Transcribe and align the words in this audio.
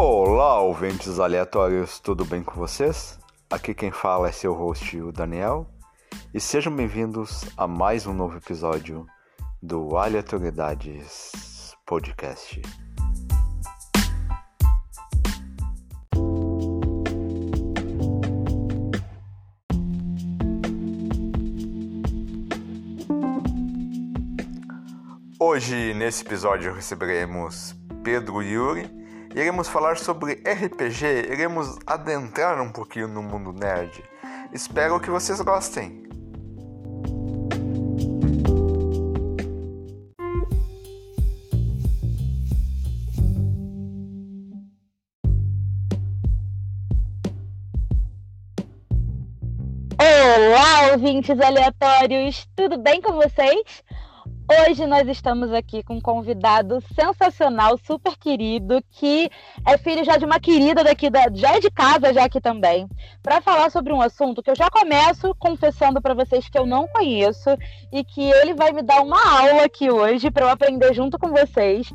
Olá, 0.00 0.60
ouvintes 0.60 1.18
aleatórios, 1.18 1.98
tudo 1.98 2.24
bem 2.24 2.40
com 2.40 2.54
vocês? 2.54 3.18
Aqui 3.50 3.74
quem 3.74 3.90
fala 3.90 4.28
é 4.28 4.32
seu 4.32 4.54
host, 4.54 4.96
o 5.00 5.10
Daniel, 5.10 5.68
e 6.32 6.38
sejam 6.38 6.72
bem-vindos 6.72 7.44
a 7.56 7.66
mais 7.66 8.06
um 8.06 8.14
novo 8.14 8.36
episódio 8.36 9.04
do 9.60 9.96
Aleatoriedades 9.96 11.74
Podcast. 11.84 12.62
Hoje, 25.40 25.92
nesse 25.92 26.24
episódio, 26.24 26.72
receberemos 26.72 27.74
Pedro 28.04 28.40
Yuri 28.40 28.98
iremos 29.34 29.68
falar 29.68 29.96
sobre 29.96 30.34
RPG, 30.34 31.30
iremos 31.30 31.78
adentrar 31.86 32.60
um 32.60 32.70
pouquinho 32.70 33.08
no 33.08 33.22
mundo 33.22 33.52
nerd. 33.52 34.02
Espero 34.52 35.00
que 35.00 35.10
vocês 35.10 35.40
gostem. 35.40 36.08
Olá, 50.00 50.92
ouvintes 50.92 51.38
aleatórios! 51.40 52.48
Tudo 52.56 52.78
bem 52.78 53.00
com 53.02 53.12
vocês? 53.12 53.82
Hoje 54.50 54.86
nós 54.86 55.06
estamos 55.06 55.52
aqui 55.52 55.82
com 55.82 55.96
um 55.96 56.00
convidado 56.00 56.82
sensacional, 56.94 57.76
super 57.76 58.16
querido, 58.16 58.82
que 58.92 59.30
é 59.66 59.76
filho 59.76 60.02
já 60.02 60.16
de 60.16 60.24
uma 60.24 60.40
querida 60.40 60.82
daqui, 60.82 61.10
da, 61.10 61.28
já 61.34 61.56
é 61.56 61.60
de 61.60 61.70
casa 61.70 62.14
já 62.14 62.24
aqui 62.24 62.40
também, 62.40 62.88
para 63.22 63.42
falar 63.42 63.70
sobre 63.70 63.92
um 63.92 64.00
assunto 64.00 64.42
que 64.42 64.50
eu 64.50 64.56
já 64.56 64.70
começo 64.70 65.34
confessando 65.38 66.00
para 66.00 66.14
vocês 66.14 66.48
que 66.48 66.58
eu 66.58 66.64
não 66.64 66.88
conheço 66.88 67.50
e 67.92 68.02
que 68.02 68.22
ele 68.22 68.54
vai 68.54 68.72
me 68.72 68.82
dar 68.82 69.02
uma 69.02 69.22
aula 69.38 69.64
aqui 69.64 69.90
hoje 69.90 70.30
para 70.30 70.46
eu 70.46 70.48
aprender 70.48 70.94
junto 70.94 71.18
com 71.18 71.28
vocês 71.28 71.92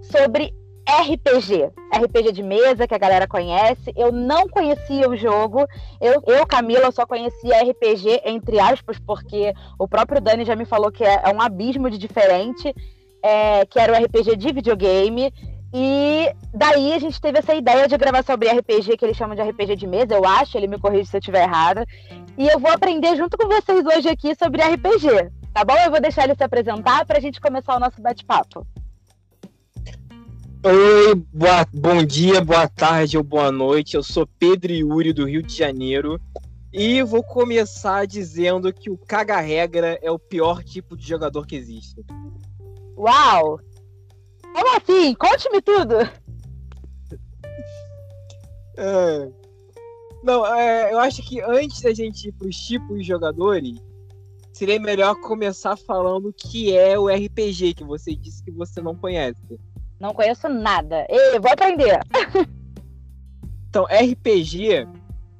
sobre 0.00 0.54
RPG, 1.02 1.70
RPG 1.94 2.32
de 2.32 2.42
mesa 2.42 2.86
que 2.86 2.94
a 2.94 2.98
galera 2.98 3.26
conhece. 3.26 3.92
Eu 3.96 4.10
não 4.12 4.48
conhecia 4.48 5.08
o 5.08 5.16
jogo. 5.16 5.66
Eu, 6.00 6.22
eu 6.26 6.46
Camila, 6.46 6.90
só 6.90 7.06
conhecia 7.06 7.62
RPG 7.62 8.22
entre 8.24 8.58
aspas, 8.58 8.98
porque 8.98 9.52
o 9.78 9.86
próprio 9.86 10.20
Dani 10.20 10.44
já 10.44 10.56
me 10.56 10.64
falou 10.64 10.90
que 10.90 11.04
é, 11.04 11.22
é 11.24 11.34
um 11.34 11.40
abismo 11.40 11.90
de 11.90 11.98
diferente, 11.98 12.74
é, 13.22 13.64
que 13.66 13.78
era 13.78 13.92
o 13.92 14.04
RPG 14.04 14.36
de 14.36 14.52
videogame. 14.52 15.32
E 15.72 16.28
daí 16.52 16.92
a 16.92 16.98
gente 16.98 17.20
teve 17.20 17.38
essa 17.38 17.54
ideia 17.54 17.86
de 17.86 17.96
gravar 17.96 18.24
sobre 18.24 18.50
RPG, 18.50 18.96
que 18.96 19.04
eles 19.04 19.16
chamam 19.16 19.36
de 19.36 19.42
RPG 19.42 19.76
de 19.76 19.86
mesa, 19.86 20.14
eu 20.14 20.24
acho, 20.24 20.58
ele 20.58 20.66
me 20.66 20.80
corrige 20.80 21.08
se 21.08 21.16
eu 21.16 21.20
estiver 21.20 21.44
errada. 21.44 21.86
E 22.36 22.48
eu 22.48 22.58
vou 22.58 22.72
aprender 22.72 23.16
junto 23.16 23.36
com 23.38 23.46
vocês 23.46 23.84
hoje 23.86 24.08
aqui 24.08 24.34
sobre 24.34 24.62
RPG, 24.62 25.30
tá 25.54 25.64
bom? 25.64 25.76
Eu 25.84 25.90
vou 25.90 26.00
deixar 26.00 26.24
ele 26.24 26.34
se 26.34 26.42
apresentar 26.42 27.06
para 27.06 27.18
a 27.18 27.20
gente 27.20 27.40
começar 27.40 27.76
o 27.76 27.80
nosso 27.80 28.02
bate-papo. 28.02 28.66
Oi, 30.62 31.14
boa, 31.32 31.66
bom 31.72 32.04
dia, 32.04 32.44
boa 32.44 32.68
tarde 32.68 33.16
ou 33.16 33.24
boa 33.24 33.50
noite. 33.50 33.96
Eu 33.96 34.02
sou 34.02 34.26
Pedro 34.26 34.70
Yuri 34.70 35.10
do 35.10 35.24
Rio 35.24 35.42
de 35.42 35.56
Janeiro 35.56 36.20
e 36.70 37.02
vou 37.02 37.22
começar 37.22 38.06
dizendo 38.06 38.70
que 38.70 38.90
o 38.90 38.98
caga-regra 38.98 39.98
é 40.02 40.10
o 40.10 40.18
pior 40.18 40.62
tipo 40.62 40.98
de 40.98 41.08
jogador 41.08 41.46
que 41.46 41.56
existe. 41.56 42.04
Uau! 42.94 43.58
Como 44.54 44.76
assim? 44.76 45.14
Conte-me 45.14 45.62
tudo! 45.62 45.94
É... 48.76 49.30
Não, 50.22 50.44
é, 50.44 50.92
eu 50.92 50.98
acho 50.98 51.22
que 51.22 51.40
antes 51.40 51.80
da 51.80 51.94
gente 51.94 52.28
ir 52.28 52.32
para 52.32 52.48
os 52.48 52.56
tipos 52.56 52.98
de 52.98 53.04
jogadores, 53.04 53.78
seria 54.52 54.78
melhor 54.78 55.14
começar 55.22 55.74
falando 55.74 56.28
o 56.28 56.32
que 56.34 56.76
é 56.76 56.98
o 56.98 57.08
RPG, 57.08 57.72
que 57.72 57.84
você 57.84 58.14
disse 58.14 58.44
que 58.44 58.50
você 58.50 58.82
não 58.82 58.94
conhece. 58.94 59.58
Não 60.00 60.14
conheço 60.14 60.48
nada. 60.48 61.06
Ei, 61.10 61.38
vou 61.38 61.52
aprender. 61.52 62.00
Então, 63.68 63.84
RPG 63.84 64.88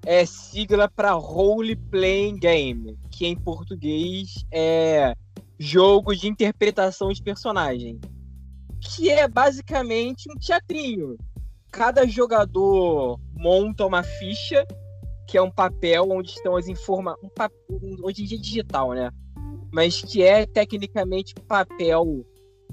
é 0.06 0.24
sigla 0.24 0.88
para 0.88 1.12
Role 1.12 1.74
Playing 1.74 2.38
Game, 2.38 2.98
que 3.10 3.26
em 3.26 3.36
português 3.36 4.44
é 4.52 5.14
jogo 5.58 6.14
de 6.14 6.28
interpretação 6.28 7.12
de 7.12 7.22
personagem, 7.22 8.00
que 8.80 9.10
é 9.10 9.26
basicamente 9.26 10.30
um 10.30 10.38
teatrinho. 10.38 11.16
Cada 11.72 12.06
jogador 12.06 13.18
monta 13.34 13.84
uma 13.84 14.02
ficha, 14.02 14.66
que 15.26 15.36
é 15.36 15.42
um 15.42 15.50
papel 15.50 16.08
onde 16.10 16.30
estão 16.30 16.56
as 16.56 16.68
informações, 16.68 17.24
um 17.24 17.28
pap... 17.28 17.52
hoje 18.02 18.22
em 18.22 18.26
dia 18.26 18.38
é 18.38 18.40
digital, 18.40 18.92
né? 18.92 19.10
Mas 19.72 20.00
que 20.02 20.22
é 20.22 20.46
tecnicamente 20.46 21.34
papel 21.48 22.24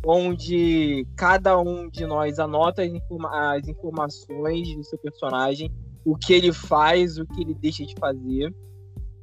onde 0.06 1.06
cada 1.16 1.59
um 1.59 1.90
de 1.90 2.06
nós 2.06 2.40
anota 2.40 2.84
as, 2.84 2.91
informa 2.91 3.56
as, 3.56 3.68
informações 3.68 4.75
do 4.75 4.84
seu 4.84 4.97
personagem, 4.97 5.72
o 6.06 6.16
que 6.16 6.34
ele 6.34 6.53
faz, 6.53 7.18
o 7.18 7.25
que 7.25 7.41
ele 7.41 7.53
deixa 7.53 7.85
de 7.85 7.96
fazer, 8.00 8.53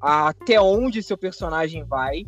até 0.01 0.61
onde 0.61 1.03
seu 1.03 1.17
personagem 1.17 1.85
vai. 1.85 2.27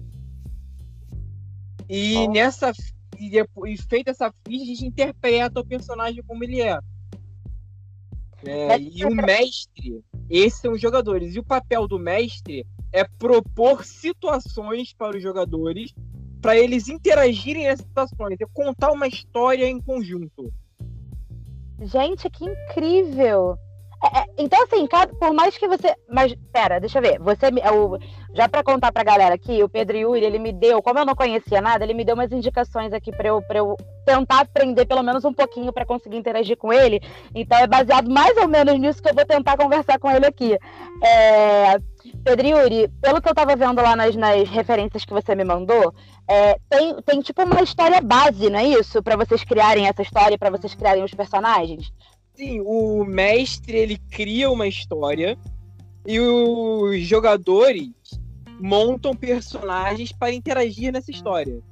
E 1.88 2.16
oh. 2.16 2.32
nessa 2.32 2.72
e, 3.18 3.30
e 3.38 3.76
feita 3.76 4.10
essa 4.10 4.32
ficha, 4.46 4.62
a 4.62 4.66
gente 4.66 4.86
interpreta 4.86 5.60
o 5.60 5.66
personagem 5.66 6.22
como 6.24 6.44
ele 6.44 6.60
é. 6.60 6.78
é 8.44 8.80
e 8.80 9.04
o 9.04 9.14
mestre, 9.14 10.02
esses 10.28 10.60
são 10.60 10.72
os 10.72 10.80
jogadores. 10.80 11.34
E 11.34 11.38
o 11.38 11.44
papel 11.44 11.86
do 11.86 11.98
mestre 11.98 12.66
é 12.92 13.04
propor 13.04 13.84
situações 13.84 14.92
para 14.92 15.16
os 15.16 15.22
jogadores 15.22 15.94
para 16.40 16.56
eles 16.56 16.88
interagirem 16.88 17.64
nessas 17.64 17.86
situações, 17.86 18.40
é 18.40 18.46
contar 18.52 18.92
uma 18.92 19.06
história 19.06 19.66
em 19.66 19.80
conjunto. 19.80 20.52
Gente, 21.80 22.28
que 22.30 22.44
incrível! 22.44 23.58
É, 24.02 24.18
é, 24.20 24.26
então, 24.38 24.62
assim, 24.62 24.86
por 25.18 25.32
mais 25.32 25.56
que 25.56 25.66
você. 25.66 25.94
Mas, 26.08 26.34
pera, 26.52 26.78
deixa 26.78 26.98
eu 26.98 27.02
ver. 27.02 27.18
Você, 27.20 27.46
eu, 27.46 27.98
já 28.34 28.48
para 28.48 28.62
contar 28.62 28.92
pra 28.92 29.02
galera 29.02 29.34
aqui, 29.34 29.62
o 29.62 29.68
Pedro 29.68 29.96
Yuri, 29.96 30.24
ele 30.24 30.38
me 30.38 30.52
deu, 30.52 30.82
como 30.82 30.98
eu 30.98 31.06
não 31.06 31.14
conhecia 31.14 31.60
nada, 31.60 31.84
ele 31.84 31.94
me 31.94 32.04
deu 32.04 32.14
umas 32.14 32.30
indicações 32.30 32.92
aqui 32.92 33.10
para 33.10 33.28
eu, 33.28 33.40
pra 33.42 33.58
eu 33.58 33.76
tentar 34.04 34.40
aprender 34.40 34.84
pelo 34.84 35.02
menos 35.02 35.24
um 35.24 35.32
pouquinho 35.32 35.72
para 35.72 35.86
conseguir 35.86 36.18
interagir 36.18 36.56
com 36.56 36.72
ele. 36.72 37.00
Então, 37.34 37.58
é 37.58 37.66
baseado 37.66 38.10
mais 38.10 38.36
ou 38.36 38.48
menos 38.48 38.78
nisso 38.78 39.02
que 39.02 39.08
eu 39.08 39.14
vou 39.14 39.24
tentar 39.24 39.56
conversar 39.56 39.98
com 39.98 40.10
ele 40.10 40.26
aqui. 40.26 40.58
É, 41.02 41.78
Pedro 42.22 42.46
Yuri, 42.46 42.88
pelo 43.00 43.20
que 43.20 43.28
eu 43.28 43.34
tava 43.34 43.56
vendo 43.56 43.80
lá 43.80 43.96
nas, 43.96 44.14
nas 44.14 44.48
referências 44.48 45.04
que 45.04 45.12
você 45.12 45.34
me 45.34 45.44
mandou, 45.44 45.94
é, 46.28 46.58
tem, 46.68 46.96
tem 47.02 47.20
tipo 47.20 47.42
uma 47.42 47.62
história 47.62 48.00
base, 48.00 48.50
não 48.50 48.58
é 48.58 48.66
isso? 48.66 49.02
para 49.02 49.16
vocês 49.16 49.44
criarem 49.44 49.86
essa 49.86 50.02
história, 50.02 50.36
para 50.36 50.50
vocês 50.50 50.74
criarem 50.74 51.04
os 51.04 51.14
personagens? 51.14 51.92
Sim, 52.34 52.60
o 52.64 53.04
mestre 53.04 53.76
ele 53.76 53.98
cria 54.10 54.50
uma 54.50 54.66
história 54.66 55.38
e 56.04 56.20
os 56.20 57.00
jogadores 57.02 57.90
montam 58.60 59.14
personagens 59.14 60.12
para 60.12 60.32
interagir 60.32 60.92
nessa 60.92 61.10
história. 61.10 61.62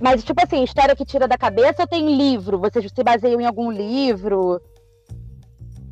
Mas, 0.00 0.24
tipo 0.24 0.42
assim, 0.42 0.64
história 0.64 0.96
que 0.96 1.04
tira 1.04 1.28
da 1.28 1.38
cabeça 1.38 1.82
ou 1.82 1.86
tem 1.86 2.16
livro? 2.16 2.58
Vocês 2.58 2.90
se 2.92 3.04
baseiam 3.04 3.40
em 3.40 3.46
algum 3.46 3.70
livro? 3.70 4.60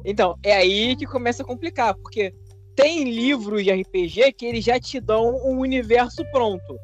Então, 0.04 0.36
é 0.42 0.54
aí 0.54 0.96
que 0.96 1.06
começa 1.06 1.42
a 1.42 1.46
complicar, 1.46 1.94
porque 1.94 2.34
tem 2.75 3.05
livros 3.05 3.62
de 3.65 3.73
RPG 3.73 4.33
que 4.33 4.47
eles 4.47 4.65
já 4.65 4.79
te 4.79 5.01
dão 5.01 5.37
um 5.45 5.59
universo 5.59 6.25
pronto. 6.31 6.79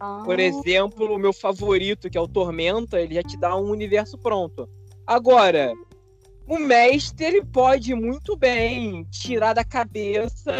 Ah. 0.00 0.22
Por 0.24 0.38
exemplo, 0.38 1.12
o 1.12 1.18
meu 1.18 1.32
favorito, 1.32 2.08
que 2.08 2.16
é 2.16 2.20
o 2.20 2.28
Tormenta, 2.28 3.00
ele 3.00 3.14
já 3.14 3.22
te 3.22 3.36
dá 3.36 3.56
um 3.56 3.70
universo 3.70 4.16
pronto. 4.16 4.68
Agora, 5.06 5.72
o 6.46 6.58
mestre 6.58 7.26
ele 7.26 7.44
pode 7.44 7.94
muito 7.94 8.36
bem 8.36 9.04
tirar 9.04 9.54
da 9.54 9.64
cabeça, 9.64 10.52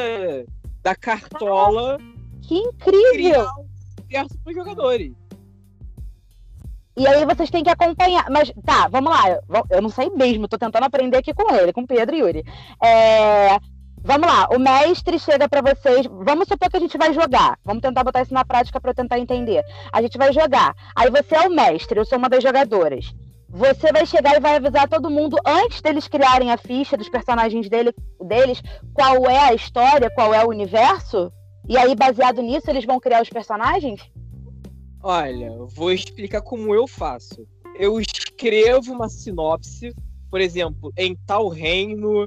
da 0.82 0.94
cartola. 0.94 1.99
Que 2.43 2.56
incrível! 2.56 3.46
um 3.58 4.02
universo 4.02 4.38
para 4.38 4.50
os 4.50 4.56
jogadores. 4.56 5.12
E 6.96 7.06
aí 7.06 7.25
vocês 7.25 7.49
têm 7.49 7.62
que 7.62 7.70
acompanhar. 7.70 8.29
Mas 8.29 8.52
tá, 8.64 8.88
vamos 8.88 9.12
lá. 9.12 9.41
Eu 9.70 9.81
não 9.81 9.88
sei 9.88 10.11
mesmo, 10.11 10.49
tô 10.49 10.58
tentando 10.58 10.84
aprender 10.84 11.17
aqui 11.17 11.32
com 11.32 11.55
ele, 11.55 11.73
com 11.73 11.87
Pedro 11.87 12.17
e 12.17 12.19
Yuri. 12.19 12.44
É, 12.82 13.56
Vamos 14.08 14.26
lá, 14.26 14.49
o 14.50 14.58
mestre 14.58 15.19
chega 15.19 15.46
para 15.46 15.60
vocês. 15.60 16.06
Vamos 16.06 16.49
supor 16.49 16.70
que 16.70 16.78
a 16.78 16.81
gente 16.81 16.96
vai 16.96 17.12
jogar. 17.12 17.58
Vamos 17.62 17.82
tentar 17.82 18.02
botar 18.02 18.22
isso 18.22 18.32
na 18.32 18.43
prática 18.43 18.81
para 18.81 18.93
eu 18.93 18.94
tentar 18.94 19.19
entender. 19.19 19.62
A 19.93 20.00
gente 20.00 20.16
vai 20.16 20.32
jogar. 20.32 20.75
Aí 20.96 21.10
você 21.10 21.34
é 21.34 21.46
o 21.46 21.50
mestre, 21.50 22.00
eu 22.00 22.06
sou 22.06 22.16
uma 22.16 22.31
das 22.31 22.43
jogadoras. 22.43 23.14
Você 23.50 23.93
vai 23.93 24.06
chegar 24.06 24.34
e 24.34 24.40
vai 24.40 24.56
avisar 24.56 24.88
todo 24.88 25.10
mundo 25.10 25.37
antes 25.44 25.82
deles 25.82 26.08
criarem 26.08 26.50
a 26.50 26.56
ficha 26.56 26.96
dos 26.96 27.10
personagens 27.10 27.69
dele, 27.69 27.93
deles, 28.19 28.62
qual 28.94 29.26
é 29.26 29.40
a 29.40 29.52
história, 29.52 30.10
qual 30.14 30.32
é 30.32 30.43
o 30.43 30.49
universo? 30.49 31.31
E 31.69 31.76
aí, 31.76 31.94
baseado 31.94 32.40
nisso, 32.40 32.70
eles 32.70 32.87
vão 32.87 32.99
criar 32.99 33.20
os 33.20 33.28
personagens? 33.28 34.10
Olha, 35.02 35.52
vou 35.75 35.93
explicar 35.93 36.40
como 36.40 36.75
eu 36.75 36.87
faço. 36.87 37.46
eu 37.78 38.00
escrevo 38.00 38.90
uma 38.90 39.10
sinopse, 39.10 39.94
por 40.31 40.40
exemplo, 40.40 40.90
em 40.96 41.14
tal 41.26 41.49
reino 41.49 42.26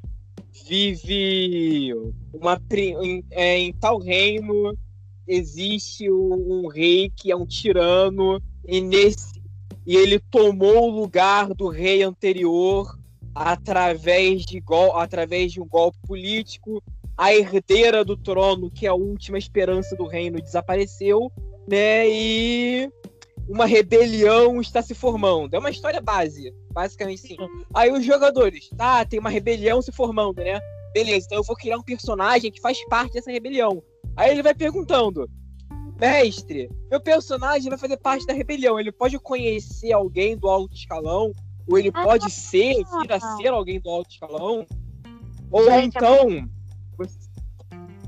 vive 0.68 1.94
uma 2.34 2.62
em, 2.72 3.24
é, 3.32 3.58
em 3.58 3.74
tal 3.74 4.00
reino 4.00 4.78
existe 5.28 6.12
um, 6.12 6.64
um, 6.64 6.68
rei 6.68 7.10
que 7.16 7.32
é 7.32 7.36
um 7.36 7.46
tirano 7.46 8.42
e 8.68 8.82
nesse 8.82 9.42
e 9.86 9.96
ele 9.96 10.20
tomou 10.20 10.90
o 10.90 11.02
lugar 11.02 11.54
do 11.54 11.68
rei 11.68 12.04
anterior 12.04 12.96
através 13.34 14.46
de 14.46 14.60
gol, 14.60 14.96
através 14.96 15.52
de 15.52 15.60
um 15.60 15.68
golpe 15.68 15.98
político. 16.06 16.84
A 17.18 17.34
herdeira 17.34 18.06
do 18.06 18.16
trono 18.16 18.70
que 18.70 18.86
é 18.86 18.90
a 18.90 18.94
última 18.94 19.38
esperança 19.38 19.96
do 19.96 20.06
reino 20.06 20.42
desapareceu 20.42 21.32
né 21.68 22.08
e 22.08 22.92
uma 23.48 23.66
rebelião 23.66 24.62
está 24.62 24.82
se 24.82 24.94
formando. 24.94 25.54
É 25.54 25.60
uma 25.60 25.70
história 25.70 26.02
base, 26.02 26.54
basicamente 26.72 27.22
sim. 27.22 27.38
Aí 27.74 27.92
os 27.92 28.06
jogadores, 28.06 28.70
tá, 28.78 29.04
tem 29.06 29.20
uma 29.20 29.30
rebelião 29.30 29.82
se 29.82 29.92
formando, 29.92 30.38
né? 30.38 30.60
Beleza, 30.94 31.26
então 31.26 31.38
eu 31.38 31.44
vou 31.44 31.56
criar 31.56 31.78
um 31.78 31.84
personagem 31.84 32.52
que 32.52 32.62
faz 32.62 32.84
parte 32.88 33.14
dessa 33.14 33.32
rebelião. 33.32 33.82
Aí 34.16 34.32
ele 34.32 34.44
vai 34.44 34.54
perguntando: 34.54 35.30
Mestre, 36.00 36.70
meu 36.90 37.00
personagem 37.00 37.70
vai 37.70 37.78
fazer 37.78 37.98
parte 37.98 38.26
da 38.26 38.34
rebelião. 38.34 38.80
Ele 38.80 38.92
pode 38.92 39.18
conhecer 39.20 39.92
alguém 39.92 40.36
do 40.36 40.50
alto 40.50 40.74
escalão? 40.74 41.32
Ou 41.68 41.78
ele 41.78 41.92
ah, 41.94 42.04
pode 42.04 42.30
ser, 42.30 42.76
vir 42.76 43.12
a 43.12 43.20
ser 43.38 43.50
alguém 43.50 43.80
do 43.80 43.90
alto 43.90 44.12
escalão? 44.12 44.66
Ou 45.52 45.66
Gente, 45.66 45.96
então. 45.96 46.30
É... 46.32 46.46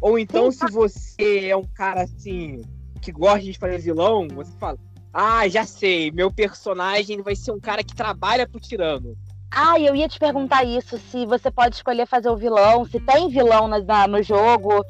Ou 0.01 0.19
então, 0.19 0.51
se 0.51 0.69
você 0.69 1.45
é 1.47 1.55
um 1.55 1.63
cara 1.63 2.01
assim 2.03 2.61
que 3.01 3.11
gosta 3.11 3.41
de 3.41 3.57
fazer 3.57 3.77
vilão, 3.77 4.27
você 4.27 4.51
fala: 4.57 4.77
Ah, 5.13 5.47
já 5.47 5.63
sei, 5.63 6.09
meu 6.09 6.31
personagem 6.31 7.21
vai 7.21 7.35
ser 7.35 7.51
um 7.51 7.59
cara 7.59 7.83
que 7.83 7.95
trabalha 7.95 8.47
pro 8.47 8.59
tirano. 8.59 9.15
Ah, 9.51 9.79
eu 9.79 9.95
ia 9.95 10.09
te 10.09 10.17
perguntar 10.17 10.63
isso, 10.63 10.97
se 10.97 11.27
você 11.27 11.51
pode 11.51 11.75
escolher 11.75 12.07
fazer 12.07 12.27
o 12.29 12.35
vilão, 12.35 12.83
se 12.85 12.99
tem 12.99 13.29
vilão 13.29 13.67
na, 13.67 13.79
na, 13.79 14.07
no 14.07 14.23
jogo. 14.23 14.83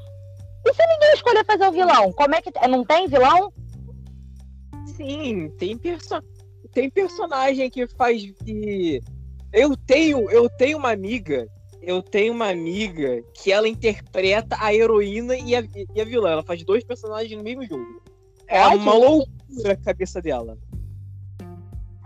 E 0.65 0.73
se 0.73 0.87
ninguém 0.87 1.13
escolher 1.13 1.45
fazer 1.45 1.67
o 1.67 1.71
vilão? 1.73 2.13
Como 2.13 2.33
é 2.33 2.41
que. 2.41 2.49
Não 2.69 2.85
tem 2.85 3.05
vilão? 3.09 3.51
Sim, 4.85 5.49
tem, 5.57 5.77
perso... 5.77 6.23
tem 6.71 6.89
personagem 6.89 7.69
que 7.69 7.85
faz 7.87 8.21
de. 8.21 9.01
Eu 9.51 9.75
tenho, 9.75 10.31
eu 10.31 10.49
tenho 10.49 10.77
uma 10.77 10.91
amiga. 10.91 11.45
Eu 11.81 12.01
tenho 12.01 12.31
uma 12.31 12.47
amiga 12.47 13.21
que 13.33 13.51
ela 13.51 13.67
interpreta 13.67 14.55
a 14.57 14.73
heroína 14.73 15.35
e 15.35 15.53
a, 15.53 15.63
e 15.93 15.99
a 15.99 16.05
vilã. 16.05 16.31
Ela 16.31 16.43
faz 16.43 16.63
dois 16.63 16.85
personagens 16.85 17.37
no 17.37 17.43
mesmo 17.43 17.65
jogo. 17.65 18.01
É 18.53 18.67
uma 18.67 18.93
loucura 18.93 19.71
a 19.71 19.75
cabeça 19.75 20.21
dela. 20.21 20.55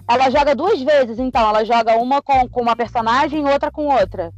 Ela 0.09 0.29
joga 0.29 0.55
duas 0.55 0.81
vezes, 0.81 1.19
então. 1.19 1.41
Ela 1.49 1.65
joga 1.65 1.97
uma 1.97 2.21
com, 2.21 2.47
com 2.47 2.61
uma 2.61 2.73
personagem 2.73 3.41
e 3.41 3.51
outra 3.51 3.69
com 3.69 3.87
outra. 3.87 4.33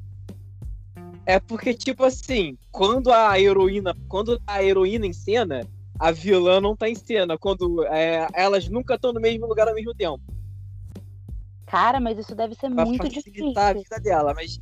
É 1.24 1.40
porque, 1.40 1.72
tipo 1.76 2.04
assim, 2.04 2.58
quando 2.72 3.14
a 3.14 3.40
heroína. 3.40 3.96
Quando 4.08 4.42
a 4.48 4.64
heroína 4.64 5.06
em 5.06 5.14
cena, 5.14 5.68
a 6.00 6.12
vilã 6.12 6.60
não 6.60 6.76
tá 6.76 6.90
em 6.90 6.96
cena. 6.96 7.38
Quando 7.38 7.86
é, 7.86 8.28
elas 8.34 8.68
nunca 8.68 8.96
estão 8.96 9.14
no 9.14 9.22
mesmo 9.22 9.46
lugar 9.46 9.68
ao 9.68 9.76
mesmo 9.76 9.94
tempo. 9.94 10.24
Cara, 11.68 12.00
mas 12.00 12.18
isso 12.18 12.34
deve 12.34 12.56
ser 12.56 12.72
pra 12.72 12.86
muito 12.86 13.08
difícil. 13.08 13.54
a 13.56 13.74
vida 13.74 14.00
dela, 14.02 14.34
mas 14.34 14.60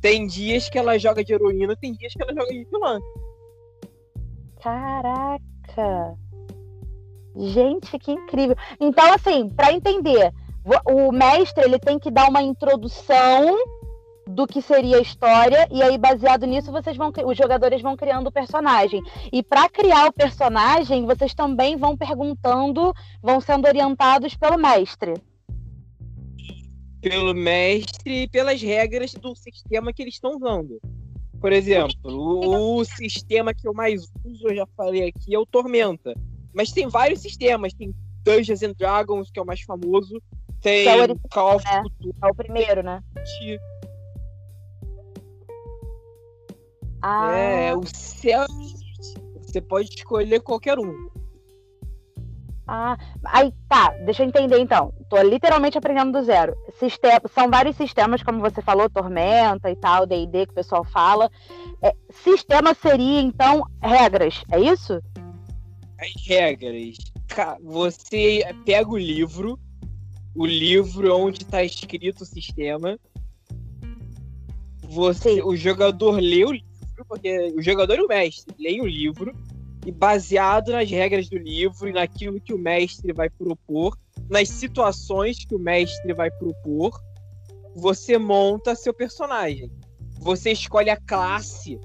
tem 0.00 0.26
dias 0.26 0.70
que 0.70 0.78
ela 0.78 0.96
joga 0.96 1.22
de 1.22 1.34
heroína, 1.34 1.76
tem 1.76 1.92
dias 1.92 2.14
que 2.14 2.22
ela 2.22 2.32
joga 2.32 2.50
de 2.50 2.64
vilã. 2.64 2.98
Caraca! 4.62 6.16
Gente, 7.36 7.98
que 7.98 8.12
incrível. 8.12 8.56
Então, 8.80 9.12
assim, 9.12 9.48
para 9.50 9.72
entender, 9.72 10.32
o 10.84 11.12
mestre 11.12 11.64
ele 11.64 11.78
tem 11.78 11.98
que 11.98 12.10
dar 12.10 12.28
uma 12.28 12.42
introdução 12.42 13.56
do 14.26 14.46
que 14.46 14.60
seria 14.60 14.96
a 14.96 15.00
história 15.00 15.68
e 15.70 15.80
aí 15.80 15.96
baseado 15.96 16.46
nisso 16.46 16.72
vocês 16.72 16.96
vão 16.96 17.12
os 17.24 17.38
jogadores 17.38 17.80
vão 17.80 17.96
criando 17.96 18.26
o 18.26 18.32
personagem. 18.32 19.00
E 19.32 19.42
para 19.42 19.68
criar 19.68 20.08
o 20.08 20.12
personagem 20.12 21.06
vocês 21.06 21.32
também 21.32 21.76
vão 21.76 21.96
perguntando 21.96 22.92
vão 23.22 23.40
sendo 23.40 23.68
orientados 23.68 24.34
pelo 24.34 24.58
mestre. 24.58 25.14
Pelo 27.00 27.34
mestre 27.34 28.22
e 28.22 28.28
pelas 28.28 28.60
regras 28.60 29.12
do 29.12 29.36
sistema 29.36 29.92
que 29.92 30.02
eles 30.02 30.14
estão 30.14 30.32
usando. 30.32 30.80
Por 31.40 31.52
exemplo 31.52 31.94
o, 32.04 32.84
sistema 32.84 33.54
que 33.54 33.68
eu 33.68 33.72
mais 33.72 34.08
uso 34.24 34.48
eu 34.48 34.56
já 34.56 34.66
falei 34.76 35.06
aqui 35.06 35.32
é 35.32 35.38
o 35.38 35.46
tormenta 35.46 36.14
mas 36.56 36.72
tem 36.72 36.88
vários 36.88 37.20
sistemas 37.20 37.72
tem 37.74 37.94
Dungeons 38.24 38.62
and 38.62 38.72
Dragons 38.72 39.30
que 39.30 39.38
é 39.38 39.42
o 39.42 39.46
mais 39.46 39.60
famoso 39.60 40.20
tem 40.60 40.88
é 40.88 41.04
o 41.04 41.18
Call 41.30 41.56
of 41.56 41.64
né? 41.64 41.82
É 42.22 42.26
o 42.26 42.34
primeiro, 42.34 42.82
né? 42.82 43.00
Ah. 47.02 47.32
É, 47.32 47.74
o 47.74 47.86
céu. 47.86 48.46
Você 49.42 49.60
pode 49.60 49.88
escolher 49.90 50.40
qualquer 50.40 50.78
um. 50.78 51.08
Ah, 52.68 52.98
aí 53.26 53.52
tá, 53.68 53.90
deixa 54.04 54.24
eu 54.24 54.26
entender 54.26 54.58
então. 54.58 54.92
Tô 55.08 55.22
literalmente 55.22 55.78
aprendendo 55.78 56.18
do 56.18 56.24
zero. 56.24 56.56
Sistema, 56.80 57.20
são 57.32 57.48
vários 57.48 57.76
sistemas, 57.76 58.24
como 58.24 58.40
você 58.40 58.60
falou, 58.60 58.90
Tormenta 58.90 59.70
e 59.70 59.76
tal, 59.76 60.04
DD 60.04 60.46
que 60.46 60.52
o 60.52 60.56
pessoal 60.56 60.82
fala. 60.82 61.30
É, 61.80 61.94
sistema 62.10 62.74
seria, 62.74 63.20
então, 63.20 63.64
regras, 63.80 64.42
é 64.50 64.58
isso? 64.58 65.00
As 65.98 66.26
regras. 66.26 66.96
Você 67.62 68.42
pega 68.64 68.88
o 68.90 68.98
livro, 68.98 69.58
o 70.34 70.46
livro 70.46 71.16
onde 71.16 71.42
está 71.42 71.64
escrito 71.64 72.22
o 72.22 72.26
sistema. 72.26 72.98
Você, 74.82 75.42
o 75.42 75.56
jogador 75.56 76.20
lê 76.20 76.44
o 76.44 76.52
livro, 76.52 77.04
porque 77.08 77.52
o 77.56 77.62
jogador 77.62 77.98
e 77.98 78.02
o 78.02 78.08
mestre 78.08 78.54
leem 78.58 78.80
o 78.80 78.86
livro 78.86 79.32
e 79.84 79.92
baseado 79.92 80.72
nas 80.72 80.90
regras 80.90 81.28
do 81.28 81.38
livro 81.38 81.88
e 81.88 81.92
naquilo 81.92 82.40
que 82.40 82.52
o 82.52 82.58
mestre 82.58 83.12
vai 83.12 83.30
propor, 83.30 83.96
nas 84.28 84.48
situações 84.48 85.44
que 85.44 85.54
o 85.54 85.58
mestre 85.58 86.12
vai 86.12 86.30
propor, 86.30 87.00
você 87.74 88.18
monta 88.18 88.74
seu 88.74 88.92
personagem. 88.92 89.70
Você 90.18 90.50
escolhe 90.50 90.90
a 90.90 90.96
classe. 90.96 91.78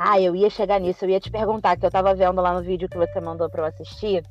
Ah, 0.00 0.20
eu 0.20 0.36
ia 0.36 0.48
chegar 0.48 0.78
nisso, 0.78 1.04
eu 1.04 1.10
ia 1.10 1.20
te 1.20 1.30
perguntar, 1.30 1.76
que 1.76 1.84
eu 1.84 1.90
tava 1.90 2.14
vendo 2.14 2.40
lá 2.40 2.54
no 2.54 2.62
vídeo 2.62 2.88
que 2.88 2.96
você 2.96 3.20
mandou 3.20 3.50
para 3.50 3.62
eu 3.62 3.66
assistir 3.66 4.22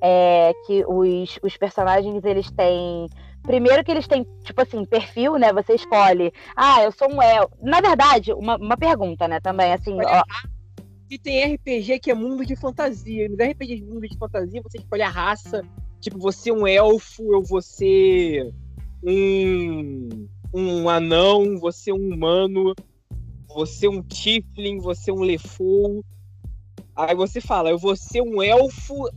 é, 0.00 0.52
que 0.66 0.84
os, 0.86 1.38
os 1.42 1.56
personagens 1.56 2.24
eles 2.24 2.50
têm 2.50 3.08
primeiro 3.42 3.82
que 3.82 3.90
eles 3.90 4.06
têm, 4.06 4.26
tipo 4.42 4.60
assim, 4.60 4.84
perfil, 4.84 5.36
né? 5.38 5.52
Você 5.52 5.74
escolhe, 5.74 6.32
ah, 6.54 6.82
eu 6.82 6.92
sou 6.92 7.10
um 7.10 7.22
El. 7.22 7.50
Na 7.62 7.80
verdade, 7.80 8.32
uma, 8.32 8.56
uma 8.56 8.76
pergunta, 8.76 9.26
né, 9.26 9.40
também, 9.40 9.72
assim. 9.72 9.96
Ó... 10.00 10.22
E 11.10 11.18
tem 11.18 11.54
RPG 11.54 12.00
que 12.00 12.10
é 12.10 12.14
mundo 12.14 12.44
de 12.44 12.54
fantasia. 12.54 13.28
Nos 13.28 13.38
RPG 13.38 13.76
de 13.76 13.84
mundo 13.84 14.06
de 14.06 14.18
fantasia, 14.18 14.60
você 14.62 14.76
escolhe 14.76 15.02
a 15.02 15.08
raça. 15.08 15.62
Tipo, 16.00 16.18
você 16.18 16.50
é 16.50 16.52
um 16.52 16.66
elfo, 16.66 17.32
eu 17.32 17.42
vou 17.42 17.62
ser 17.62 18.52
um, 19.02 20.28
um 20.52 20.88
anão, 20.90 21.58
você 21.58 21.90
é 21.90 21.94
um 21.94 22.12
humano, 22.12 22.74
você 23.48 23.86
é 23.86 23.90
um 23.90 24.02
tiefling, 24.02 24.78
você 24.78 25.10
é 25.10 25.14
um 25.14 25.22
lefou. 25.22 26.04
Aí 26.94 27.14
você 27.14 27.40
fala, 27.40 27.70
eu 27.70 27.78
vou 27.78 27.96
ser 27.96 28.22
um 28.22 28.42
elfo 28.42 29.08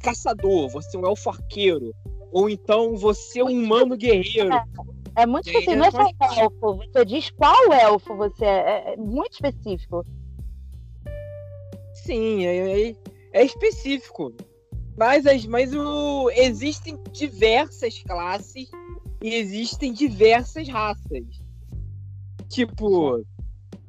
caçador, 0.00 0.68
você 0.70 0.96
é 0.96 1.00
um 1.00 1.06
elfo 1.06 1.30
arqueiro. 1.30 1.94
Ou 2.32 2.48
então 2.48 2.96
você 2.96 3.40
é 3.40 3.44
um 3.44 3.48
humano 3.48 3.96
guerreiro. 3.96 4.52
É, 4.52 4.64
é 5.16 5.26
muito 5.26 5.46
específico, 5.46 5.76
não 5.76 5.86
é 5.86 5.90
só 5.90 6.42
elfo. 6.42 6.76
Você 6.76 7.04
diz 7.04 7.30
qual 7.30 7.72
elfo 7.72 8.16
você 8.16 8.44
é. 8.44 8.48
É, 8.48 8.94
é 8.94 8.96
muito 8.96 9.32
específico. 9.32 10.04
Sim, 11.94 12.44
é, 12.46 12.90
é, 12.90 12.96
é 13.32 13.44
específico. 13.44 14.32
Mas, 14.96 15.26
as, 15.26 15.44
mas 15.46 15.74
o, 15.74 16.30
existem 16.30 16.98
diversas 17.12 18.02
classes 18.02 18.70
e 19.22 19.34
existem 19.34 19.92
diversas 19.92 20.68
raças. 20.68 21.24
Tipo. 22.48 23.24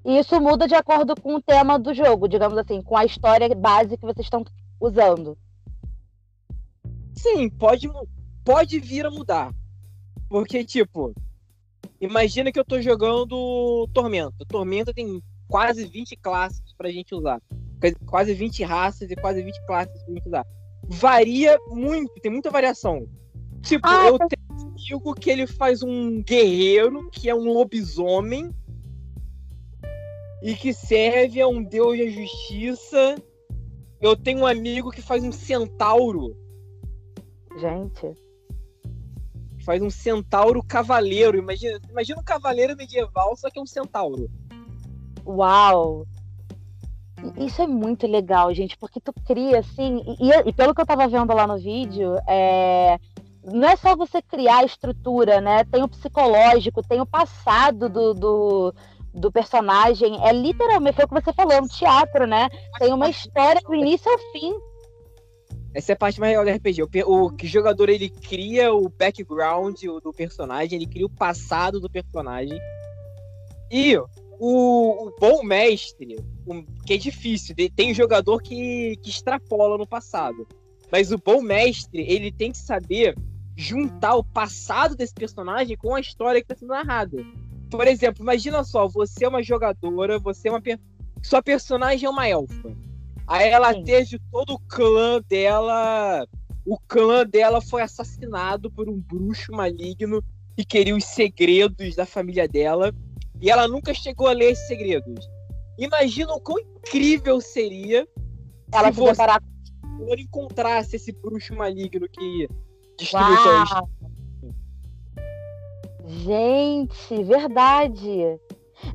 E 0.08 0.20
isso 0.20 0.40
muda 0.40 0.66
de 0.70 0.74
acordo 0.74 1.14
com 1.22 1.36
o 1.36 1.42
tema 1.42 1.78
do 1.78 1.94
jogo, 1.94 2.30
digamos 2.30 2.58
assim, 2.58 2.82
com 2.82 2.96
a 2.96 3.04
história 3.04 3.54
base 3.54 3.98
que 3.98 4.06
vocês 4.06 4.26
estão 4.26 4.42
usando. 4.80 5.38
Sim, 7.14 7.50
pode, 7.50 7.90
pode 8.46 8.80
vir 8.80 9.06
a 9.06 9.12
mudar. 9.12 9.54
Porque, 10.30 10.64
tipo, 10.64 11.14
imagina 12.00 12.54
que 12.54 12.60
eu 12.60 12.64
tô 12.64 12.82
jogando 12.82 13.86
Tormenta. 13.94 14.46
Tormenta 14.48 14.94
tem 14.94 15.22
quase 15.46 15.86
20 15.86 16.16
classes 16.16 16.74
pra 16.78 16.90
gente 16.90 17.14
usar. 17.14 17.42
Quase 18.06 18.34
20 18.34 18.64
raças 18.64 19.12
e 19.12 19.16
quase 19.18 19.44
20 19.44 19.66
classes 19.66 20.04
pra 20.04 20.14
gente 20.14 20.28
usar. 20.28 20.46
Varia 20.86 21.60
muito, 21.68 22.14
tem 22.22 22.32
muita 22.32 22.50
variação. 22.50 23.10
Tipo, 23.62 23.86
ah, 23.86 24.08
eu 24.08 24.18
tá. 24.18 24.28
tenho 24.28 24.70
um 24.70 24.72
amigo 24.72 25.14
que 25.16 25.30
ele 25.30 25.46
faz 25.46 25.84
um 25.84 26.24
guerreiro, 26.24 27.10
que 27.12 27.30
é 27.30 27.36
um 27.36 27.52
lobisomem, 27.52 28.56
e 30.42 30.56
que 30.56 30.74
serve 30.74 31.42
a 31.42 31.48
um 31.48 31.64
deus 31.64 31.98
da 31.98 32.06
justiça. 32.08 33.16
Eu 34.00 34.16
tenho 34.16 34.40
um 34.42 34.46
amigo 34.46 34.92
que 34.92 35.02
faz 35.02 35.24
um 35.24 35.32
centauro, 35.32 36.36
Gente. 37.60 38.14
faz 39.66 39.82
um 39.82 39.90
centauro 39.90 40.64
cavaleiro. 40.64 41.38
Imagina, 41.38 41.80
imagina 41.90 42.20
um 42.20 42.24
cavaleiro 42.24 42.76
medieval, 42.76 43.36
só 43.36 43.50
que 43.50 43.58
é 43.58 43.62
um 43.62 43.66
centauro. 43.66 44.30
Uau! 45.26 46.06
Isso 47.36 47.62
é 47.64 47.68
muito 47.68 48.06
legal, 48.06 48.54
gente, 48.54 48.78
porque 48.78 49.00
tu 49.02 49.12
cria 49.12 49.60
assim, 49.60 50.04
e, 50.20 50.50
e 50.50 50.54
pelo 50.54 50.76
que 50.76 50.82
eu 50.82 50.86
tava 50.86 51.08
vendo 51.08 51.34
lá 51.34 51.48
no 51.48 51.58
vídeo, 51.58 52.16
é, 52.28 53.00
não 53.44 53.68
é 53.68 53.76
só 53.76 53.96
você 53.96 54.22
criar 54.22 54.60
a 54.60 54.66
estrutura, 54.66 55.42
né? 55.42 55.64
Tem 55.64 55.82
o 55.82 55.88
psicológico, 55.88 56.84
tem 56.84 57.02
o 57.02 57.06
passado 57.06 57.90
do, 57.90 58.14
do, 58.14 58.76
do 59.18 59.32
personagem. 59.32 60.18
É 60.26 60.32
literalmente, 60.32 60.96
foi 60.96 61.06
o 61.06 61.08
que 61.08 61.16
você 61.16 61.34
falou, 61.34 61.54
é 61.54 61.62
um 61.62 61.68
teatro, 61.68 62.26
né? 62.26 62.50
Tem 62.80 62.94
uma 62.94 63.10
história 63.10 63.62
do 63.62 63.76
início 63.76 64.10
ao 64.12 64.18
fim. 64.32 64.54
Essa 65.74 65.92
é 65.92 65.94
a 65.94 65.98
parte 65.98 66.20
mais 66.20 66.32
legal 66.32 66.46
do 66.46 66.52
RPG. 66.52 66.84
O, 67.06 67.28
o 67.28 67.32
jogador 67.44 67.90
ele 67.90 68.10
cria 68.10 68.74
o 68.74 68.90
background 68.90 69.80
do 70.04 70.14
personagem, 70.14 70.78
ele 70.78 70.88
cria 70.88 71.06
o 71.06 71.10
passado 71.10 71.80
do 71.80 71.90
personagem. 71.90 72.58
E 73.72 73.98
o, 73.98 74.08
o 74.40 75.14
bom 75.20 75.44
mestre, 75.44 76.16
o, 76.46 76.64
que 76.86 76.94
é 76.94 76.98
difícil, 76.98 77.56
tem 77.76 77.94
jogador 77.94 78.42
que, 78.42 78.98
que 79.04 79.10
extrapola 79.10 79.78
no 79.78 79.86
passado. 79.86 80.48
Mas 80.92 81.12
o 81.12 81.18
bom 81.18 81.42
mestre, 81.42 82.02
ele 82.02 82.32
tem 82.32 82.52
que 82.52 82.58
saber 82.58 83.16
juntar 83.56 84.16
o 84.16 84.24
passado 84.24 84.96
desse 84.96 85.14
personagem 85.14 85.76
com 85.76 85.96
a 85.96 86.00
história 86.00 86.40
que 86.40 86.46
está 86.46 86.56
sendo 86.56 86.70
narrada. 86.70 87.18
Por 87.70 87.88
exemplo, 87.88 88.24
imagina 88.24 88.64
só, 88.64 88.88
você 88.88 89.26
é 89.26 89.28
uma 89.28 89.44
jogadora, 89.44 90.20
você 90.20 90.48
é 90.48 90.52
uma. 90.52 90.62
Sua 91.22 91.42
personagem 91.42 92.06
é 92.06 92.10
uma 92.10 92.28
elfa. 92.28 92.76
Aí 93.28 93.50
ela 93.50 93.74
Sim. 93.74 93.84
teve 93.84 94.20
todo 94.32 94.54
o 94.54 94.60
clã 94.60 95.22
dela. 95.28 96.26
O 96.66 96.78
clã 96.88 97.26
dela 97.26 97.62
foi 97.62 97.82
assassinado 97.82 98.72
por 98.72 98.90
um 98.90 99.00
bruxo 99.00 99.52
maligno 99.52 100.24
que 100.56 100.66
queria 100.66 100.96
os 100.96 101.04
segredos 101.04 101.96
da 101.96 102.06
família 102.06 102.48
dela. 102.48 102.94
E 103.42 103.50
ela 103.50 103.68
nunca 103.68 103.94
chegou 103.94 104.28
a 104.28 104.34
ler 104.34 104.52
esses 104.52 104.68
segredos. 104.68 105.30
Imagina 105.78 106.34
o 106.34 106.42
quão 106.42 106.60
incrível 106.60 107.40
seria 107.40 108.08
ela 108.72 108.92
se 108.92 109.00
você 109.00 110.22
encontrasse 110.22 110.96
esse 110.96 111.12
bruxo 111.12 111.54
maligno 111.56 112.08
que 112.10 112.48
destruiu 112.98 113.38
sua 113.38 113.88
Gente, 116.08 117.24
verdade. 117.24 118.40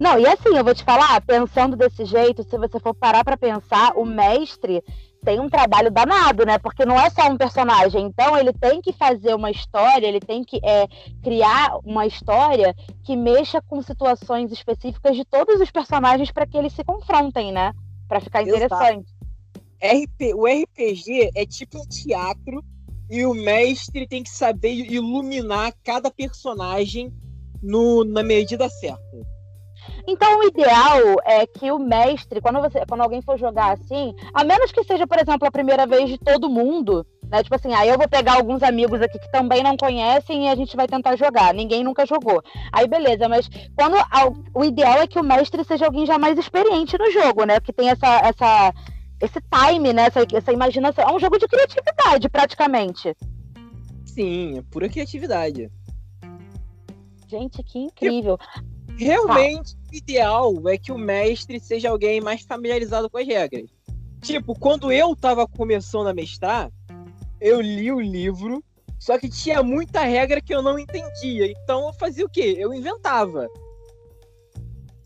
Não, 0.01 0.19
e 0.19 0.27
assim, 0.27 0.57
eu 0.57 0.65
vou 0.65 0.75
te 0.75 0.85
falar, 0.85 1.21
pensando 1.23 1.77
desse 1.77 2.05
jeito, 2.05 2.43
se 2.43 2.57
você 2.57 2.79
for 2.81 2.95
parar 2.95 3.25
para 3.25 3.37
pensar, 3.37 3.93
o 3.97 4.05
mestre 4.05 4.83
tem 5.25 5.39
um 5.39 5.49
trabalho 5.49 5.91
danado, 5.91 6.45
né? 6.45 6.59
Porque 6.59 6.85
não 6.85 6.99
é 6.99 7.11
só 7.11 7.29
um 7.29 7.37
personagem. 7.37 8.07
Então, 8.07 8.37
ele 8.37 8.53
tem 8.53 8.81
que 8.81 8.93
fazer 8.93 9.35
uma 9.35 9.51
história, 9.51 10.07
ele 10.07 10.21
tem 10.21 10.43
que 10.43 10.59
é, 10.65 10.87
criar 11.23 11.79
uma 11.85 12.07
história 12.07 12.75
que 13.05 13.17
mexa 13.17 13.61
com 13.63 13.83
situações 13.83 14.51
específicas 14.51 15.17
de 15.17 15.25
todos 15.25 15.61
os 15.61 15.71
personagens 15.71 16.31
para 16.31 16.47
que 16.47 16.57
eles 16.57 16.73
se 16.73 16.83
confrontem, 16.83 17.53
né? 17.53 17.73
Para 18.09 18.21
ficar 18.21 18.43
interessante. 18.43 19.07
RP, 19.81 20.35
o 20.35 20.47
RPG 20.47 21.31
é 21.35 21.45
tipo 21.45 21.79
um 21.79 21.87
teatro 21.87 22.65
e 23.11 23.25
o 23.25 23.35
mestre 23.35 24.07
tem 24.07 24.23
que 24.23 24.31
saber 24.31 24.73
iluminar 24.73 25.73
cada 25.85 26.11
personagem 26.11 27.13
no, 27.63 28.05
na 28.05 28.23
medida 28.23 28.69
certa. 28.69 29.03
Então, 30.07 30.41
o 30.41 30.45
ideal 30.45 31.01
é 31.25 31.47
que 31.47 31.71
o 31.71 31.79
mestre, 31.79 32.41
quando, 32.41 32.61
você, 32.61 32.85
quando 32.87 33.03
alguém 33.03 33.23
for 33.23 33.39
jogar 33.39 33.73
assim, 33.73 34.15
a 34.33 34.45
menos 34.45 34.73
que 34.73 34.83
seja, 34.85 35.07
por 35.07 35.19
exemplo, 35.19 35.47
a 35.47 35.51
primeira 35.51 35.87
vez 35.87 36.09
de 36.09 36.19
todo 36.19 36.51
mundo, 36.51 37.07
né? 37.33 37.43
Tipo 37.43 37.55
assim, 37.55 37.73
aí 37.73 37.89
eu 37.89 37.97
vou 37.97 38.09
pegar 38.09 38.35
alguns 38.35 38.63
amigos 38.63 39.01
aqui 39.01 39.19
que 39.19 39.31
também 39.31 39.63
não 39.63 39.77
conhecem 39.77 40.47
e 40.47 40.49
a 40.49 40.55
gente 40.55 40.77
vai 40.77 40.87
tentar 40.87 41.17
jogar. 41.17 41.55
Ninguém 41.55 41.83
nunca 41.83 42.05
jogou. 42.05 42.43
Aí 42.73 42.87
beleza, 42.87 43.29
mas 43.29 43.49
quando 43.75 43.97
o 44.55 44.65
ideal 44.65 44.99
é 44.99 45.07
que 45.07 45.19
o 45.19 45.25
mestre 45.25 45.65
seja 45.65 45.87
alguém 45.87 46.05
já 46.05 46.19
mais 46.19 46.39
experiente 46.39 46.99
no 46.99 47.11
jogo, 47.11 47.45
né? 47.45 47.61
Que 47.61 47.73
tem 47.73 47.89
essa, 47.89 48.21
essa 48.21 48.75
esse 49.23 49.41
time, 49.41 49.93
né? 49.93 50.07
Essa, 50.07 50.27
essa 50.35 50.53
imaginação. 50.53 51.05
É 51.05 51.13
um 51.13 51.21
jogo 51.21 51.39
de 51.39 51.47
criatividade, 51.47 52.29
praticamente. 52.29 53.17
Sim, 54.05 54.59
é 54.59 54.63
pura 54.63 54.89
criatividade. 54.89 55.71
Gente, 57.29 57.63
que 57.63 57.79
incrível. 57.79 58.37
Realmente, 58.99 59.75
o 59.91 59.97
ideal 59.97 60.69
é 60.69 60.77
que 60.77 60.93
o 60.93 60.99
mestre 60.99 61.59
seja 61.61 61.89
alguém 61.89 62.21
mais 62.21 62.43
familiarizado 62.43 63.09
com 63.09 63.17
as 63.17 63.27
regras. 63.27 63.71
Tipo, 64.21 64.59
quando 64.59 64.93
eu 64.93 65.17
tava 65.17 65.47
começando 65.47 66.09
a 66.09 66.15
mestrar, 66.15 66.71
eu 67.41 67.61
li 67.61 67.91
o 67.91 68.01
livro, 68.01 68.63
só 68.99 69.19
que 69.19 69.29
tinha 69.29 69.63
muita 69.63 70.03
regra 70.03 70.41
que 70.41 70.55
eu 70.55 70.63
não 70.63 70.79
entendia. 70.79 71.51
Então 71.51 71.87
eu 71.87 71.93
fazia 71.95 72.27
o 72.27 72.29
quê? 72.29 72.57
Eu 72.59 72.75
inventava. 72.75 73.49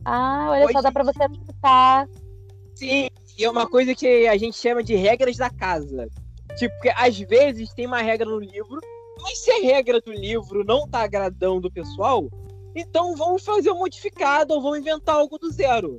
Ah, 0.05 0.49
olha 0.51 0.65
Hoje... 0.65 0.73
só, 0.73 0.83
dá 0.83 0.91
pra 0.91 1.05
você 1.05 1.23
adaptar. 1.23 2.09
Sim, 2.75 3.09
e 3.39 3.45
é 3.45 3.51
uma 3.51 3.67
coisa 3.69 3.95
que 3.95 4.27
a 4.27 4.37
gente 4.37 4.57
chama 4.57 4.83
de 4.83 4.95
regras 4.95 5.37
da 5.37 5.51
casa. 5.51 6.09
Tipo, 6.57 6.75
porque 6.77 6.93
às 6.97 7.19
vezes 7.19 7.75
tem 7.75 7.87
uma 7.87 8.01
regra 8.01 8.27
no 8.27 8.39
livro, 8.39 8.81
mas 9.21 9.39
se 9.39 9.51
a 9.51 9.63
regra 9.63 10.01
do 10.01 10.13
livro 10.13 10.65
não 10.65 10.89
tá 10.89 11.01
agradando 11.01 11.69
o 11.69 11.71
pessoal, 11.71 12.31
então 12.75 13.15
vamos 13.15 13.45
fazer 13.45 13.71
um 13.71 13.79
modificado 13.79 14.55
ou 14.55 14.63
vamos 14.63 14.79
inventar 14.79 15.17
algo 15.17 15.39
do 15.39 15.51
zero. 15.51 15.99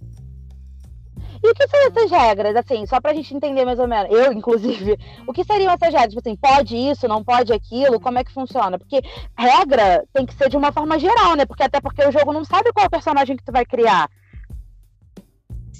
E 1.43 1.49
o 1.49 1.53
que 1.53 1.67
são 1.67 1.79
essas 1.87 2.09
regras, 2.09 2.55
assim, 2.55 2.85
só 2.87 2.99
pra 2.99 3.13
gente 3.13 3.35
entender 3.35 3.63
mais 3.63 3.77
ou 3.77 3.87
menos, 3.87 4.11
eu, 4.11 4.33
inclusive, 4.33 4.97
o 5.27 5.33
que 5.33 5.43
seriam 5.43 5.71
essas 5.71 5.93
regras? 5.93 6.13
Tipo 6.13 6.27
assim, 6.27 6.35
pode 6.35 6.75
isso, 6.75 7.07
não 7.07 7.23
pode 7.23 7.53
aquilo, 7.53 7.99
como 7.99 8.17
é 8.17 8.23
que 8.23 8.33
funciona? 8.33 8.79
Porque 8.79 9.01
regra 9.37 10.03
tem 10.13 10.25
que 10.25 10.33
ser 10.33 10.49
de 10.49 10.57
uma 10.57 10.71
forma 10.71 10.97
geral, 10.97 11.35
né? 11.35 11.45
Porque 11.45 11.63
até 11.63 11.79
porque 11.79 12.03
o 12.03 12.11
jogo 12.11 12.33
não 12.33 12.43
sabe 12.43 12.71
qual 12.73 12.87
é 12.87 12.89
personagem 12.89 13.37
que 13.37 13.43
tu 13.43 13.51
vai 13.51 13.65
criar. 13.65 14.09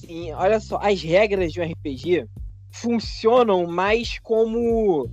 Sim, 0.08 0.32
olha 0.32 0.58
só, 0.62 0.80
as 0.82 1.02
regras 1.02 1.52
de 1.52 1.60
um 1.60 1.66
RPG 1.66 2.30
funcionam 2.72 3.68
mais 3.68 4.18
como 4.20 5.10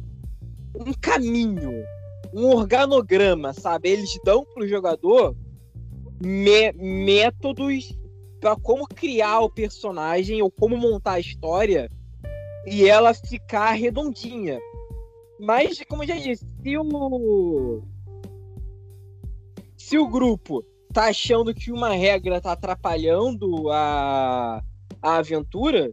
um 0.72 0.92
caminho, 1.00 1.84
um 2.32 2.46
organograma, 2.46 3.52
sabe? 3.52 3.88
Eles 3.88 4.16
dão 4.24 4.44
pro 4.44 4.68
jogador 4.68 5.36
me 6.20 6.72
métodos 6.72 7.92
para 8.40 8.54
como 8.54 8.86
criar 8.86 9.40
o 9.40 9.50
personagem 9.50 10.40
ou 10.40 10.50
como 10.50 10.76
montar 10.76 11.14
a 11.14 11.20
história 11.20 11.90
e 12.64 12.88
ela 12.88 13.12
ficar 13.12 13.72
redondinha. 13.72 14.60
Mas, 15.40 15.82
como 15.88 16.04
eu 16.04 16.08
já 16.08 16.16
disse, 16.16 16.46
se 16.62 16.78
o 16.78 17.82
se 19.76 19.98
o 19.98 20.08
grupo 20.08 20.64
tá 20.92 21.06
achando 21.06 21.52
que 21.52 21.72
uma 21.72 21.90
regra 21.90 22.40
tá 22.40 22.52
atrapalhando 22.52 23.68
a 23.70 24.62
a 25.04 25.16
aventura, 25.16 25.92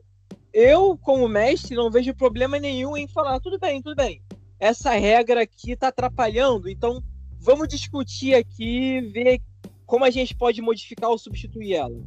eu, 0.53 0.98
como 0.98 1.27
mestre, 1.27 1.75
não 1.75 1.91
vejo 1.91 2.15
problema 2.15 2.58
nenhum 2.58 2.96
em 2.96 3.10
falar: 3.10 3.41
tudo 3.41 3.60
bem, 3.60 3.82
tudo 3.82 3.96
bem. 3.96 4.22
Essa 4.58 4.91
regra 4.91 5.41
aqui 5.44 5.72
está 5.72 5.89
atrapalhando, 5.89 6.70
então 6.70 7.03
vamos 7.38 7.68
discutir 7.68 8.34
aqui, 8.36 9.01
ver 9.01 9.41
como 9.86 10.06
a 10.06 10.10
gente 10.10 10.34
pode 10.34 10.62
modificar 10.62 11.10
ou 11.10 11.18
substituir 11.18 11.74
ela. 11.74 12.00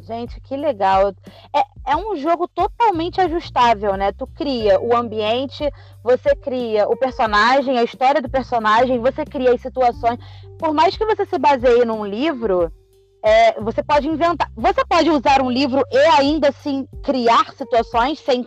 Gente, 0.00 0.40
que 0.40 0.56
legal. 0.56 1.14
É, 1.54 1.92
é 1.92 1.96
um 1.96 2.16
jogo 2.16 2.48
totalmente 2.48 3.20
ajustável, 3.20 3.96
né? 3.96 4.12
Tu 4.12 4.26
cria 4.26 4.80
o 4.80 4.94
ambiente, 4.94 5.70
você 6.02 6.34
cria 6.34 6.88
o 6.88 6.96
personagem, 6.96 7.78
a 7.78 7.84
história 7.84 8.20
do 8.20 8.28
personagem, 8.28 8.98
você 8.98 9.24
cria 9.24 9.54
as 9.54 9.60
situações. 9.60 10.18
Por 10.58 10.74
mais 10.74 10.96
que 10.96 11.06
você 11.06 11.24
se 11.24 11.38
baseie 11.38 11.84
num 11.84 12.04
livro, 12.04 12.72
é, 13.22 13.60
você 13.60 13.82
pode 13.82 14.08
inventar. 14.08 14.50
Você 14.56 14.84
pode 14.86 15.10
usar 15.10 15.42
um 15.42 15.50
livro 15.50 15.82
e 15.90 15.98
ainda 15.98 16.48
assim 16.48 16.86
criar 17.02 17.52
situações 17.54 18.18
sem, 18.18 18.46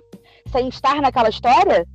sem 0.51 0.67
estar 0.67 1.01
naquela 1.01 1.29
história? 1.29 1.87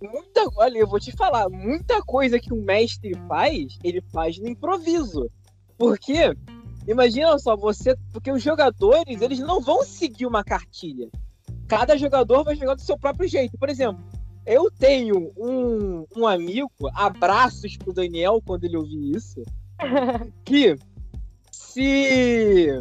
Muita, 0.00 0.46
olha, 0.56 0.78
eu 0.78 0.86
vou 0.86 1.00
te 1.00 1.12
falar, 1.12 1.48
muita 1.48 2.02
coisa 2.02 2.38
que 2.38 2.52
o 2.52 2.62
mestre 2.62 3.14
faz, 3.26 3.78
ele 3.82 4.02
faz 4.12 4.38
no 4.38 4.48
improviso. 4.48 5.30
Porque, 5.78 6.36
imagina 6.86 7.38
só, 7.38 7.56
você. 7.56 7.96
Porque 8.12 8.30
os 8.30 8.42
jogadores, 8.42 9.20
eles 9.20 9.40
não 9.40 9.60
vão 9.60 9.82
seguir 9.82 10.26
uma 10.26 10.44
cartilha. 10.44 11.08
Cada 11.66 11.96
jogador 11.96 12.44
vai 12.44 12.54
jogar 12.54 12.74
do 12.74 12.82
seu 12.82 12.98
próprio 12.98 13.26
jeito. 13.26 13.58
Por 13.58 13.70
exemplo, 13.70 14.04
eu 14.46 14.70
tenho 14.70 15.32
um, 15.36 16.04
um 16.14 16.26
amigo, 16.26 16.70
abraços 16.94 17.76
pro 17.78 17.94
Daniel 17.94 18.42
quando 18.44 18.64
ele 18.64 18.76
ouvir 18.76 19.16
isso 19.16 19.42
que 20.44 20.76
se 21.50 22.78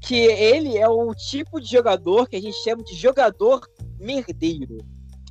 que 0.00 0.14
ele 0.14 0.78
é 0.78 0.88
o 0.88 1.12
tipo 1.14 1.60
de 1.60 1.68
jogador 1.68 2.28
que 2.28 2.36
a 2.36 2.40
gente 2.40 2.56
chama 2.62 2.82
de 2.84 2.94
jogador 2.94 3.60
merdeiro. 3.98 4.78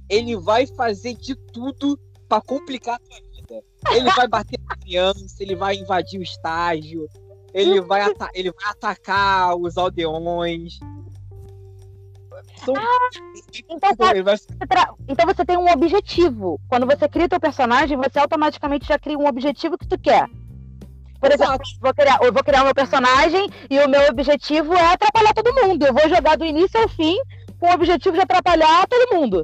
Ele 0.10 0.36
vai 0.36 0.68
fazer 0.68 1.14
de 1.14 1.34
tudo 1.54 1.98
para 2.28 2.42
complicar 2.42 3.00
a 3.00 3.06
sua 3.06 3.22
vida. 3.32 3.64
Ele 3.92 4.12
vai 4.12 4.28
bater 4.28 4.60
na 4.68 4.76
criança, 4.76 5.38
ele 5.40 5.56
vai 5.56 5.76
invadir 5.76 6.20
o 6.20 6.24
estágio, 6.24 7.08
ele 7.54 7.80
vai, 7.80 8.02
ele 8.34 8.52
vai 8.52 8.72
atacar 8.72 9.56
os 9.56 9.78
aldeões. 9.78 10.78
São... 12.66 12.76
Ah, 12.76 13.10
então, 13.70 13.96
tá, 13.96 14.14
vai... 14.24 14.36
então 15.08 15.26
você 15.26 15.46
tem 15.46 15.58
um 15.58 15.72
objetivo. 15.72 16.60
Quando 16.68 16.86
você 16.86 17.08
cria 17.08 17.30
teu 17.30 17.40
personagem, 17.40 17.98
você 17.98 18.20
automaticamente 18.20 18.88
já 18.88 19.00
cria 19.00 19.18
um 19.18 19.28
objetivo 19.28 19.78
que 19.78 19.88
tu 19.88 19.98
quer. 19.98 20.30
Por 21.26 21.32
exemplo, 21.32 21.60
vou 21.82 21.94
criar, 21.96 22.20
eu 22.22 22.32
vou 22.32 22.44
criar 22.44 22.62
o 22.62 22.66
meu 22.66 22.76
personagem 22.76 23.50
e 23.68 23.80
o 23.80 23.90
meu 23.90 24.08
objetivo 24.10 24.76
é 24.76 24.94
atrapalhar 24.94 25.34
todo 25.34 25.56
mundo. 25.56 25.84
Eu 25.84 25.92
vou 25.92 26.08
jogar 26.08 26.38
do 26.38 26.46
início 26.46 26.80
ao 26.80 26.88
fim 26.88 27.18
com 27.60 27.66
o 27.66 27.74
objetivo 27.74 28.16
de 28.16 28.22
atrapalhar 28.22 28.88
todo 28.88 29.16
mundo. 29.16 29.44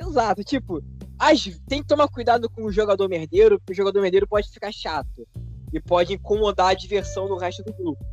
Exato, 0.00 0.44
tipo, 0.44 0.80
as... 1.18 1.42
tem 1.68 1.82
que 1.82 1.88
tomar 1.88 2.06
cuidado 2.06 2.48
com 2.48 2.62
o 2.62 2.70
jogador 2.70 3.08
merdeiro, 3.08 3.58
porque 3.58 3.72
o 3.72 3.76
jogador 3.76 4.00
merdeiro 4.00 4.28
pode 4.28 4.48
ficar 4.48 4.72
chato. 4.72 5.26
E 5.72 5.80
pode 5.80 6.14
incomodar 6.14 6.68
a 6.68 6.74
diversão 6.74 7.26
do 7.26 7.36
resto 7.36 7.64
do 7.64 7.72
grupo. 7.72 8.04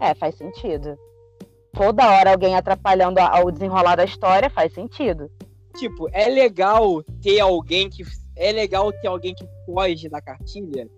É, 0.00 0.14
faz 0.14 0.38
sentido. 0.38 0.96
Toda 1.70 2.10
hora 2.10 2.32
alguém 2.32 2.56
atrapalhando 2.56 3.20
o 3.44 3.50
desenrolar 3.50 3.96
da 3.96 4.06
história 4.06 4.48
faz 4.48 4.72
sentido. 4.72 5.30
Tipo, 5.76 6.08
é 6.14 6.30
legal 6.30 7.02
ter 7.20 7.40
alguém 7.40 7.90
que. 7.90 8.02
É 8.34 8.52
legal 8.52 8.90
ter 8.90 9.06
alguém 9.06 9.34
que 9.34 9.46
foge 9.66 10.08
da 10.08 10.20
cartilha. 10.22 10.88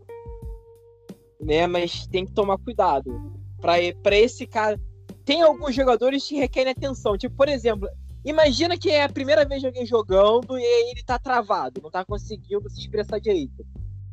Né? 1.41 1.67
Mas 1.67 2.07
tem 2.07 2.25
que 2.25 2.33
tomar 2.33 2.59
cuidado. 2.59 3.33
Pra 3.61 4.17
esse 4.17 4.47
cara. 4.47 4.81
Tem 5.25 5.43
alguns 5.43 5.75
jogadores 5.75 6.27
que 6.27 6.37
requerem 6.37 6.73
atenção. 6.73 7.19
Tipo, 7.19 7.35
por 7.35 7.49
exemplo, 7.49 7.89
imagina 8.25 8.79
que 8.79 8.91
é 8.91 9.03
a 9.03 9.09
primeira 9.09 9.45
vez 9.45 9.61
de 9.61 9.67
alguém 9.67 9.85
jogando 9.85 10.59
e 10.59 10.91
ele 10.91 11.03
tá 11.03 11.19
travado, 11.19 11.81
não 11.83 11.91
tá 11.91 12.05
conseguindo 12.05 12.69
se 12.71 12.81
expressar 12.81 13.19
direito. 13.19 13.67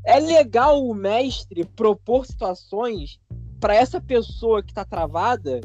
É 0.06 0.20
legal 0.20 0.84
o 0.84 0.94
mestre 0.94 1.64
propor 1.64 2.26
situações 2.26 3.20
pra 3.60 3.76
essa 3.76 4.02
pessoa 4.02 4.62
que 4.62 4.74
tá 4.74 4.84
travada, 4.84 5.62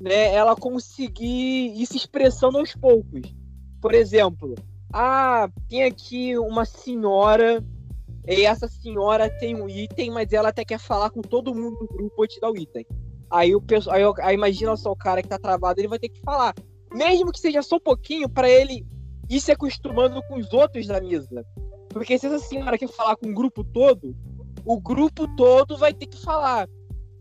né, 0.00 0.34
ela 0.34 0.54
conseguir 0.54 1.72
ir 1.74 1.86
se 1.86 1.96
expressando 1.96 2.58
aos 2.58 2.74
poucos. 2.74 3.34
Por 3.80 3.94
exemplo, 3.94 4.54
ah, 4.92 5.48
tem 5.68 5.84
aqui 5.84 6.36
uma 6.36 6.64
senhora 6.64 7.64
e 8.26 8.46
essa 8.46 8.66
senhora 8.68 9.28
tem 9.38 9.54
um 9.54 9.68
item, 9.68 10.10
mas 10.10 10.32
ela 10.32 10.48
até 10.48 10.64
quer 10.64 10.78
falar 10.78 11.10
com 11.10 11.20
todo 11.20 11.54
mundo 11.54 11.78
do 11.78 11.86
grupo 11.86 12.22
antes 12.22 12.36
de 12.36 12.40
dar 12.40 12.50
o 12.50 12.56
item. 12.56 12.86
Aí 13.30 13.54
o 13.54 13.60
pessoal, 13.60 13.96
aí, 13.96 14.04
aí 14.22 14.34
imagina 14.34 14.76
só 14.76 14.92
o 14.92 14.96
cara 14.96 15.22
que 15.22 15.28
tá 15.28 15.38
travado, 15.38 15.80
ele 15.80 15.88
vai 15.88 15.98
ter 15.98 16.08
que 16.08 16.20
falar, 16.20 16.54
mesmo 16.92 17.32
que 17.32 17.40
seja 17.40 17.62
só 17.62 17.76
um 17.76 17.80
pouquinho 17.80 18.28
pra 18.28 18.48
ele 18.48 18.86
ir 19.28 19.40
se 19.40 19.52
acostumando 19.52 20.22
com 20.28 20.38
os 20.38 20.52
outros 20.52 20.86
da 20.86 21.00
mesa. 21.00 21.44
Porque 21.90 22.18
se 22.18 22.26
essa 22.26 22.38
senhora 22.38 22.78
quer 22.78 22.88
falar 22.88 23.16
com 23.16 23.28
o 23.28 23.34
grupo 23.34 23.62
todo, 23.62 24.16
o 24.64 24.80
grupo 24.80 25.26
todo 25.36 25.76
vai 25.76 25.92
ter 25.92 26.06
que 26.06 26.20
falar. 26.22 26.68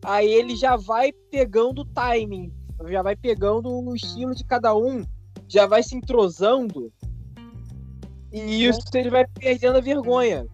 Aí 0.03 0.27
ele 0.27 0.55
já 0.55 0.75
vai 0.75 1.11
pegando 1.11 1.81
o 1.81 1.85
timing, 1.85 2.51
já 2.87 3.01
vai 3.01 3.15
pegando 3.15 3.69
o 3.69 3.95
estilo 3.95 4.33
de 4.33 4.43
cada 4.43 4.75
um, 4.75 5.03
já 5.47 5.65
vai 5.65 5.83
se 5.83 5.95
entrosando. 5.95 6.91
E 8.31 8.65
isso 8.65 8.81
ele 8.93 9.09
vai 9.09 9.25
perdendo 9.27 9.77
a 9.77 9.81
vergonha. 9.81 10.47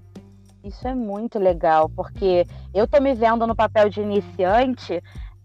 Isso 0.63 0.87
é 0.87 0.93
muito 0.93 1.39
legal, 1.39 1.89
porque 1.89 2.45
eu 2.73 2.85
tô 2.85 2.99
me 2.99 3.13
vendo 3.15 3.47
no 3.47 3.55
papel 3.55 3.89
de 3.89 4.01
iniciante, 4.01 5.01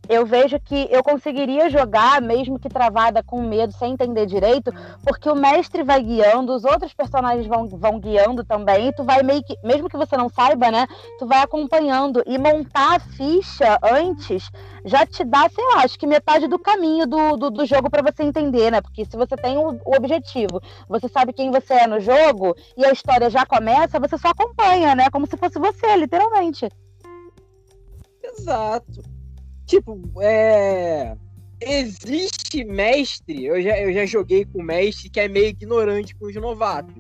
eu 0.09 0.27
vejo 0.27 0.59
que 0.61 0.89
eu 0.91 1.03
conseguiria 1.03 1.71
jogar, 1.71 2.21
mesmo 2.21 2.59
que 2.59 2.69
travada 2.69 3.23
com 3.23 3.43
medo, 3.43 3.73
sem 3.73 3.93
entender 3.93 4.27
direito, 4.27 4.73
porque 5.05 5.29
o 5.29 5.35
mestre 5.35 5.83
vai 5.83 6.03
guiando, 6.03 6.55
os 6.55 6.65
outros 6.65 6.93
personagens 6.93 7.47
vão, 7.47 7.67
vão 7.67 7.99
guiando 7.99 8.45
também, 8.45 8.89
e 8.89 8.93
tu 8.93 9.05
vai 9.05 9.23
meio 9.23 9.43
que, 9.43 9.57
mesmo 9.63 9.89
que 9.89 9.97
você 9.97 10.17
não 10.17 10.29
saiba, 10.29 10.71
né, 10.71 10.87
tu 11.19 11.27
vai 11.27 11.43
acompanhando, 11.43 12.23
e 12.27 12.39
montar 12.39 12.97
a 12.97 13.01
ficha 13.01 13.79
antes 13.83 14.51
já 14.85 15.07
te 15.07 15.25
dá, 15.25 15.49
sei 15.49 15.65
lá, 15.75 15.83
acho 15.83 15.99
que 15.99 16.07
metade 16.07 16.47
do 16.47 16.59
caminho 16.59 17.07
do, 17.07 17.37
do, 17.37 17.51
do 17.51 17.67
jogo 17.67 17.89
para 17.89 18.03
você 18.03 18.23
entender, 18.23 18.71
né, 18.71 18.81
porque 18.81 19.05
se 19.05 19.17
você 19.17 19.37
tem 19.37 19.57
o, 19.57 19.81
o 19.85 19.97
objetivo, 19.97 20.61
você 20.89 21.09
sabe 21.09 21.33
quem 21.33 21.51
você 21.51 21.75
é 21.75 21.87
no 21.87 22.01
jogo, 22.01 22.55
e 22.77 22.85
a 22.85 22.93
história 22.93 23.31
já 23.31 23.47
começa, 23.47 24.01
você 24.01 24.19
só 24.19 24.29
acompanha, 24.29 24.95
né, 24.95 25.09
como 25.11 25.27
se 25.27 25.37
fosse 25.37 25.59
você, 25.59 25.97
literalmente. 25.97 26.69
Exato. 28.23 29.14
Tipo, 29.67 30.01
é. 30.21 31.17
Existe 31.61 32.65
mestre, 32.65 33.47
eu 33.47 33.63
já, 33.63 33.81
eu 33.81 33.93
já 33.93 34.05
joguei 34.05 34.45
com 34.45 34.63
mestre 34.63 35.09
que 35.09 35.21
é 35.21 35.29
meio 35.29 35.47
ignorante 35.47 36.15
com 36.15 36.27
os 36.27 36.35
novatos. 36.35 36.95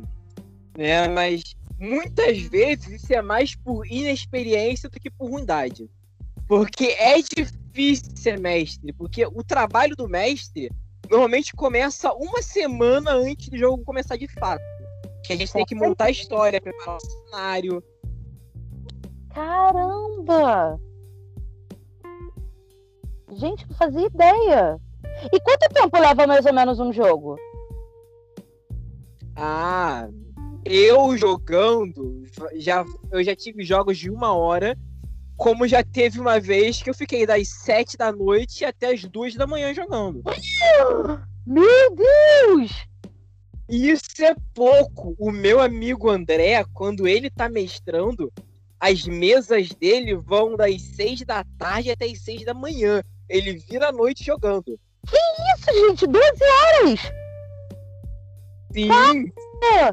Né? 0.76 1.06
Mas 1.08 1.54
muitas 1.78 2.38
vezes 2.42 3.02
isso 3.02 3.12
é 3.12 3.20
mais 3.20 3.54
por 3.54 3.86
inexperiência 3.86 4.88
do 4.88 4.98
que 4.98 5.10
por 5.10 5.30
ruindade. 5.30 5.90
Porque 6.48 6.86
é 6.98 7.16
difícil 7.20 8.12
ser 8.16 8.38
mestre, 8.38 8.92
porque 8.92 9.26
o 9.26 9.42
trabalho 9.42 9.94
do 9.96 10.08
mestre 10.08 10.70
normalmente 11.10 11.52
começa 11.54 12.12
uma 12.12 12.40
semana 12.40 13.12
antes 13.12 13.48
do 13.48 13.58
jogo 13.58 13.84
começar 13.84 14.16
de 14.16 14.28
fato. 14.28 14.62
Que 15.24 15.32
a 15.32 15.36
gente 15.36 15.52
tem 15.52 15.64
que 15.64 15.74
montar 15.74 16.06
a 16.06 16.10
história, 16.10 16.60
preparar 16.60 16.96
o 16.96 17.00
cenário. 17.00 17.84
Caramba! 19.30 20.80
Gente, 23.32 23.66
não 23.68 23.76
fazia 23.76 24.06
ideia. 24.06 24.80
E 25.32 25.40
quanto 25.40 25.72
tempo 25.72 25.98
leva 25.98 26.26
mais 26.26 26.44
ou 26.46 26.52
menos 26.52 26.78
um 26.80 26.92
jogo? 26.92 27.36
Ah, 29.36 30.08
eu 30.64 31.16
jogando, 31.16 32.22
já, 32.54 32.84
eu 33.10 33.22
já 33.22 33.34
tive 33.34 33.64
jogos 33.64 33.98
de 33.98 34.10
uma 34.10 34.32
hora, 34.32 34.78
como 35.36 35.66
já 35.66 35.82
teve 35.82 36.20
uma 36.20 36.38
vez 36.38 36.82
que 36.82 36.88
eu 36.88 36.94
fiquei 36.94 37.26
das 37.26 37.48
sete 37.48 37.96
da 37.96 38.12
noite 38.12 38.64
até 38.64 38.92
as 38.92 39.04
duas 39.04 39.34
da 39.34 39.46
manhã 39.46 39.74
jogando. 39.74 40.22
Meu 41.46 41.94
Deus! 41.94 42.72
Isso 43.68 44.22
é 44.22 44.34
pouco. 44.54 45.14
O 45.18 45.30
meu 45.30 45.60
amigo 45.60 46.08
André, 46.08 46.64
quando 46.72 47.08
ele 47.08 47.30
tá 47.30 47.48
mestrando, 47.48 48.32
as 48.78 49.04
mesas 49.04 49.70
dele 49.70 50.14
vão 50.14 50.56
das 50.56 50.80
seis 50.82 51.20
da 51.22 51.44
tarde 51.58 51.90
até 51.90 52.06
as 52.06 52.20
seis 52.20 52.44
da 52.44 52.54
manhã. 52.54 53.02
Ele 53.28 53.54
vira 53.68 53.88
a 53.88 53.92
noite 53.92 54.24
jogando. 54.24 54.78
Isso, 55.06 55.88
gente, 55.88 56.06
12 56.06 56.26
horas! 56.44 57.00
Sim, 58.72 58.88
É. 59.72 59.92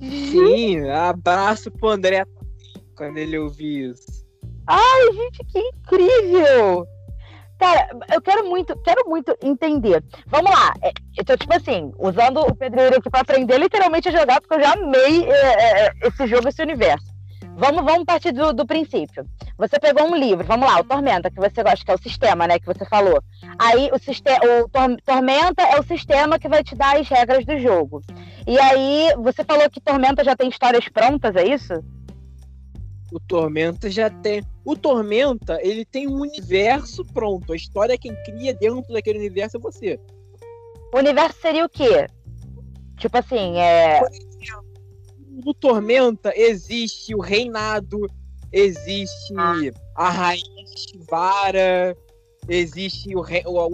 sim. 0.00 0.88
Abraço 0.88 1.70
pro 1.70 1.90
André 1.90 2.24
quando 2.96 3.18
ele 3.18 3.38
ouvir 3.38 3.90
isso. 3.90 4.22
Ai, 4.66 5.12
gente, 5.12 5.44
que 5.44 5.58
incrível! 5.58 6.86
Cara, 7.58 7.88
eu 8.12 8.20
quero 8.20 8.48
muito, 8.48 8.76
quero 8.82 9.08
muito 9.08 9.36
entender. 9.42 10.02
Vamos 10.26 10.50
lá. 10.50 10.74
É, 10.82 10.90
Eu 11.16 11.24
tô, 11.24 11.36
tipo 11.36 11.54
assim, 11.54 11.92
usando 11.98 12.40
o 12.40 12.54
pedreiro 12.56 12.96
aqui 12.96 13.08
pra 13.08 13.20
aprender 13.20 13.56
literalmente 13.58 14.08
a 14.08 14.12
jogar, 14.12 14.40
porque 14.40 14.54
eu 14.54 14.60
já 14.62 14.72
amei 14.72 15.24
é, 15.30 15.86
é, 15.86 15.92
esse 16.02 16.26
jogo, 16.26 16.48
esse 16.48 16.60
universo. 16.60 17.11
Vamos, 17.54 17.84
vamos 17.84 18.04
partir 18.04 18.32
do, 18.32 18.52
do 18.52 18.66
princípio. 18.66 19.26
Você 19.58 19.78
pegou 19.78 20.04
um 20.06 20.16
livro, 20.16 20.44
vamos 20.44 20.66
lá, 20.66 20.80
o 20.80 20.84
Tormenta, 20.84 21.30
que 21.30 21.36
você 21.36 21.62
gosta, 21.62 21.84
que 21.84 21.90
é 21.90 21.94
o 21.94 22.02
sistema, 22.02 22.46
né, 22.46 22.58
que 22.58 22.66
você 22.66 22.84
falou. 22.86 23.22
Aí 23.58 23.90
o, 23.92 23.98
sistema, 23.98 24.38
o 24.44 24.68
Tor- 24.68 24.96
Tormenta 25.04 25.62
é 25.62 25.78
o 25.78 25.82
sistema 25.82 26.38
que 26.38 26.48
vai 26.48 26.64
te 26.64 26.74
dar 26.74 26.96
as 26.96 27.08
regras 27.08 27.44
do 27.44 27.58
jogo. 27.58 28.02
E 28.46 28.58
aí, 28.58 29.14
você 29.18 29.44
falou 29.44 29.68
que 29.70 29.80
Tormenta 29.80 30.24
já 30.24 30.34
tem 30.34 30.48
histórias 30.48 30.88
prontas, 30.88 31.36
é 31.36 31.46
isso? 31.46 31.74
O 33.12 33.20
Tormenta 33.20 33.90
já 33.90 34.08
tem. 34.08 34.42
O 34.64 34.74
Tormenta, 34.74 35.58
ele 35.60 35.84
tem 35.84 36.08
um 36.08 36.20
universo 36.20 37.04
pronto. 37.04 37.52
A 37.52 37.56
história 37.56 37.98
quem 37.98 38.14
cria 38.24 38.54
dentro 38.54 38.90
daquele 38.92 39.18
universo 39.18 39.58
é 39.58 39.60
você. 39.60 40.00
O 40.94 40.98
universo 40.98 41.38
seria 41.40 41.64
o 41.64 41.68
quê? 41.68 42.06
Tipo 42.96 43.18
assim, 43.18 43.58
é. 43.58 44.00
No 45.32 45.54
Tormenta 45.54 46.32
existe 46.36 47.14
o 47.14 47.20
reinado, 47.20 48.06
existe 48.52 49.34
a 49.96 50.10
rainha 50.10 50.66
Shivara, 50.76 51.96
existe 52.46 53.16
o 53.16 53.22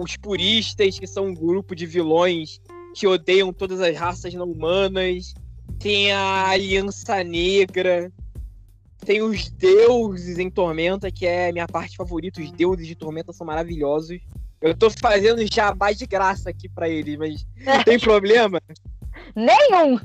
os 0.01 0.17
puristas, 0.17 0.97
que 0.97 1.05
são 1.05 1.27
um 1.27 1.33
grupo 1.33 1.75
de 1.75 1.85
vilões 1.85 2.61
que 2.93 3.05
odeiam 3.05 3.51
todas 3.51 3.81
as 3.81 3.95
raças 3.97 4.33
não 4.33 4.49
humanas. 4.49 5.33
Tem 5.79 6.11
a 6.13 6.49
Aliança 6.49 7.23
Negra. 7.23 8.11
Tem 9.05 9.21
os 9.21 9.49
deuses 9.49 10.37
em 10.37 10.49
Tormenta, 10.49 11.11
que 11.11 11.25
é 11.25 11.49
a 11.49 11.53
minha 11.53 11.67
parte 11.67 11.95
favorita. 11.95 12.41
Os 12.41 12.51
deuses 12.51 12.87
de 12.87 12.95
Tormenta 12.95 13.33
são 13.33 13.45
maravilhosos. 13.45 14.19
Eu 14.61 14.75
tô 14.75 14.89
fazendo 14.89 15.41
jabá 15.51 15.91
de 15.91 16.05
graça 16.05 16.49
aqui 16.49 16.67
pra 16.67 16.89
eles, 16.89 17.17
mas 17.17 17.47
não 17.65 17.83
tem 17.83 17.99
problema. 17.99 18.61
Nenhum! 19.35 19.99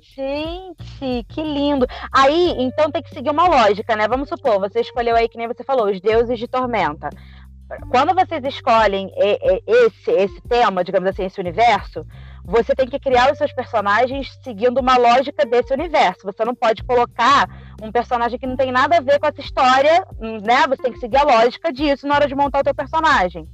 Gente, 0.00 1.24
que 1.28 1.42
lindo. 1.42 1.86
Aí, 2.12 2.54
então 2.58 2.90
tem 2.90 3.02
que 3.02 3.10
seguir 3.10 3.30
uma 3.30 3.48
lógica, 3.48 3.96
né? 3.96 4.06
Vamos 4.06 4.28
supor, 4.28 4.60
você 4.60 4.80
escolheu 4.80 5.16
aí, 5.16 5.28
que 5.28 5.38
nem 5.38 5.48
você 5.48 5.64
falou, 5.64 5.90
os 5.90 6.00
deuses 6.00 6.38
de 6.38 6.46
tormenta. 6.46 7.08
Quando 7.90 8.14
vocês 8.14 8.44
escolhem 8.44 9.10
esse, 9.66 10.10
esse 10.10 10.40
tema, 10.42 10.84
digamos 10.84 11.08
assim, 11.08 11.24
esse 11.24 11.40
universo, 11.40 12.06
você 12.44 12.74
tem 12.74 12.86
que 12.86 13.00
criar 13.00 13.32
os 13.32 13.38
seus 13.38 13.52
personagens 13.52 14.38
seguindo 14.42 14.78
uma 14.78 14.98
lógica 14.98 15.46
desse 15.46 15.72
universo. 15.72 16.20
Você 16.24 16.44
não 16.44 16.54
pode 16.54 16.84
colocar 16.84 17.48
um 17.82 17.90
personagem 17.90 18.38
que 18.38 18.46
não 18.46 18.56
tem 18.56 18.70
nada 18.70 18.98
a 18.98 19.00
ver 19.00 19.18
com 19.18 19.26
essa 19.26 19.40
história, 19.40 20.06
né? 20.20 20.66
Você 20.68 20.82
tem 20.82 20.92
que 20.92 20.98
seguir 20.98 21.16
a 21.16 21.24
lógica 21.24 21.72
disso 21.72 22.06
na 22.06 22.16
hora 22.16 22.28
de 22.28 22.34
montar 22.34 22.60
o 22.60 22.64
teu 22.64 22.74
personagem. 22.74 23.48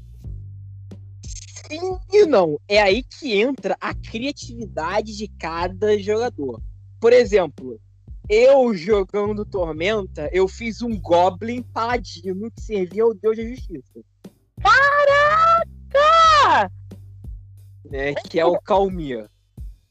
Sim 1.71 1.99
e 2.13 2.25
não. 2.25 2.59
É 2.67 2.81
aí 2.81 3.03
que 3.03 3.39
entra 3.39 3.77
a 3.81 3.95
criatividade 3.95 5.17
de 5.17 5.29
cada 5.29 5.99
jogador. 5.99 6.61
Por 7.01 7.13
exemplo, 7.13 7.81
eu 8.29 8.75
jogando 8.75 9.45
Tormenta, 9.45 10.29
eu 10.33 10.49
fiz 10.49 10.83
um 10.83 10.99
Goblin 11.01 11.63
Paladino 11.63 12.51
que 12.51 12.61
servia 12.61 13.05
ao 13.05 13.15
Deus 13.15 13.37
da 13.37 13.45
Justiça. 13.45 14.01
Caraca! 14.61 15.69
Né, 17.91 18.15
que 18.15 18.41
é 18.41 18.45
o 18.45 18.61
Calmir. 18.61 19.31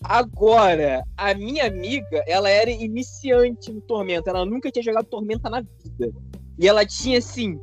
Agora, 0.03 1.03
a 1.17 1.33
minha 1.33 1.65
amiga, 1.65 2.23
ela 2.27 2.49
era 2.49 2.69
iniciante 2.69 3.73
no 3.73 3.81
Tormenta. 3.81 4.29
Ela 4.29 4.45
nunca 4.45 4.71
tinha 4.71 4.83
jogado 4.83 5.05
Tormenta 5.05 5.49
na 5.49 5.61
vida. 5.61 6.11
E 6.59 6.67
ela 6.67 6.85
tinha, 6.85 7.17
assim, 7.17 7.59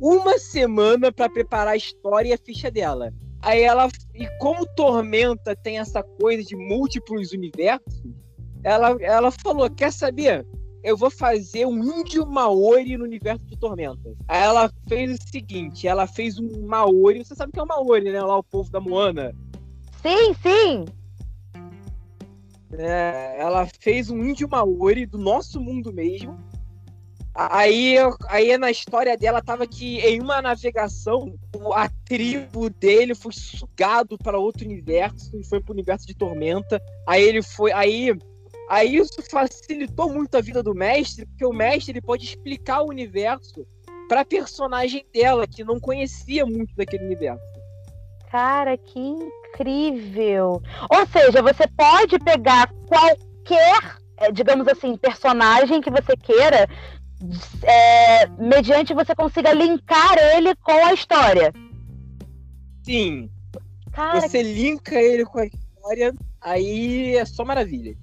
uma 0.00 0.38
semana 0.38 1.12
para 1.12 1.28
preparar 1.28 1.74
a 1.74 1.76
história 1.76 2.30
e 2.30 2.32
a 2.32 2.38
ficha 2.38 2.70
dela. 2.70 3.12
Aí 3.44 3.62
ela. 3.62 3.88
E 4.14 4.26
como 4.38 4.66
Tormenta 4.74 5.54
tem 5.54 5.78
essa 5.78 6.02
coisa 6.02 6.42
de 6.42 6.56
múltiplos 6.56 7.32
universos, 7.32 8.02
ela, 8.62 8.96
ela 9.00 9.30
falou: 9.30 9.70
Quer 9.70 9.92
saber? 9.92 10.46
Eu 10.82 10.96
vou 10.96 11.10
fazer 11.10 11.66
um 11.66 11.82
índio 11.82 12.26
Maori 12.26 12.96
no 12.96 13.04
universo 13.04 13.44
de 13.46 13.56
Tormenta. 13.58 14.14
Aí 14.26 14.42
ela 14.42 14.70
fez 14.88 15.18
o 15.18 15.28
seguinte: 15.30 15.86
ela 15.86 16.06
fez 16.06 16.38
um 16.38 16.66
Maori. 16.66 17.22
Você 17.22 17.34
sabe 17.34 17.50
o 17.50 17.52
que 17.52 17.60
é 17.60 17.62
o 17.62 17.66
Maori, 17.66 18.10
né? 18.10 18.22
Lá 18.22 18.38
o 18.38 18.42
povo 18.42 18.70
da 18.70 18.80
Moana. 18.80 19.34
Sim, 20.02 20.34
sim. 20.42 20.84
É, 22.76 23.36
ela 23.38 23.68
fez 23.78 24.10
um 24.10 24.24
índio 24.24 24.48
Maori 24.48 25.04
do 25.06 25.18
nosso 25.18 25.60
mundo 25.60 25.92
mesmo. 25.92 26.36
Aí, 27.34 27.96
aí 28.28 28.56
na 28.56 28.70
história 28.70 29.16
dela 29.16 29.42
tava 29.42 29.66
que 29.66 29.98
em 29.98 30.20
uma 30.20 30.40
navegação 30.40 31.34
a 31.74 31.88
tribo 32.04 32.70
dele 32.70 33.14
foi 33.14 33.32
sugado 33.32 34.16
para 34.16 34.38
outro 34.38 34.64
universo 34.64 35.36
e 35.36 35.44
foi 35.44 35.60
para 35.60 35.72
o 35.72 35.74
universo 35.74 36.06
de 36.06 36.14
Tormenta. 36.14 36.80
Aí 37.06 37.22
ele 37.22 37.42
foi, 37.42 37.72
aí 37.72 38.16
Aí 38.68 38.96
isso 38.96 39.22
facilitou 39.30 40.10
muito 40.12 40.36
a 40.36 40.40
vida 40.40 40.62
do 40.62 40.74
mestre, 40.74 41.26
porque 41.26 41.44
o 41.44 41.52
mestre 41.52 41.92
ele 41.92 42.00
pode 42.00 42.24
explicar 42.24 42.82
o 42.82 42.88
universo 42.88 43.66
para 44.08 44.24
personagem 44.24 45.04
dela 45.12 45.46
que 45.46 45.64
não 45.64 45.78
conhecia 45.78 46.46
muito 46.46 46.74
daquele 46.74 47.04
universo. 47.04 47.42
Cara, 48.30 48.76
que 48.76 48.98
incrível! 48.98 50.62
Ou 50.90 51.06
seja, 51.12 51.42
você 51.42 51.68
pode 51.76 52.18
pegar 52.18 52.72
qualquer, 52.88 53.98
eh, 54.16 54.32
digamos 54.32 54.66
assim, 54.66 54.96
personagem 54.96 55.80
que 55.80 55.90
você 55.90 56.16
queira, 56.16 56.68
é, 57.62 58.26
mediante 58.26 58.94
você 58.94 59.14
consiga 59.14 59.52
linkar 59.52 60.16
ele 60.36 60.54
com 60.56 60.72
a 60.72 60.92
história. 60.92 61.52
Sim. 62.82 63.30
Cara, 63.92 64.20
você 64.20 64.42
linka 64.42 64.94
ele 65.00 65.24
com 65.24 65.38
a 65.38 65.46
história, 65.46 66.14
aí 66.40 67.16
é 67.16 67.24
só 67.24 67.44
maravilha. 67.44 67.96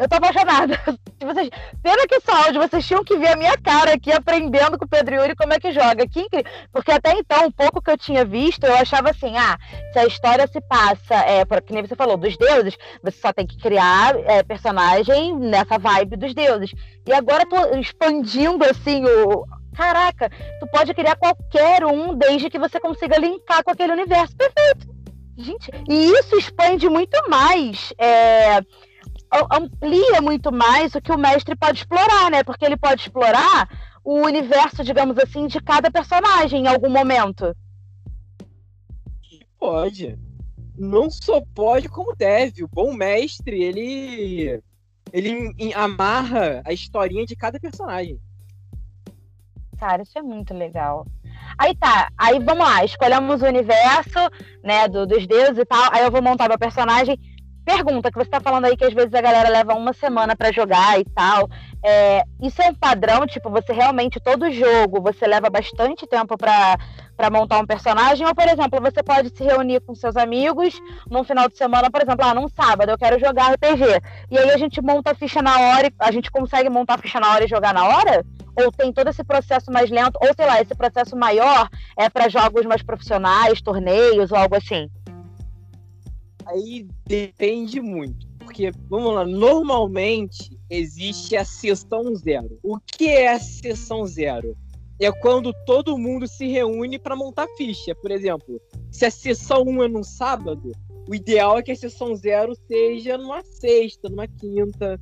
Eu 0.00 0.08
tô 0.08 0.16
apaixonada. 0.16 0.80
Vocês, 1.20 1.50
pena 1.82 2.06
que 2.08 2.14
esse 2.14 2.30
áudio, 2.30 2.62
vocês 2.62 2.86
tinham 2.86 3.04
que 3.04 3.14
ver 3.18 3.28
a 3.28 3.36
minha 3.36 3.56
cara 3.58 3.92
aqui 3.92 4.10
aprendendo 4.10 4.78
com 4.78 4.86
o 4.86 4.88
Pedro 4.88 5.16
Yuri 5.16 5.36
como 5.36 5.52
é 5.52 5.60
que 5.60 5.70
joga. 5.70 6.08
Que 6.08 6.26
Porque 6.72 6.90
até 6.90 7.12
então, 7.12 7.46
um 7.46 7.50
pouco 7.50 7.82
que 7.82 7.90
eu 7.90 7.98
tinha 7.98 8.24
visto, 8.24 8.64
eu 8.64 8.74
achava 8.74 9.10
assim: 9.10 9.36
ah, 9.36 9.58
se 9.92 9.98
a 9.98 10.06
história 10.06 10.46
se 10.46 10.58
passa, 10.62 11.14
é, 11.14 11.44
que 11.60 11.74
nem 11.74 11.84
você 11.84 11.94
falou, 11.94 12.16
dos 12.16 12.38
deuses, 12.38 12.74
você 13.02 13.20
só 13.20 13.34
tem 13.34 13.46
que 13.46 13.58
criar 13.58 14.16
é, 14.20 14.42
personagem 14.42 15.36
nessa 15.36 15.78
vibe 15.78 16.16
dos 16.16 16.32
deuses. 16.32 16.72
E 17.06 17.12
agora 17.12 17.46
tô 17.46 17.78
expandindo 17.78 18.64
assim 18.64 19.04
o. 19.04 19.44
Caraca, 19.76 20.30
tu 20.58 20.66
pode 20.68 20.94
criar 20.94 21.16
qualquer 21.16 21.84
um 21.84 22.14
desde 22.14 22.48
que 22.48 22.58
você 22.58 22.80
consiga 22.80 23.18
linkar 23.18 23.62
com 23.62 23.72
aquele 23.72 23.92
universo. 23.92 24.34
Perfeito. 24.34 24.88
Gente, 25.36 25.70
e 25.88 26.12
isso 26.12 26.36
expande 26.36 26.88
muito 26.88 27.16
mais. 27.28 27.92
É 27.98 28.62
amplia 29.50 30.20
muito 30.20 30.52
mais 30.52 30.94
o 30.94 31.00
que 31.00 31.12
o 31.12 31.18
mestre 31.18 31.54
pode 31.56 31.78
explorar, 31.78 32.30
né? 32.30 32.42
Porque 32.42 32.64
ele 32.64 32.76
pode 32.76 33.02
explorar 33.02 33.68
o 34.04 34.22
universo, 34.22 34.82
digamos 34.82 35.18
assim, 35.18 35.46
de 35.46 35.60
cada 35.60 35.90
personagem 35.90 36.62
em 36.62 36.66
algum 36.66 36.90
momento. 36.90 37.54
Pode. 39.58 40.18
Não 40.76 41.10
só 41.10 41.42
pode, 41.54 41.88
como 41.88 42.16
deve. 42.16 42.64
O 42.64 42.68
bom 42.68 42.92
mestre, 42.94 43.62
ele. 43.62 44.62
Ele 45.12 45.74
amarra 45.74 46.62
a 46.64 46.72
historinha 46.72 47.26
de 47.26 47.34
cada 47.34 47.58
personagem. 47.58 48.18
Cara, 49.78 50.02
isso 50.02 50.18
é 50.18 50.22
muito 50.22 50.54
legal. 50.54 51.06
Aí 51.58 51.74
tá, 51.74 52.10
aí 52.16 52.38
vamos 52.38 52.64
lá, 52.64 52.84
escolhemos 52.84 53.42
o 53.42 53.46
universo, 53.46 54.18
né, 54.62 54.86
do, 54.86 55.06
dos 55.06 55.26
deuses 55.26 55.58
e 55.58 55.64
tal. 55.64 55.90
Aí 55.92 56.04
eu 56.04 56.10
vou 56.10 56.22
montar 56.22 56.48
meu 56.48 56.58
personagem 56.58 57.18
pergunta 57.64 58.10
que 58.10 58.16
você 58.16 58.28
está 58.28 58.40
falando 58.40 58.64
aí 58.64 58.76
que 58.76 58.84
às 58.84 58.94
vezes 58.94 59.14
a 59.14 59.20
galera 59.20 59.48
leva 59.48 59.74
uma 59.74 59.92
semana 59.92 60.34
para 60.34 60.52
jogar 60.52 60.98
e 60.98 61.04
tal. 61.04 61.48
É, 61.82 62.22
isso 62.42 62.60
é 62.60 62.68
um 62.68 62.74
padrão, 62.74 63.26
tipo, 63.26 63.48
você 63.50 63.72
realmente, 63.72 64.20
todo 64.20 64.50
jogo, 64.50 65.00
você 65.00 65.26
leva 65.26 65.48
bastante 65.48 66.06
tempo 66.06 66.36
para 66.36 67.30
montar 67.30 67.58
um 67.58 67.66
personagem, 67.66 68.26
ou, 68.26 68.34
por 68.34 68.46
exemplo, 68.46 68.80
você 68.80 69.02
pode 69.02 69.30
se 69.30 69.42
reunir 69.44 69.80
com 69.80 69.94
seus 69.94 70.16
amigos 70.16 70.78
num 71.10 71.24
final 71.24 71.48
de 71.48 71.56
semana, 71.56 71.90
por 71.90 72.02
exemplo, 72.02 72.24
ah, 72.24 72.34
num 72.34 72.48
sábado, 72.48 72.90
eu 72.90 72.98
quero 72.98 73.18
jogar 73.18 73.54
RPG. 73.54 73.84
E 74.30 74.38
aí 74.38 74.50
a 74.50 74.58
gente 74.58 74.80
monta 74.82 75.12
a 75.12 75.14
ficha 75.14 75.40
na 75.40 75.58
hora, 75.58 75.90
a 75.98 76.10
gente 76.10 76.30
consegue 76.30 76.68
montar 76.68 76.94
a 76.94 76.98
ficha 76.98 77.18
na 77.18 77.32
hora 77.32 77.44
e 77.44 77.48
jogar 77.48 77.72
na 77.72 77.84
hora? 77.84 78.24
Ou 78.62 78.70
tem 78.72 78.92
todo 78.92 79.08
esse 79.08 79.24
processo 79.24 79.70
mais 79.70 79.90
lento, 79.90 80.18
ou 80.20 80.34
sei 80.34 80.44
lá, 80.44 80.60
esse 80.60 80.74
processo 80.74 81.16
maior 81.16 81.68
é 81.96 82.10
para 82.10 82.28
jogos 82.28 82.66
mais 82.66 82.82
profissionais, 82.82 83.62
torneios 83.62 84.30
ou 84.32 84.36
algo 84.36 84.56
assim? 84.56 84.90
Aí 86.46 86.86
depende 87.06 87.80
muito. 87.80 88.26
Porque, 88.38 88.72
vamos 88.88 89.14
lá, 89.14 89.24
normalmente 89.24 90.58
existe 90.68 91.36
a 91.36 91.44
sessão 91.44 92.14
zero. 92.14 92.58
O 92.62 92.78
que 92.78 93.08
é 93.08 93.32
a 93.32 93.38
sessão 93.38 94.06
zero? 94.06 94.56
É 95.00 95.10
quando 95.10 95.52
todo 95.64 95.96
mundo 95.96 96.26
se 96.26 96.46
reúne 96.48 96.98
para 96.98 97.16
montar 97.16 97.46
ficha. 97.56 97.94
Por 97.94 98.10
exemplo, 98.10 98.60
se 98.90 99.06
a 99.06 99.10
sessão 99.10 99.62
1 99.62 99.84
é 99.84 99.88
num 99.88 100.02
sábado, 100.02 100.72
o 101.08 101.14
ideal 101.14 101.58
é 101.58 101.62
que 101.62 101.72
a 101.72 101.76
sessão 101.76 102.14
zero 102.14 102.54
seja 102.66 103.16
numa 103.16 103.42
sexta, 103.42 104.08
numa 104.08 104.26
quinta. 104.26 105.00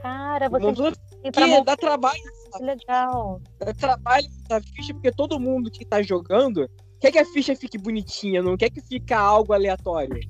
Cara, 0.00 0.48
você. 0.48 0.64
Montou... 0.64 0.92
Que 1.22 1.30
dá 1.64 1.76
trabalho. 1.76 2.20
Que 2.56 2.64
legal. 2.64 3.40
Dá 3.58 3.72
trabalho 3.72 4.26
montar 4.40 4.60
ficha, 4.60 4.92
porque 4.92 5.12
todo 5.12 5.38
mundo 5.38 5.70
que 5.70 5.84
tá 5.84 6.02
jogando 6.02 6.68
quer 7.02 7.10
que 7.10 7.18
a 7.18 7.24
ficha 7.24 7.56
fique 7.56 7.76
bonitinha, 7.76 8.40
não 8.40 8.56
quer 8.56 8.70
que 8.70 8.80
fique 8.80 9.12
algo 9.12 9.52
aleatório. 9.52 10.20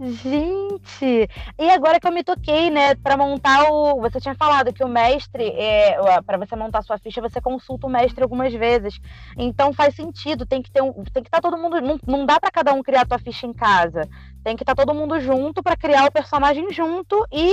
Gente! 0.00 1.28
E 1.58 1.70
agora 1.70 2.00
que 2.00 2.06
eu 2.06 2.12
me 2.12 2.24
toquei, 2.24 2.70
né, 2.70 2.94
para 2.94 3.18
montar 3.18 3.70
o. 3.70 4.00
Você 4.00 4.18
tinha 4.18 4.34
falado 4.34 4.72
que 4.72 4.82
o 4.82 4.88
mestre, 4.88 5.44
é, 5.50 5.94
para 6.22 6.38
você 6.38 6.56
montar 6.56 6.80
sua 6.80 6.96
ficha, 6.96 7.20
você 7.20 7.38
consulta 7.38 7.86
o 7.86 7.90
mestre 7.90 8.22
algumas 8.22 8.50
vezes. 8.54 8.98
Então 9.36 9.74
faz 9.74 9.94
sentido, 9.94 10.46
tem 10.46 10.62
que 10.62 10.70
ter 10.70 10.82
um, 10.82 10.90
tem 10.94 11.22
que 11.22 11.28
estar 11.28 11.42
tá 11.42 11.50
todo 11.50 11.60
mundo. 11.60 11.78
Não, 11.82 11.98
não 12.06 12.24
dá 12.24 12.40
para 12.40 12.50
cada 12.50 12.72
um 12.72 12.82
criar 12.82 13.06
tua 13.06 13.18
ficha 13.18 13.46
em 13.46 13.52
casa. 13.52 14.08
Tem 14.42 14.56
que 14.56 14.62
estar 14.62 14.74
tá 14.74 14.86
todo 14.86 14.96
mundo 14.96 15.20
junto 15.20 15.62
para 15.62 15.76
criar 15.76 16.06
o 16.06 16.12
personagem 16.12 16.72
junto 16.72 17.22
e 17.30 17.52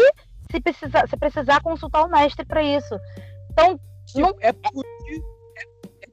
se 0.50 0.62
precisar, 0.62 1.06
se 1.10 1.17
precisar 1.17 1.62
consultar 1.62 2.06
o 2.06 2.10
mestre 2.10 2.46
para 2.46 2.63
isso. 2.63 2.98
Então. 3.52 3.78
Tipo, 4.06 4.22
não... 4.22 4.34
É 4.39 4.54
por 4.54 4.86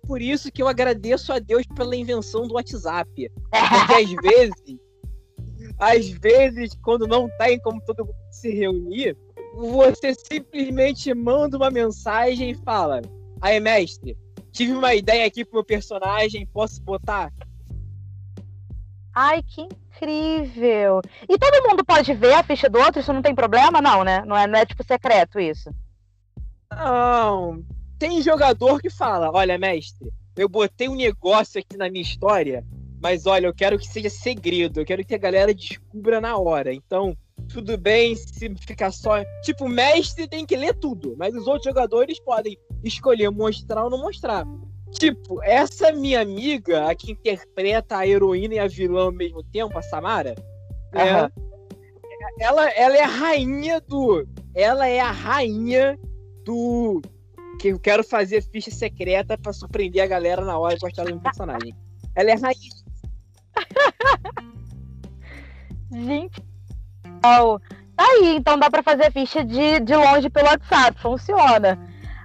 por 0.06 0.20
isso 0.20 0.50
que 0.52 0.62
eu 0.62 0.68
agradeço 0.68 1.32
a 1.32 1.38
Deus 1.38 1.64
pela 1.74 1.96
invenção 1.96 2.46
do 2.46 2.54
WhatsApp. 2.54 3.30
Porque 3.50 3.94
às 3.94 4.10
vezes, 4.22 4.78
às 5.78 6.08
vezes, 6.08 6.74
quando 6.82 7.06
não 7.06 7.28
tem 7.38 7.58
como 7.60 7.80
todo 7.80 8.04
mundo 8.04 8.16
se 8.30 8.50
reunir, 8.50 9.16
você 9.54 10.14
simplesmente 10.14 11.12
manda 11.14 11.56
uma 11.56 11.70
mensagem 11.70 12.50
e 12.50 12.54
fala: 12.54 13.00
Aí, 13.40 13.60
mestre, 13.60 14.16
tive 14.52 14.72
uma 14.72 14.94
ideia 14.94 15.26
aqui 15.26 15.44
pro 15.44 15.56
meu 15.56 15.64
personagem, 15.64 16.46
posso 16.46 16.82
botar? 16.82 17.32
Ai, 19.14 19.42
que 19.42 19.60
incrível! 19.62 21.00
E 21.28 21.38
todo 21.38 21.68
mundo 21.68 21.84
pode 21.84 22.12
ver 22.14 22.34
a 22.34 22.42
ficha 22.42 22.68
do 22.68 22.78
outro? 22.78 23.00
Isso 23.00 23.12
não 23.12 23.22
tem 23.22 23.34
problema, 23.34 23.80
não, 23.80 24.02
né? 24.02 24.24
Não 24.26 24.36
é, 24.36 24.46
não 24.46 24.58
é 24.58 24.66
tipo 24.66 24.82
secreto 24.82 25.38
isso? 25.38 25.70
Não, 26.72 27.62
tem 28.04 28.20
jogador 28.20 28.82
que 28.82 28.90
fala: 28.90 29.30
olha, 29.32 29.56
mestre, 29.56 30.12
eu 30.36 30.46
botei 30.46 30.88
um 30.88 30.94
negócio 30.94 31.58
aqui 31.58 31.74
na 31.74 31.88
minha 31.88 32.02
história, 32.02 32.62
mas 33.02 33.24
olha, 33.24 33.46
eu 33.46 33.54
quero 33.54 33.78
que 33.78 33.88
seja 33.88 34.10
segredo, 34.10 34.80
eu 34.80 34.84
quero 34.84 35.02
que 35.02 35.14
a 35.14 35.18
galera 35.18 35.54
descubra 35.54 36.20
na 36.20 36.36
hora. 36.36 36.74
Então, 36.74 37.16
tudo 37.48 37.78
bem 37.78 38.14
se 38.14 38.54
ficar 38.56 38.92
só. 38.92 39.24
Tipo, 39.42 39.64
o 39.64 39.70
mestre 39.70 40.28
tem 40.28 40.44
que 40.44 40.54
ler 40.54 40.74
tudo, 40.74 41.14
mas 41.16 41.34
os 41.34 41.46
outros 41.46 41.64
jogadores 41.64 42.20
podem 42.20 42.58
escolher 42.82 43.30
mostrar 43.30 43.84
ou 43.84 43.90
não 43.90 43.98
mostrar. 43.98 44.44
Tipo, 44.92 45.42
essa 45.42 45.90
minha 45.90 46.20
amiga, 46.20 46.90
a 46.90 46.94
que 46.94 47.10
interpreta 47.10 47.96
a 47.96 48.06
heroína 48.06 48.54
e 48.54 48.58
a 48.58 48.68
vilã 48.68 49.04
ao 49.04 49.12
mesmo 49.12 49.42
tempo, 49.42 49.78
a 49.78 49.82
Samara, 49.82 50.34
é, 50.92 51.30
ela, 52.38 52.68
ela 52.70 52.96
é 52.96 53.02
a 53.02 53.08
rainha 53.08 53.80
do 53.80 54.26
ela 54.54 54.86
é 54.86 55.00
a 55.00 55.10
rainha 55.10 55.98
do 56.44 57.02
que 57.58 57.68
eu 57.68 57.78
quero 57.78 58.04
fazer 58.04 58.42
ficha 58.42 58.70
secreta 58.70 59.38
pra 59.38 59.52
surpreender 59.52 60.02
a 60.02 60.06
galera 60.06 60.44
na 60.44 60.58
hora 60.58 60.74
de 60.74 60.80
gostar 60.80 61.04
do 61.04 61.20
personagem. 61.20 61.74
Ela 62.14 62.30
é 62.30 62.34
rainha. 62.34 62.70
Gente, 65.92 66.42
oh, 67.24 67.58
tá 67.94 68.04
aí, 68.04 68.36
então 68.36 68.58
dá 68.58 68.68
pra 68.68 68.82
fazer 68.82 69.12
ficha 69.12 69.44
de, 69.44 69.80
de 69.80 69.94
longe 69.94 70.28
pelo 70.28 70.48
WhatsApp, 70.48 71.00
funciona. 71.00 71.78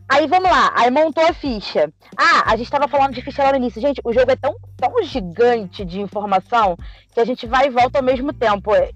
Aí 0.07 0.25
vamos 0.25 0.49
lá, 0.49 0.73
aí 0.75 0.89
montou 0.89 1.23
a 1.23 1.33
ficha. 1.33 1.93
Ah, 2.17 2.51
a 2.51 2.55
gente 2.55 2.71
tava 2.71 2.87
falando 2.87 3.13
de 3.13 3.21
ficha 3.21 3.43
lá 3.43 3.51
no 3.51 3.57
início. 3.57 3.79
Gente, 3.79 4.01
o 4.03 4.11
jogo 4.11 4.31
é 4.31 4.35
tão, 4.35 4.55
tão 4.75 5.03
gigante 5.03 5.85
de 5.85 6.01
informação 6.01 6.75
que 7.13 7.19
a 7.19 7.25
gente 7.25 7.45
vai 7.45 7.67
e 7.67 7.69
volta 7.69 7.99
ao 7.99 8.03
mesmo 8.03 8.33
tempo. 8.33 8.73
É, 8.73 8.89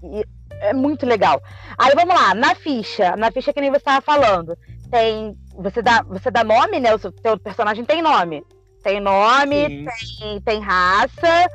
é 0.60 0.72
muito 0.72 1.06
legal. 1.06 1.40
Aí 1.78 1.94
vamos 1.94 2.14
lá, 2.14 2.34
na 2.34 2.56
ficha, 2.56 3.14
na 3.16 3.30
ficha 3.30 3.52
que 3.52 3.60
nem 3.60 3.70
você 3.70 3.76
estava 3.76 4.00
falando, 4.00 4.58
tem. 4.94 5.36
Você 5.56 5.82
dá, 5.82 6.02
você 6.02 6.30
dá 6.30 6.44
nome, 6.44 6.78
né? 6.78 6.94
O 6.94 6.98
seu, 6.98 7.12
personagem 7.40 7.84
tem 7.84 8.00
nome. 8.00 8.44
Tem 8.82 9.00
nome, 9.00 9.86
tem, 10.20 10.40
tem 10.40 10.60
raça. 10.60 11.48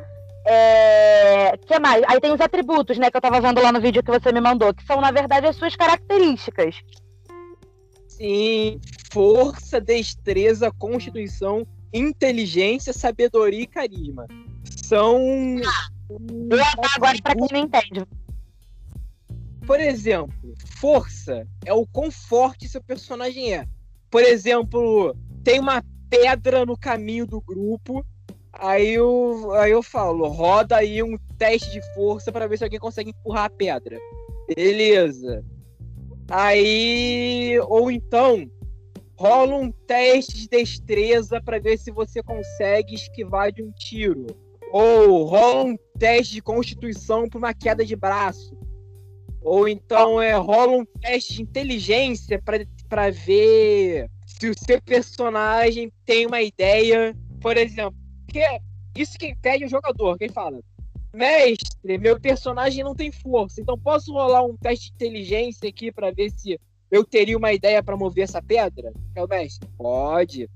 É, 0.45 1.55
que 1.57 1.79
mais? 1.79 2.03
Aí 2.07 2.19
tem 2.19 2.33
os 2.33 2.41
atributos, 2.41 2.97
né? 2.97 3.09
Que 3.09 3.15
eu 3.15 3.21
tava 3.21 3.39
vendo 3.39 3.61
lá 3.61 3.71
no 3.71 3.79
vídeo 3.79 4.03
que 4.03 4.11
você 4.11 4.31
me 4.31 4.41
mandou, 4.41 4.73
que 4.73 4.83
são, 4.83 4.99
na 4.99 5.11
verdade, 5.11 5.47
as 5.47 5.55
suas 5.55 5.75
características. 5.75 6.75
Sim, 8.07 8.81
força, 9.13 9.79
destreza, 9.79 10.71
constituição, 10.71 11.65
inteligência, 11.93 12.91
sabedoria 12.91 13.61
e 13.61 13.67
carisma. 13.67 14.27
São. 14.83 15.17
Ah, 15.65 16.95
agora 16.95 17.17
para 17.21 17.35
quem 17.35 17.47
não 17.51 17.59
entende. 17.59 18.05
Por 19.69 19.79
exemplo, 19.79 20.33
força 20.79 21.47
é 21.63 21.71
o 21.71 21.85
quão 21.85 22.09
forte 22.09 22.67
seu 22.67 22.81
personagem 22.81 23.53
é. 23.53 23.67
Por 24.09 24.23
exemplo, 24.23 25.15
tem 25.43 25.59
uma 25.59 25.83
pedra 26.09 26.65
no 26.65 26.75
caminho 26.75 27.27
do 27.27 27.39
grupo, 27.39 28.03
aí 28.51 28.95
eu, 28.95 29.51
aí 29.51 29.69
eu 29.69 29.83
falo, 29.83 30.27
roda 30.27 30.77
aí 30.77 31.03
um 31.03 31.15
teste 31.37 31.69
de 31.69 31.81
força 31.93 32.31
para 32.31 32.47
ver 32.47 32.57
se 32.57 32.63
alguém 32.63 32.79
consegue 32.79 33.11
empurrar 33.11 33.43
a 33.43 33.49
pedra. 33.51 33.99
Beleza. 34.55 35.45
Aí, 36.31 37.59
ou 37.67 37.91
então, 37.91 38.49
rola 39.15 39.55
um 39.55 39.71
teste 39.71 40.33
de 40.33 40.49
destreza 40.49 41.39
para 41.39 41.59
ver 41.59 41.77
se 41.77 41.91
você 41.91 42.23
consegue 42.23 42.95
esquivar 42.95 43.51
de 43.51 43.61
um 43.61 43.71
tiro. 43.73 44.25
Ou 44.71 45.25
rola 45.25 45.65
um 45.65 45.77
teste 45.99 46.33
de 46.33 46.41
constituição 46.41 47.29
para 47.29 47.37
uma 47.37 47.53
queda 47.53 47.85
de 47.85 47.95
braço. 47.95 48.57
Ou 49.41 49.67
então 49.67 50.21
é, 50.21 50.33
rola 50.33 50.73
um 50.73 50.85
teste 50.85 51.35
de 51.35 51.41
inteligência 51.43 52.41
para 52.89 53.09
ver 53.09 54.09
se 54.25 54.49
o 54.49 54.53
seu 54.57 54.81
personagem 54.81 55.91
tem 56.05 56.25
uma 56.25 56.41
ideia. 56.41 57.15
Por 57.41 57.57
exemplo, 57.57 57.97
que 58.27 58.43
isso 58.95 59.17
que 59.17 59.35
pede 59.35 59.65
o 59.65 59.69
jogador, 59.69 60.17
quem 60.17 60.29
fala. 60.29 60.59
Mestre, 61.13 61.97
meu 61.97 62.19
personagem 62.19 62.83
não 62.83 62.93
tem 62.93 63.11
força, 63.11 63.59
então 63.59 63.77
posso 63.77 64.13
rolar 64.13 64.43
um 64.43 64.55
teste 64.55 64.89
de 64.89 64.95
inteligência 64.95 65.67
aqui 65.67 65.91
para 65.91 66.11
ver 66.11 66.29
se 66.29 66.59
eu 66.91 67.03
teria 67.03 67.37
uma 67.37 67.51
ideia 67.51 67.81
para 67.81 67.97
mover 67.97 68.25
essa 68.25 68.41
pedra? 68.41 68.93
É 69.15 69.23
o 69.23 69.27
mestre? 69.27 69.67
Pode. 69.77 70.49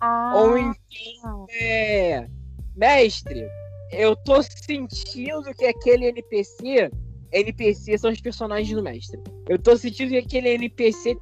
Ah. 0.00 0.32
Ou 0.36 0.58
enfim, 0.58 1.46
é, 1.50 2.28
mestre, 2.74 3.48
eu 3.90 4.14
tô 4.14 4.42
sentindo 4.42 5.54
que 5.54 5.64
aquele 5.64 6.06
NPC 6.06 6.90
NPC 7.32 7.98
são 7.98 8.10
os 8.10 8.20
personagens 8.20 8.74
do 8.74 8.82
mestre. 8.82 9.20
Eu 9.48 9.58
tô 9.58 9.76
sentindo 9.76 10.10
que 10.10 10.18
aquele 10.18 10.50
NPC 10.50 11.16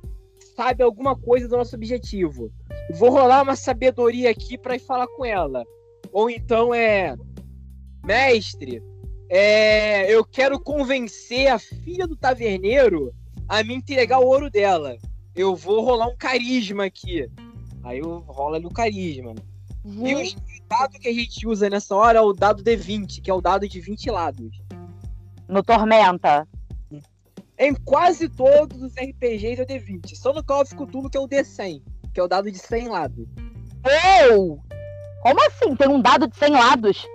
sabe 0.56 0.82
alguma 0.82 1.16
coisa 1.16 1.48
do 1.48 1.56
nosso 1.56 1.74
objetivo. 1.74 2.52
Vou 2.94 3.10
rolar 3.10 3.42
uma 3.42 3.56
sabedoria 3.56 4.30
aqui 4.30 4.56
para 4.56 4.76
ir 4.76 4.80
falar 4.80 5.06
com 5.08 5.24
ela. 5.24 5.64
Ou 6.12 6.30
então 6.30 6.74
é. 6.74 7.16
Mestre, 8.04 8.82
é, 9.28 10.12
eu 10.12 10.24
quero 10.24 10.60
convencer 10.60 11.48
a 11.48 11.58
filha 11.58 12.06
do 12.06 12.16
taverneiro 12.16 13.14
a 13.48 13.62
me 13.62 13.74
entregar 13.74 14.20
o 14.20 14.26
ouro 14.26 14.50
dela. 14.50 14.96
Eu 15.34 15.56
vou 15.56 15.82
rolar 15.82 16.08
um 16.08 16.16
carisma 16.16 16.84
aqui. 16.84 17.28
Aí 17.82 17.98
eu 17.98 18.18
rolo 18.20 18.56
ali 18.56 18.66
o 18.66 18.70
carisma. 18.70 19.34
Uhum. 19.84 20.06
E 20.06 20.14
o 20.14 20.34
dado 20.68 20.98
que 20.98 21.08
a 21.08 21.12
gente 21.12 21.46
usa 21.46 21.68
nessa 21.68 21.94
hora 21.94 22.18
é 22.18 22.22
o 22.22 22.32
dado 22.32 22.62
D20, 22.62 23.20
que 23.20 23.30
é 23.30 23.34
o 23.34 23.40
dado 23.40 23.68
de 23.68 23.80
20 23.80 24.10
lados 24.10 24.63
no 25.48 25.62
Tormenta? 25.62 26.46
Em 27.58 27.74
quase 27.74 28.28
todos 28.28 28.82
os 28.82 28.92
RPGs 28.94 29.62
é 29.62 29.66
D20. 29.66 30.14
Só 30.16 30.32
no 30.32 30.44
Call 30.44 30.62
of 30.62 30.74
Cthulhu 30.74 31.08
que 31.08 31.16
é 31.16 31.20
o 31.20 31.28
D100, 31.28 31.82
que 32.12 32.20
é 32.20 32.22
o 32.22 32.28
dado 32.28 32.50
de 32.50 32.58
100 32.58 32.88
lados. 32.88 33.26
Eu! 34.28 34.58
Como 35.22 35.46
assim? 35.46 35.76
Tem 35.76 35.88
um 35.88 36.00
dado 36.00 36.26
de 36.26 36.36
100 36.36 36.52
lados? 36.52 37.06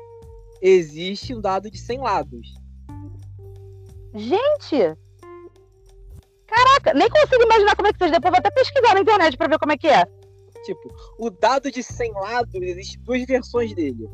Existe 0.62 1.36
um 1.36 1.42
dado 1.42 1.70
de 1.70 1.78
100 1.78 2.00
lados. 2.00 2.54
Gente! 4.16 4.98
Caraca, 6.48 6.94
nem 6.94 7.10
consigo 7.10 7.44
imaginar 7.44 7.76
como 7.76 7.88
é 7.88 7.94
que 7.94 8.00
seja. 8.00 8.14
Depois 8.14 8.32
vou 8.32 8.40
até 8.40 8.50
pesquisar 8.50 8.94
na 8.94 9.02
internet 9.02 9.38
pra 9.38 9.48
ver 9.48 9.60
como 9.60 9.72
é 9.72 9.78
que 9.78 9.88
é. 9.88 10.06
Tipo, 10.66 10.90
o 11.18 11.30
dado 11.30 11.72
de 11.72 11.84
100 11.84 12.14
lados, 12.14 12.54
existem 12.56 13.02
duas 13.04 13.26
versões 13.26 13.74
dele. 13.76 14.10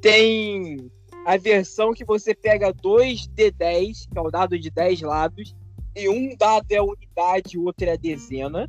Tem 0.00 0.90
a 1.24 1.36
versão 1.36 1.92
que 1.92 2.04
você 2.04 2.34
pega 2.34 2.72
dois 2.72 3.28
D10, 3.28 4.08
que 4.10 4.18
é 4.18 4.20
o 4.20 4.30
dado 4.30 4.58
de 4.58 4.70
10 4.70 5.02
lados, 5.02 5.54
e 5.94 6.08
um 6.08 6.36
dado 6.36 6.66
é 6.70 6.76
a 6.76 6.82
unidade 6.82 7.54
e 7.54 7.58
o 7.58 7.64
outro 7.64 7.86
é 7.86 7.92
a 7.92 7.96
dezena. 7.96 8.68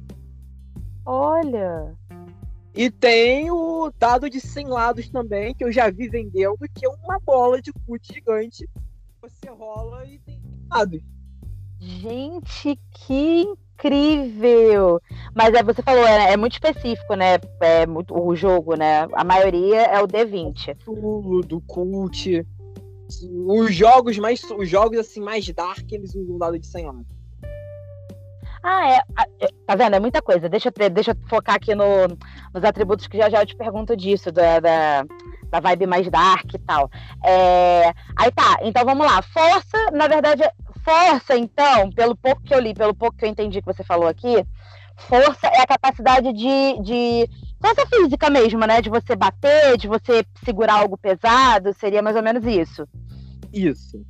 Olha! 1.05 1.95
E 2.75 2.89
tem 2.89 3.51
o 3.51 3.91
dado 3.99 4.29
de 4.29 4.41
100 4.41 4.67
lados 4.67 5.09
também, 5.09 5.53
que 5.53 5.63
eu 5.63 5.71
já 5.71 5.89
vi 5.89 6.09
vendendo, 6.09 6.57
que 6.73 6.85
é 6.85 6.89
uma 6.89 7.19
bola 7.19 7.61
de 7.61 7.71
fute 7.85 8.13
gigante. 8.13 8.67
Você 9.21 9.49
rola 9.49 10.05
e 10.05 10.19
tem 10.19 10.41
lados. 10.69 11.01
Gente, 11.79 12.79
que 12.91 13.47
incrível! 13.83 15.01
Mas 15.33 15.53
é, 15.53 15.63
você 15.63 15.81
falou, 15.81 16.05
é, 16.05 16.33
é 16.33 16.37
muito 16.37 16.53
específico, 16.53 17.15
né? 17.15 17.37
É 17.59 17.85
muito, 17.85 18.17
o 18.17 18.35
jogo, 18.35 18.75
né? 18.75 19.07
A 19.13 19.23
maioria 19.23 19.81
é 19.81 20.01
o 20.01 20.07
D20. 20.07 20.77
Tudo, 20.83 21.41
do 21.41 21.61
cult. 21.61 22.45
Os 23.47 23.75
jogos 23.75 24.17
mais. 24.17 24.41
Os 24.43 24.69
jogos 24.69 24.97
assim 24.99 25.19
mais 25.19 25.47
dark, 25.49 25.91
eles 25.91 26.15
usam 26.15 26.37
dado 26.37 26.57
de 26.57 26.65
100 26.65 26.85
lados. 26.85 27.23
Ah, 28.63 28.89
é, 28.89 29.01
é. 29.41 29.47
Tá 29.67 29.75
vendo? 29.75 29.95
É 29.95 29.99
muita 29.99 30.21
coisa. 30.21 30.47
Deixa, 30.47 30.71
deixa 30.71 31.11
eu 31.11 31.15
focar 31.27 31.55
aqui 31.55 31.75
no, 31.75 31.85
nos 32.53 32.63
atributos 32.63 33.07
que 33.07 33.17
já 33.17 33.29
já 33.29 33.41
eu 33.41 33.45
te 33.45 33.57
pergunto 33.57 33.95
disso, 33.95 34.31
da, 34.31 34.61
da, 34.61 35.05
da 35.49 35.59
vibe 35.59 35.85
mais 35.85 36.09
dark 36.09 36.53
e 36.53 36.59
tal. 36.59 36.89
É, 37.25 37.93
aí 38.15 38.31
tá, 38.31 38.57
então 38.61 38.85
vamos 38.85 39.05
lá. 39.05 39.21
Força, 39.21 39.91
na 39.91 40.07
verdade, 40.07 40.43
força, 40.83 41.37
então, 41.37 41.89
pelo 41.91 42.15
pouco 42.15 42.41
que 42.41 42.53
eu 42.53 42.59
li, 42.59 42.73
pelo 42.73 42.93
pouco 42.93 43.17
que 43.17 43.25
eu 43.25 43.29
entendi 43.29 43.59
que 43.61 43.73
você 43.73 43.83
falou 43.83 44.07
aqui, 44.07 44.45
força 44.97 45.47
é 45.47 45.61
a 45.61 45.67
capacidade 45.67 46.31
de, 46.33 46.81
de 46.81 47.29
força 47.61 47.85
física 47.87 48.29
mesmo, 48.29 48.59
né? 48.65 48.81
De 48.81 48.89
você 48.89 49.15
bater, 49.15 49.77
de 49.77 49.87
você 49.87 50.25
segurar 50.43 50.81
algo 50.81 50.97
pesado, 50.97 51.73
seria 51.73 52.01
mais 52.01 52.15
ou 52.15 52.23
menos 52.23 52.45
isso. 52.45 52.87
Isso. 53.51 54.03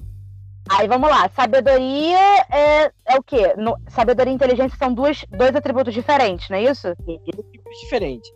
Aí 0.70 0.88
vamos 0.88 1.10
lá, 1.10 1.30
sabedoria 1.36 2.18
é, 2.50 2.92
é 3.06 3.18
o 3.18 3.24
quê? 3.24 3.54
No, 3.58 3.78
sabedoria 3.90 4.32
e 4.32 4.36
inteligência 4.36 4.78
são 4.78 4.94
duas, 4.94 5.26
dois 5.30 5.54
atributos 5.54 5.94
diferentes, 5.94 6.50
não 6.50 6.58
é 6.58 6.64
isso? 6.64 6.88
Dois 7.06 7.20
atributos 7.20 7.80
diferentes. 7.82 8.32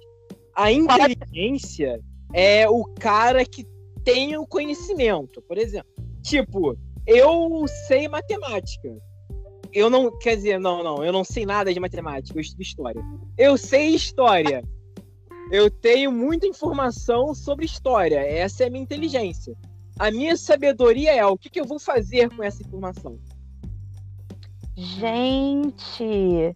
A 0.54 0.72
inteligência 0.72 2.02
é? 2.34 2.62
é 2.64 2.70
o 2.70 2.84
cara 3.00 3.46
que 3.46 3.66
tem 4.04 4.38
o 4.38 4.46
conhecimento, 4.46 5.42
por 5.42 5.58
exemplo. 5.58 5.90
Tipo, 6.22 6.78
eu 7.08 7.66
sei 7.88 8.08
matemática. 8.08 8.90
Eu 9.74 9.90
não, 9.90 10.12
quer 10.20 10.36
dizer, 10.36 10.60
não, 10.60 10.84
não, 10.84 11.04
eu 11.04 11.12
não 11.12 11.24
sei 11.24 11.46
nada 11.46 11.74
de 11.74 11.80
matemática, 11.80 12.38
eu 12.38 12.42
estudo 12.42 12.62
história. 12.62 13.02
Eu 13.38 13.58
sei 13.58 13.96
história. 13.96 14.64
Eu 15.52 15.72
tenho 15.72 16.12
muita 16.12 16.46
informação 16.46 17.34
sobre 17.34 17.66
história. 17.66 18.20
Essa 18.20 18.64
é 18.64 18.68
a 18.68 18.70
minha 18.70 18.84
inteligência. 18.84 19.56
A 19.98 20.12
minha 20.12 20.36
sabedoria 20.36 21.16
é 21.16 21.26
o 21.26 21.38
que, 21.38 21.50
que 21.50 21.60
eu 21.60 21.66
vou 21.66 21.80
fazer 21.80 22.30
com 22.36 22.44
essa 22.44 22.62
informação. 22.62 23.18
Gente, 24.76 26.56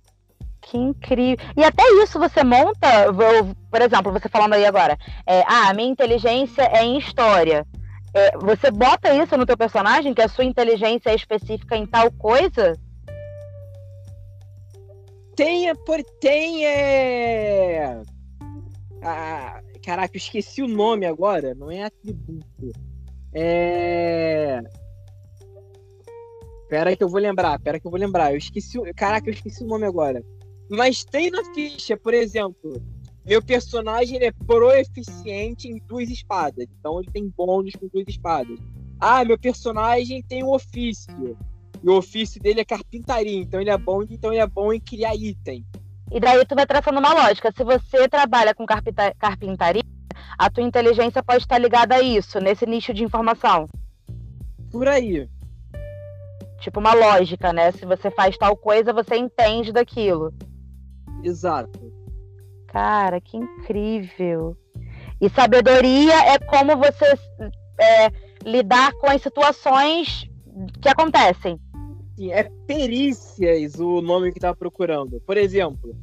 que 0.61 0.77
incrível. 0.77 1.43
E 1.57 1.63
até 1.63 1.83
isso 2.03 2.19
você 2.19 2.43
monta, 2.43 2.87
por 3.71 3.81
exemplo, 3.81 4.11
você 4.11 4.29
falando 4.29 4.53
aí 4.53 4.65
agora, 4.65 4.97
é, 5.25 5.41
ah, 5.47 5.69
a 5.69 5.73
minha 5.73 5.89
inteligência 5.89 6.63
é 6.63 6.83
em 6.83 6.97
história. 6.97 7.65
É, 8.13 8.37
você 8.37 8.69
bota 8.69 9.13
isso 9.13 9.37
no 9.37 9.45
teu 9.45 9.57
personagem, 9.57 10.13
que 10.13 10.21
a 10.21 10.27
sua 10.27 10.43
inteligência 10.43 11.09
é 11.09 11.15
específica 11.15 11.75
em 11.75 11.85
tal 11.85 12.11
coisa? 12.11 12.77
Tem, 15.35 15.73
por, 15.85 16.03
tem 16.19 16.65
é... 16.65 18.01
Ah, 19.01 19.61
caraca, 19.83 20.15
eu 20.15 20.19
esqueci 20.19 20.61
o 20.61 20.67
nome 20.67 21.05
agora. 21.05 21.55
Não 21.55 21.71
é 21.71 21.83
atributo. 21.83 22.71
É... 23.33 24.61
Pera 26.69 26.95
que 26.95 27.03
eu 27.03 27.09
vou 27.09 27.19
lembrar, 27.19 27.59
pera 27.59 27.79
que 27.79 27.87
eu 27.87 27.91
vou 27.91 27.99
lembrar. 27.99 28.31
Eu 28.31 28.37
esqueci. 28.37 28.79
Caraca, 28.93 29.29
eu 29.29 29.33
esqueci 29.33 29.63
o 29.63 29.67
nome 29.67 29.85
agora. 29.85 30.23
Mas 30.69 31.03
tem 31.03 31.29
na 31.29 31.43
ficha, 31.53 31.97
por 31.97 32.13
exemplo, 32.13 32.81
meu 33.25 33.41
personagem 33.41 34.17
é 34.23 34.31
proeficiente 34.31 35.67
em 35.67 35.77
duas 35.87 36.09
espadas. 36.09 36.67
Então 36.79 36.99
ele 36.99 37.09
tem 37.11 37.27
bônus 37.35 37.73
com 37.75 37.87
duas 37.87 38.05
espadas. 38.07 38.57
Ah, 38.99 39.23
meu 39.23 39.37
personagem 39.37 40.21
tem 40.23 40.43
um 40.43 40.51
ofício. 40.51 41.37
E 41.83 41.89
o 41.89 41.97
ofício 41.97 42.41
dele 42.41 42.61
é 42.61 42.65
carpintaria. 42.65 43.39
Então 43.41 43.59
ele 43.59 43.69
é 43.69 43.77
bom, 43.77 44.03
então 44.03 44.31
ele 44.31 44.41
é 44.41 44.47
bom 44.47 44.73
em 44.73 44.79
criar 44.79 45.15
item. 45.15 45.65
E 46.11 46.19
daí 46.19 46.45
tu 46.45 46.55
vai 46.55 46.65
traçando 46.65 46.99
uma 46.99 47.13
lógica. 47.13 47.51
Se 47.55 47.63
você 47.63 48.07
trabalha 48.07 48.53
com 48.53 48.65
carpinta- 48.65 49.13
carpintaria, 49.17 49.83
a 50.37 50.49
tua 50.49 50.63
inteligência 50.63 51.23
pode 51.23 51.43
estar 51.43 51.57
ligada 51.57 51.95
a 51.95 52.01
isso, 52.01 52.39
nesse 52.39 52.65
nicho 52.65 52.93
de 52.93 53.03
informação. 53.03 53.67
Por 54.71 54.87
aí. 54.87 55.29
Tipo 56.59 56.79
uma 56.79 56.93
lógica, 56.93 57.51
né? 57.53 57.71
Se 57.71 57.85
você 57.85 58.11
faz 58.11 58.37
tal 58.37 58.55
coisa, 58.55 58.93
você 58.93 59.15
entende 59.15 59.71
daquilo. 59.71 60.33
Exato. 61.23 61.90
Cara, 62.71 63.19
que 63.19 63.35
incrível. 63.35 64.55
E 65.19 65.29
sabedoria 65.29 66.13
é 66.33 66.39
como 66.39 66.77
você 66.77 67.05
é, 67.77 68.09
lidar 68.45 68.93
com 68.93 69.07
as 69.07 69.21
situações 69.21 70.25
que 70.81 70.87
acontecem. 70.87 71.59
Sim, 72.15 72.31
é 72.31 72.49
perícias 72.65 73.75
o 73.77 74.01
nome 74.01 74.31
que 74.31 74.39
tava 74.39 74.55
procurando. 74.55 75.19
Por 75.19 75.35
exemplo, 75.35 75.93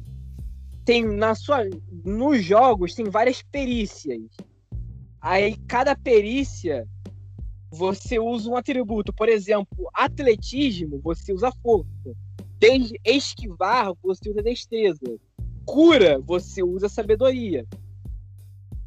tem 0.85 1.03
na 1.03 1.33
sua 1.33 1.67
nos 2.05 2.43
jogos 2.43 2.93
tem 2.93 3.05
várias 3.05 3.41
perícias. 3.41 4.21
Aí 5.19 5.57
cada 5.67 5.95
perícia 5.95 6.87
você 7.71 8.19
usa 8.19 8.47
um 8.47 8.55
atributo. 8.55 9.11
Por 9.11 9.27
exemplo, 9.27 9.89
atletismo 9.91 11.01
você 11.03 11.33
usa 11.33 11.51
força. 11.63 12.15
Desde 12.59 12.99
esquivar 13.03 13.91
você 14.03 14.29
usa 14.29 14.43
destreza. 14.43 15.19
Cura 15.69 16.19
você 16.19 16.63
usa 16.63 16.89
sabedoria. 16.89 17.63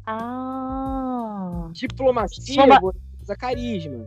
Ah. 0.05 1.69
Diplomacia 1.71 2.55
Soma- 2.55 2.79
você 2.81 2.99
usa 3.21 3.35
carisma. 3.37 4.05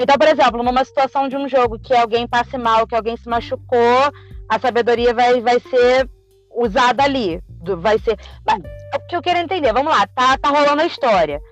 Então, 0.00 0.16
por 0.16 0.26
exemplo, 0.26 0.62
numa 0.62 0.84
situação 0.84 1.28
de 1.28 1.36
um 1.36 1.46
jogo 1.46 1.78
que 1.78 1.94
alguém 1.94 2.26
passe 2.26 2.56
mal, 2.56 2.86
que 2.86 2.94
alguém 2.94 3.16
se 3.16 3.28
machucou, 3.28 4.12
a 4.48 4.58
sabedoria 4.58 5.12
vai, 5.12 5.40
vai 5.42 5.60
ser 5.60 6.08
usada 6.50 7.02
ali. 7.02 7.42
Vai 7.76 7.98
ser. 7.98 8.18
Mas, 8.46 8.62
o 8.94 9.06
que 9.06 9.14
eu 9.14 9.20
quero 9.22 9.38
entender, 9.40 9.72
vamos 9.72 9.92
lá, 9.92 10.06
tá, 10.06 10.38
tá 10.38 10.48
rolando 10.48 10.80
a 10.80 10.86
história. 10.86 11.42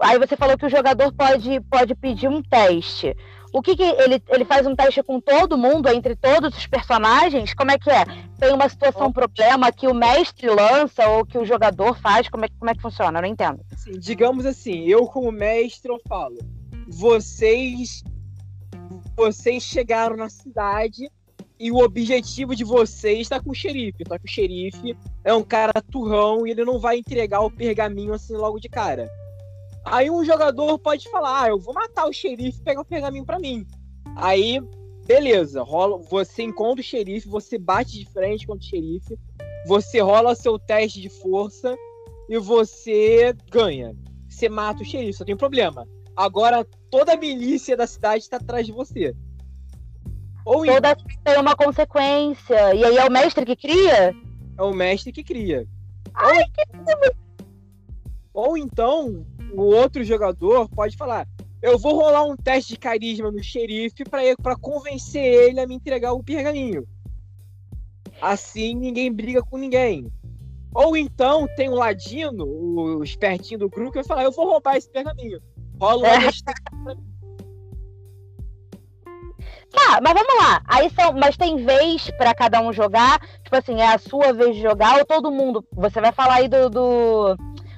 Aí 0.00 0.18
você 0.18 0.34
falou 0.34 0.56
que 0.56 0.66
o 0.66 0.70
jogador 0.70 1.12
pode, 1.12 1.60
pode 1.70 1.94
pedir 1.94 2.28
um 2.28 2.42
teste. 2.42 3.14
O 3.56 3.62
que, 3.62 3.74
que 3.74 3.82
ele, 3.82 4.22
ele 4.28 4.44
faz 4.44 4.66
um 4.66 4.76
teste 4.76 5.02
com 5.02 5.18
todo 5.18 5.56
mundo, 5.56 5.88
entre 5.88 6.14
todos 6.14 6.54
os 6.54 6.66
personagens? 6.66 7.54
Como 7.54 7.70
é 7.70 7.78
que 7.78 7.88
é? 7.88 8.04
Tem 8.38 8.52
uma 8.52 8.68
situação, 8.68 9.06
um 9.06 9.12
problema 9.12 9.72
que 9.72 9.88
o 9.88 9.94
mestre 9.94 10.46
lança 10.50 11.08
ou 11.08 11.24
que 11.24 11.38
o 11.38 11.44
jogador 11.46 11.98
faz? 11.98 12.28
Como 12.28 12.44
é, 12.44 12.48
como 12.58 12.70
é 12.70 12.74
que 12.74 12.82
funciona? 12.82 13.16
Eu 13.16 13.22
não 13.22 13.28
entendo. 13.30 13.64
Assim, 13.72 13.92
digamos 13.92 14.44
assim, 14.44 14.84
eu 14.84 15.06
como 15.06 15.32
mestre 15.32 15.90
eu 15.90 15.98
falo, 16.06 16.36
vocês 16.86 18.04
vocês 19.16 19.62
chegaram 19.62 20.18
na 20.18 20.28
cidade 20.28 21.10
e 21.58 21.72
o 21.72 21.78
objetivo 21.78 22.54
de 22.54 22.62
vocês 22.62 23.20
está 23.20 23.40
com 23.40 23.52
o 23.52 23.54
xerife, 23.54 24.04
só 24.06 24.18
que 24.18 24.26
o 24.26 24.30
xerife 24.30 24.94
é 25.24 25.32
um 25.32 25.42
cara 25.42 25.72
turrão 25.90 26.46
e 26.46 26.50
ele 26.50 26.62
não 26.62 26.78
vai 26.78 26.98
entregar 26.98 27.40
o 27.40 27.50
pergaminho 27.50 28.12
assim 28.12 28.36
logo 28.36 28.60
de 28.60 28.68
cara. 28.68 29.10
Aí 29.86 30.10
um 30.10 30.24
jogador 30.24 30.78
pode 30.78 31.08
falar, 31.08 31.42
ah, 31.44 31.48
eu 31.48 31.60
vou 31.60 31.72
matar 31.72 32.06
o 32.08 32.12
xerife 32.12 32.58
e 32.58 32.64
pegar 32.64 32.80
o 32.80 32.84
pergaminho 32.84 33.24
pra 33.24 33.38
mim. 33.38 33.64
Aí, 34.16 34.60
beleza, 35.06 35.62
rola, 35.62 35.98
você 35.98 36.42
encontra 36.42 36.80
o 36.80 36.84
xerife, 36.84 37.28
você 37.28 37.56
bate 37.56 37.92
de 37.92 38.04
frente 38.10 38.46
contra 38.46 38.64
o 38.64 38.68
xerife, 38.68 39.16
você 39.66 40.00
rola 40.00 40.34
seu 40.34 40.58
teste 40.58 41.00
de 41.00 41.08
força 41.08 41.76
e 42.28 42.36
você 42.38 43.32
ganha. 43.50 43.94
Você 44.28 44.48
mata 44.48 44.82
o 44.82 44.84
xerife, 44.84 45.18
só 45.18 45.24
tem 45.24 45.36
um 45.36 45.38
problema. 45.38 45.86
Agora 46.16 46.66
toda 46.90 47.12
a 47.12 47.16
milícia 47.16 47.76
da 47.76 47.86
cidade 47.86 48.24
está 48.24 48.38
atrás 48.38 48.66
de 48.66 48.72
você. 48.72 49.14
Ou 50.44 50.64
então, 50.64 50.74
Toda 50.76 50.96
tem 51.24 51.38
uma 51.38 51.54
consequência. 51.54 52.74
E 52.74 52.84
aí 52.84 52.96
é 52.96 53.04
o 53.04 53.10
mestre 53.10 53.44
que 53.44 53.54
cria? 53.56 54.14
é 54.58 54.62
o 54.62 54.72
mestre 54.72 55.12
que 55.12 55.22
cria. 55.22 55.66
Ai, 56.14 56.44
Ou 58.32 58.56
então 58.56 59.24
o 59.52 59.62
outro 59.62 60.04
jogador 60.04 60.68
pode 60.68 60.96
falar: 60.96 61.26
eu 61.62 61.78
vou 61.78 61.94
rolar 61.94 62.24
um 62.24 62.36
teste 62.36 62.74
de 62.74 62.78
carisma 62.78 63.30
no 63.30 63.42
xerife 63.42 64.04
para 64.40 64.56
convencer 64.56 65.22
ele 65.22 65.60
a 65.60 65.66
me 65.66 65.74
entregar 65.74 66.12
o 66.12 66.22
pergaminho. 66.22 66.86
Assim 68.20 68.74
ninguém 68.74 69.12
briga 69.12 69.42
com 69.42 69.56
ninguém. 69.58 70.10
Ou 70.74 70.96
então 70.96 71.48
tem 71.56 71.70
um 71.70 71.74
ladino, 71.74 72.44
o 72.46 73.02
espertinho 73.02 73.60
do 73.60 73.70
grupo, 73.70 73.92
que 73.92 73.98
vai 73.98 74.04
falar: 74.04 74.24
eu 74.24 74.32
vou 74.32 74.46
roubar 74.46 74.76
esse 74.76 74.90
pergaminho. 74.90 75.40
Rola 75.80 75.98
uma 75.98 76.08
É. 76.08 76.30
Tá, 79.70 80.00
mas 80.02 80.14
vamos 80.14 80.34
lá. 80.38 80.62
Aí 80.66 80.90
são, 80.90 81.12
mas 81.12 81.36
tem 81.36 81.64
vez 81.64 82.10
pra 82.12 82.34
cada 82.34 82.60
um 82.60 82.72
jogar. 82.72 83.20
Tipo 83.42 83.56
assim, 83.56 83.80
é 83.80 83.88
a 83.88 83.98
sua 83.98 84.32
vez 84.32 84.54
de 84.54 84.62
jogar 84.62 84.98
ou 84.98 85.04
todo 85.04 85.32
mundo. 85.32 85.64
Você 85.72 86.00
vai 86.00 86.12
falar 86.12 86.36
aí 86.36 86.48
do, 86.48 86.70
do, 86.70 87.36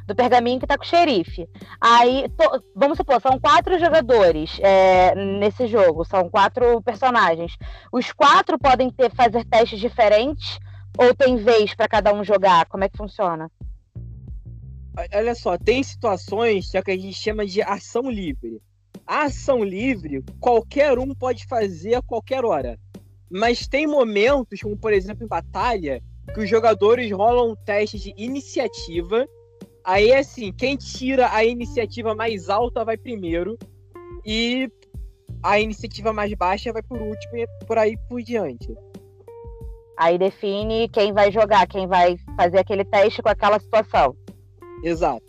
do 0.09 0.17
pergaminho 0.17 0.59
que 0.59 0.67
tá 0.67 0.79
com 0.79 0.85
o 0.85 0.87
xerife. 0.87 1.47
Aí, 1.79 2.27
to- 2.31 2.65
vamos 2.75 2.97
supor, 2.97 3.21
são 3.21 3.39
quatro 3.39 3.79
jogadores 3.79 4.59
é, 4.61 5.15
nesse 5.15 5.67
jogo, 5.67 6.03
são 6.03 6.31
quatro 6.31 6.81
personagens. 6.83 7.53
Os 7.93 8.11
quatro 8.11 8.59
podem 8.59 8.91
ter 8.91 9.15
fazer 9.15 9.45
testes 9.45 9.79
diferentes 9.79 10.59
ou 10.99 11.15
tem 11.15 11.37
vez 11.37 11.75
pra 11.75 11.87
cada 11.87 12.13
um 12.15 12.25
jogar? 12.25 12.65
Como 12.67 12.83
é 12.85 12.89
que 12.89 12.97
funciona? 12.97 13.51
Olha 15.15 15.35
só, 15.35 15.57
tem 15.59 15.83
situações 15.83 16.71
que 16.71 16.79
é 16.79 16.83
que 16.83 16.91
a 16.91 16.99
gente 16.99 17.15
chama 17.15 17.47
de 17.47 17.61
ação 17.63 18.11
livre. 18.11 18.61
A 19.07 19.25
ação 19.25 19.63
livre, 19.63 20.25
qualquer 20.41 20.99
um 20.99 21.15
pode 21.15 21.47
fazer 21.47 21.97
a 21.97 22.03
qualquer 22.03 22.45
hora. 22.45 22.79
Mas 23.31 23.69
tem 23.69 23.87
momentos, 23.87 24.61
como 24.61 24.77
por 24.77 24.93
exemplo 24.93 25.23
em 25.23 25.29
batalha, 25.29 26.03
que 26.35 26.41
os 26.41 26.49
jogadores 26.49 27.13
rolam 27.13 27.51
um 27.51 27.57
teste 27.57 27.99
de 27.99 28.15
iniciativa. 28.17 29.27
Aí 29.89 30.13
assim, 30.13 30.53
quem 30.53 30.77
tira 30.77 31.33
a 31.33 31.43
iniciativa 31.43 32.15
mais 32.15 32.51
alta 32.51 32.85
vai 32.85 32.99
primeiro. 32.99 33.59
E 34.23 34.71
a 35.43 35.59
iniciativa 35.59 36.13
mais 36.13 36.31
baixa 36.35 36.71
vai 36.75 36.83
por 36.83 37.01
último 37.01 37.39
e 37.39 37.47
por 37.67 37.79
aí 37.79 37.97
por 38.07 38.21
diante. 38.21 38.69
Aí 39.99 40.19
define 40.19 40.91
quem 40.91 41.11
vai 41.11 41.33
jogar, 41.33 41.67
quem 41.67 41.87
vai 41.87 42.19
fazer 42.37 42.59
aquele 42.59 42.85
teste 42.85 43.23
com 43.23 43.31
aquela 43.31 43.59
situação. 43.59 44.15
Exato. 44.85 45.25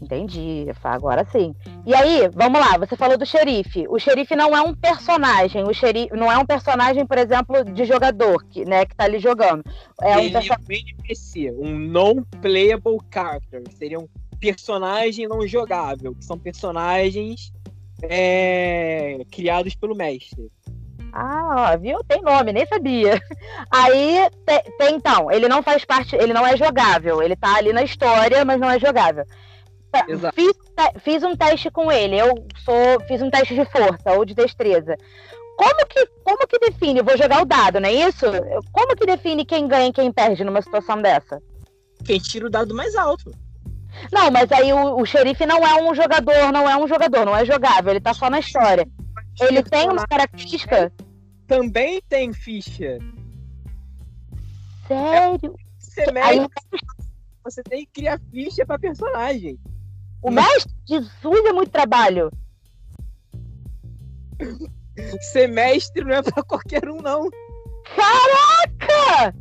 Entendi, 0.00 0.66
agora 0.84 1.24
sim. 1.24 1.52
E 1.86 1.94
aí, 1.94 2.28
vamos 2.34 2.58
lá, 2.58 2.76
você 2.76 2.96
falou 2.96 3.16
do 3.16 3.24
xerife. 3.24 3.86
O 3.88 3.96
xerife 3.96 4.34
não 4.34 4.56
é 4.56 4.60
um 4.60 4.74
personagem, 4.74 5.62
o 5.62 5.72
xerife 5.72 6.12
não 6.16 6.30
é 6.30 6.36
um 6.36 6.44
personagem, 6.44 7.06
por 7.06 7.16
exemplo, 7.16 7.62
de 7.64 7.84
jogador, 7.84 8.44
que, 8.50 8.64
né, 8.64 8.84
que 8.84 8.96
tá 8.96 9.04
ali 9.04 9.20
jogando. 9.20 9.62
É 10.02 10.16
um 10.16 10.18
Ele 10.18 10.28
é 10.30 10.32
personagem. 10.32 10.64
um 10.68 10.72
NPC, 10.72 11.52
um 11.52 11.78
non-playable 11.78 12.98
character. 13.14 13.62
Seria 13.78 14.00
um 14.00 14.08
personagem 14.40 15.28
não 15.28 15.46
jogável, 15.46 16.12
que 16.16 16.24
são 16.24 16.36
personagens 16.36 17.52
é, 18.02 19.18
criados 19.30 19.76
pelo 19.76 19.94
mestre. 19.94 20.50
Ah, 21.12 21.76
viu? 21.80 22.02
Tem 22.04 22.20
nome, 22.20 22.52
nem 22.52 22.66
sabia. 22.66 23.20
Aí 23.70 24.28
te- 24.44 24.70
tem, 24.76 24.96
então, 24.96 25.30
ele 25.30 25.48
não 25.48 25.62
faz 25.62 25.84
parte, 25.84 26.14
ele 26.16 26.32
não 26.32 26.46
é 26.46 26.56
jogável. 26.56 27.22
Ele 27.22 27.36
tá 27.36 27.56
ali 27.56 27.72
na 27.72 27.82
história, 27.82 28.44
mas 28.44 28.60
não 28.60 28.68
é 28.70 28.78
jogável. 28.78 29.24
Exato. 30.08 30.34
Fiz, 30.34 30.52
fiz 31.02 31.22
um 31.22 31.36
teste 31.36 31.70
com 31.70 31.90
ele. 31.90 32.20
Eu 32.20 32.46
sou, 32.64 33.00
fiz 33.06 33.22
um 33.22 33.30
teste 33.30 33.54
de 33.54 33.64
força 33.64 34.12
ou 34.12 34.24
de 34.24 34.34
destreza. 34.34 34.96
Como 35.56 35.86
que, 35.86 36.06
como 36.22 36.46
que 36.46 36.58
define? 36.58 37.02
Vou 37.02 37.16
jogar 37.16 37.42
o 37.42 37.46
dado, 37.46 37.80
não 37.80 37.88
é 37.88 37.92
isso? 37.92 38.26
Como 38.72 38.94
que 38.94 39.06
define 39.06 39.44
quem 39.44 39.66
ganha 39.66 39.88
e 39.88 39.92
quem 39.92 40.12
perde 40.12 40.44
numa 40.44 40.60
situação 40.60 41.00
dessa? 41.00 41.40
Quem 42.04 42.18
tira 42.18 42.46
o 42.46 42.50
dado 42.50 42.74
mais 42.74 42.94
alto. 42.94 43.32
Não, 44.12 44.30
mas 44.30 44.52
aí 44.52 44.72
o, 44.72 45.00
o 45.00 45.06
xerife 45.06 45.46
não 45.46 45.66
é 45.66 45.82
um 45.82 45.94
jogador, 45.94 46.52
não 46.52 46.68
é 46.68 46.76
um 46.76 46.86
jogador, 46.86 47.24
não 47.24 47.34
é 47.34 47.44
jogável, 47.46 47.92
ele 47.92 48.00
tá 48.00 48.12
só 48.12 48.28
na 48.28 48.40
história. 48.40 48.86
Ele 49.40 49.62
tem 49.62 49.88
uma 49.88 50.06
característica? 50.06 50.92
Também 51.46 52.02
tem 52.08 52.32
ficha. 52.32 52.98
Sério? 54.86 55.56
Você, 55.78 56.04
Aí 56.22 56.46
você 57.42 57.62
tem 57.62 57.86
que 57.86 58.00
criar 58.00 58.20
ficha 58.30 58.66
pra 58.66 58.78
personagem. 58.78 59.58
O 60.22 60.30
mestre, 60.30 60.72
Jesus, 60.86 61.44
é 61.46 61.52
muito 61.52 61.70
trabalho. 61.70 62.30
Ser 65.32 65.48
mestre 65.48 66.04
não 66.04 66.14
é 66.14 66.22
pra 66.22 66.42
qualquer 66.42 66.88
um, 66.88 66.98
não. 66.98 67.28
Caraca! 67.94 69.34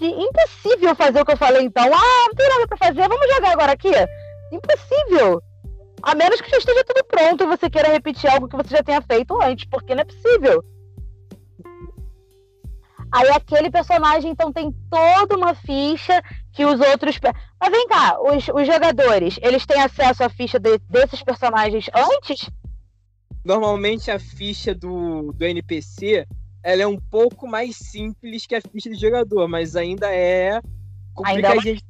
Impossível 0.00 0.94
fazer 0.96 1.20
o 1.20 1.24
que 1.24 1.32
eu 1.32 1.36
falei 1.36 1.62
então. 1.62 1.84
Ah, 1.84 2.26
não 2.28 2.34
tem 2.34 2.48
nada 2.48 2.66
pra 2.66 2.76
fazer, 2.78 3.08
vamos 3.08 3.34
jogar 3.34 3.52
agora 3.52 3.72
aqui. 3.72 3.92
Impossível. 4.50 5.42
A 6.02 6.14
menos 6.14 6.40
que 6.40 6.50
já 6.50 6.58
esteja 6.58 6.84
tudo 6.84 7.04
pronto 7.04 7.44
e 7.44 7.46
você 7.46 7.68
queira 7.68 7.88
repetir 7.88 8.30
algo 8.30 8.48
que 8.48 8.56
você 8.56 8.76
já 8.76 8.82
tenha 8.82 9.02
feito 9.02 9.40
antes, 9.42 9.68
porque 9.68 9.94
não 9.94 10.02
é 10.02 10.04
possível. 10.04 10.64
Aí 13.10 13.28
aquele 13.30 13.70
personagem, 13.70 14.30
então, 14.30 14.52
tem 14.52 14.72
toda 14.90 15.36
uma 15.36 15.54
ficha 15.54 16.22
que 16.52 16.64
os 16.64 16.80
outros. 16.80 17.18
Mas 17.60 17.70
vem 17.70 17.88
cá, 17.88 18.18
os, 18.20 18.48
os 18.48 18.66
jogadores, 18.66 19.38
eles 19.42 19.64
têm 19.64 19.80
acesso 19.80 20.22
à 20.24 20.28
ficha 20.28 20.58
de, 20.58 20.78
desses 20.90 21.22
personagens 21.22 21.88
antes? 21.94 22.50
Normalmente 23.44 24.10
a 24.10 24.18
ficha 24.18 24.74
do, 24.74 25.32
do 25.32 25.44
NPC 25.44 26.26
ela 26.62 26.82
é 26.82 26.86
um 26.86 26.98
pouco 26.98 27.48
mais 27.48 27.76
simples 27.76 28.46
que 28.46 28.54
a 28.54 28.60
ficha 28.60 28.90
do 28.90 28.98
jogador, 28.98 29.48
mas 29.48 29.74
ainda 29.74 30.12
é 30.12 30.60
complicadinha. 31.14 31.74
Ainda... 31.74 31.88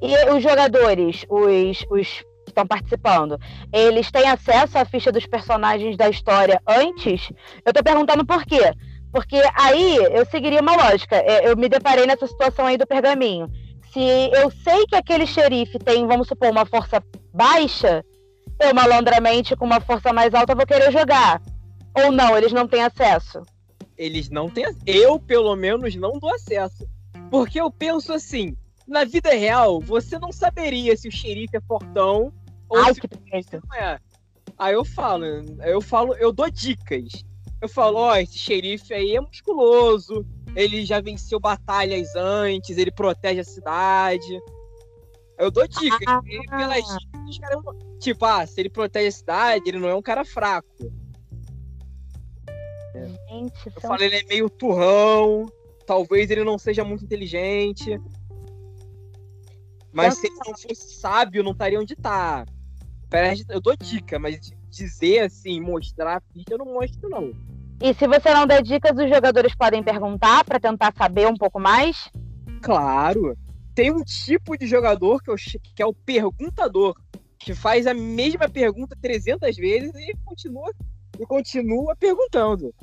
E 0.00 0.30
os 0.30 0.42
jogadores, 0.42 1.26
os, 1.28 1.84
os 1.90 2.24
estão 2.54 2.66
participando, 2.66 3.38
eles 3.72 4.10
têm 4.10 4.28
acesso 4.28 4.78
à 4.78 4.84
ficha 4.84 5.12
dos 5.12 5.26
personagens 5.26 5.96
da 5.96 6.08
história 6.08 6.60
antes? 6.66 7.30
Eu 7.64 7.72
tô 7.72 7.82
perguntando 7.82 8.24
por 8.24 8.44
quê? 8.44 8.72
Porque 9.12 9.40
aí 9.54 9.96
eu 9.96 10.24
seguiria 10.26 10.60
uma 10.60 10.76
lógica. 10.76 11.16
É, 11.16 11.48
eu 11.48 11.56
me 11.56 11.68
deparei 11.68 12.06
nessa 12.06 12.26
situação 12.26 12.66
aí 12.66 12.76
do 12.76 12.86
pergaminho. 12.86 13.48
Se 13.92 14.00
eu 14.32 14.50
sei 14.50 14.86
que 14.86 14.96
aquele 14.96 15.26
xerife 15.26 15.78
tem, 15.78 16.06
vamos 16.06 16.26
supor, 16.26 16.50
uma 16.50 16.66
força 16.66 17.00
baixa, 17.32 18.04
eu 18.60 18.74
malandramente 18.74 19.54
com 19.54 19.64
uma 19.64 19.80
força 19.80 20.12
mais 20.12 20.34
alta 20.34 20.54
vou 20.54 20.66
querer 20.66 20.90
jogar. 20.90 21.40
Ou 21.94 22.10
não, 22.10 22.36
eles 22.36 22.52
não 22.52 22.66
têm 22.66 22.82
acesso? 22.82 23.42
Eles 23.96 24.28
não 24.28 24.50
têm. 24.50 24.66
Eu, 24.84 25.20
pelo 25.20 25.54
menos, 25.54 25.94
não 25.94 26.18
dou 26.18 26.34
acesso. 26.34 26.84
Porque 27.30 27.60
eu 27.60 27.70
penso 27.70 28.12
assim: 28.12 28.56
na 28.86 29.04
vida 29.04 29.30
real, 29.30 29.80
você 29.80 30.18
não 30.18 30.32
saberia 30.32 30.96
se 30.96 31.08
o 31.08 31.12
xerife 31.12 31.56
é 31.56 31.60
fortão 31.60 32.32
ou 32.74 32.84
Ai, 32.84 32.94
se 32.94 33.00
que 33.00 33.08
não 33.08 33.74
é. 33.76 33.98
Aí 34.58 34.74
eu 34.74 34.84
falo, 34.84 35.24
eu 35.64 35.80
falo, 35.80 36.14
eu 36.14 36.32
dou 36.32 36.50
dicas. 36.50 37.24
Eu 37.60 37.68
falo, 37.68 37.98
ó, 37.98 38.12
oh, 38.12 38.16
esse 38.16 38.36
xerife 38.36 38.92
aí 38.92 39.16
é 39.16 39.20
musculoso, 39.20 40.26
ele 40.54 40.84
já 40.84 41.00
venceu 41.00 41.40
batalhas 41.40 42.14
antes, 42.14 42.76
ele 42.76 42.90
protege 42.90 43.40
a 43.40 43.44
cidade. 43.44 44.40
Eu 45.38 45.50
dou 45.50 45.66
dicas, 45.66 46.00
ah, 46.06 46.20
pelas 46.22 46.84
dicas, 46.84 47.38
cara, 47.38 47.56
tipo, 47.98 48.24
ah, 48.24 48.46
se 48.46 48.60
ele 48.60 48.70
protege 48.70 49.08
a 49.08 49.12
cidade, 49.12 49.68
ele 49.68 49.78
não 49.78 49.88
é 49.88 49.94
um 49.94 50.02
cara 50.02 50.24
fraco. 50.24 50.92
Gente, 53.28 53.66
eu 53.66 53.80
são... 53.80 53.90
falo, 53.90 54.02
ele 54.02 54.16
é 54.16 54.24
meio 54.24 54.50
turrão, 54.50 55.46
talvez 55.86 56.30
ele 56.30 56.44
não 56.44 56.58
seja 56.58 56.84
muito 56.84 57.04
inteligente. 57.04 58.00
Mas 59.92 60.18
se 60.18 60.26
ele 60.26 60.36
não 60.44 60.56
fosse 60.56 60.74
sábio, 60.74 61.42
não 61.42 61.52
estaria 61.52 61.80
onde 61.80 61.96
tá. 61.96 62.44
Eu 63.48 63.60
dou 63.60 63.76
dica, 63.76 64.18
mas 64.18 64.52
dizer 64.70 65.20
assim, 65.20 65.60
mostrar 65.60 66.16
a 66.16 66.22
ficha, 66.32 66.46
eu 66.50 66.58
não 66.58 66.66
mostro, 66.66 67.08
não. 67.08 67.32
E 67.80 67.92
se 67.94 68.06
você 68.06 68.32
não 68.32 68.46
der 68.46 68.62
dicas, 68.62 68.96
os 68.96 69.08
jogadores 69.08 69.54
podem 69.54 69.82
perguntar 69.82 70.44
para 70.44 70.60
tentar 70.60 70.92
saber 70.96 71.26
um 71.26 71.36
pouco 71.36 71.60
mais? 71.60 72.10
Claro. 72.62 73.36
Tem 73.74 73.92
um 73.92 74.02
tipo 74.02 74.56
de 74.56 74.66
jogador 74.66 75.22
que, 75.22 75.30
eu, 75.30 75.34
que 75.36 75.82
é 75.82 75.86
o 75.86 75.92
perguntador, 75.92 76.94
que 77.38 77.54
faz 77.54 77.86
a 77.86 77.94
mesma 77.94 78.48
pergunta 78.48 78.96
300 79.00 79.56
vezes 79.56 79.92
e 79.94 80.16
continua, 80.24 80.72
e 81.18 81.26
continua 81.26 81.96
perguntando. 81.96 82.74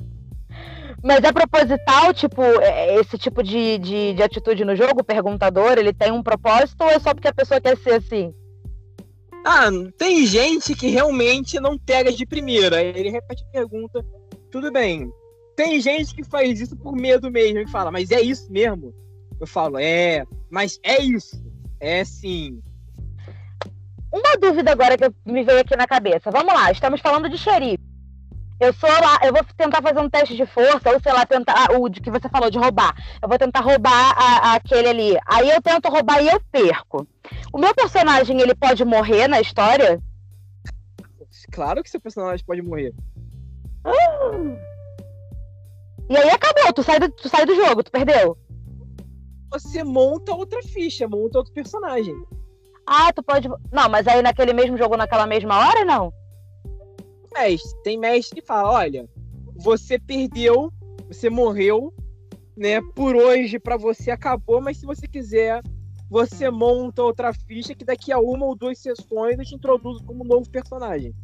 Mas 1.02 1.24
é 1.24 1.32
proposital, 1.32 2.12
tipo, 2.12 2.42
é, 2.42 3.00
esse 3.00 3.18
tipo 3.18 3.42
de, 3.42 3.78
de, 3.78 4.14
de 4.14 4.22
atitude 4.22 4.64
no 4.64 4.76
jogo, 4.76 5.00
o 5.00 5.04
perguntador, 5.04 5.78
ele 5.78 5.92
tem 5.92 6.12
um 6.12 6.22
propósito 6.22 6.82
ou 6.84 6.90
é 6.90 6.98
só 6.98 7.14
porque 7.14 7.28
a 7.28 7.34
pessoa 7.34 7.60
quer 7.60 7.76
ser 7.78 7.94
assim? 7.94 8.34
Ah, 9.44 9.70
tem 9.98 10.24
gente 10.26 10.74
que 10.74 10.88
realmente 10.88 11.58
não 11.58 11.78
pega 11.78 12.12
de 12.12 12.24
primeira. 12.24 12.82
Ele 12.82 13.10
repete 13.10 13.44
a 13.44 13.52
pergunta, 13.52 14.04
tudo 14.50 14.70
bem. 14.70 15.10
Tem 15.56 15.80
gente 15.80 16.14
que 16.14 16.24
faz 16.24 16.60
isso 16.60 16.76
por 16.76 16.94
medo 16.94 17.30
mesmo 17.30 17.58
e 17.58 17.68
fala, 17.68 17.90
mas 17.90 18.10
é 18.10 18.20
isso 18.20 18.50
mesmo? 18.50 18.94
Eu 19.40 19.46
falo, 19.46 19.78
é, 19.78 20.24
mas 20.50 20.78
é 20.82 21.02
isso. 21.02 21.42
É 21.80 22.04
sim. 22.04 22.62
Uma 24.12 24.36
dúvida 24.36 24.70
agora 24.70 24.96
que 24.96 25.10
me 25.24 25.42
veio 25.42 25.60
aqui 25.60 25.74
na 25.74 25.86
cabeça. 25.86 26.30
Vamos 26.30 26.54
lá, 26.54 26.70
estamos 26.70 27.00
falando 27.00 27.28
de 27.28 27.36
xerife. 27.36 27.82
Eu 28.60 28.72
sou 28.74 28.88
lá, 28.88 29.18
eu 29.24 29.32
vou 29.32 29.42
tentar 29.56 29.82
fazer 29.82 29.98
um 29.98 30.08
teste 30.08 30.36
de 30.36 30.46
força, 30.46 30.88
ou 30.88 31.00
sei 31.00 31.12
lá, 31.12 31.26
tentar. 31.26 31.52
Ah, 31.52 31.76
o 31.76 31.90
que 31.90 32.10
você 32.10 32.28
falou 32.28 32.48
de 32.48 32.58
roubar. 32.58 32.94
Eu 33.20 33.28
vou 33.28 33.36
tentar 33.36 33.58
roubar 33.58 34.14
a, 34.16 34.50
a 34.50 34.54
aquele 34.54 34.88
ali. 34.88 35.18
Aí 35.26 35.50
eu 35.50 35.60
tento 35.60 35.88
roubar 35.88 36.22
e 36.22 36.28
eu 36.28 36.40
perco. 36.52 37.04
O 37.52 37.58
meu 37.58 37.74
personagem, 37.74 38.40
ele 38.40 38.54
pode 38.54 38.84
morrer 38.84 39.28
na 39.28 39.40
história? 39.40 40.00
Claro 41.50 41.82
que 41.82 41.90
seu 41.90 42.00
personagem 42.00 42.44
pode 42.44 42.62
morrer. 42.62 42.94
Ah. 43.84 43.92
E 46.08 46.16
aí 46.16 46.30
acabou, 46.30 46.72
tu 46.72 46.82
sai, 46.82 46.98
do, 46.98 47.10
tu 47.10 47.28
sai 47.28 47.44
do 47.44 47.54
jogo, 47.54 47.82
tu 47.82 47.90
perdeu. 47.90 48.36
Você 49.50 49.84
monta 49.84 50.32
outra 50.32 50.62
ficha, 50.62 51.06
monta 51.08 51.38
outro 51.38 51.52
personagem. 51.52 52.14
Ah, 52.86 53.12
tu 53.12 53.22
pode. 53.22 53.48
Não, 53.70 53.88
mas 53.90 54.06
aí 54.08 54.22
naquele 54.22 54.52
mesmo 54.52 54.76
jogo, 54.76 54.96
naquela 54.96 55.26
mesma 55.26 55.58
hora, 55.58 55.84
não? 55.84 56.12
mestre. 57.32 57.82
Tem 57.82 57.98
mestre 57.98 58.40
que 58.40 58.46
fala: 58.46 58.70
olha, 58.70 59.08
você 59.56 59.98
perdeu, 59.98 60.72
você 61.08 61.28
morreu, 61.30 61.92
né? 62.56 62.80
Por 62.94 63.16
hoje 63.16 63.58
para 63.58 63.76
você 63.76 64.10
acabou, 64.10 64.60
mas 64.60 64.78
se 64.78 64.86
você 64.86 65.06
quiser, 65.06 65.62
você 66.12 66.50
monta 66.50 67.02
outra 67.02 67.32
ficha 67.32 67.74
que 67.74 67.86
daqui 67.86 68.12
a 68.12 68.18
uma 68.18 68.44
ou 68.44 68.54
duas 68.54 68.78
sessões 68.78 69.38
eu 69.38 69.44
te 69.46 69.54
introduzo 69.54 70.04
como 70.04 70.22
novo 70.22 70.46
personagem. 70.50 71.14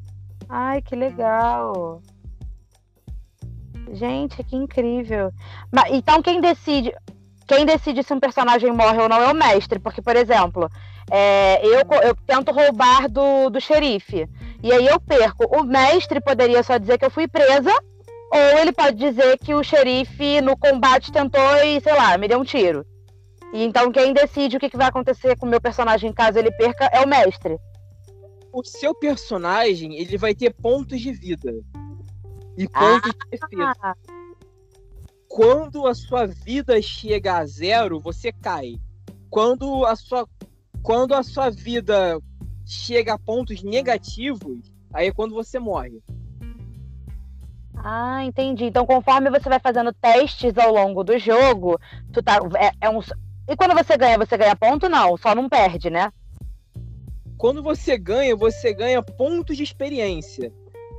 Ai, 0.48 0.80
que 0.80 0.96
legal. 0.96 2.00
Gente, 3.92 4.42
que 4.42 4.56
incrível. 4.56 5.30
Mas, 5.70 5.92
então 5.92 6.22
quem 6.22 6.40
decide, 6.40 6.94
quem 7.46 7.66
decide 7.66 8.02
se 8.02 8.14
um 8.14 8.18
personagem 8.18 8.72
morre 8.72 9.02
ou 9.02 9.10
não 9.10 9.20
é 9.20 9.30
o 9.30 9.34
mestre, 9.34 9.78
porque, 9.78 10.00
por 10.00 10.16
exemplo, 10.16 10.70
é, 11.10 11.62
eu, 11.66 11.80
eu 12.02 12.16
tento 12.26 12.50
roubar 12.50 13.10
do, 13.10 13.50
do 13.50 13.60
xerife. 13.60 14.26
E 14.62 14.72
aí 14.72 14.86
eu 14.86 14.98
perco. 14.98 15.44
O 15.54 15.64
mestre 15.64 16.18
poderia 16.18 16.62
só 16.62 16.78
dizer 16.78 16.96
que 16.96 17.04
eu 17.04 17.10
fui 17.10 17.28
presa, 17.28 17.74
ou 18.32 18.58
ele 18.58 18.72
pode 18.72 18.96
dizer 18.96 19.36
que 19.36 19.54
o 19.54 19.62
xerife 19.62 20.40
no 20.40 20.56
combate 20.56 21.12
tentou 21.12 21.56
e, 21.62 21.78
sei 21.78 21.92
lá, 21.94 22.16
me 22.16 22.26
deu 22.26 22.40
um 22.40 22.44
tiro. 22.44 22.86
E 23.52 23.62
então 23.62 23.90
quem 23.90 24.12
decide 24.12 24.56
o 24.56 24.60
que, 24.60 24.76
vai 24.76 24.88
acontecer 24.88 25.36
com 25.36 25.46
o 25.46 25.48
meu 25.48 25.60
personagem 25.60 26.12
caso 26.12 26.38
ele 26.38 26.50
perca 26.52 26.86
é 26.86 27.00
o 27.00 27.08
mestre. 27.08 27.58
O 28.52 28.64
seu 28.64 28.94
personagem, 28.94 29.98
ele 29.98 30.16
vai 30.16 30.34
ter 30.34 30.52
pontos 30.52 31.00
de 31.00 31.12
vida. 31.12 31.52
E 32.56 32.68
pontos 32.68 33.10
ah, 33.10 33.24
de 33.24 33.38
defesa. 33.38 33.96
Quando 35.28 35.86
a 35.86 35.94
sua 35.94 36.26
vida 36.26 36.80
chega 36.80 37.38
a 37.38 37.46
zero, 37.46 38.00
você 38.00 38.32
cai. 38.32 38.80
Quando 39.30 39.84
a 39.84 39.94
sua, 39.94 40.26
quando 40.82 41.14
a 41.14 41.22
sua 41.22 41.50
vida 41.50 42.18
chega 42.64 43.14
a 43.14 43.18
pontos 43.18 43.62
negativos, 43.62 44.72
aí 44.92 45.08
é 45.08 45.12
quando 45.12 45.34
você 45.34 45.58
morre. 45.58 46.02
Ah, 47.76 48.24
entendi. 48.24 48.64
Então, 48.64 48.84
conforme 48.84 49.30
você 49.30 49.48
vai 49.48 49.60
fazendo 49.60 49.92
testes 49.92 50.56
ao 50.58 50.72
longo 50.72 51.04
do 51.04 51.18
jogo, 51.18 51.78
tu 52.12 52.22
tá. 52.22 52.38
É, 52.58 52.86
é 52.86 52.90
um... 52.90 53.00
E 53.48 53.56
quando 53.56 53.74
você 53.74 53.96
ganha, 53.96 54.18
você 54.18 54.36
ganha 54.36 54.54
ponto? 54.54 54.88
Não, 54.90 55.16
só 55.16 55.34
não 55.34 55.48
perde, 55.48 55.88
né? 55.88 56.12
Quando 57.38 57.62
você 57.62 57.96
ganha, 57.96 58.36
você 58.36 58.74
ganha 58.74 59.02
pontos 59.02 59.56
de 59.56 59.62
experiência. 59.62 60.52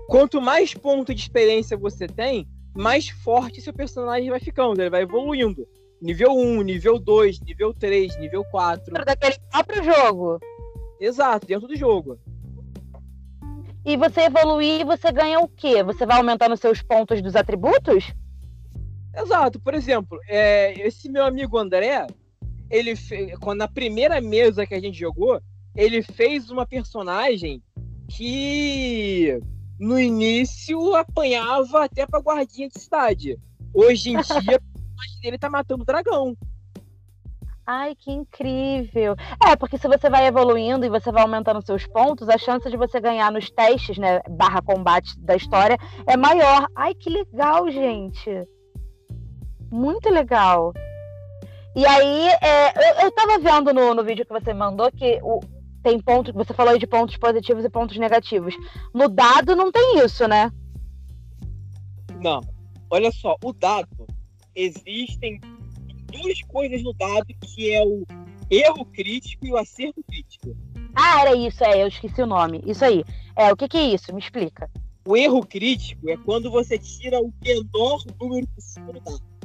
Quanto 0.08 0.42
mais 0.42 0.74
pontos 0.74 1.14
de 1.14 1.22
experiência 1.22 1.78
você 1.78 2.08
tem, 2.08 2.48
mais 2.76 3.10
forte 3.10 3.62
seu 3.62 3.74
personagem 3.74 4.32
vai 4.32 4.40
ficando, 4.40 4.82
ele 4.82 4.90
vai 4.90 5.04
evoluindo. 5.04 5.68
Nível 6.02 6.32
1, 6.32 6.62
nível 6.64 6.98
2, 6.98 7.42
nível 7.42 7.74
3, 7.74 8.18
nível 8.18 8.44
4. 8.46 8.94
Daquele 9.06 9.38
próprio 9.52 9.84
jogo. 9.84 10.40
Exato, 11.00 11.46
dentro 11.46 11.68
do 11.68 11.76
jogo. 11.76 12.18
E 13.86 13.96
você 13.96 14.22
evoluir, 14.22 14.86
você 14.86 15.12
ganha 15.12 15.40
o 15.40 15.48
quê? 15.48 15.84
Você 15.84 16.06
vai 16.06 16.18
aumentando 16.18 16.58
seus 16.58 16.82
pontos 16.82 17.22
dos 17.22 17.36
atributos? 17.36 18.14
Exato. 19.16 19.60
Por 19.60 19.74
exemplo, 19.74 20.20
é, 20.28 20.74
esse 20.88 21.10
meu 21.10 21.26
amigo 21.26 21.58
André, 21.58 22.08
ele 22.70 22.94
quando 23.40 23.60
na 23.60 23.68
primeira 23.68 24.22
mesa 24.22 24.66
que 24.66 24.74
a 24.74 24.80
gente 24.80 24.98
jogou, 24.98 25.42
ele 25.76 26.02
fez 26.02 26.50
uma 26.50 26.66
personagem 26.66 27.62
que 28.08 29.40
no 29.80 30.00
início 30.00 30.96
apanhava 30.96 31.86
até 31.86 32.06
pra 32.06 32.20
guardinha 32.20 32.68
de 32.68 32.80
cidade. 32.80 33.38
Hoje 33.74 34.10
em 34.10 34.14
dia, 34.42 34.58
a 34.58 34.62
personagem 34.62 35.22
dele 35.22 35.38
tá 35.38 35.50
matando 35.50 35.86
dragão. 35.86 36.36
Ai, 37.72 37.96
que 37.96 38.12
incrível. 38.12 39.16
É, 39.46 39.56
porque 39.56 39.78
se 39.78 39.88
você 39.88 40.10
vai 40.10 40.26
evoluindo 40.26 40.86
e 40.86 40.90
você 40.90 41.12
vai 41.12 41.22
aumentando 41.22 41.64
seus 41.64 41.86
pontos, 41.86 42.28
a 42.28 42.36
chance 42.36 42.68
de 42.68 42.76
você 42.76 43.00
ganhar 43.00 43.32
nos 43.32 43.52
testes, 43.52 43.96
né, 43.96 44.22
barra 44.28 44.60
combate 44.60 45.18
da 45.20 45.36
história 45.36 45.78
é 46.08 46.18
maior. 46.18 46.66
Ai, 46.76 46.96
que 46.96 47.12
legal, 47.12 47.70
gente. 47.70 48.28
Muito 49.72 50.10
legal. 50.10 50.74
E 51.76 51.86
aí, 51.86 52.28
é, 52.42 52.92
eu, 52.92 53.06
eu 53.06 53.12
tava 53.12 53.40
vendo 53.40 53.74
no, 53.74 53.94
no 53.94 54.04
vídeo 54.04 54.26
que 54.26 54.34
você 54.34 54.54
mandou 54.54 54.92
que 54.92 55.20
o, 55.22 55.40
tem 55.84 56.00
pontos, 56.00 56.34
você 56.34 56.54
falou 56.54 56.74
aí 56.74 56.80
de 56.80 56.88
pontos 56.88 57.16
positivos 57.18 57.64
e 57.64 57.70
pontos 57.70 57.98
negativos. 57.98 58.56
No 58.94 59.08
dado 59.08 59.56
não 59.56 59.72
tem 59.72 60.00
isso, 60.04 60.28
né? 60.28 60.52
Não. 62.22 62.42
Olha 62.90 63.12
só, 63.12 63.36
o 63.44 63.54
dado, 63.54 64.08
existem 64.56 65.40
duas 66.12 66.42
coisas 66.44 66.84
no 66.84 66.94
dado 66.94 67.28
que 67.42 67.72
é 67.72 67.84
o 67.84 68.04
erro 68.50 68.84
crítico 68.86 69.46
e 69.46 69.52
o 69.52 69.58
acerto 69.58 70.04
crítico. 70.04 70.56
Ah, 70.96 71.22
era 71.22 71.36
isso, 71.36 71.64
é, 71.64 71.84
eu 71.84 71.88
esqueci 71.88 72.22
o 72.22 72.26
nome. 72.26 72.64
Isso 72.66 72.84
aí. 72.84 73.04
É, 73.36 73.52
o 73.54 73.56
que, 73.56 73.68
que 73.68 73.78
é 73.78 73.94
isso? 73.94 74.14
Me 74.14 74.20
explica. 74.20 74.70
O 75.08 75.16
erro 75.16 75.46
crítico 75.46 76.10
é 76.10 76.18
quando 76.18 76.52
você 76.52 76.78
tira 76.78 77.20
o 77.22 77.32
menor 77.44 78.04
número 78.20 78.48
possível 78.48 78.94
do 78.94 79.00
dado. 79.00 79.39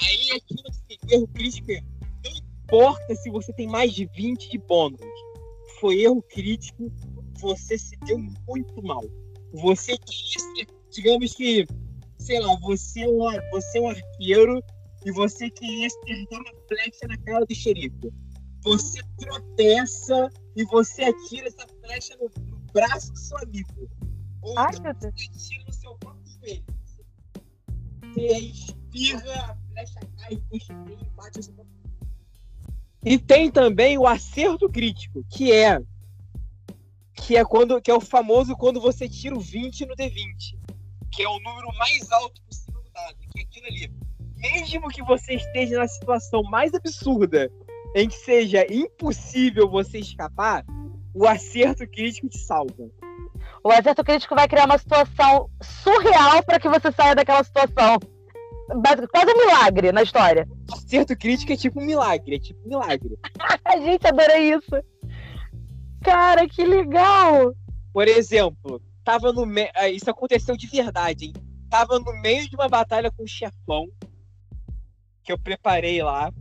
Aí 0.00 0.30
aquilo 0.32 0.70
que 0.88 1.14
erro 1.14 1.28
crítico 1.28 1.72
é 1.72 1.80
não 2.24 2.36
importa 2.36 3.14
se 3.16 3.30
você 3.30 3.52
tem 3.52 3.66
mais 3.66 3.92
de 3.92 4.06
20 4.06 4.50
de 4.50 4.58
bônus. 4.58 5.00
Foi 5.80 6.00
erro 6.00 6.22
crítico, 6.22 6.90
você 7.38 7.76
se 7.76 7.96
deu 8.06 8.18
muito 8.46 8.82
mal. 8.82 9.02
Você 9.52 9.96
digamos 10.90 11.34
que, 11.34 11.66
sei 12.18 12.40
lá, 12.40 12.56
você 12.60 13.00
é 13.00 13.08
um, 13.08 13.50
você 13.50 13.78
é 13.78 13.80
um 13.80 13.88
arqueiro 13.88 14.62
e 15.04 15.12
você 15.12 15.50
queria 15.50 15.86
acertar 15.86 16.40
uma 16.40 16.52
flecha 16.68 17.08
na 17.08 17.18
cara 17.18 17.44
do 17.44 17.54
xerife. 17.54 18.12
Você 18.62 19.00
tropeça 19.18 20.30
e 20.54 20.64
você 20.66 21.02
atira 21.02 21.48
essa 21.48 21.66
flecha 21.80 22.16
no, 22.16 22.30
no 22.46 22.58
braço 22.72 23.12
do 23.12 23.18
seu 23.18 23.38
amigo. 23.38 23.90
Ou 24.42 24.58
Ai, 24.58 24.72
você 24.72 25.08
atira 25.08 25.64
no 25.66 25.72
seu 25.72 25.94
próprio 25.96 26.32
joelho. 26.40 26.64
Você 28.14 28.38
espirra, 28.38 29.58
e 30.52 30.60
E 33.04 33.18
tem 33.18 33.50
também 33.50 33.98
o 33.98 34.06
acerto 34.06 34.68
crítico, 34.68 35.24
que 35.28 35.52
é 35.52 35.80
que 37.14 37.36
é 37.36 37.44
quando 37.44 37.80
que 37.80 37.90
é 37.90 37.94
o 37.94 38.00
famoso 38.00 38.56
quando 38.56 38.80
você 38.80 39.08
tira 39.08 39.36
o 39.36 39.40
20 39.40 39.86
no 39.86 39.94
D20, 39.94 40.58
que 41.12 41.22
é 41.22 41.28
o 41.28 41.38
número 41.40 41.68
mais 41.78 42.10
alto 42.10 42.40
possível 42.42 42.82
do 42.82 42.90
dado, 42.90 43.16
que 43.30 43.40
é 43.40 43.42
aquilo 43.42 43.66
ali. 43.66 43.92
Mesmo 44.36 44.88
que 44.88 45.02
você 45.02 45.34
esteja 45.34 45.78
na 45.78 45.86
situação 45.86 46.42
mais 46.42 46.74
absurda, 46.74 47.50
em 47.94 48.08
que 48.08 48.16
seja 48.16 48.66
impossível 48.72 49.68
você 49.68 49.98
escapar, 49.98 50.64
o 51.14 51.26
acerto 51.26 51.86
crítico 51.86 52.28
te 52.28 52.38
salva. 52.38 52.90
O 53.62 53.70
acerto 53.70 54.02
crítico 54.02 54.34
vai 54.34 54.48
criar 54.48 54.64
uma 54.64 54.78
situação 54.78 55.48
surreal 55.62 56.42
para 56.42 56.58
que 56.58 56.68
você 56.68 56.90
saia 56.90 57.14
daquela 57.14 57.44
situação. 57.44 57.98
Quase 59.10 59.32
um 59.32 59.46
milagre 59.46 59.92
na 59.92 60.02
história. 60.02 60.48
Acerto 60.72 61.16
crítico 61.16 61.52
é 61.52 61.56
tipo 61.56 61.80
um 61.80 61.84
milagre, 61.84 62.36
é 62.36 62.38
tipo 62.38 62.60
um 62.64 62.68
milagre. 62.68 63.18
A 63.64 63.78
gente 63.78 64.06
adorei 64.06 64.54
isso. 64.54 64.82
Cara, 66.02 66.48
que 66.48 66.64
legal! 66.64 67.54
Por 67.92 68.08
exemplo, 68.08 68.82
tava 69.04 69.32
no 69.32 69.46
meio. 69.46 69.68
Isso 69.92 70.10
aconteceu 70.10 70.56
de 70.56 70.66
verdade, 70.66 71.26
hein? 71.26 71.32
Tava 71.70 71.98
no 71.98 72.12
meio 72.20 72.48
de 72.48 72.56
uma 72.56 72.68
batalha 72.68 73.10
com 73.10 73.22
o 73.22 73.28
chefão 73.28 73.88
que 75.22 75.32
eu 75.32 75.38
preparei 75.38 76.02
lá. 76.02 76.32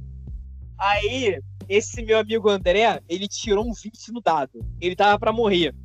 Aí, 0.77 1.39
esse 1.69 2.01
meu 2.01 2.17
amigo 2.17 2.49
André, 2.49 3.01
ele 3.07 3.27
tirou 3.27 3.65
um 3.65 3.73
20 3.73 4.11
no 4.11 4.21
dado. 4.21 4.65
Ele 4.79 4.95
tava 4.95 5.19
pra 5.19 5.32
morrer. 5.32 5.75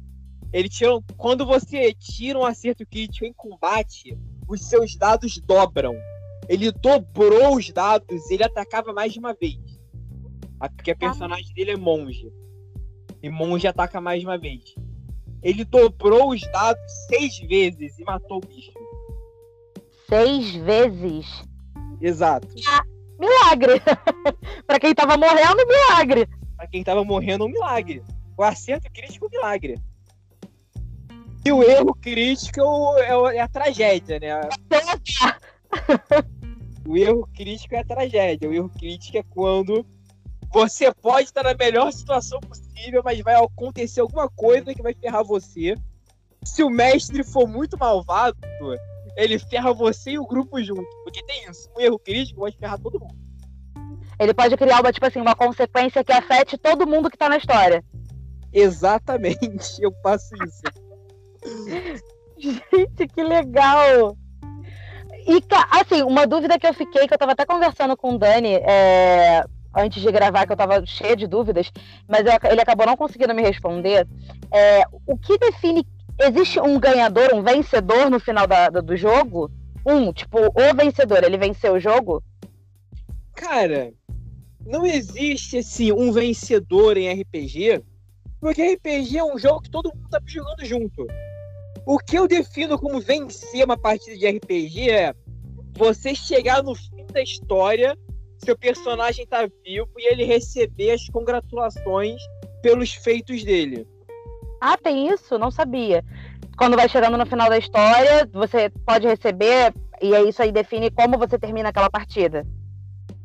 Ele 0.53 0.69
tirou. 0.69 1.05
Quando 1.17 1.45
você 1.45 1.93
tira 1.93 2.39
um 2.39 2.45
acerto 2.45 2.87
crítico 2.87 3.27
em 3.27 3.33
combate, 3.33 4.17
os 4.49 4.63
seus 4.69 4.97
dados 4.97 5.39
dobram. 5.39 5.95
Ele 6.49 6.71
dobrou 6.71 7.57
os 7.57 7.71
dados, 7.71 8.31
ele 8.31 8.45
atacava 8.45 8.93
mais 8.93 9.13
de 9.13 9.19
uma 9.19 9.35
vez. 9.35 9.59
Ah, 10.61 10.69
Porque 10.69 10.91
a 10.91 10.97
personagem 10.97 11.53
dele 11.55 11.73
é 11.73 11.77
monge. 11.77 12.33
E 13.23 13.29
monge 13.29 13.67
ataca 13.67 14.01
mais 14.01 14.21
de 14.21 14.27
uma 14.27 14.39
vez. 14.39 14.75
Ele 15.43 15.65
dobrou 15.65 16.31
os 16.31 16.41
dados 16.53 16.83
seis 17.09 17.39
vezes 17.41 17.99
e 17.99 18.05
matou 18.05 18.39
o 18.39 18.47
bicho. 18.47 18.73
Seis 20.09 20.55
vezes. 20.55 21.27
Exato. 22.01 22.49
Milagre! 23.19 23.81
pra 24.67 24.79
quem 24.79 24.95
tava 24.95 25.17
morrendo, 25.17 25.67
milagre! 25.67 26.29
Pra 26.57 26.67
quem 26.67 26.85
tava 26.85 27.05
morrendo, 27.05 27.45
um 27.45 27.49
milagre. 27.49 28.03
O 28.37 28.43
acerto 28.43 28.91
crítico 28.93 29.27
é 29.27 29.29
um 29.29 29.31
milagre. 29.31 29.81
E 31.45 31.53
o 31.53 31.63
erro 31.63 31.95
crítico 31.95 32.61
é, 32.99 33.11
é 33.11 33.37
é 33.37 33.41
a 33.41 33.49
tragédia, 33.49 34.19
né? 34.19 34.49
O 36.89 36.97
erro 36.97 37.29
crítico 37.35 37.75
é 37.75 37.81
a 37.81 37.85
tragédia. 37.85 38.49
O 38.49 38.55
erro 38.55 38.69
crítico 38.71 39.19
é 39.19 39.23
quando 39.23 39.85
você 40.53 40.93
pode 40.95 41.25
estar 41.25 41.43
na 41.43 41.55
melhor 41.55 41.93
situação 41.93 42.39
possível, 42.41 43.03
mas 43.05 43.21
vai 43.21 43.35
acontecer 43.35 44.01
alguma 44.01 44.29
coisa 44.29 44.73
que 44.73 44.83
vai 44.83 44.95
ferrar 44.95 45.25
você. 45.25 45.75
Se 46.45 46.63
o 46.63 46.71
mestre 46.71 47.25
for 47.25 47.49
muito 47.49 47.77
malvado, 47.77 48.39
ele 49.17 49.39
ferra 49.39 49.73
você 49.75 50.13
e 50.13 50.19
o 50.19 50.27
grupo 50.27 50.63
junto. 50.63 50.89
Porque 51.03 51.25
tem 51.25 51.51
isso. 51.51 51.69
Um 51.77 51.81
erro 51.81 51.99
crítico 51.99 52.39
pode 52.39 52.57
ferrar 52.57 52.79
todo 52.79 53.01
mundo. 53.01 53.17
Ele 54.19 54.33
pode 54.33 54.57
criar 54.57 54.81
uma, 54.81 54.93
tipo 54.93 55.05
assim, 55.05 55.21
uma 55.21 55.35
consequência 55.35 56.05
que 56.05 56.13
afete 56.13 56.57
todo 56.57 56.87
mundo 56.87 57.11
que 57.11 57.19
tá 57.19 57.29
na 57.29 57.37
história. 57.37 57.85
Exatamente. 58.53 59.83
Eu 59.83 59.93
faço 60.03 60.35
isso. 60.45 60.63
Gente, 62.39 63.09
que 63.09 63.23
legal! 63.23 64.17
E, 65.27 65.43
assim, 65.71 66.03
uma 66.03 66.27
dúvida 66.27 66.59
que 66.59 66.67
eu 66.67 66.73
fiquei, 66.73 67.09
que 67.09 67.15
eu 67.15 67.19
tava 67.19 67.33
até 67.33 67.45
conversando 67.45 67.97
com 67.97 68.15
o 68.15 68.19
Dani 68.19 68.55
é, 68.55 69.43
antes 69.77 70.01
de 70.01 70.13
gravar, 70.13 70.47
que 70.47 70.53
eu 70.53 70.57
tava 70.57 70.85
cheia 70.87 71.17
de 71.17 71.27
dúvidas, 71.27 71.71
mas 72.09 72.25
eu- 72.25 72.51
ele 72.51 72.61
acabou 72.61 72.87
não 72.87 72.97
conseguindo 72.97 73.35
me 73.35 73.43
responder. 73.43 74.07
É, 74.53 74.85
o 75.07 75.19
que 75.19 75.37
define. 75.39 75.87
Existe 76.19 76.61
um 76.61 76.79
ganhador, 76.79 77.35
um 77.35 77.43
vencedor 77.43 78.09
no 78.09 78.19
final 78.21 78.47
da- 78.47 78.71
da- 78.71 78.81
do 78.81 78.97
jogo? 78.97 79.51
Um, 79.85 80.13
tipo, 80.13 80.39
o 80.39 80.75
vencedor, 80.75 81.23
ele 81.23 81.37
venceu 81.37 81.75
o 81.75 81.81
jogo? 81.81 82.23
Cara, 83.35 83.93
não 84.65 84.87
existe 84.87 85.59
assim 85.59 85.93
um 85.93 86.11
vencedor 86.11 86.97
em 86.97 87.09
RPG, 87.09 87.83
porque 88.41 88.63
RPG 88.63 89.19
é 89.19 89.25
um 89.25 89.39
jogo 89.39 89.61
que 89.61 89.71
todo 89.71 89.93
mundo 89.95 90.09
tá 90.09 90.21
jogando 90.25 90.65
junto. 90.65 91.07
O 91.87 91.99
que 91.99 92.19
eu 92.19 92.27
defino 92.27 92.77
como 92.77 93.01
vencer 93.01 93.65
uma 93.65 93.79
partida 93.79 94.19
de 94.19 94.29
RPG 94.29 94.91
é 94.91 95.15
você 95.79 96.17
chegar 96.17 96.61
no 96.61 96.75
fim 96.75 97.07
da 97.13 97.23
história, 97.23 97.97
seu 98.39 98.59
personagem 98.59 99.25
tá 99.25 99.49
vivo 99.65 99.89
e 99.97 100.13
ele 100.13 100.25
receber 100.25 100.91
as 100.91 101.09
congratulações 101.09 102.21
pelos 102.61 102.93
feitos 102.93 103.45
dele. 103.45 103.87
Ah, 104.61 104.77
tem 104.77 105.09
isso? 105.09 105.39
Não 105.39 105.49
sabia. 105.49 106.05
Quando 106.59 106.77
vai 106.77 106.89
chegando 106.89 107.17
no 107.17 107.25
final 107.25 107.49
da 107.49 107.57
história, 107.59 108.29
você 108.33 108.69
pode 108.85 109.07
receber, 109.07 109.73
e 110.03 110.13
é 110.13 110.23
isso 110.25 110.43
aí 110.43 110.51
define 110.51 110.91
como 110.91 111.17
você 111.17 111.39
termina 111.39 111.69
aquela 111.69 111.89
partida. 111.89 112.45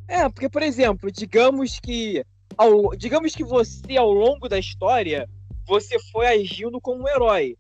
É, 0.08 0.30
porque, 0.30 0.50
por 0.50 0.62
exemplo, 0.62 1.12
digamos 1.12 1.80
que. 1.80 2.24
Ao, 2.56 2.96
digamos 2.96 3.34
que 3.34 3.44
você, 3.44 3.98
ao 3.98 4.12
longo 4.12 4.48
da 4.48 4.60
história, 4.60 5.28
você 5.66 5.98
foi 6.12 6.28
agindo 6.28 6.80
como 6.80 7.04
um 7.04 7.08
herói. 7.08 7.58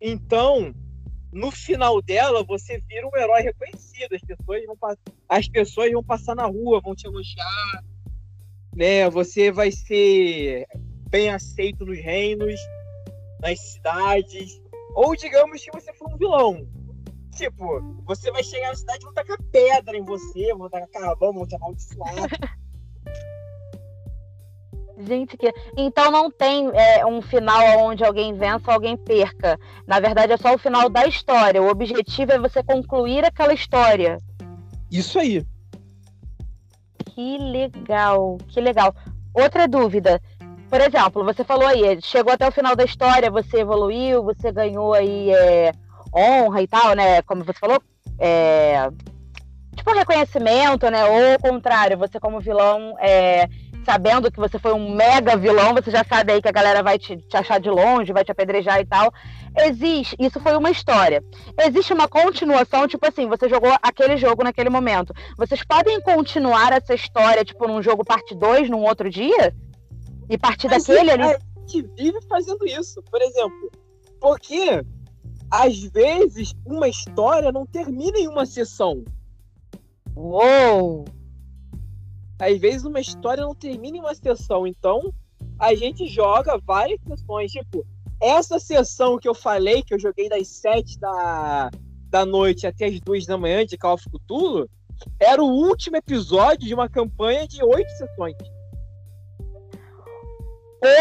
Então, 0.00 0.74
no 1.32 1.50
final 1.50 2.00
dela, 2.02 2.42
você 2.42 2.80
vira 2.88 3.06
um 3.06 3.16
herói 3.16 3.42
reconhecido. 3.42 4.14
As 4.14 4.22
pessoas 4.22 4.64
vão, 4.66 4.76
pa- 4.76 4.96
as 5.28 5.48
pessoas 5.48 5.92
vão 5.92 6.02
passar 6.02 6.34
na 6.34 6.46
rua, 6.46 6.80
vão 6.80 6.94
te 6.94 7.06
elogiar. 7.06 7.84
Né? 8.74 9.08
Você 9.10 9.50
vai 9.52 9.70
ser 9.70 10.66
bem 11.08 11.30
aceito 11.30 11.84
nos 11.84 11.98
reinos, 11.98 12.58
nas 13.40 13.58
cidades. 13.60 14.60
Ou 14.94 15.14
digamos 15.14 15.62
que 15.62 15.70
você 15.72 15.92
for 15.94 16.12
um 16.12 16.16
vilão. 16.16 16.66
Tipo, 17.36 17.80
você 18.04 18.30
vai 18.32 18.42
chegar 18.42 18.68
na 18.68 18.74
cidade 18.74 19.00
e 19.02 19.04
vão 19.04 19.14
tacar 19.14 19.38
pedra 19.52 19.96
em 19.96 20.04
você, 20.04 20.52
vão 20.54 20.68
tacar 20.68 20.88
carvão, 20.88 21.32
vão 21.32 21.46
te 21.46 21.54
amaldiçoar. 21.54 22.14
Gente, 25.06 25.36
que. 25.36 25.52
Então 25.76 26.10
não 26.10 26.30
tem 26.30 26.70
é, 26.74 27.04
um 27.06 27.22
final 27.22 27.78
onde 27.78 28.04
alguém 28.04 28.34
vença 28.34 28.64
ou 28.68 28.74
alguém 28.74 28.96
perca. 28.96 29.58
Na 29.86 30.00
verdade, 30.00 30.32
é 30.32 30.36
só 30.36 30.54
o 30.54 30.58
final 30.58 30.88
da 30.88 31.06
história. 31.06 31.62
O 31.62 31.68
objetivo 31.70 32.32
é 32.32 32.38
você 32.38 32.62
concluir 32.62 33.24
aquela 33.24 33.54
história. 33.54 34.18
Isso 34.90 35.18
aí. 35.18 35.44
Que 37.14 37.38
legal, 37.38 38.38
que 38.48 38.60
legal. 38.60 38.94
Outra 39.34 39.66
dúvida. 39.66 40.20
Por 40.68 40.80
exemplo, 40.80 41.24
você 41.24 41.42
falou 41.42 41.66
aí, 41.66 42.00
chegou 42.00 42.32
até 42.32 42.46
o 42.46 42.52
final 42.52 42.76
da 42.76 42.84
história, 42.84 43.30
você 43.30 43.60
evoluiu, 43.60 44.22
você 44.22 44.52
ganhou 44.52 44.94
aí 44.94 45.30
é, 45.32 45.72
honra 46.14 46.62
e 46.62 46.68
tal, 46.68 46.94
né? 46.94 47.22
Como 47.22 47.44
você 47.44 47.58
falou, 47.58 47.82
é, 48.18 48.88
tipo 49.74 49.92
reconhecimento, 49.92 50.88
né? 50.88 51.04
Ou 51.04 51.32
ao 51.32 51.38
contrário, 51.40 51.98
você 51.98 52.20
como 52.20 52.38
vilão 52.38 52.94
é, 53.00 53.48
sabendo 53.84 54.30
que 54.30 54.38
você 54.38 54.58
foi 54.58 54.72
um 54.72 54.94
mega 54.94 55.36
vilão, 55.36 55.74
você 55.74 55.90
já 55.90 56.04
sabe 56.04 56.32
aí 56.32 56.42
que 56.42 56.48
a 56.48 56.52
galera 56.52 56.82
vai 56.82 56.98
te, 56.98 57.16
te 57.16 57.36
achar 57.36 57.60
de 57.60 57.70
longe, 57.70 58.12
vai 58.12 58.24
te 58.24 58.32
apedrejar 58.32 58.80
e 58.80 58.84
tal. 58.84 59.12
Existe, 59.56 60.16
isso 60.18 60.38
foi 60.40 60.56
uma 60.56 60.70
história. 60.70 61.24
Existe 61.58 61.92
uma 61.92 62.08
continuação, 62.08 62.86
tipo 62.86 63.06
assim, 63.06 63.26
você 63.26 63.48
jogou 63.48 63.72
aquele 63.82 64.16
jogo 64.16 64.44
naquele 64.44 64.70
momento. 64.70 65.12
Vocês 65.36 65.64
podem 65.64 66.00
continuar 66.00 66.72
essa 66.72 66.94
história, 66.94 67.44
tipo, 67.44 67.66
num 67.66 67.82
jogo 67.82 68.04
parte 68.04 68.34
2, 68.34 68.70
num 68.70 68.82
outro 68.82 69.10
dia? 69.10 69.54
E 70.28 70.38
partir 70.38 70.68
Mas 70.68 70.84
daquele 70.84 71.10
é, 71.10 71.12
ali. 71.14 71.22
A 71.24 71.38
gente 71.60 71.82
vive 71.96 72.20
fazendo 72.28 72.64
isso, 72.66 73.02
por 73.10 73.20
exemplo. 73.20 73.70
Porque, 74.20 74.84
às 75.50 75.78
vezes, 75.84 76.54
uma 76.64 76.88
história 76.88 77.50
não 77.50 77.66
termina 77.66 78.18
em 78.18 78.28
uma 78.28 78.46
sessão. 78.46 79.02
Uou! 80.14 81.04
Às 82.40 82.58
vezes 82.58 82.84
uma 82.84 83.00
história 83.00 83.44
não 83.44 83.54
termina 83.54 83.98
em 83.98 84.00
uma 84.00 84.14
sessão, 84.14 84.66
então 84.66 85.12
a 85.58 85.74
gente 85.74 86.06
joga 86.06 86.58
várias 86.58 86.98
sessões. 87.06 87.52
Tipo, 87.52 87.86
essa 88.20 88.58
sessão 88.58 89.18
que 89.18 89.28
eu 89.28 89.34
falei, 89.34 89.82
que 89.82 89.92
eu 89.92 89.98
joguei 89.98 90.28
das 90.28 90.48
7 90.48 90.98
da, 90.98 91.70
da 92.08 92.24
noite 92.24 92.66
até 92.66 92.86
as 92.86 92.98
2 93.00 93.26
da 93.26 93.36
manhã 93.36 93.64
de 93.64 93.76
Call 93.76 93.94
of 93.94 94.04
Cthulhu, 94.08 94.68
era 95.18 95.42
o 95.42 95.46
último 95.46 95.96
episódio 95.96 96.66
de 96.66 96.74
uma 96.74 96.88
campanha 96.88 97.46
de 97.46 97.62
oito 97.62 97.90
sessões. 97.90 98.36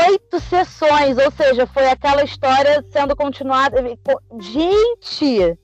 Oito 0.08 0.40
sessões, 0.42 1.18
ou 1.18 1.32
seja, 1.32 1.66
foi 1.68 1.88
aquela 1.88 2.24
história 2.24 2.84
sendo 2.92 3.16
continuada. 3.16 3.78
Gente! 4.40 5.58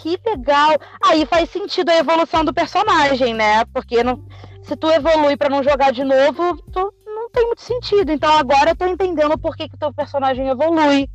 Que 0.00 0.16
legal! 0.24 0.76
Aí 1.04 1.26
faz 1.26 1.50
sentido 1.50 1.90
a 1.90 1.96
evolução 1.96 2.44
do 2.44 2.54
personagem, 2.54 3.34
né? 3.34 3.64
Porque 3.66 4.04
não, 4.04 4.24
se 4.62 4.76
tu 4.76 4.88
evolui 4.90 5.36
para 5.36 5.48
não 5.48 5.62
jogar 5.62 5.92
de 5.92 6.04
novo, 6.04 6.56
tu 6.70 6.94
não 7.04 7.28
tem 7.30 7.44
muito 7.46 7.62
sentido. 7.62 8.12
Então 8.12 8.32
agora 8.32 8.70
eu 8.70 8.76
tô 8.76 8.86
entendendo 8.86 9.36
por 9.36 9.56
que, 9.56 9.68
que 9.68 9.76
teu 9.76 9.92
personagem 9.92 10.48
evolui. 10.48 11.10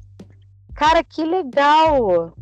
Cara, 0.75 1.01
que 1.01 1.23
legal! 1.23 2.33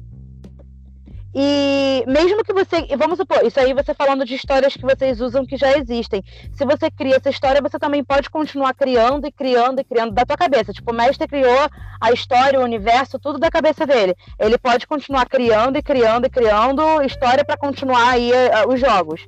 E 1.34 2.03
mesmo 2.07 2.43
que 2.43 2.51
você. 2.51 2.86
Vamos 2.97 3.17
supor, 3.17 3.45
isso 3.45 3.57
aí 3.59 3.73
você 3.73 3.93
falando 3.93 4.25
de 4.25 4.36
histórias 4.36 4.75
que 4.75 4.82
vocês 4.82 5.21
usam 5.21 5.45
que 5.45 5.55
já 5.55 5.77
existem. 5.77 6.21
Se 6.53 6.65
você 6.65 6.91
cria 6.91 7.15
essa 7.15 7.29
história, 7.29 7.61
você 7.61 7.79
também 7.79 8.03
pode 8.03 8.29
continuar 8.29 8.73
criando 8.73 9.25
e 9.25 9.32
criando 9.32 9.79
e 9.79 9.84
criando 9.84 10.13
da 10.13 10.25
tua 10.25 10.36
cabeça. 10.36 10.73
Tipo, 10.73 10.91
o 10.91 10.95
mestre 10.95 11.27
criou 11.27 11.69
a 12.01 12.11
história, 12.11 12.59
o 12.59 12.63
universo, 12.63 13.17
tudo 13.17 13.39
da 13.39 13.49
cabeça 13.49 13.88
dele. 13.88 14.13
Ele 14.38 14.57
pode 14.57 14.86
continuar 14.86 15.25
criando 15.25 15.77
e 15.77 15.82
criando 15.82 16.25
e 16.25 16.29
criando 16.29 17.01
história 17.03 17.45
para 17.45 17.57
continuar 17.57 18.09
aí 18.09 18.32
uh, 18.32 18.73
os 18.73 18.79
jogos. 18.79 19.25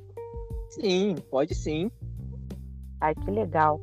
Sim, 0.68 1.14
pode 1.30 1.54
sim. 1.54 1.90
Ai, 3.00 3.14
que 3.14 3.30
legal. 3.30 3.80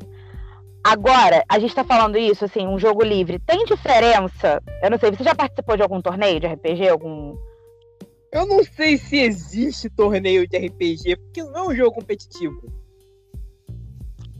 Agora, 0.83 1.43
a 1.47 1.59
gente 1.59 1.73
tá 1.73 1.83
falando 1.83 2.17
isso, 2.17 2.45
assim, 2.45 2.67
um 2.67 2.77
jogo 2.77 3.03
livre. 3.03 3.39
Tem 3.39 3.65
diferença? 3.65 4.61
Eu 4.81 4.91
não 4.91 4.97
sei, 4.97 5.11
você 5.11 5.23
já 5.23 5.33
participou 5.33 5.75
de 5.75 5.83
algum 5.83 6.01
torneio 6.01 6.39
de 6.39 6.47
RPG? 6.47 6.89
Algum 6.89 7.35
eu 8.31 8.45
não 8.45 8.63
sei 8.63 8.97
se 8.97 9.17
existe 9.17 9.89
torneio 9.89 10.47
de 10.47 10.57
RPG, 10.57 11.17
porque 11.17 11.43
não 11.43 11.57
é 11.57 11.63
um 11.69 11.75
jogo 11.75 11.95
competitivo. 11.95 12.61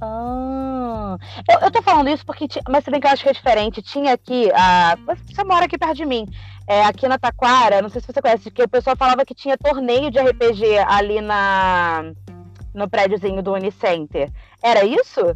Ah, 0.03 1.17
eu, 1.47 1.59
eu 1.59 1.71
tô 1.71 1.81
falando 1.81 2.09
isso 2.09 2.25
porque, 2.25 2.47
mas 2.67 2.83
se 2.83 2.89
bem 2.89 2.99
que 2.99 3.05
eu 3.05 3.11
acho 3.11 3.21
que 3.21 3.29
é 3.29 3.33
diferente. 3.33 3.81
Tinha 3.81 4.13
aqui, 4.13 4.49
a, 4.53 4.95
você 5.05 5.43
mora 5.43 5.65
aqui 5.65 5.77
perto 5.77 5.95
de 5.95 6.05
mim, 6.05 6.25
é, 6.67 6.83
aqui 6.83 7.07
na 7.07 7.19
Taquara, 7.19 7.81
não 7.81 7.89
sei 7.89 8.01
se 8.01 8.07
você 8.07 8.21
conhece, 8.21 8.49
que 8.49 8.63
o 8.63 8.69
pessoal 8.69 8.95
falava 8.95 9.25
que 9.25 9.35
tinha 9.35 9.57
torneio 9.57 10.09
de 10.09 10.19
RPG 10.19 10.79
ali 10.87 11.21
na 11.21 12.13
no 12.73 12.89
prédiozinho 12.89 13.43
do 13.43 13.53
Unicenter. 13.53 14.31
Era 14.63 14.85
isso? 14.85 15.35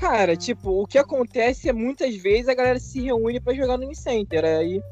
Cara, 0.00 0.36
tipo, 0.36 0.82
o 0.82 0.86
que 0.86 0.98
acontece 0.98 1.68
é 1.68 1.72
muitas 1.72 2.16
vezes 2.16 2.48
a 2.48 2.54
galera 2.54 2.80
se 2.80 3.00
reúne 3.00 3.40
para 3.40 3.54
jogar 3.54 3.78
no 3.78 3.84
Unicenter. 3.84 4.44
Aí 4.44 4.82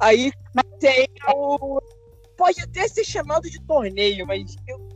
Aí 0.00 0.32
tem 0.80 1.06
o. 1.34 1.80
Pode 2.36 2.60
até 2.60 2.88
ser 2.88 3.04
chamado 3.04 3.48
de 3.48 3.60
torneio, 3.64 4.26
mas 4.26 4.56
eu... 4.66 4.88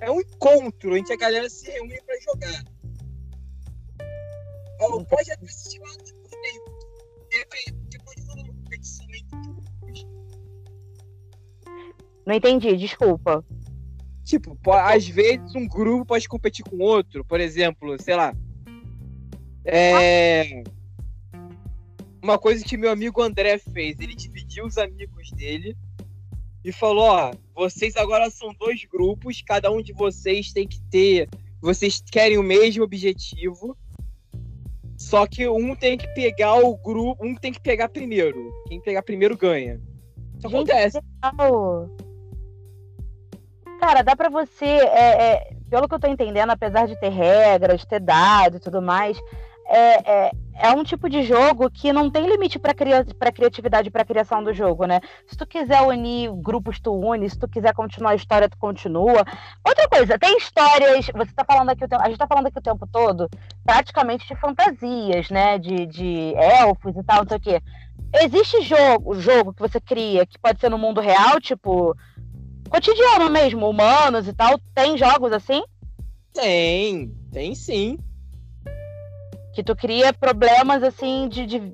é 0.00 0.10
um 0.10 0.20
encontro 0.20 0.96
entre 0.96 1.14
a 1.14 1.16
galera 1.16 1.48
se 1.48 1.70
reúne 1.70 1.98
pra 2.02 2.14
jogar. 2.20 2.64
Ou 4.80 5.04
pode 5.04 5.32
até 5.32 5.46
ser 5.46 5.78
chamado 5.78 6.04
de 6.04 6.14
torneio. 6.14 6.64
Depois 7.88 8.16
de 8.16 8.32
uma 8.32 8.44
competição 8.44 9.06
entre 9.06 9.36
Não 12.26 12.34
entendi, 12.34 12.76
desculpa. 12.76 13.44
Tipo, 14.24 14.58
às 14.72 15.06
vezes 15.08 15.54
um 15.54 15.66
grupo 15.66 16.06
pode 16.06 16.28
competir 16.28 16.64
com 16.64 16.78
outro, 16.78 17.24
por 17.24 17.40
exemplo, 17.40 18.00
sei 18.02 18.16
lá. 18.16 18.34
É 19.64 20.62
uma 22.22 22.38
coisa 22.38 22.64
que 22.64 22.76
meu 22.76 22.90
amigo 22.90 23.22
André 23.22 23.58
fez, 23.58 23.98
ele 24.00 24.14
dividiu 24.14 24.66
os 24.66 24.78
amigos 24.78 25.30
dele 25.30 25.76
e 26.64 26.72
falou: 26.72 27.04
ó, 27.04 27.32
vocês 27.54 27.96
agora 27.96 28.30
são 28.30 28.54
dois 28.54 28.84
grupos, 28.84 29.42
cada 29.42 29.70
um 29.70 29.80
de 29.80 29.92
vocês 29.92 30.52
tem 30.52 30.66
que 30.66 30.80
ter, 30.90 31.28
vocês 31.60 32.02
querem 32.10 32.38
o 32.38 32.42
mesmo 32.42 32.82
objetivo, 32.82 33.76
só 34.96 35.26
que 35.26 35.46
um 35.48 35.74
tem 35.74 35.96
que 35.96 36.08
pegar 36.08 36.54
o 36.56 36.76
grupo, 36.76 37.24
um 37.24 37.34
tem 37.34 37.52
que 37.52 37.60
pegar 37.60 37.88
primeiro. 37.88 38.52
Quem 38.66 38.80
pegar 38.80 39.02
primeiro 39.02 39.36
ganha. 39.36 39.80
Isso 40.36 40.46
acontece. 40.46 41.00
Cara, 43.80 44.02
dá 44.02 44.16
pra 44.16 44.28
você, 44.28 44.64
é, 44.64 45.22
é, 45.22 45.50
pelo 45.68 45.86
que 45.86 45.94
eu 45.94 46.00
tô 46.00 46.08
entendendo, 46.08 46.50
apesar 46.50 46.86
de 46.86 46.98
ter 46.98 47.10
regras, 47.10 47.84
ter 47.84 48.00
dados 48.00 48.58
e 48.58 48.62
tudo 48.62 48.80
mais, 48.80 49.18
é, 49.68 50.12
é, 50.12 50.30
é, 50.58 50.70
um 50.70 50.82
tipo 50.82 51.08
de 51.08 51.22
jogo 51.22 51.70
que 51.70 51.92
não 51.92 52.10
tem 52.10 52.26
limite 52.26 52.58
para 52.58 52.74
cria 52.74 53.04
criatividade 53.04 53.90
para 53.90 54.04
criação 54.04 54.42
do 54.42 54.52
jogo, 54.52 54.86
né? 54.86 55.00
Se 55.26 55.36
tu 55.36 55.46
quiser 55.46 55.82
unir 55.82 56.30
grupos, 56.32 56.80
tu 56.80 56.92
une. 56.92 57.28
Se 57.28 57.38
tu 57.38 57.46
quiser 57.46 57.74
continuar 57.74 58.10
a 58.10 58.14
história, 58.14 58.48
tu 58.48 58.56
continua. 58.56 59.24
Outra 59.64 59.88
coisa, 59.88 60.18
tem 60.18 60.36
histórias. 60.38 61.06
Você 61.14 61.32
tá 61.34 61.44
falando 61.44 61.70
aqui 61.70 61.84
o 61.84 61.88
tempo, 61.88 62.02
a 62.02 62.08
gente 62.08 62.18
tá 62.18 62.26
falando 62.26 62.46
aqui 62.46 62.58
o 62.58 62.62
tempo 62.62 62.86
todo, 62.90 63.28
praticamente 63.64 64.26
de 64.26 64.36
fantasias, 64.36 65.30
né? 65.30 65.58
De, 65.58 65.86
de 65.86 66.34
elfos 66.36 66.96
e 66.96 67.02
tal, 67.02 67.22
não 67.22 67.28
sei 67.28 67.36
o 67.36 67.40
quê. 67.40 67.62
Existe 68.14 68.62
jogo, 68.62 69.14
jogo 69.20 69.52
que 69.52 69.60
você 69.60 69.80
cria 69.80 70.24
que 70.24 70.38
pode 70.38 70.60
ser 70.60 70.70
no 70.70 70.78
mundo 70.78 71.00
real, 71.00 71.40
tipo 71.40 71.94
cotidiano 72.70 73.30
mesmo, 73.30 73.68
humanos 73.68 74.26
e 74.26 74.32
tal. 74.32 74.58
Tem 74.74 74.96
jogos 74.96 75.32
assim? 75.32 75.62
Tem, 76.32 77.14
tem 77.32 77.54
sim. 77.54 77.98
Que 79.56 79.64
tu 79.64 79.74
cria 79.74 80.12
problemas 80.12 80.82
assim 80.82 81.30
de. 81.30 81.46
de... 81.46 81.72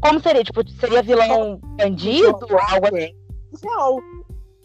Como 0.00 0.18
seria? 0.20 0.42
Tipo, 0.42 0.66
seria 0.70 1.02
vilão 1.02 1.58
bandido? 1.76 2.28
Algo 2.28 2.86
assim? 2.86 3.14
Real. 3.62 3.98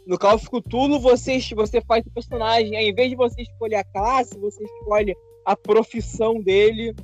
No 0.08 0.18
Call 0.18 0.36
of 0.36 0.50
Cthulhu, 0.50 1.02
você, 1.02 1.38
você 1.54 1.82
faz 1.82 2.06
o 2.06 2.12
personagem. 2.12 2.78
Ao 2.78 2.82
invés 2.82 3.10
de 3.10 3.18
você 3.18 3.42
escolher 3.42 3.76
a 3.76 3.84
classe, 3.84 4.40
você 4.40 4.64
escolhe 4.64 5.14
a 5.46 5.58
profissão 5.58 6.42
dele. 6.42 6.96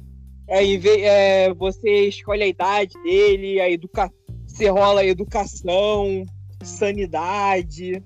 É, 0.47 0.63
é, 0.63 1.53
você 1.53 2.07
escolhe 2.07 2.43
a 2.43 2.47
idade 2.47 2.93
dele, 3.03 3.59
a 3.59 3.69
educa... 3.69 4.09
você 4.47 4.69
rola 4.69 5.01
a 5.01 5.05
educação, 5.05 6.23
sanidade, 6.63 8.01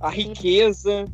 a 0.00 0.10
riqueza. 0.10 1.04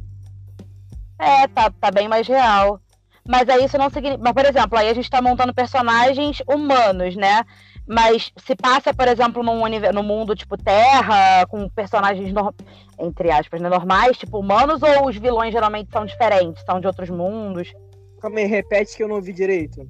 É, 1.19 1.47
tá, 1.49 1.71
tá 1.71 1.91
bem 1.91 2.09
mais 2.09 2.27
real. 2.27 2.81
Mas 3.29 3.49
aí 3.49 3.64
isso 3.64 3.77
não 3.77 3.91
significa. 3.91 4.22
Mas, 4.22 4.33
por 4.33 4.45
exemplo, 4.45 4.79
aí 4.79 4.89
a 4.89 4.95
gente 4.95 5.05
está 5.05 5.20
montando 5.20 5.55
personagens 5.55 6.43
humanos, 6.47 7.16
né? 7.16 7.45
Mas 7.87 8.33
se 8.37 8.57
passa, 8.57 8.93
por 8.93 9.07
exemplo, 9.07 9.43
num, 9.43 9.62
no 9.93 10.03
mundo 10.03 10.35
tipo 10.35 10.57
Terra, 10.57 11.47
com 11.47 11.68
personagens, 11.68 12.33
no... 12.33 12.53
entre 12.99 13.31
aspas, 13.31 13.61
né, 13.61 13.68
normais, 13.68 14.18
tipo 14.18 14.39
humanos, 14.39 14.83
ou 14.83 15.09
os 15.09 15.16
vilões 15.16 15.53
geralmente 15.53 15.91
são 15.93 16.05
diferentes, 16.05 16.64
são 16.64 16.81
de 16.81 16.87
outros 16.87 17.09
mundos? 17.11 17.72
Calma 18.20 18.39
aí, 18.39 18.47
repete 18.47 18.97
que 18.97 19.03
eu 19.05 19.09
não 19.09 19.16
ouvi 19.16 19.33
direito. 19.33 19.89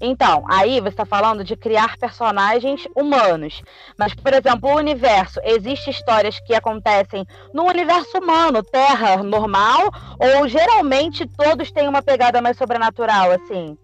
Então, 0.00 0.44
aí 0.48 0.80
você 0.80 0.88
está 0.88 1.06
falando 1.06 1.44
de 1.44 1.56
criar 1.56 1.96
personagens 1.96 2.86
humanos. 2.96 3.62
Mas, 3.98 4.14
por 4.14 4.32
exemplo, 4.32 4.70
o 4.70 4.76
universo, 4.76 5.40
existem 5.44 5.92
histórias 5.92 6.38
que 6.40 6.54
acontecem 6.54 7.24
no 7.52 7.64
universo 7.64 8.18
humano, 8.18 8.62
Terra 8.62 9.22
normal, 9.22 9.90
ou 10.18 10.48
geralmente 10.48 11.26
todos 11.26 11.70
têm 11.70 11.88
uma 11.88 12.02
pegada 12.02 12.42
mais 12.42 12.56
sobrenatural, 12.56 13.30
assim? 13.30 13.78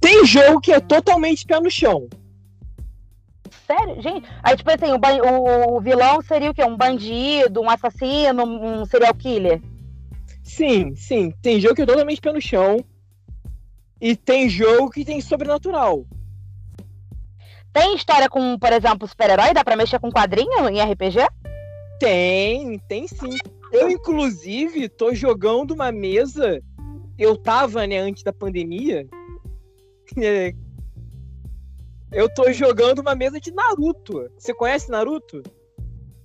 Tem 0.00 0.24
jogo 0.26 0.60
que 0.60 0.72
é 0.72 0.80
totalmente 0.80 1.46
pé 1.46 1.60
no 1.60 1.70
chão. 1.70 2.08
Sério? 3.66 4.02
Gente, 4.02 4.28
aí 4.42 4.56
tipo 4.56 4.70
assim, 4.70 4.92
o, 4.92 5.28
o, 5.28 5.76
o 5.76 5.80
vilão 5.80 6.20
seria 6.20 6.50
o 6.50 6.54
quê? 6.54 6.64
Um 6.64 6.76
bandido, 6.76 7.60
um 7.60 7.70
assassino, 7.70 8.44
um 8.44 8.84
serial 8.84 9.14
killer? 9.14 9.62
Sim, 10.42 10.94
sim. 10.96 11.32
Tem 11.40 11.60
jogo 11.60 11.76
que 11.76 11.82
é 11.82 11.86
totalmente 11.86 12.20
pé 12.20 12.32
no 12.32 12.40
chão. 12.40 12.78
E 14.02 14.16
tem 14.16 14.48
jogo 14.48 14.90
que 14.90 15.04
tem 15.04 15.20
sobrenatural. 15.20 16.04
Tem 17.72 17.94
história 17.94 18.28
com, 18.28 18.58
por 18.58 18.72
exemplo, 18.72 19.06
super-herói? 19.06 19.54
Dá 19.54 19.62
pra 19.62 19.76
mexer 19.76 20.00
com 20.00 20.10
quadrinho 20.10 20.68
em 20.68 20.82
RPG? 20.82 21.18
Tem, 22.00 22.80
tem 22.80 23.06
sim. 23.06 23.38
Eu, 23.70 23.88
inclusive, 23.88 24.88
tô 24.88 25.14
jogando 25.14 25.70
uma 25.70 25.92
mesa. 25.92 26.60
Eu 27.16 27.36
tava, 27.36 27.86
né, 27.86 27.98
antes 27.98 28.24
da 28.24 28.32
pandemia. 28.32 29.06
É, 30.20 30.52
eu 32.12 32.28
tô 32.34 32.52
jogando 32.52 32.98
uma 32.98 33.14
mesa 33.14 33.40
de 33.40 33.50
Naruto. 33.50 34.30
Você 34.36 34.52
conhece 34.52 34.90
Naruto? 34.90 35.42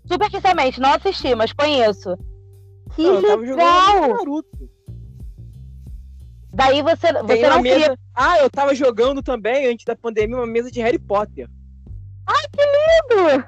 Superficialmente, 0.06 0.82
não 0.82 0.92
assisti, 0.92 1.34
mas 1.34 1.54
conheço. 1.54 2.18
Que 2.94 3.04
Não, 3.04 3.14
eu 3.14 3.22
tava 3.22 3.46
jogando 3.46 3.58
legal! 3.58 4.10
Naruto. 4.18 4.70
Daí 6.58 6.82
você, 6.82 7.14
você 7.14 7.47
não 7.47 7.62
mesa. 7.62 7.76
cria. 7.76 7.99
Ah, 8.16 8.39
eu 8.39 8.49
tava 8.49 8.74
jogando 8.74 9.22
também, 9.22 9.68
antes 9.68 9.86
da 9.86 9.95
pandemia, 9.95 10.38
uma 10.38 10.47
mesa 10.47 10.72
de 10.72 10.82
Harry 10.82 10.97
Potter. 10.97 11.47
Tudo! 12.51 13.45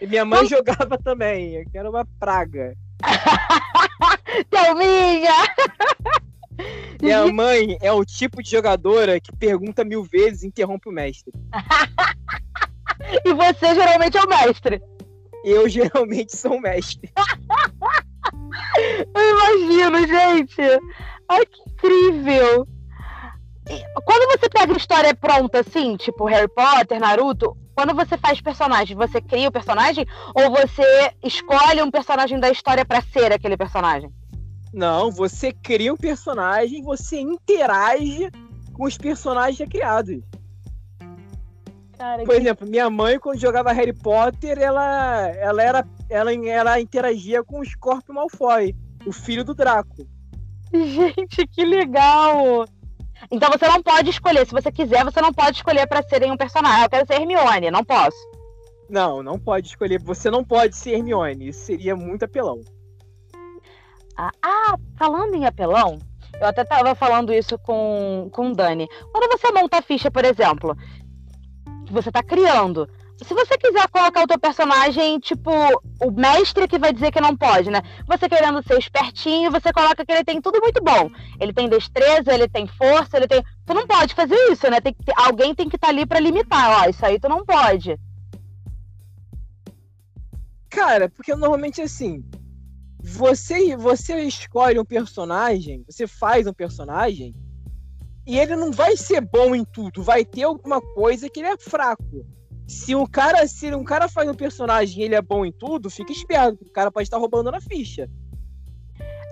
E 0.00 0.06
minha 0.08 0.24
mãe 0.24 0.40
Não. 0.40 0.48
jogava 0.48 0.98
também, 0.98 1.64
que 1.70 1.78
era 1.78 1.88
uma 1.88 2.04
praga. 2.18 2.76
Thelminha! 4.50 5.30
Minha 7.00 7.24
mãe 7.32 7.78
é 7.80 7.92
o 7.92 8.04
tipo 8.04 8.42
de 8.42 8.50
jogadora 8.50 9.20
que 9.20 9.30
pergunta 9.36 9.84
mil 9.84 10.02
vezes 10.02 10.42
e 10.42 10.48
interrompe 10.48 10.88
o 10.88 10.92
mestre. 10.92 11.32
E 13.24 13.32
você 13.32 13.74
geralmente 13.74 14.16
é 14.18 14.22
o 14.22 14.28
mestre. 14.28 14.80
Eu 15.42 15.68
geralmente 15.68 16.36
sou 16.36 16.56
o 16.56 16.60
mestre. 16.60 17.10
Eu 19.14 19.30
imagino, 19.30 20.06
gente. 20.06 20.60
Ai, 21.30 21.46
que 21.46 21.62
incrível. 21.70 22.66
Quando 24.04 24.36
você 24.36 24.48
pega 24.48 24.76
história 24.76 25.14
pronta, 25.14 25.60
assim, 25.60 25.96
tipo 25.96 26.24
Harry 26.24 26.48
Potter, 26.48 26.98
Naruto, 26.98 27.56
quando 27.72 27.94
você 27.94 28.18
faz 28.18 28.40
personagem, 28.40 28.96
você 28.96 29.20
cria 29.20 29.48
o 29.48 29.52
personagem 29.52 30.04
ou 30.34 30.50
você 30.50 31.14
escolhe 31.22 31.80
um 31.80 31.90
personagem 31.90 32.40
da 32.40 32.50
história 32.50 32.84
pra 32.84 33.00
ser 33.00 33.32
aquele 33.32 33.56
personagem? 33.56 34.12
Não, 34.72 35.12
você 35.12 35.52
cria 35.52 35.92
um 35.92 35.96
personagem, 35.96 36.82
você 36.82 37.20
interage 37.20 38.28
com 38.72 38.84
os 38.84 38.98
personagens 38.98 39.56
já 39.56 39.66
criados. 39.66 40.20
Cara, 41.96 42.24
Por 42.24 42.34
exemplo, 42.34 42.66
minha 42.66 42.90
mãe, 42.90 43.20
quando 43.20 43.38
jogava 43.38 43.70
Harry 43.70 43.92
Potter, 43.92 44.58
ela, 44.58 45.28
ela, 45.28 45.62
era, 45.62 45.88
ela, 46.08 46.34
ela 46.34 46.80
interagia 46.80 47.44
com 47.44 47.60
o 47.60 47.64
Scorpio 47.64 48.14
Malfoy, 48.14 48.74
o 49.06 49.12
filho 49.12 49.44
do 49.44 49.54
Draco. 49.54 50.08
Gente, 50.74 51.46
que 51.46 51.64
legal! 51.64 52.64
Então 53.30 53.50
você 53.50 53.66
não 53.68 53.82
pode 53.82 54.10
escolher. 54.10 54.46
Se 54.46 54.52
você 54.52 54.70
quiser, 54.70 55.04
você 55.04 55.20
não 55.20 55.32
pode 55.32 55.56
escolher 55.56 55.86
pra 55.86 56.02
serem 56.02 56.30
um 56.30 56.36
personagem. 56.36 56.80
Ah, 56.80 56.84
Eu 56.84 56.90
quero 56.90 57.06
ser 57.06 57.20
Hermione, 57.20 57.70
não 57.70 57.84
posso. 57.84 58.16
Não, 58.88 59.22
não 59.22 59.38
pode 59.38 59.68
escolher. 59.68 60.00
Você 60.02 60.30
não 60.30 60.44
pode 60.44 60.76
ser 60.76 60.92
Hermione. 60.92 61.48
Isso 61.48 61.60
seria 61.60 61.94
muito 61.94 62.24
apelão. 62.24 62.60
Ah, 64.16 64.30
ah, 64.42 64.76
falando 64.96 65.34
em 65.34 65.46
apelão, 65.46 65.98
eu 66.40 66.46
até 66.46 66.64
tava 66.64 66.94
falando 66.94 67.32
isso 67.32 67.58
com, 67.58 68.28
com 68.32 68.50
o 68.50 68.54
Dani. 68.54 68.88
Quando 69.12 69.30
você 69.30 69.52
monta 69.52 69.78
a 69.78 69.82
ficha, 69.82 70.10
por 70.10 70.24
exemplo, 70.24 70.76
que 71.86 71.92
você 71.92 72.10
tá 72.10 72.22
criando, 72.22 72.88
se 73.22 73.34
você 73.34 73.58
quiser 73.58 73.86
colocar 73.88 74.22
o 74.22 74.26
teu 74.26 74.38
personagem, 74.38 75.18
tipo, 75.18 75.50
o 76.00 76.10
mestre 76.10 76.66
que 76.66 76.78
vai 76.78 76.92
dizer 76.92 77.12
que 77.12 77.20
não 77.20 77.36
pode, 77.36 77.70
né? 77.70 77.82
Você 78.06 78.28
querendo 78.28 78.62
ser 78.62 78.78
espertinho, 78.78 79.50
você 79.50 79.72
coloca 79.72 80.04
que 80.04 80.10
ele 80.10 80.24
tem 80.24 80.40
tudo 80.40 80.58
muito 80.60 80.82
bom. 80.82 81.10
Ele 81.38 81.52
tem 81.52 81.68
destreza, 81.68 82.32
ele 82.32 82.48
tem 82.48 82.66
força, 82.66 83.18
ele 83.18 83.28
tem. 83.28 83.44
Tu 83.66 83.74
não 83.74 83.86
pode 83.86 84.14
fazer 84.14 84.36
isso, 84.50 84.68
né? 84.70 84.80
Tem 84.80 84.94
que 84.94 85.12
Alguém 85.16 85.54
tem 85.54 85.68
que 85.68 85.76
estar 85.76 85.88
ali 85.88 86.06
pra 86.06 86.18
limitar. 86.18 86.82
Ó, 86.82 86.88
isso 86.88 87.04
aí 87.04 87.20
tu 87.20 87.28
não 87.28 87.44
pode. 87.44 87.98
Cara, 90.70 91.10
porque 91.10 91.34
normalmente 91.34 91.82
assim, 91.82 92.24
você 93.02 93.76
você 93.76 94.22
escolhe 94.22 94.78
um 94.78 94.84
personagem, 94.84 95.84
você 95.86 96.06
faz 96.06 96.46
um 96.46 96.54
personagem 96.54 97.34
e 98.26 98.38
ele 98.38 98.56
não 98.56 98.70
vai 98.72 98.96
ser 98.96 99.20
bom 99.20 99.54
em 99.54 99.64
tudo, 99.64 100.02
vai 100.02 100.24
ter 100.24 100.44
alguma 100.44 100.80
coisa 100.80 101.28
que 101.28 101.40
ele 101.40 101.48
é 101.48 101.58
fraco. 101.58 102.24
Se 102.70 102.94
um 102.94 103.04
cara, 103.04 103.44
se 103.48 103.74
um 103.74 103.82
cara 103.82 104.08
faz 104.08 104.28
um 104.28 104.34
personagem 104.34 105.00
e 105.00 105.04
ele 105.04 105.16
é 105.16 105.20
bom 105.20 105.44
em 105.44 105.50
tudo, 105.50 105.90
fica 105.90 106.12
esperto, 106.12 106.64
o 106.64 106.70
cara 106.70 106.90
pode 106.90 107.06
estar 107.06 107.18
roubando 107.18 107.50
na 107.50 107.60
ficha. 107.60 108.08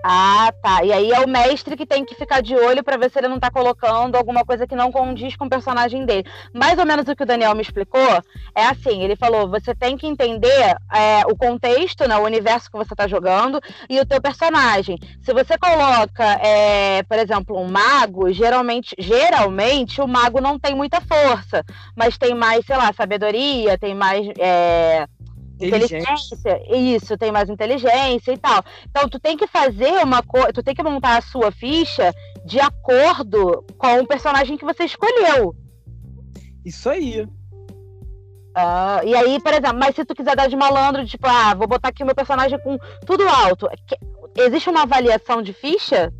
Ah, 0.03 0.53
tá. 0.61 0.83
E 0.83 0.93
aí 0.93 1.11
é 1.11 1.19
o 1.19 1.27
mestre 1.27 1.75
que 1.75 1.85
tem 1.85 2.05
que 2.05 2.15
ficar 2.15 2.41
de 2.41 2.55
olho 2.55 2.83
pra 2.83 2.95
ver 2.95 3.11
se 3.11 3.19
ele 3.19 3.27
não 3.27 3.39
tá 3.39 3.51
colocando 3.51 4.15
alguma 4.15 4.45
coisa 4.45 4.65
que 4.65 4.75
não 4.75 4.91
condiz 4.91 5.35
com 5.35 5.45
o 5.45 5.49
personagem 5.49 6.05
dele. 6.05 6.25
Mais 6.53 6.79
ou 6.79 6.85
menos 6.85 7.07
o 7.07 7.15
que 7.15 7.23
o 7.23 7.25
Daniel 7.25 7.53
me 7.53 7.61
explicou 7.61 8.23
é 8.55 8.65
assim: 8.65 9.03
ele 9.03 9.17
falou, 9.17 9.49
você 9.49 9.75
tem 9.75 9.97
que 9.97 10.07
entender 10.07 10.75
é, 10.93 11.23
o 11.27 11.35
contexto, 11.35 12.07
né, 12.07 12.17
o 12.17 12.23
universo 12.23 12.71
que 12.71 12.77
você 12.77 12.95
tá 12.95 13.07
jogando 13.07 13.59
e 13.89 13.99
o 13.99 14.05
teu 14.05 14.21
personagem. 14.21 14.97
Se 15.21 15.33
você 15.33 15.57
coloca, 15.57 16.23
é, 16.41 17.03
por 17.03 17.17
exemplo, 17.17 17.59
um 17.59 17.69
mago, 17.69 18.31
geralmente, 18.31 18.95
geralmente 18.97 20.01
o 20.01 20.07
mago 20.07 20.39
não 20.39 20.57
tem 20.57 20.75
muita 20.75 21.01
força, 21.01 21.63
mas 21.95 22.17
tem 22.17 22.33
mais, 22.33 22.65
sei 22.65 22.77
lá, 22.77 22.93
sabedoria, 22.93 23.77
tem 23.77 23.93
mais. 23.93 24.25
é. 24.39 25.07
Inteligência, 25.67 26.61
isso, 26.73 27.17
tem 27.17 27.31
mais 27.31 27.49
inteligência 27.49 28.31
e 28.31 28.37
tal. 28.37 28.63
Então, 28.89 29.09
tu 29.09 29.19
tem 29.19 29.35
que 29.35 29.45
fazer 29.47 30.03
uma 30.03 30.23
coisa, 30.23 30.53
tu 30.53 30.63
tem 30.63 30.73
que 30.73 30.81
montar 30.83 31.17
a 31.17 31.21
sua 31.21 31.51
ficha 31.51 32.13
de 32.45 32.59
acordo 32.59 33.63
com 33.77 33.99
o 33.99 34.07
personagem 34.07 34.57
que 34.57 34.63
você 34.65 34.85
escolheu. 34.85 35.53
Isso 36.63 36.89
aí. 36.89 37.27
Ah, 38.55 39.01
e 39.05 39.15
aí, 39.15 39.39
por 39.41 39.51
exemplo, 39.53 39.77
mas 39.79 39.95
se 39.95 40.03
tu 40.05 40.15
quiser 40.15 40.35
dar 40.35 40.47
de 40.47 40.55
malandro, 40.55 41.05
tipo, 41.05 41.27
ah, 41.27 41.53
vou 41.53 41.67
botar 41.67 41.89
aqui 41.89 42.03
o 42.03 42.05
meu 42.05 42.15
personagem 42.15 42.57
com 42.59 42.77
tudo 43.05 43.27
alto. 43.27 43.67
que- 43.87 43.97
Existe 44.41 44.69
uma 44.69 44.83
avaliação 44.83 45.41
de 45.41 45.51
ficha? 45.53 46.13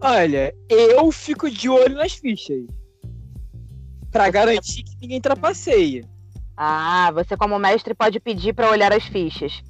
Olha, 0.00 0.54
eu 0.68 1.10
fico 1.10 1.50
de 1.50 1.68
olho 1.68 1.96
nas 1.96 2.12
fichas. 2.12 2.64
Pra 4.12 4.30
garantir 4.30 4.82
que 4.84 4.96
ninguém 5.00 5.20
trapaceia. 5.20 6.02
Ah, 6.56 7.10
você 7.12 7.36
como 7.36 7.58
mestre 7.58 7.94
pode 7.94 8.18
pedir 8.18 8.54
pra 8.54 8.70
olhar 8.70 8.92
as 8.92 9.04
fichas. 9.04 9.62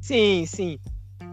Sim, 0.00 0.46
sim. 0.46 0.78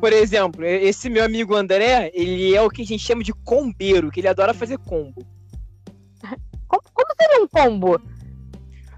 Por 0.01 0.11
exemplo, 0.11 0.65
esse 0.65 1.09
meu 1.09 1.23
amigo 1.23 1.55
André, 1.55 2.11
ele 2.13 2.53
é 2.53 2.61
o 2.61 2.69
que 2.69 2.81
a 2.81 2.85
gente 2.85 3.03
chama 3.03 3.23
de 3.23 3.33
combeiro, 3.33 4.11
que 4.11 4.19
ele 4.19 4.27
adora 4.27 4.53
fazer 4.53 4.77
combo. 4.79 5.25
Como, 6.67 6.83
como 6.93 7.07
seria 7.17 7.41
um 7.41 7.47
combo? 7.47 8.01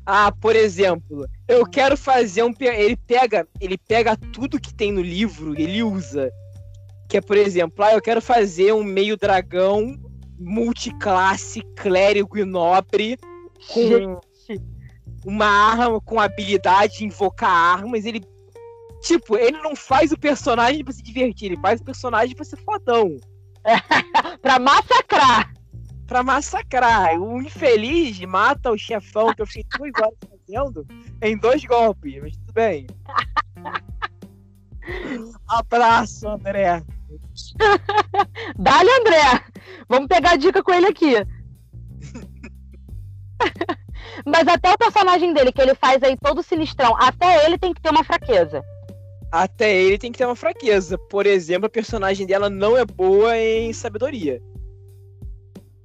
Ah, 0.04 0.32
por 0.32 0.56
exemplo, 0.56 1.28
eu 1.48 1.64
quero 1.68 1.96
fazer 1.96 2.42
um. 2.42 2.52
Ele 2.60 2.98
pega, 2.98 3.48
ele 3.62 3.78
pega 3.78 4.18
tudo 4.18 4.60
que 4.60 4.74
tem 4.74 4.92
no 4.92 5.04
livro 5.04 5.54
ele 5.56 5.84
usa. 5.84 6.32
Que 7.08 7.18
é, 7.18 7.22
por 7.22 7.38
exemplo, 7.38 7.86
ah, 7.86 7.94
eu 7.94 8.02
quero 8.02 8.20
fazer 8.20 8.74
um 8.74 8.84
meio 8.84 9.16
dragão 9.16 9.96
multiclasse, 10.40 11.62
clérigo 11.76 12.40
e 12.40 12.44
nobre, 12.44 13.20
com 13.68 14.20
uma 15.26 15.46
arma, 15.46 16.02
com 16.02 16.20
habilidade 16.20 17.00
de 17.00 17.06
invocar 17.06 17.50
armas. 17.50 18.06
Ele. 18.06 18.24
Tipo, 19.02 19.38
ele 19.38 19.58
não 19.62 19.76
faz 19.76 20.12
o 20.12 20.20
personagem 20.20 20.84
pra 20.84 20.94
se 20.94 21.02
divertir, 21.02 21.52
ele 21.52 21.62
faz 21.62 21.80
o 21.80 21.86
personagem 21.86 22.36
pra 22.36 22.44
ser 22.44 22.58
fodão. 22.58 23.18
pra 24.42 24.60
massacrar. 24.60 25.54
pra 26.06 26.24
massacrar. 26.24 27.20
O 27.20 27.42
infeliz 27.42 28.20
mata 28.22 28.72
o 28.72 28.78
chefão 28.78 29.34
que 29.34 29.42
eu 29.42 29.48
fiquei 29.48 29.92
duas 29.92 29.92
horas 30.02 30.18
fazendo 30.30 30.86
em 31.22 31.38
dois 31.38 31.64
golpes, 31.64 32.22
mas 32.22 32.36
tudo 32.38 32.54
bem. 32.54 32.88
Abraço, 35.48 36.28
André. 36.28 36.84
Dá-lhe, 38.58 38.90
André. 39.00 39.44
Vamos 39.88 40.08
pegar 40.08 40.32
a 40.32 40.38
dica 40.38 40.64
com 40.64 40.74
ele 40.74 40.88
aqui. 40.88 41.16
Mas 44.26 44.48
até 44.48 44.74
o 44.74 44.78
personagem 44.78 45.34
dele, 45.34 45.52
que 45.52 45.62
ele 45.62 45.76
faz 45.76 46.02
aí 46.04 46.16
todo 46.18 46.44
sinistrão, 46.44 46.96
até 46.98 47.46
ele 47.46 47.58
tem 47.58 47.74
que 47.74 47.82
ter 47.82 47.90
uma 47.90 48.04
fraqueza. 48.04 48.64
Até 49.32 49.76
ele 49.76 49.98
tem 49.98 50.12
que 50.12 50.18
ter 50.18 50.26
uma 50.26 50.36
fraqueza. 50.36 50.98
Por 50.98 51.26
exemplo, 51.26 51.68
a 51.68 51.70
personagem 51.70 52.26
dela 52.26 52.50
não 52.50 52.76
é 52.76 52.84
boa 52.84 53.38
em 53.38 53.72
sabedoria. 53.74 54.42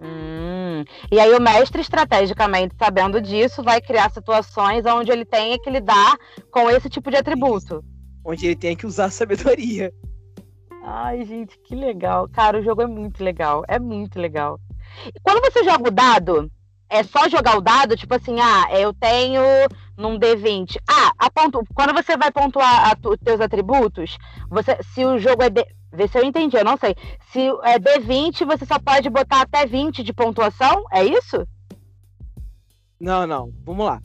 Hum. 0.00 0.84
E 1.10 1.20
aí 1.20 1.32
o 1.34 1.40
mestre, 1.40 1.80
estrategicamente, 1.80 2.74
sabendo 2.78 3.20
disso, 3.20 3.62
vai 3.62 3.80
criar 3.80 4.10
situações 4.10 4.84
onde 4.86 5.10
ele 5.10 5.24
tenha 5.24 5.58
que 5.58 5.70
lidar 5.70 6.16
com 6.50 6.70
esse 6.70 6.88
tipo 6.88 7.10
de 7.10 7.16
atributo. 7.16 7.84
Onde 8.24 8.46
ele 8.46 8.56
tem 8.56 8.76
que 8.76 8.86
usar 8.86 9.10
sabedoria. 9.10 9.92
Ai, 10.82 11.24
gente, 11.24 11.58
que 11.58 11.74
legal. 11.74 12.28
Cara, 12.28 12.58
o 12.58 12.62
jogo 12.62 12.82
é 12.82 12.86
muito 12.86 13.22
legal. 13.22 13.64
É 13.68 13.78
muito 13.78 14.18
legal. 14.18 14.58
E 15.06 15.20
quando 15.20 15.40
você 15.40 15.64
joga 15.64 15.88
o 15.88 15.90
dado, 15.90 16.50
é 16.94 17.02
só 17.02 17.28
jogar 17.28 17.56
o 17.58 17.60
dado, 17.60 17.96
tipo 17.96 18.14
assim, 18.14 18.38
ah, 18.40 18.68
eu 18.70 18.92
tenho 18.94 19.42
num 19.96 20.18
D20. 20.18 20.76
Ah, 20.88 21.12
quando 21.74 21.92
você 21.92 22.16
vai 22.16 22.30
pontuar 22.30 22.96
os 23.04 23.18
teus 23.18 23.40
atributos, 23.40 24.16
você, 24.48 24.78
se 24.94 25.04
o 25.04 25.18
jogo 25.18 25.42
é 25.42 25.50
D... 25.50 25.66
Vê 25.92 26.08
se 26.08 26.18
eu 26.18 26.24
entendi, 26.24 26.56
eu 26.56 26.64
não 26.64 26.76
sei. 26.76 26.94
Se 27.30 27.40
é 27.62 27.78
D20, 27.78 28.44
você 28.44 28.64
só 28.64 28.78
pode 28.78 29.08
botar 29.10 29.42
até 29.42 29.66
20 29.66 30.02
de 30.02 30.12
pontuação, 30.12 30.84
é 30.92 31.04
isso? 31.04 31.46
Não, 33.00 33.26
não. 33.26 33.52
Vamos 33.64 33.86
lá. 33.86 34.00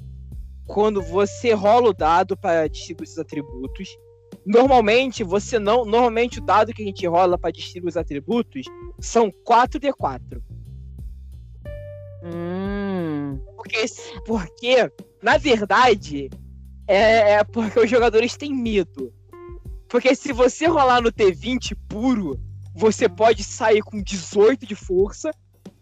quando 0.70 1.02
você 1.02 1.52
rola 1.54 1.90
o 1.90 1.94
dado 1.94 2.38
para 2.38 2.68
distribuir 2.70 3.10
os 3.10 3.18
atributos. 3.18 3.90
Normalmente, 4.46 5.24
você 5.24 5.58
não. 5.58 5.84
Normalmente, 5.84 6.40
o 6.40 6.46
dado 6.46 6.72
que 6.74 6.84
a 6.84 6.86
gente 6.86 7.06
rola 7.08 7.38
para 7.38 7.52
distribuir 7.52 7.90
os 7.90 7.98
atributos 7.98 8.66
são 9.00 9.32
4D4. 9.44 10.40
Hum. 12.24 13.40
Porque, 13.56 13.86
porque 14.26 14.92
na 15.22 15.38
verdade, 15.38 16.30
é, 16.88 17.34
é 17.34 17.44
porque 17.44 17.80
os 17.80 17.90
jogadores 17.90 18.36
têm 18.36 18.54
medo. 18.54 19.14
Porque 19.88 20.16
se 20.16 20.32
você 20.32 20.68
rolar 20.68 21.02
no 21.02 21.12
T20 21.12 21.76
puro, 21.88 22.40
você 22.76 23.10
pode 23.10 23.44
sair 23.44 23.82
com 23.82 24.02
18 24.02 24.66
de 24.66 24.76
força, 24.76 25.32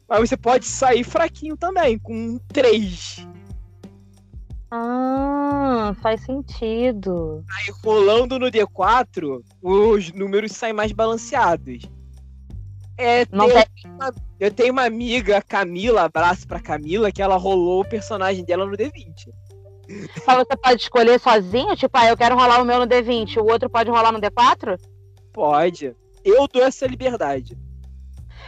mas 0.07 0.29
você 0.29 0.37
pode 0.37 0.65
sair 0.65 1.03
fraquinho 1.03 1.57
também, 1.57 1.99
com 1.99 2.39
3. 2.47 3.27
Ah, 4.71 5.95
faz 6.01 6.21
sentido. 6.21 7.43
Aí 7.49 7.73
rolando 7.83 8.39
no 8.39 8.47
D4, 8.47 9.41
os 9.61 10.11
números 10.13 10.51
saem 10.53 10.73
mais 10.73 10.91
balanceados. 10.91 11.83
É, 12.97 13.25
Não 13.31 13.47
tem 13.47 13.63
uma- 13.85 14.13
eu 14.39 14.51
tenho 14.51 14.73
uma 14.73 14.85
amiga, 14.85 15.41
Camila, 15.41 16.03
abraço 16.03 16.47
pra 16.47 16.59
Camila, 16.59 17.11
que 17.11 17.21
ela 17.21 17.37
rolou 17.37 17.81
o 17.81 17.87
personagem 17.89 18.43
dela 18.43 18.65
no 18.65 18.75
D20. 18.75 19.29
Mas 20.25 20.37
você 20.39 20.57
pode 20.57 20.81
escolher 20.81 21.19
sozinho? 21.19 21.75
Tipo, 21.75 21.97
ah, 21.97 22.07
eu 22.07 22.17
quero 22.17 22.35
rolar 22.35 22.61
o 22.61 22.65
meu 22.65 22.79
no 22.79 22.87
D20, 22.87 23.37
o 23.37 23.45
outro 23.45 23.69
pode 23.69 23.89
rolar 23.89 24.11
no 24.11 24.19
D4? 24.19 24.77
Pode. 25.31 25.95
Eu 26.25 26.47
dou 26.47 26.63
essa 26.63 26.85
liberdade. 26.87 27.57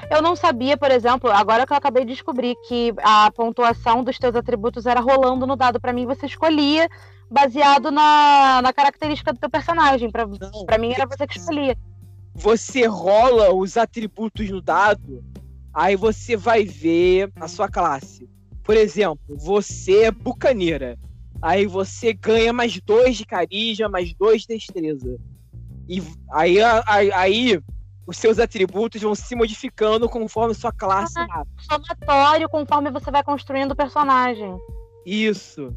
Eu 0.09 0.21
não 0.21 0.35
sabia, 0.35 0.77
por 0.77 0.89
exemplo, 0.91 1.29
agora 1.31 1.65
que 1.65 1.73
eu 1.73 1.77
acabei 1.77 2.03
de 2.03 2.13
descobrir 2.13 2.55
que 2.67 2.93
a 3.03 3.31
pontuação 3.31 4.03
dos 4.03 4.17
teus 4.17 4.35
atributos 4.35 4.85
era 4.85 4.99
rolando 4.99 5.45
no 5.45 5.55
dado. 5.55 5.79
Pra 5.79 5.93
mim, 5.93 6.05
você 6.05 6.25
escolhia 6.25 6.89
baseado 7.29 7.91
na, 7.91 8.61
na 8.61 8.73
característica 8.73 9.31
do 9.31 9.39
teu 9.39 9.49
personagem. 9.49 10.09
Pra 10.09 10.25
mim, 10.77 10.93
era 10.93 11.05
você 11.05 11.27
que 11.27 11.37
escolhia. 11.37 11.77
Você 12.39 12.85
rola 12.87 13.53
os 13.53 13.75
atributos 13.75 14.49
no 14.49 14.61
dado, 14.61 15.23
aí 15.73 15.95
você 15.95 16.37
vai 16.37 16.63
ver 16.63 17.31
a 17.35 17.47
sua 17.47 17.67
classe. 17.67 18.29
Por 18.63 18.77
exemplo, 18.77 19.19
você 19.37 20.03
é 20.03 20.11
bucaneira. 20.11 20.97
Aí 21.41 21.65
você 21.65 22.13
ganha 22.13 22.53
mais 22.53 22.79
dois 22.81 23.17
de 23.17 23.25
carisma, 23.25 23.89
mais 23.89 24.13
dois 24.13 24.43
de 24.43 24.47
destreza. 24.49 25.17
E 25.87 26.01
aí, 26.31 26.57
aí, 26.87 27.11
aí 27.11 27.59
os 28.07 28.17
seus 28.17 28.39
atributos 28.39 29.01
vão 29.01 29.13
se 29.13 29.35
modificando 29.35 30.07
conforme 30.07 30.53
sua 30.53 30.71
classe 30.71 31.19
mata. 31.19 31.47
Somatório 31.59 32.49
conforme 32.49 32.89
você 32.89 33.11
vai 33.11 33.23
construindo 33.23 33.71
o 33.71 33.75
personagem. 33.75 34.57
Isso. 35.05 35.73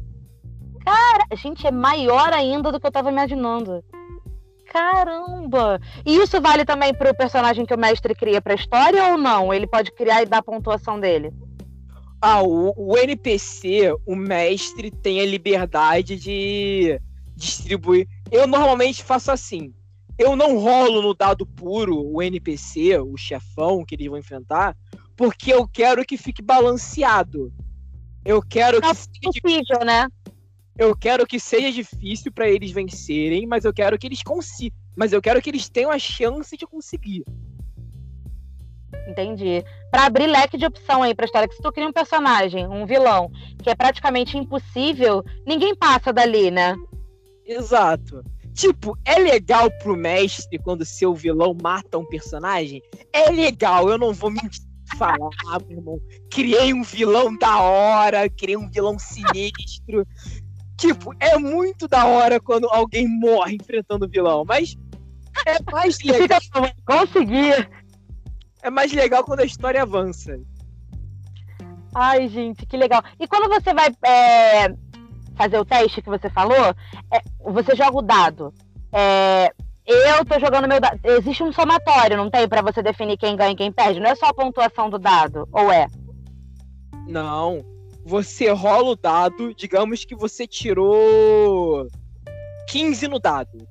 Gente, 1.35 1.65
é 1.65 1.71
maior 1.71 2.31
ainda 2.31 2.71
do 2.71 2.79
que 2.79 2.87
eu 2.87 2.91
tava 2.91 3.09
imaginando. 3.09 3.83
Caramba! 4.73 5.79
E 6.03 6.15
isso 6.15 6.41
vale 6.41 6.65
também 6.65 6.95
pro 6.95 7.13
personagem 7.13 7.63
que 7.63 7.75
o 7.75 7.77
mestre 7.77 8.15
cria 8.15 8.41
pra 8.41 8.55
história 8.55 9.11
ou 9.11 9.19
não? 9.19 9.53
Ele 9.53 9.67
pode 9.67 9.91
criar 9.91 10.23
e 10.23 10.25
dar 10.25 10.39
a 10.39 10.43
pontuação 10.43 10.99
dele? 10.99 11.31
Ah, 12.19 12.41
o, 12.41 12.73
o 12.75 12.97
NPC, 12.97 13.93
o 14.03 14.15
mestre 14.15 14.89
tem 14.89 15.21
a 15.21 15.25
liberdade 15.27 16.17
de 16.17 16.99
distribuir. 17.35 18.07
Eu 18.31 18.47
normalmente 18.47 19.03
faço 19.03 19.31
assim. 19.31 19.71
Eu 20.17 20.35
não 20.35 20.57
rolo 20.57 21.03
no 21.03 21.13
dado 21.13 21.45
puro 21.45 22.03
o 22.03 22.19
NPC, 22.19 22.97
o 22.97 23.15
chefão 23.15 23.85
que 23.85 23.93
eles 23.93 24.07
vão 24.07 24.17
enfrentar, 24.17 24.75
porque 25.15 25.53
eu 25.53 25.67
quero 25.67 26.03
que 26.03 26.17
fique 26.17 26.41
balanceado. 26.41 27.53
Eu 28.25 28.41
quero 28.41 28.81
que 28.81 28.87
Não, 28.87 28.93
seja, 28.95 29.19
Possível, 29.21 29.85
né? 29.85 30.07
Eu 30.77 30.95
quero 30.95 31.25
que 31.25 31.39
seja 31.39 31.71
difícil 31.71 32.31
pra 32.31 32.49
eles 32.49 32.71
vencerem, 32.71 33.45
mas 33.45 33.65
eu 33.65 33.73
quero 33.73 33.97
que 33.97 34.07
eles 34.07 34.23
consigam. 34.23 34.77
Mas 34.95 35.13
eu 35.13 35.21
quero 35.21 35.41
que 35.41 35.49
eles 35.49 35.69
tenham 35.69 35.91
a 35.91 35.99
chance 35.99 36.55
de 36.55 36.65
conseguir. 36.65 37.23
Entendi. 39.07 39.63
Pra 39.91 40.05
abrir 40.05 40.27
leque 40.27 40.57
de 40.57 40.65
opção 40.65 41.03
aí 41.03 41.13
pra 41.13 41.25
história, 41.25 41.47
que 41.47 41.55
se 41.55 41.61
tu 41.61 41.71
cria 41.71 41.87
um 41.87 41.93
personagem, 41.93 42.67
um 42.67 42.85
vilão, 42.85 43.31
que 43.61 43.69
é 43.69 43.75
praticamente 43.75 44.37
impossível, 44.37 45.23
ninguém 45.45 45.75
passa 45.75 46.13
dali, 46.13 46.49
né? 46.49 46.75
Exato. 47.45 48.23
Tipo, 48.53 48.97
é 49.03 49.17
legal 49.17 49.69
pro 49.79 49.97
mestre 49.97 50.59
quando 50.59 50.85
seu 50.85 51.13
vilão 51.13 51.57
mata 51.59 51.97
um 51.97 52.05
personagem? 52.05 52.81
É 53.11 53.29
legal, 53.31 53.89
eu 53.89 53.97
não 53.97 54.13
vou 54.13 54.29
mentir 54.29 54.61
falar, 54.97 55.59
meu 55.67 55.77
irmão. 55.77 56.01
Criei 56.29 56.73
um 56.73 56.83
vilão 56.83 57.35
da 57.35 57.59
hora, 57.59 58.29
criei 58.29 58.55
um 58.55 58.69
vilão 58.69 58.97
sinistro. 58.99 60.05
Tipo, 60.87 61.15
é 61.19 61.37
muito 61.37 61.87
da 61.87 62.05
hora 62.05 62.39
quando 62.41 62.67
alguém 62.69 63.07
morre 63.07 63.55
enfrentando 63.55 64.05
o 64.05 64.09
vilão, 64.09 64.43
mas 64.45 64.75
é 65.45 65.71
mais 65.71 65.97
legal, 66.03 66.39
conseguir. 66.85 67.69
é 68.61 68.69
mais 68.69 68.91
legal 68.91 69.23
quando 69.23 69.39
a 69.39 69.45
história 69.45 69.81
avança. 69.81 70.37
Ai, 71.95 72.27
gente, 72.27 72.65
que 72.65 72.75
legal. 72.75 73.01
E 73.19 73.27
quando 73.27 73.47
você 73.47 73.73
vai 73.73 73.87
é, 74.05 74.67
fazer 75.35 75.57
o 75.57 75.65
teste 75.65 76.01
que 76.01 76.09
você 76.09 76.29
falou, 76.29 76.75
é, 77.11 77.21
você 77.39 77.75
joga 77.75 77.97
o 77.97 78.01
dado. 78.01 78.53
É, 78.91 79.53
eu 79.85 80.25
tô 80.25 80.39
jogando 80.39 80.67
meu 80.67 80.81
dado. 80.81 80.99
Existe 81.03 81.43
um 81.43 81.53
somatório, 81.53 82.17
não 82.17 82.29
tem? 82.29 82.47
Pra 82.47 82.61
você 82.61 82.81
definir 82.81 83.17
quem 83.17 83.35
ganha 83.35 83.51
e 83.51 83.55
quem 83.55 83.71
perde. 83.71 83.99
Não 83.99 84.09
é 84.09 84.15
só 84.15 84.27
a 84.27 84.33
pontuação 84.33 84.89
do 84.89 84.99
dado, 84.99 85.47
ou 85.51 85.71
é? 85.71 85.87
Não. 87.07 87.72
Você 88.05 88.49
rola 88.51 88.91
o 88.91 88.95
dado, 88.95 89.53
digamos 89.53 90.03
que 90.03 90.15
você 90.15 90.45
tirou 90.45 91.87
15 92.69 93.07
no 93.07 93.19
dado. 93.19 93.67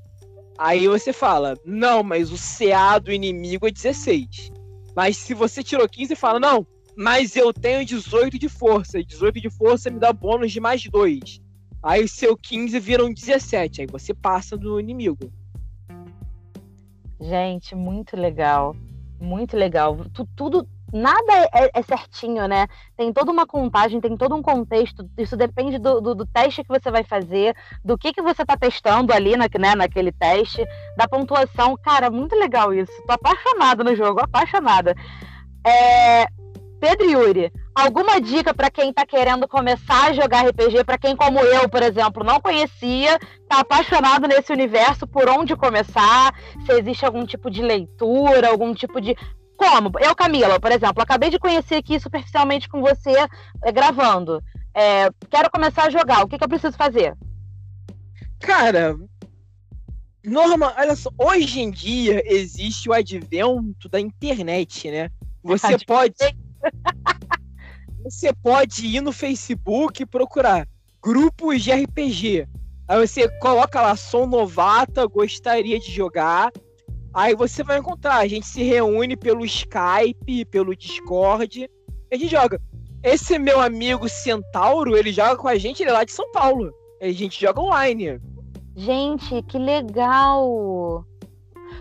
Aí 0.57 0.87
você 0.87 1.13
fala, 1.13 1.55
não, 1.65 2.03
mas 2.03 2.31
o 2.33 2.37
CA 2.37 2.99
do 2.99 3.13
inimigo 3.13 3.67
é 3.67 3.71
16. 3.71 4.51
Mas 4.95 5.17
se 5.17 5.35
você 5.35 5.63
tirou 5.63 5.89
15, 5.89 6.15
fala, 6.15 6.39
não, 6.39 6.67
mas 6.97 7.37
eu 7.37 7.53
tenho 7.53 7.85
18 7.85 8.39
de 8.39 8.49
força. 8.49 8.99
E 8.99 9.05
18 9.05 9.41
de 9.41 9.51
força 9.51 9.91
me 9.91 9.99
dá 9.99 10.13
bônus 10.13 10.53
de 10.53 10.61
mais 10.61 10.83
2. 10.85 11.41
Aí 11.83 12.05
o 12.05 12.09
seu 12.09 12.37
15 12.37 12.79
vira 12.79 13.05
um 13.05 13.13
17. 13.13 13.81
Aí 13.83 13.87
você 13.87 14.15
passa 14.15 14.57
do 14.57 14.79
inimigo. 14.79 15.33
Gente, 17.21 17.75
muito 17.75 18.17
legal. 18.17 18.75
Muito 19.21 19.57
legal. 19.57 19.97
Tu- 20.13 20.29
tudo, 20.37 20.69
nada 20.93 21.33
é, 21.55 21.71
é 21.75 21.83
certinho, 21.83 22.47
né? 22.47 22.67
Tem 22.97 23.13
toda 23.13 23.31
uma 23.33 23.47
contagem, 23.47 24.01
tem 24.01 24.17
todo 24.17 24.35
um 24.35 24.43
contexto. 24.43 25.09
Isso 25.17 25.37
depende 25.37 25.79
do, 25.79 26.01
do- 26.01 26.15
do 26.15 26.27
teste 26.27 26.63
que 26.63 26.69
você 26.69 26.91
vai 26.91 27.03
fazer, 27.03 27.55
do 27.85 27.97
que, 27.97 28.13
que 28.13 28.23
você 28.23 28.45
tá 28.45 28.57
testando 28.57 29.13
ali 29.13 29.37
na, 29.37 29.47
né, 29.59 29.75
naquele 29.75 30.13
teste, 30.13 30.65
da 30.97 31.09
pontuação. 31.09 31.77
Cara, 31.83 32.11
muito 32.11 32.37
legal 32.37 32.73
isso. 32.75 32.93
Tô 33.07 33.13
apaixonada 33.15 33.83
no 33.83 33.97
jogo, 33.97 34.21
apaixonada. 34.21 34.95
É, 35.67 36.27
Pedro 36.81 37.09
Yuri, 37.09 37.53
alguma 37.75 38.21
dica 38.21 38.53
pra 38.53 38.69
quem 38.69 38.93
tá 38.93 39.07
querendo 39.07 39.47
começar 39.47 40.09
a 40.09 40.13
jogar 40.13 40.45
RPG, 40.49 40.83
pra 40.85 40.99
quem 40.99 41.15
como 41.15 41.39
eu, 41.39 41.69
por 41.69 41.81
exemplo, 41.81 42.25
não 42.25 42.41
conhecia, 42.41 43.21
tá 43.49 43.61
apaixonado 43.61 44.27
nesse 44.27 44.53
universo, 44.53 45.07
por 45.07 45.29
onde 45.29 45.55
começar? 45.55 46.35
Se 46.67 46.73
existe 46.73 47.07
algum 47.07 47.25
tipo 47.25 47.49
de 47.49 47.63
leitura, 47.63 48.49
algum 48.51 48.75
tipo 48.75 49.01
de 49.01 49.15
como? 49.63 49.93
Eu, 50.01 50.15
Camila, 50.17 50.59
por 50.59 50.73
exemplo, 50.73 51.01
acabei 51.01 51.31
de 51.31 51.39
conhecer 51.39 51.77
aqui 51.77 52.01
superficialmente 52.01 52.69
com 52.69 52.81
você 52.81 53.13
eh, 53.65 53.73
gravando. 53.73 54.43
É, 54.75 55.09
quero 55.31 55.49
começar 55.51 55.85
a 55.85 55.91
jogar. 55.91 56.25
O 56.25 56.29
que, 56.29 56.37
que 56.37 56.43
eu 56.43 56.49
preciso 56.49 56.77
fazer? 56.77 57.17
Cara, 58.41 58.97
normal, 60.25 60.75
olha 60.77 60.97
só, 60.97 61.11
hoje 61.17 61.61
em 61.61 61.71
dia 61.71 62.23
existe 62.27 62.89
o 62.89 62.93
advento 62.93 63.89
da 63.89 64.01
internet, 64.01 64.91
né? 64.91 65.11
Você 65.45 65.79
pode 65.87 66.17
Você 68.03 68.33
pode 68.33 68.85
ir 68.85 69.01
no 69.01 69.13
Facebook 69.13 70.03
e 70.03 70.07
procurar 70.07 70.67
grupos 71.01 71.63
de 71.63 71.71
RPG. 71.71 72.49
Aí 72.89 73.07
você 73.07 73.29
coloca 73.39 73.81
lá, 73.81 73.95
sou 73.95 74.27
novata, 74.27 75.07
gostaria 75.07 75.79
de 75.79 75.93
jogar. 75.93 76.51
Aí 77.15 77.35
você 77.35 77.63
vai 77.63 77.79
encontrar, 77.79 78.17
a 78.17 78.27
gente 78.27 78.47
se 78.47 78.63
reúne 78.63 79.17
pelo 79.17 79.45
Skype, 79.45 80.45
pelo 80.47 80.75
Discord, 80.75 81.61
e 81.61 82.15
a 82.15 82.17
gente 82.17 82.31
joga. 82.31 82.61
Esse 83.03 83.39
meu 83.39 83.61
amigo 83.61 84.09
Centauro, 84.09 84.97
ele 84.97 85.13
joga 85.13 85.37
com 85.37 85.49
a 85.49 85.57
gente, 85.57 85.83
ele 85.83 85.91
é 85.91 85.93
lá 85.93 86.05
de 86.05 86.13
São 86.13 86.31
Paulo. 86.31 86.73
A 87.01 87.11
gente 87.11 87.41
joga 87.41 87.61
online. 87.61 88.21
Gente, 88.77 89.43
que 89.43 89.59
legal! 89.59 91.05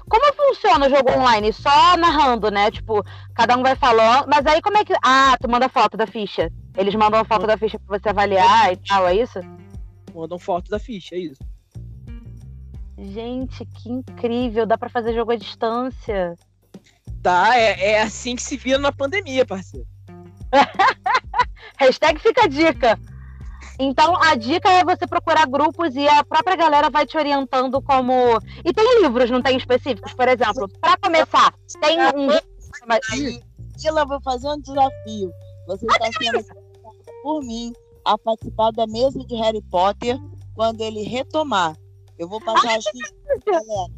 Como 0.10 0.34
funciona 0.34 0.88
o 0.88 0.90
jogo 0.90 1.12
online? 1.12 1.54
Só 1.54 1.96
narrando, 1.96 2.50
né? 2.52 2.70
Tipo, 2.70 3.04
cada 3.34 3.56
um 3.56 3.64
vai 3.64 3.76
falando. 3.76 4.28
Mas 4.28 4.46
aí 4.46 4.62
como 4.62 4.78
é 4.78 4.84
que. 4.84 4.94
Ah, 5.02 5.38
tu 5.40 5.50
manda 5.50 5.70
foto 5.70 5.96
da 5.96 6.06
ficha. 6.06 6.52
Eles 6.76 6.96
mandam 6.96 7.20
a 7.20 7.26
foto 7.26 7.48
da 7.48 7.58
ficha 7.58 7.80
pra 7.80 7.98
você 7.98 8.10
avaliar 8.10 8.74
e 8.74 8.78
tal, 8.78 9.08
é 9.08 9.16
isso? 9.16 9.40
Mandam 10.14 10.40
foto 10.40 10.70
da 10.70 10.80
ficha, 10.80 11.16
é 11.16 11.20
isso. 11.20 11.51
Gente, 13.02 13.66
que 13.66 13.90
incrível! 13.90 14.68
Dá 14.68 14.78
pra 14.78 14.88
fazer 14.88 15.14
jogo 15.16 15.32
à 15.32 15.36
distância. 15.36 16.36
Tá, 17.24 17.58
é, 17.58 17.94
é 17.94 18.02
assim 18.02 18.36
que 18.36 18.44
se 18.44 18.56
vira 18.56 18.78
na 18.78 18.92
pandemia, 18.92 19.44
parceiro. 19.44 19.88
Hashtag 21.78 22.20
fica 22.20 22.44
a 22.44 22.48
dica. 22.48 23.00
Então 23.80 24.16
a 24.22 24.36
dica 24.36 24.70
é 24.70 24.84
você 24.84 25.08
procurar 25.08 25.48
grupos 25.48 25.96
e 25.96 26.08
a 26.08 26.24
própria 26.24 26.56
galera 26.56 26.92
vai 26.92 27.08
te 27.08 27.18
orientando 27.18 27.82
como. 27.82 28.40
E 28.64 28.72
tem 28.72 29.02
livros, 29.02 29.32
não 29.32 29.42
tem 29.42 29.58
específicos, 29.58 30.14
por 30.14 30.28
exemplo. 30.28 30.70
Para 30.80 30.96
começar, 30.98 31.52
tem 31.82 31.98
um. 32.00 32.30
Aí, 33.12 33.42
Tila, 33.78 34.06
vou 34.06 34.22
fazer 34.22 34.48
um 34.48 34.62
desafio. 34.62 35.32
Você 35.66 35.88
está 35.88 36.06
sendo 36.20 36.46
por 37.24 37.42
mim 37.42 37.74
a 38.06 38.16
participar 38.18 38.72
da 38.72 38.86
mesa 38.86 39.20
de 39.26 39.36
Harry 39.36 39.62
Potter 39.72 40.18
quando 40.54 40.82
ele 40.82 41.02
retomar. 41.02 41.76
Eu 42.22 42.30
vou 42.30 42.40
passar 42.40 42.78
as 42.78 42.86
fichas, 42.86 43.12
galera, 43.48 43.92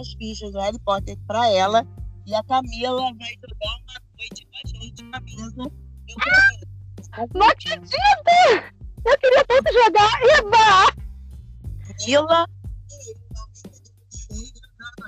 as 0.00 0.12
fichas 0.14 0.50
do 0.50 0.58
Harry 0.58 0.80
Potter 0.80 1.16
para 1.28 1.48
ela 1.48 1.86
e 2.26 2.34
a 2.34 2.42
Camila 2.42 3.02
vai 3.14 3.30
jogar 3.34 3.76
uma 3.84 4.00
noite 4.18 4.44
com 4.46 4.56
a 4.56 4.66
gente 4.66 5.04
na 5.04 5.20
mesa. 5.20 5.70
Não 7.32 7.46
acredito! 7.46 7.94
Eu 9.06 9.18
queria 9.18 9.44
tanto 9.44 9.72
jogar! 9.72 10.10
Eba! 10.24 10.92
Camila 11.86 12.46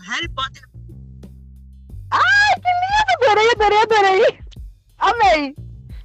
Harry 0.07 0.29
Potter. 0.29 0.63
Ai, 2.13 2.55
que 2.55 2.71
lindo! 2.71 3.13
Adorei, 3.25 3.51
adorei, 3.51 3.83
adorei! 3.83 4.23
Amei! 4.99 5.57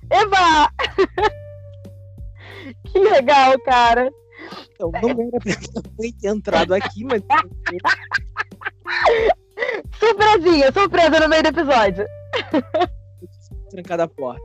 Eba! 0.10 0.74
que 2.92 2.98
legal, 2.98 3.54
cara! 3.66 4.12
Eu 4.80 4.92
não 4.92 5.28
era 5.28 5.40
pra 5.40 5.56
ter 5.98 6.28
entrado 6.28 6.74
aqui, 6.74 7.04
mas. 7.04 7.22
Surpresinha, 10.00 10.72
surpresa 10.72 11.20
no 11.20 11.30
meio 11.30 11.44
do 11.44 11.50
episódio. 11.50 12.06
Trancada 13.72 14.04
a 14.04 14.08
porta. 14.08 14.44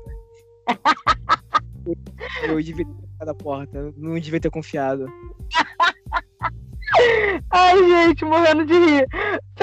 Eu 2.42 2.62
devia 2.62 2.84
ter 2.84 2.94
trancado 2.94 3.30
a 3.30 3.34
porta. 3.34 3.94
Não 3.96 4.18
devia 4.18 4.40
ter 4.40 4.51
confiado. 4.51 5.07
Ai, 7.51 7.88
gente, 7.88 8.24
morrendo 8.24 8.64
de 8.64 8.74
rir. 8.74 9.07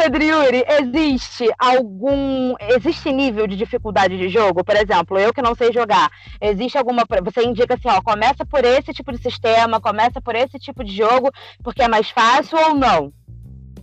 Pedro 0.10 0.24
Yuri, 0.24 0.64
existe 0.80 1.52
algum. 1.60 2.56
Existe 2.62 3.12
nível 3.12 3.46
de 3.46 3.58
dificuldade 3.58 4.18
de 4.18 4.30
jogo? 4.30 4.64
Por 4.64 4.74
exemplo, 4.78 5.20
eu 5.20 5.34
que 5.34 5.42
não 5.42 5.54
sei 5.54 5.74
jogar, 5.74 6.10
existe 6.40 6.78
alguma. 6.78 7.04
Você 7.26 7.44
indica 7.44 7.74
assim, 7.74 7.90
ó, 7.90 8.02
começa 8.02 8.46
por 8.46 8.64
esse 8.64 8.94
tipo 8.94 9.12
de 9.12 9.22
sistema, 9.22 9.82
começa 9.82 10.22
por 10.22 10.34
esse 10.34 10.58
tipo 10.60 10.82
de 10.82 10.96
jogo, 10.96 11.30
porque 11.62 11.84
é 11.84 11.90
mais 11.90 12.10
fácil 12.10 12.58
ou 12.58 12.74
não? 12.74 13.12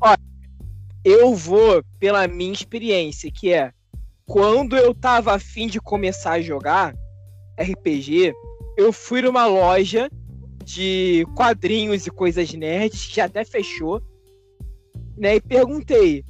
Olha, 0.01 0.17
eu 1.05 1.35
vou 1.35 1.85
pela 1.99 2.27
minha 2.27 2.55
experiência, 2.55 3.31
que 3.31 3.53
é 3.53 3.71
quando 4.25 4.79
eu 4.79 4.95
tava 4.95 5.35
afim 5.35 5.67
de 5.67 5.79
começar 5.79 6.33
a 6.33 6.41
jogar 6.41 6.95
RPG, 7.61 8.33
eu 8.79 8.95
fui 8.95 9.21
numa 9.21 9.45
loja 9.45 10.11
de 10.65 11.27
quadrinhos 11.37 12.07
e 12.07 12.11
coisas 12.11 12.51
nerds, 12.55 13.09
que 13.09 13.21
até 13.21 13.45
fechou, 13.45 14.01
né? 15.17 15.37
E 15.37 15.41
perguntei 15.41 16.25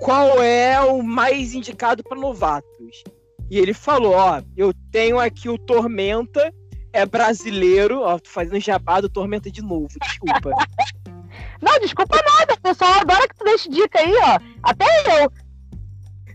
qual 0.00 0.42
é 0.42 0.80
o 0.80 1.02
mais 1.02 1.54
indicado 1.54 2.02
para 2.02 2.18
novatos. 2.18 3.04
E 3.50 3.58
ele 3.58 3.72
falou: 3.72 4.14
Ó, 4.14 4.42
eu 4.56 4.72
tenho 4.90 5.18
aqui 5.18 5.48
o 5.48 5.58
Tormenta, 5.58 6.52
é 6.92 7.06
brasileiro, 7.06 8.00
ó, 8.00 8.18
tô 8.18 8.28
fazendo 8.28 8.60
jabá 8.60 9.00
do 9.00 9.08
Tormenta 9.08 9.50
de 9.50 9.62
novo, 9.62 9.88
desculpa. 10.00 10.50
Não, 11.60 11.78
desculpa 11.80 12.16
nada, 12.16 12.56
pessoal 12.58 13.00
adora 13.00 13.28
que 13.28 13.34
tu 13.34 13.44
deixe 13.44 13.68
dica 13.68 13.98
aí, 13.98 14.12
ó. 14.14 14.38
Até 14.62 14.84
eu. 15.22 15.32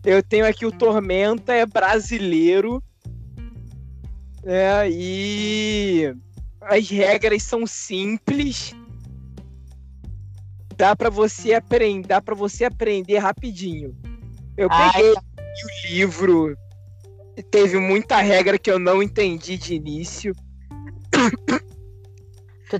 Eu 0.04 0.24
tenho 0.24 0.48
aqui 0.48 0.66
o 0.66 0.72
Tormenta, 0.72 1.54
é 1.54 1.66
brasileiro. 1.66 2.84
É, 4.44 4.90
e 4.90 6.14
as 6.62 6.90
regras 6.90 7.44
são 7.44 7.68
simples. 7.68 8.74
Dá 10.82 10.96
para 10.96 11.12
você 11.12 11.54
aprender, 11.54 12.08
dá 12.08 12.20
para 12.20 12.34
você 12.34 12.66
aprender 12.66 13.20
rapidinho. 13.20 13.96
Eu 14.58 14.68
Ai, 14.72 14.92
peguei 14.92 15.14
tá. 15.14 15.22
o 15.22 15.88
livro, 15.88 16.58
teve 17.52 17.78
muita 17.78 18.18
regra 18.18 18.58
que 18.58 18.72
eu 18.72 18.80
não 18.80 19.04
entendi 19.04 19.60
de 19.60 19.76
início. 19.76 20.34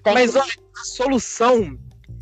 Mas 0.04 0.32
que... 0.32 0.40
olha, 0.40 0.52
a 0.82 0.84
solução 0.84 1.78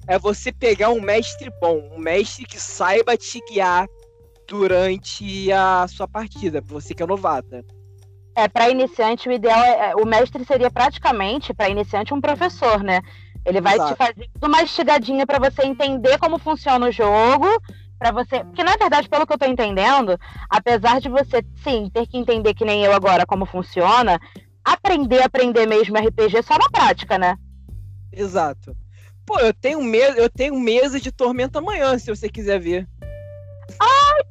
é 0.05 0.19
você 0.19 0.51
pegar 0.51 0.89
um 0.89 0.99
mestre 0.99 1.49
bom, 1.61 1.89
um 1.93 1.97
mestre 1.97 2.43
que 2.43 2.59
saiba 2.59 3.15
te 3.15 3.39
guiar 3.49 3.87
durante 4.49 5.49
a 5.49 5.87
sua 5.87 6.09
partida, 6.09 6.61
pra 6.61 6.73
você 6.73 6.93
que 6.93 7.03
é 7.03 7.05
novata. 7.05 7.63
É, 8.35 8.49
para 8.49 8.69
iniciante, 8.69 9.29
o 9.29 9.31
ideal 9.31 9.63
é. 9.63 9.91
é- 9.91 9.95
O 9.95 10.05
mestre 10.05 10.43
seria 10.43 10.69
praticamente, 10.69 11.53
para 11.53 11.69
iniciante, 11.69 12.13
um 12.13 12.19
professor, 12.19 12.83
né? 12.83 12.99
Ele 13.49 13.61
vai 13.61 13.75
Exato. 13.75 13.93
te 13.93 13.97
fazer 13.97 14.29
tudo 14.33 14.47
uma 14.47 14.61
estigadinha 14.61 15.25
para 15.25 15.39
você 15.39 15.65
entender 15.65 16.17
como 16.17 16.37
funciona 16.37 16.87
o 16.87 16.91
jogo. 16.91 17.47
para 17.97 18.11
você. 18.11 18.45
Porque, 18.45 18.63
na 18.63 18.77
verdade, 18.77 19.09
pelo 19.09 19.27
que 19.27 19.33
eu 19.33 19.37
tô 19.37 19.45
entendendo, 19.45 20.17
apesar 20.49 21.01
de 21.01 21.09
você, 21.09 21.43
sim, 21.61 21.89
ter 21.93 22.07
que 22.07 22.17
entender 22.17 22.53
que 22.53 22.63
nem 22.63 22.85
eu 22.85 22.93
agora 22.93 23.25
como 23.25 23.45
funciona, 23.45 24.17
aprender, 24.63 25.21
aprender 25.21 25.67
mesmo 25.67 25.97
RPG 25.97 26.37
é 26.37 26.41
só 26.41 26.57
na 26.57 26.69
prática, 26.69 27.17
né? 27.17 27.35
Exato. 28.11 28.73
Pô, 29.25 29.37
eu 29.39 29.53
tenho 29.53 29.83
mesa, 29.83 30.17
eu 30.17 30.29
tenho 30.29 30.57
mesa 30.57 30.97
de 30.97 31.11
tormenta 31.11 31.59
amanhã, 31.59 31.99
se 31.99 32.09
você 32.09 32.29
quiser 32.29 32.59
ver. 32.59 32.87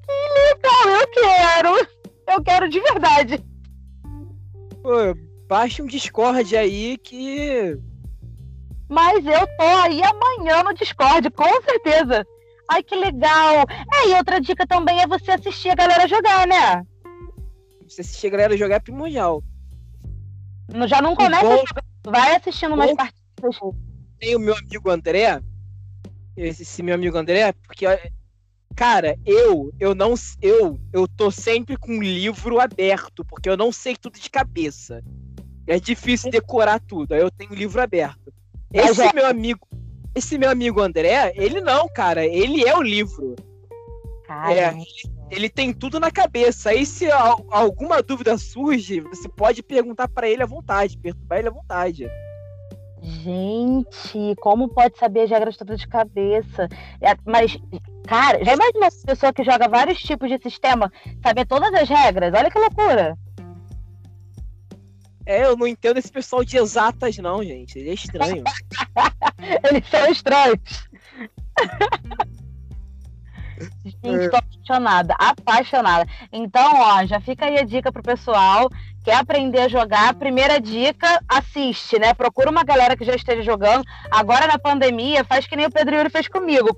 Legal, 0.08 1.00
eu 1.00 1.06
quero! 1.08 1.88
Eu 2.28 2.42
quero 2.42 2.68
de 2.68 2.80
verdade. 2.80 3.44
Pô, 4.82 5.14
baixa 5.48 5.82
um 5.82 5.86
Discord 5.86 6.56
aí 6.56 6.98
que. 6.98 7.78
Mas 8.89 9.24
eu 9.26 9.47
tô 9.57 9.64
aí 9.82 10.01
amanhã 10.03 10.62
no 10.62 10.72
Discord, 10.74 11.30
com 11.30 11.62
certeza. 11.62 12.26
Ai, 12.70 12.82
que 12.82 12.95
legal. 12.95 13.64
É, 13.95 14.09
e 14.11 14.14
outra 14.14 14.41
dica 14.41 14.66
também 14.66 15.01
é 15.01 15.07
você 15.07 15.30
assistir 15.32 15.70
a 15.70 15.74
galera 15.74 16.07
jogar, 16.09 16.47
né? 16.47 16.82
Você 17.89 18.01
assistir 18.03 18.26
a 18.28 18.30
galera 18.30 18.57
jogar 18.57 18.76
é 18.76 18.80
primordial. 18.80 19.43
Não- 20.72 20.86
Já 20.86 21.01
não 21.01 21.14
começa 21.16 21.43
bom- 21.43 21.57
jogando, 21.66 21.84
vai 22.07 22.36
assistindo 22.36 22.74
umas 22.74 22.93
partidas. 22.95 23.59
Tem 24.18 24.36
o 24.36 24.41
meu 24.41 24.55
amigo 24.57 24.91
André. 24.91 25.41
Esse, 26.36 26.62
esse 26.62 26.82
meu 26.82 26.95
amigo 26.95 27.16
André, 27.16 27.53
porque. 27.53 27.86
Cara, 28.76 29.18
eu, 29.24 29.72
eu 29.80 29.95
não. 29.95 30.14
Eu, 30.41 30.78
eu 30.93 31.09
tô 31.09 31.30
sempre 31.30 31.76
com 31.76 31.99
o 31.99 32.03
livro 32.03 32.61
aberto, 32.61 33.24
porque 33.24 33.49
eu 33.49 33.57
não 33.57 33.72
sei 33.72 33.97
tudo 33.97 34.18
de 34.20 34.30
cabeça. 34.30 35.03
É 35.66 35.80
difícil 35.80 36.30
decorar 36.30 36.78
tudo. 36.80 37.12
Aí 37.12 37.20
eu 37.20 37.30
tenho 37.30 37.51
o 37.51 37.55
livro 37.57 37.80
aberto. 37.80 38.32
Esse 38.72 39.02
é- 39.02 39.12
meu 39.12 39.26
amigo. 39.26 39.66
Esse 40.14 40.36
meu 40.38 40.50
amigo 40.50 40.80
André, 40.80 41.32
ele 41.36 41.60
não, 41.60 41.88
cara. 41.88 42.24
Ele 42.26 42.64
é 42.66 42.76
o 42.76 42.82
livro. 42.82 43.36
Cara, 44.26 44.74
Ele 45.30 45.48
tem 45.48 45.72
tudo 45.72 46.00
na 46.00 46.10
cabeça. 46.10 46.70
Aí, 46.70 46.84
se 46.86 47.10
al- 47.10 47.44
alguma 47.50 48.02
dúvida 48.02 48.36
surge, 48.38 49.00
você 49.00 49.28
pode 49.28 49.62
perguntar 49.62 50.08
pra 50.08 50.28
ele 50.28 50.42
à 50.42 50.46
vontade, 50.46 50.98
perturbar 50.98 51.38
ele 51.38 51.48
à 51.48 51.52
vontade. 51.52 52.10
Gente, 53.02 54.34
como 54.40 54.68
pode 54.68 54.98
saber 54.98 55.20
as 55.22 55.30
regras 55.30 55.56
todas 55.56 55.78
de 55.78 55.86
cabeça? 55.86 56.68
É, 57.00 57.14
Mas, 57.24 57.56
cara, 58.06 58.44
já 58.44 58.54
imaginou 58.54 58.82
uma 58.82 59.06
pessoa 59.06 59.32
que 59.32 59.44
joga 59.44 59.68
vários 59.68 59.98
tipos 60.00 60.28
de 60.28 60.38
sistema 60.42 60.90
saber 61.22 61.46
todas 61.46 61.72
as 61.74 61.88
regras? 61.88 62.32
Olha 62.34 62.50
que 62.50 62.58
loucura. 62.58 63.16
É, 65.29 65.45
eu 65.45 65.59
não 65.59 65.66
entendo 65.66 65.99
esse 65.99 66.11
pessoal 66.11 66.43
de 66.43 66.57
exatas, 66.57 67.18
não, 67.18 67.45
gente. 67.45 67.79
Ele 67.79 67.91
é 67.91 67.93
estranho. 67.93 68.43
Eles 69.70 69.87
são 69.91 70.11
estranhos. 70.11 70.89
Gente, 73.85 74.31
tô 74.31 74.37
apaixonada, 74.37 75.14
apaixonada. 75.18 76.11
Então, 76.33 76.70
ó, 76.76 77.05
já 77.05 77.20
fica 77.20 77.45
aí 77.45 77.59
a 77.59 77.62
dica 77.62 77.93
pro 77.93 78.03
pessoal. 78.03 78.70
Quer 79.05 79.16
aprender 79.16 79.61
a 79.61 79.68
jogar? 79.68 80.14
Primeira 80.14 80.59
dica, 80.59 81.22
assiste, 81.29 81.99
né? 81.99 82.14
Procura 82.14 82.51
uma 82.51 82.64
galera 82.64 82.97
que 82.97 83.05
já 83.05 83.14
esteja 83.14 83.43
jogando. 83.43 83.85
Agora 84.11 84.47
na 84.47 84.59
pandemia, 84.59 85.24
faz 85.24 85.47
que 85.47 85.57
nem 85.57 85.66
o 85.66 85.70
Pedro 85.70 85.95
Yuri 85.95 86.09
fez 86.09 86.26
comigo. 86.26 86.74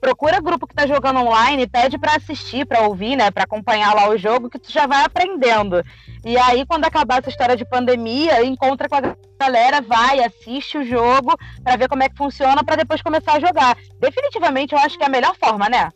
Procura 0.00 0.40
grupo 0.40 0.66
que 0.66 0.74
tá 0.74 0.86
jogando 0.86 1.20
online, 1.20 1.66
pede 1.66 1.98
pra 1.98 2.16
assistir, 2.16 2.64
pra 2.64 2.82
ouvir, 2.82 3.16
né? 3.16 3.30
Pra 3.30 3.44
acompanhar 3.44 3.94
lá 3.94 4.08
o 4.08 4.16
jogo, 4.16 4.48
que 4.48 4.58
tu 4.58 4.72
já 4.72 4.86
vai 4.86 5.04
aprendendo. 5.04 5.84
E 6.24 6.38
aí, 6.38 6.64
quando 6.64 6.86
acabar 6.86 7.18
essa 7.18 7.28
história 7.28 7.54
de 7.56 7.66
pandemia, 7.66 8.42
encontra 8.44 8.88
com 8.88 8.96
a 8.96 9.16
galera, 9.38 9.82
vai, 9.82 10.24
assiste 10.24 10.78
o 10.78 10.84
jogo 10.84 11.36
pra 11.62 11.76
ver 11.76 11.88
como 11.88 12.02
é 12.02 12.08
que 12.08 12.16
funciona, 12.16 12.64
pra 12.64 12.76
depois 12.76 13.02
começar 13.02 13.34
a 13.34 13.40
jogar. 13.40 13.76
Definitivamente, 14.00 14.72
eu 14.72 14.78
acho 14.78 14.96
que 14.96 15.04
é 15.04 15.06
a 15.06 15.10
melhor 15.10 15.36
forma, 15.36 15.68
né? 15.68 15.90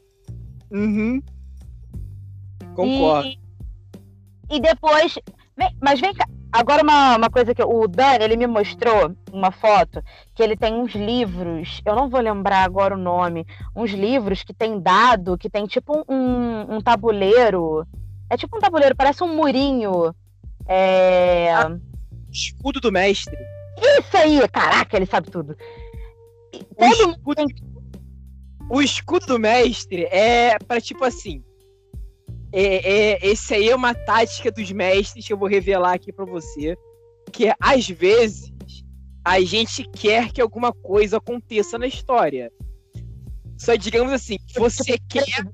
Uhum. 0.70 1.22
Concordo. 2.74 3.28
E, 3.28 3.38
e 4.50 4.60
depois. 4.60 5.18
mas 5.80 6.00
vem 6.00 6.12
cá. 6.12 6.26
Agora, 6.54 6.84
uma, 6.84 7.16
uma 7.16 7.28
coisa 7.28 7.52
que 7.52 7.64
o 7.64 7.88
Dani, 7.88 8.22
ele 8.22 8.36
me 8.36 8.46
mostrou 8.46 9.12
uma 9.32 9.50
foto 9.50 10.00
que 10.32 10.40
ele 10.40 10.56
tem 10.56 10.72
uns 10.72 10.92
livros, 10.92 11.82
eu 11.84 11.96
não 11.96 12.08
vou 12.08 12.20
lembrar 12.20 12.62
agora 12.62 12.94
o 12.94 12.98
nome, 12.98 13.44
uns 13.74 13.90
livros 13.90 14.44
que 14.44 14.54
tem 14.54 14.78
dado, 14.78 15.36
que 15.36 15.50
tem 15.50 15.66
tipo 15.66 16.04
um, 16.08 16.76
um 16.76 16.80
tabuleiro. 16.80 17.84
É 18.30 18.36
tipo 18.36 18.56
um 18.56 18.60
tabuleiro, 18.60 18.94
parece 18.94 19.24
um 19.24 19.34
murinho. 19.34 20.14
É. 20.68 21.48
Escudo 22.30 22.80
do 22.80 22.92
mestre. 22.92 23.36
Isso 23.98 24.16
aí! 24.16 24.40
Caraca, 24.48 24.96
ele 24.96 25.06
sabe 25.06 25.32
tudo. 25.32 25.56
O 26.54 26.74
Todo 26.76 26.92
escudo, 26.92 27.18
mundo 27.18 27.34
tem 27.34 27.46
o 28.70 28.80
escudo 28.80 29.26
do 29.26 29.40
mestre 29.40 30.04
é 30.04 30.56
pra 30.58 30.80
tipo 30.80 31.04
assim. 31.04 31.42
É, 32.56 33.16
é- 33.16 33.26
esse 33.26 33.52
aí 33.52 33.68
é 33.68 33.74
uma 33.74 33.92
tática 33.92 34.48
dos 34.52 34.70
mestres 34.70 35.26
que 35.26 35.32
eu 35.32 35.36
vou 35.36 35.48
revelar 35.48 35.94
aqui 35.94 36.12
pra 36.12 36.24
você. 36.24 36.76
Que 37.32 37.48
é, 37.48 37.54
às 37.58 37.88
vezes 37.88 38.52
a 39.24 39.40
gente 39.40 39.82
quer 39.90 40.30
que 40.30 40.40
alguma 40.40 40.72
coisa 40.72 41.16
aconteça 41.16 41.76
na 41.76 41.88
história. 41.88 42.52
Só 43.58 43.74
digamos 43.74 44.12
assim, 44.12 44.36
você 44.54 44.96
quer 45.08 45.44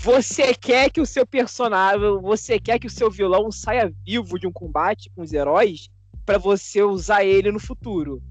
você 0.00 0.54
quer 0.54 0.90
que 0.90 1.00
o 1.00 1.06
seu 1.06 1.26
personagem, 1.26 2.00
você 2.22 2.58
quer 2.58 2.78
que 2.78 2.86
o 2.86 2.90
seu 2.90 3.10
vilão 3.10 3.52
saia 3.52 3.92
vivo 4.06 4.38
de 4.38 4.46
um 4.46 4.52
combate 4.52 5.10
com 5.14 5.22
os 5.22 5.32
heróis 5.32 5.90
pra 6.24 6.38
você 6.38 6.82
usar 6.82 7.22
ele 7.22 7.52
no 7.52 7.60
futuro. 7.60 8.22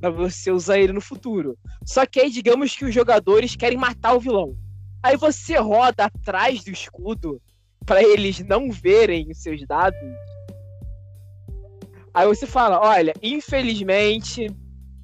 Pra 0.00 0.10
você 0.10 0.50
usar 0.50 0.78
ele 0.78 0.92
no 0.92 1.00
futuro. 1.00 1.56
Só 1.84 2.04
que 2.04 2.18
aí 2.20 2.30
digamos 2.30 2.74
que 2.74 2.84
os 2.84 2.92
jogadores 2.92 3.54
querem 3.54 3.78
matar 3.78 4.14
o 4.14 4.20
vilão. 4.20 4.56
Aí 5.02 5.16
você 5.16 5.56
roda 5.56 6.04
atrás 6.04 6.62
do 6.64 6.70
escudo 6.70 7.40
pra 7.84 8.02
eles 8.02 8.38
não 8.40 8.70
verem 8.70 9.30
os 9.30 9.42
seus 9.42 9.66
dados. 9.66 9.98
Aí 12.14 12.26
você 12.26 12.46
fala, 12.46 12.80
olha, 12.80 13.12
infelizmente 13.22 14.46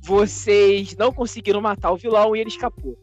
vocês 0.03 0.97
não 0.97 1.13
conseguiram 1.13 1.61
matar 1.61 1.91
o 1.91 1.97
vilão 1.97 2.37
e 2.37 2.41
ele 2.41 2.51
escapou. 2.51 2.97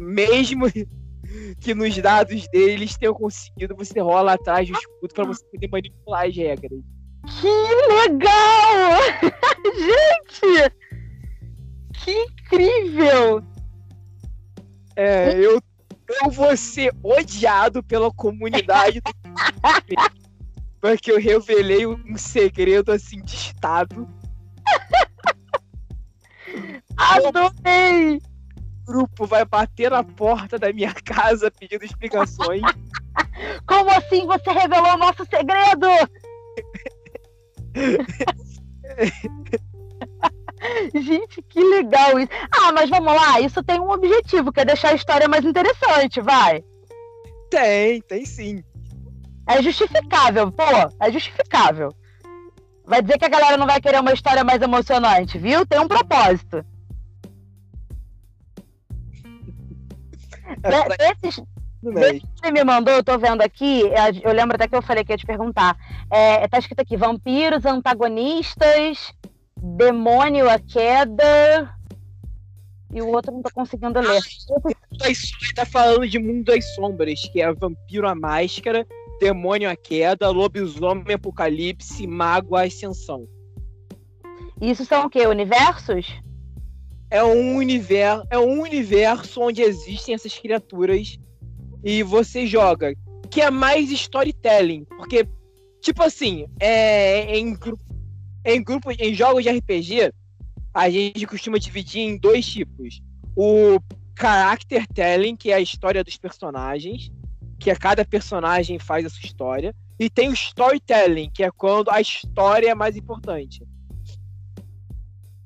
Mesmo 0.00 0.66
que 1.60 1.74
nos 1.74 1.96
dados 1.96 2.46
deles 2.48 2.96
tenham 2.98 3.14
conseguido, 3.14 3.74
você 3.74 4.00
rola 4.00 4.34
atrás 4.34 4.68
do 4.68 4.74
escudo 4.74 5.14
pra 5.14 5.24
você 5.24 5.44
poder 5.46 5.68
manipular 5.68 6.26
as 6.26 6.36
regras. 6.36 6.80
Que 7.40 7.48
legal! 8.08 9.00
Gente! 9.74 10.74
Que 12.04 12.12
incrível! 12.12 13.42
É, 14.96 15.34
eu, 15.38 15.60
eu 16.08 16.30
vou 16.30 16.56
ser 16.56 16.94
odiado 17.02 17.82
pela 17.82 18.12
comunidade 18.12 19.00
do 19.00 19.10
porque 20.80 21.10
eu 21.10 21.18
revelei 21.18 21.86
um 21.86 22.16
segredo 22.16 22.92
assim 22.92 23.20
de 23.22 23.34
estado. 23.34 24.06
Adorei! 26.94 28.16
O 28.16 28.86
grupo 28.86 29.26
vai 29.26 29.46
bater 29.46 29.90
na 29.90 30.04
porta 30.04 30.58
da 30.58 30.70
minha 30.72 30.92
casa 30.92 31.50
pedindo 31.50 31.84
explicações. 31.84 32.60
Como 33.66 33.90
assim 33.90 34.26
você 34.26 34.52
revelou 34.52 34.92
o 34.92 34.98
nosso 34.98 35.24
segredo? 35.24 35.88
Gente, 40.94 41.42
que 41.42 41.60
legal 41.60 42.18
isso. 42.18 42.30
Ah, 42.50 42.72
mas 42.72 42.88
vamos 42.88 43.14
lá, 43.14 43.40
isso 43.40 43.62
tem 43.62 43.80
um 43.80 43.90
objetivo, 43.90 44.52
que 44.52 44.60
é 44.60 44.64
deixar 44.64 44.90
a 44.90 44.94
história 44.94 45.28
mais 45.28 45.44
interessante, 45.44 46.20
vai. 46.20 46.62
tem, 47.50 48.00
tem 48.02 48.24
sim. 48.24 48.64
É 49.46 49.62
justificável, 49.62 50.50
pô, 50.50 50.62
é 51.00 51.12
justificável. 51.12 51.90
Vai 52.86 53.02
dizer 53.02 53.18
que 53.18 53.24
a 53.24 53.30
galera 53.30 53.56
não 53.56 53.66
vai 53.66 53.80
querer 53.80 54.00
uma 54.00 54.12
história 54.12 54.44
mais 54.44 54.60
emocionante, 54.60 55.38
viu? 55.38 55.66
Tem 55.66 55.78
um 55.80 55.88
propósito. 55.88 56.64
É 60.98 61.28
isso 61.28 61.46
mesmo. 61.82 62.20
que 62.20 62.26
você 62.40 62.52
me 62.52 62.64
mandou, 62.64 62.94
eu 62.94 63.04
tô 63.04 63.18
vendo 63.18 63.42
aqui, 63.42 63.82
é, 63.88 64.10
eu 64.22 64.32
lembro 64.32 64.54
até 64.54 64.66
que 64.66 64.74
eu 64.74 64.82
falei 64.82 65.04
que 65.04 65.12
ia 65.12 65.18
te 65.18 65.26
perguntar. 65.26 65.76
É, 66.10 66.46
tá 66.48 66.58
escrito 66.58 66.80
aqui: 66.80 66.96
vampiros, 66.96 67.64
antagonistas, 67.64 69.12
demônio, 69.64 70.48
a 70.48 70.58
queda. 70.58 71.74
E 72.92 73.02
o 73.02 73.08
outro 73.08 73.32
não 73.32 73.42
tô 73.42 73.50
conseguindo 73.52 73.98
ler. 73.98 74.20
Mundo 74.48 74.98
das 74.98 75.18
Sombras 75.18 75.52
tá 75.54 75.66
falando 75.66 76.08
de 76.08 76.18
Mundo 76.18 76.44
das 76.44 76.74
Sombras, 76.74 77.20
que 77.32 77.40
é 77.40 77.52
Vampiro 77.52 78.06
a 78.06 78.14
Máscara, 78.14 78.86
Demônio 79.20 79.68
a 79.68 79.74
Queda, 79.74 80.30
Lobisomem 80.30 81.14
Apocalipse, 81.14 82.06
Mago 82.06 82.54
a 82.54 82.62
Ascensão. 82.62 83.26
Isso 84.60 84.84
são 84.84 85.06
o 85.06 85.10
quê? 85.10 85.26
Universos? 85.26 86.06
É 87.10 87.24
um 87.24 87.56
universo, 87.56 88.26
é 88.30 88.38
um 88.38 88.60
universo 88.60 89.40
onde 89.40 89.62
existem 89.62 90.14
essas 90.14 90.38
criaturas 90.38 91.18
e 91.82 92.02
você 92.02 92.46
joga, 92.46 92.94
que 93.30 93.40
é 93.40 93.50
mais 93.50 93.90
storytelling, 93.90 94.84
porque 94.84 95.28
tipo 95.80 96.02
assim, 96.02 96.46
é 96.58 97.36
em 97.36 97.54
grupo, 97.54 97.82
em 98.44 98.62
grupo, 98.62 98.90
em 98.90 99.14
jogos 99.14 99.42
de 99.42 99.50
RPG, 99.50 100.12
a 100.72 100.90
gente 100.90 101.26
costuma 101.26 101.58
dividir 101.58 102.02
em 102.02 102.18
dois 102.18 102.46
tipos. 102.46 103.00
O 103.36 103.78
character 104.18 104.86
telling, 104.88 105.36
que 105.36 105.50
é 105.50 105.54
a 105.54 105.60
história 105.60 106.04
dos 106.04 106.16
personagens, 106.16 107.10
que 107.58 107.70
é 107.70 107.74
cada 107.74 108.04
personagem 108.04 108.78
faz 108.78 109.06
a 109.06 109.10
sua 109.10 109.24
história, 109.24 109.74
e 109.98 110.10
tem 110.10 110.28
o 110.28 110.34
storytelling, 110.34 111.30
que 111.30 111.44
é 111.44 111.50
quando 111.50 111.90
a 111.90 112.00
história 112.00 112.70
é 112.70 112.74
mais 112.74 112.96
importante. 112.96 113.64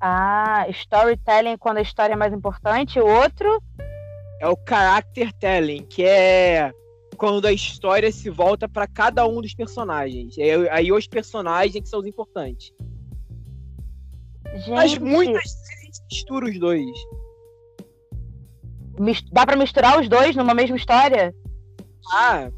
Ah, 0.01 0.65
storytelling 0.69 1.57
quando 1.57 1.77
a 1.77 1.81
história 1.81 2.13
é 2.13 2.17
mais 2.17 2.33
importante. 2.33 2.99
O 2.99 3.05
outro. 3.05 3.61
é 4.41 4.47
o 4.47 4.57
character 4.67 5.31
telling, 5.33 5.83
que 5.83 6.03
é 6.03 6.71
quando 7.19 7.45
a 7.45 7.51
história 7.51 8.11
se 8.11 8.29
volta 8.29 8.67
para 8.67 8.87
cada 8.87 9.27
um 9.27 9.41
dos 9.41 9.53
personagens. 9.53 10.37
É, 10.37 10.53
aí 10.71 10.91
os 10.91 11.05
personagens 11.05 11.83
que 11.83 11.89
são 11.89 11.99
os 11.99 12.07
importantes. 12.07 12.71
Gente, 14.55 14.69
Mas 14.69 14.97
muitas 14.97 15.43
vezes 15.43 15.69
a 15.69 15.85
gente 15.85 16.01
mistura 16.09 16.45
os 16.49 16.59
dois. 16.59 16.85
dá 19.31 19.45
pra 19.45 19.57
misturar 19.57 19.99
os 19.99 20.07
dois 20.07 20.35
numa 20.35 20.53
mesma 20.53 20.77
história? 20.77 21.35
Ah, 22.11 22.49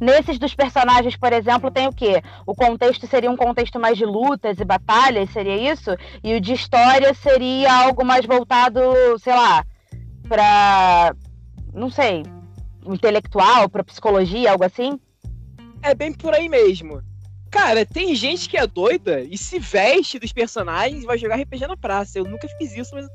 Nesses 0.00 0.38
dos 0.38 0.54
personagens, 0.54 1.16
por 1.16 1.32
exemplo, 1.32 1.72
tem 1.72 1.88
o 1.88 1.92
quê? 1.92 2.22
O 2.46 2.54
contexto 2.54 3.04
seria 3.08 3.30
um 3.30 3.36
contexto 3.36 3.80
mais 3.80 3.98
de 3.98 4.04
lutas 4.04 4.60
e 4.60 4.64
batalhas, 4.64 5.30
seria 5.30 5.72
isso? 5.72 5.90
E 6.22 6.34
o 6.34 6.40
de 6.40 6.52
história 6.52 7.12
seria 7.14 7.72
algo 7.72 8.04
mais 8.04 8.24
voltado, 8.24 8.80
sei 9.18 9.34
lá, 9.34 9.64
pra. 10.28 11.12
não 11.74 11.90
sei, 11.90 12.22
intelectual, 12.86 13.68
pra 13.68 13.84
psicologia, 13.84 14.52
algo 14.52 14.64
assim? 14.64 14.98
é 15.82 15.94
bem 15.94 16.12
por 16.12 16.34
aí 16.34 16.48
mesmo. 16.48 17.02
Cara, 17.50 17.86
tem 17.86 18.14
gente 18.14 18.48
que 18.48 18.58
é 18.58 18.66
doida 18.66 19.20
e 19.20 19.38
se 19.38 19.58
veste 19.58 20.18
dos 20.18 20.32
personagens 20.32 21.02
e 21.02 21.06
vai 21.06 21.16
jogar 21.16 21.36
RPG 21.36 21.66
na 21.66 21.76
praça. 21.76 22.18
Eu 22.18 22.24
nunca 22.24 22.46
fiz 22.58 22.76
isso, 22.76 22.94
mas 22.94 23.06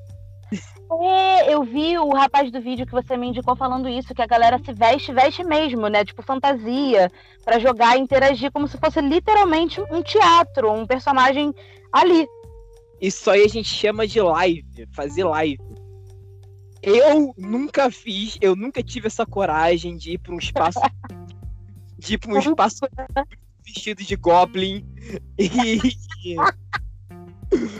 É, 1.01 1.53
eu 1.53 1.63
vi 1.63 1.97
o 1.97 2.09
rapaz 2.09 2.51
do 2.51 2.59
vídeo 2.59 2.85
que 2.85 2.91
você 2.91 3.15
me 3.15 3.27
indicou 3.27 3.55
falando 3.55 3.87
isso, 3.87 4.13
que 4.13 4.21
a 4.21 4.27
galera 4.27 4.59
se 4.63 4.73
veste, 4.73 5.13
veste 5.13 5.43
mesmo, 5.43 5.87
né? 5.87 6.03
Tipo 6.03 6.23
fantasia, 6.23 7.11
pra 7.43 7.59
jogar 7.59 7.97
e 7.97 8.01
interagir 8.01 8.51
como 8.51 8.67
se 8.67 8.77
fosse 8.77 9.01
literalmente 9.01 9.81
um 9.91 10.01
teatro, 10.01 10.71
um 10.71 10.85
personagem 10.85 11.53
ali. 11.91 12.27
isso 12.99 13.29
aí 13.29 13.43
a 13.43 13.47
gente 13.47 13.69
chama 13.69 14.07
de 14.07 14.19
live, 14.19 14.87
fazer 14.93 15.23
live. 15.23 15.59
Eu 16.83 17.33
nunca 17.37 17.89
fiz, 17.89 18.37
eu 18.41 18.57
nunca 18.57 18.83
tive 18.83 19.07
essa 19.07 19.25
coragem 19.25 19.95
de 19.95 20.11
ir 20.11 20.17
para 20.17 20.35
um 20.35 20.37
espaço 20.37 20.81
de 21.97 22.15
ir 22.15 22.17
para 22.17 22.33
um 22.33 22.37
espaço 22.37 22.81
vestido 23.65 24.03
de 24.03 24.17
goblin 24.17 24.85
e 25.39 25.79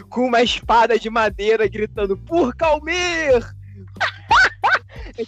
com 0.09 0.27
uma 0.27 0.41
espada 0.41 0.97
de 0.97 1.09
madeira 1.09 1.67
gritando 1.67 2.17
por 2.17 2.55
Calmir! 2.55 3.53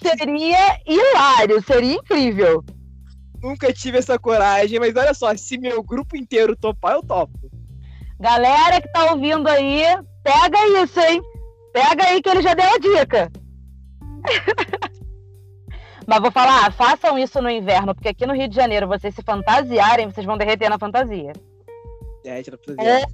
Seria 0.01 0.79
hilário, 0.87 1.61
seria 1.61 1.95
incrível. 1.95 2.63
Nunca 3.41 3.73
tive 3.73 3.97
essa 3.97 4.17
coragem, 4.17 4.79
mas 4.79 4.95
olha 4.95 5.13
só, 5.13 5.35
se 5.35 5.57
meu 5.57 5.83
grupo 5.83 6.15
inteiro 6.15 6.55
topar, 6.55 6.93
eu 6.93 7.03
topo. 7.03 7.51
Galera 8.19 8.79
que 8.79 8.87
tá 8.87 9.11
ouvindo 9.11 9.47
aí, 9.49 9.83
pega 10.23 10.81
isso, 10.81 10.99
hein? 11.01 11.21
Pega 11.73 12.05
aí 12.05 12.21
que 12.21 12.29
ele 12.29 12.41
já 12.41 12.53
deu 12.53 12.65
a 12.65 12.77
dica. 12.79 13.31
Mas 16.07 16.21
vou 16.21 16.31
falar, 16.31 16.71
façam 16.71 17.17
isso 17.17 17.41
no 17.41 17.49
inverno, 17.49 17.95
porque 17.95 18.09
aqui 18.09 18.27
no 18.27 18.35
Rio 18.35 18.47
de 18.47 18.55
Janeiro, 18.55 18.87
vocês 18.87 19.15
se 19.15 19.23
fantasiarem, 19.23 20.05
vocês 20.05 20.25
vão 20.25 20.37
derreter 20.37 20.69
na 20.69 20.77
fantasia. 20.77 21.33
É, 22.79 23.01
fazer. 23.01 23.07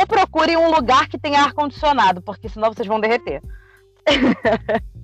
Ou 0.00 0.06
procurem 0.06 0.56
um 0.56 0.70
lugar 0.70 1.08
que 1.08 1.18
tenha 1.18 1.40
ar-condicionado, 1.40 2.22
porque 2.22 2.48
senão 2.48 2.72
vocês 2.72 2.86
vão 2.86 3.00
derreter. 3.00 3.42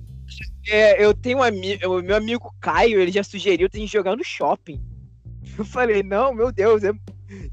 É, 0.69 1.03
eu 1.03 1.13
tenho 1.13 1.39
um 1.39 1.43
amigo, 1.43 1.87
o 1.87 2.03
meu 2.03 2.15
amigo 2.15 2.53
Caio, 2.61 2.99
ele 2.99 3.11
já 3.11 3.23
sugeriu 3.23 3.67
a 3.71 3.77
gente 3.77 3.91
jogar 3.91 4.15
no 4.15 4.23
shopping. 4.23 4.79
Eu 5.57 5.65
falei, 5.65 6.03
não, 6.03 6.33
meu 6.33 6.51
Deus, 6.51 6.83
é 6.83 6.91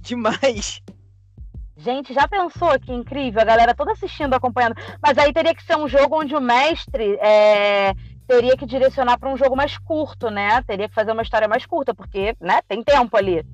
demais. 0.01 0.81
Gente, 1.79 2.13
já 2.13 2.27
pensou 2.27 2.77
que 2.81 2.93
incrível? 2.93 3.41
A 3.41 3.45
galera 3.45 3.73
toda 3.73 3.93
assistindo, 3.93 4.35
acompanhando. 4.35 4.75
Mas 5.01 5.17
aí 5.17 5.33
teria 5.33 5.55
que 5.55 5.63
ser 5.63 5.77
um 5.77 5.87
jogo 5.87 6.21
onde 6.21 6.35
o 6.35 6.41
mestre 6.41 7.17
é, 7.21 7.95
teria 8.27 8.57
que 8.57 8.67
direcionar 8.67 9.17
para 9.17 9.33
um 9.33 9.37
jogo 9.37 9.55
mais 9.55 9.79
curto, 9.79 10.29
né? 10.29 10.61
Teria 10.63 10.89
que 10.89 10.95
fazer 10.95 11.13
uma 11.13 11.23
história 11.23 11.47
mais 11.47 11.65
curta, 11.65 11.95
porque 11.95 12.37
né, 12.41 12.61
tem 12.67 12.83
tempo 12.83 13.17
ali. 13.17 13.47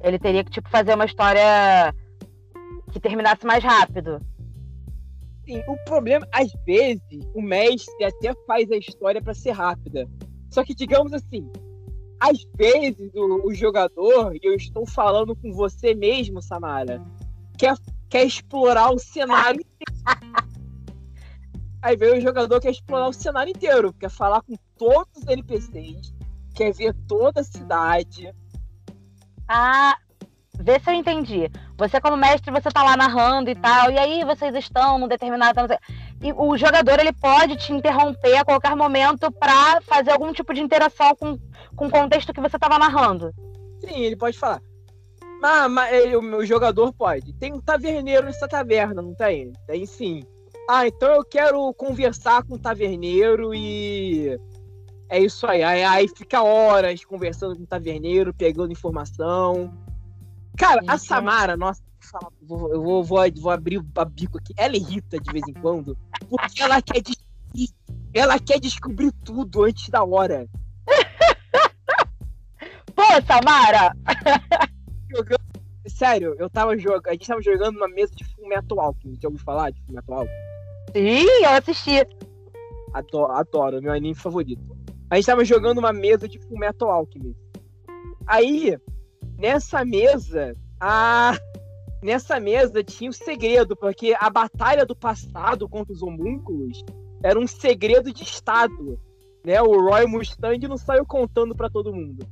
Ele 0.00 0.18
teria 0.18 0.42
que 0.42 0.50
tipo, 0.50 0.68
fazer 0.68 0.94
uma 0.94 1.04
história 1.04 1.94
que 2.90 2.98
terminasse 2.98 3.46
mais 3.46 3.62
rápido. 3.62 4.20
Sim, 5.44 5.62
o 5.68 5.76
problema, 5.84 6.26
às 6.32 6.52
vezes, 6.66 7.00
o 7.34 7.40
mestre 7.40 8.04
até 8.04 8.34
faz 8.48 8.68
a 8.72 8.76
história 8.76 9.22
para 9.22 9.32
ser 9.32 9.52
rápida. 9.52 10.08
Só 10.50 10.64
que, 10.64 10.74
digamos 10.74 11.12
assim, 11.12 11.48
às 12.20 12.44
vezes 12.56 13.10
o, 13.14 13.48
o, 13.48 13.54
jogador, 13.54 14.34
e 14.34 14.40
eu 14.42 14.54
estou 14.54 14.86
falando 14.86 15.36
com 15.36 15.52
você 15.52 15.94
mesmo, 15.94 16.42
Samara, 16.42 17.02
quer, 17.56 17.74
quer 18.08 18.24
explorar 18.24 18.90
o 18.90 18.98
cenário 18.98 19.64
Aí 21.80 21.96
vem 21.96 22.18
o 22.18 22.20
jogador 22.20 22.60
quer 22.60 22.70
explorar 22.70 23.08
o 23.08 23.12
cenário 23.12 23.50
inteiro, 23.50 23.92
quer 23.92 24.10
falar 24.10 24.42
com 24.42 24.56
todos 24.76 25.16
os 25.16 25.26
NPCs, 25.28 26.12
quer 26.54 26.72
ver 26.72 26.92
toda 27.06 27.40
a 27.40 27.44
cidade. 27.44 28.34
Ah, 29.46 29.96
vê 30.58 30.80
se 30.80 30.90
eu 30.90 30.94
entendi. 30.94 31.48
Você, 31.76 32.00
como 32.00 32.16
mestre, 32.16 32.50
você 32.50 32.68
tá 32.68 32.82
lá 32.82 32.96
narrando 32.96 33.48
e 33.48 33.54
tal, 33.54 33.92
e 33.92 33.98
aí 33.98 34.24
vocês 34.24 34.54
estão 34.56 34.98
num 34.98 35.06
determinado. 35.06 35.60
E 36.20 36.32
o 36.32 36.56
jogador 36.56 36.98
ele 36.98 37.12
pode 37.12 37.56
te 37.56 37.72
interromper 37.72 38.36
a 38.36 38.44
qualquer 38.44 38.74
momento 38.74 39.30
para 39.30 39.80
fazer 39.82 40.10
algum 40.10 40.32
tipo 40.32 40.52
de 40.52 40.60
interação 40.60 41.14
com, 41.14 41.38
com 41.76 41.86
o 41.86 41.90
contexto 41.90 42.32
que 42.32 42.40
você 42.40 42.56
estava 42.56 42.78
narrando. 42.78 43.32
Sim, 43.80 44.00
ele 44.02 44.16
pode 44.16 44.36
falar. 44.36 44.60
Ah, 45.42 45.68
mas 45.68 45.92
ele, 45.92 46.16
o, 46.16 46.44
jogador 46.44 46.92
pode. 46.92 47.32
Tem 47.34 47.52
um 47.52 47.60
taverneiro 47.60 48.26
nessa 48.26 48.48
taverna, 48.48 49.00
não 49.00 49.14
tem? 49.14 49.52
Tem 49.66 49.86
sim. 49.86 50.24
Ah, 50.68 50.86
então 50.86 51.14
eu 51.14 51.24
quero 51.24 51.72
conversar 51.74 52.42
com 52.42 52.54
o 52.54 52.58
taverneiro 52.58 53.54
e. 53.54 54.38
É 55.08 55.20
isso 55.20 55.46
aí. 55.46 55.62
Aí, 55.62 55.84
aí 55.84 56.08
fica 56.08 56.42
horas 56.42 57.04
conversando 57.04 57.56
com 57.56 57.62
o 57.62 57.66
taverneiro, 57.66 58.34
pegando 58.34 58.72
informação. 58.72 59.72
Cara, 60.56 60.82
a 60.88 60.98
Samara, 60.98 61.56
nossa, 61.56 61.80
eu 62.40 62.82
vou, 62.82 63.04
vou, 63.04 63.24
vou 63.36 63.50
abrir 63.50 63.78
o 63.78 63.86
bico 64.06 64.38
aqui. 64.38 64.52
Ela 64.56 64.76
irrita 64.76 65.18
de 65.18 65.32
vez 65.32 65.44
em 65.48 65.54
quando, 65.54 65.96
porque 66.28 66.62
ela 66.62 66.80
quer 66.82 67.00
descobrir, 67.00 67.70
ela 68.14 68.38
quer 68.38 68.60
descobrir 68.60 69.12
tudo 69.24 69.64
antes 69.64 69.88
da 69.88 70.04
hora. 70.04 70.46
Pô, 72.94 73.02
Samara! 73.26 73.92
Jogando... 75.08 75.38
Sério, 75.86 76.34
eu 76.38 76.50
tava 76.50 76.76
jogando. 76.76 77.08
A 77.08 77.12
gente 77.12 77.26
tava 77.26 77.40
jogando 77.40 77.76
uma 77.76 77.88
mesa 77.88 78.14
de 78.14 78.24
Fullmetal 78.24 78.80
Alchemist. 78.80 79.22
Já 79.22 79.28
ouviu 79.28 79.44
falar 79.44 79.70
de 79.70 79.80
Fullmetal 79.82 80.18
Alchemist? 80.18 80.48
Sim, 80.92 81.44
eu 81.44 81.50
assisti. 81.50 82.06
Adoro, 82.92 83.32
adoro, 83.32 83.82
meu 83.82 83.92
anime 83.92 84.14
favorito. 84.14 84.76
A 85.10 85.16
gente 85.16 85.26
tava 85.26 85.44
jogando 85.44 85.78
uma 85.78 85.92
mesa 85.92 86.28
de 86.28 86.38
Fullmetal 86.38 86.90
Alchemist. 86.90 87.38
Aí, 88.26 88.78
nessa 89.38 89.84
mesa, 89.84 90.54
a... 90.80 91.38
nessa 92.02 92.38
mesa 92.38 92.82
tinha 92.82 93.10
um 93.10 93.12
segredo, 93.12 93.76
porque 93.76 94.16
a 94.18 94.30
batalha 94.30 94.86
do 94.86 94.94
passado 94.94 95.68
contra 95.68 95.92
os 95.92 96.02
homúnculos 96.02 96.84
era 97.22 97.38
um 97.38 97.46
segredo 97.46 98.12
de 98.12 98.22
Estado. 98.22 98.98
Né? 99.44 99.60
O 99.60 99.88
Roy 99.88 100.06
Mustang 100.06 100.66
não 100.68 100.76
saiu 100.76 101.04
contando 101.06 101.54
para 101.54 101.70
todo 101.70 101.94
mundo. 101.94 102.26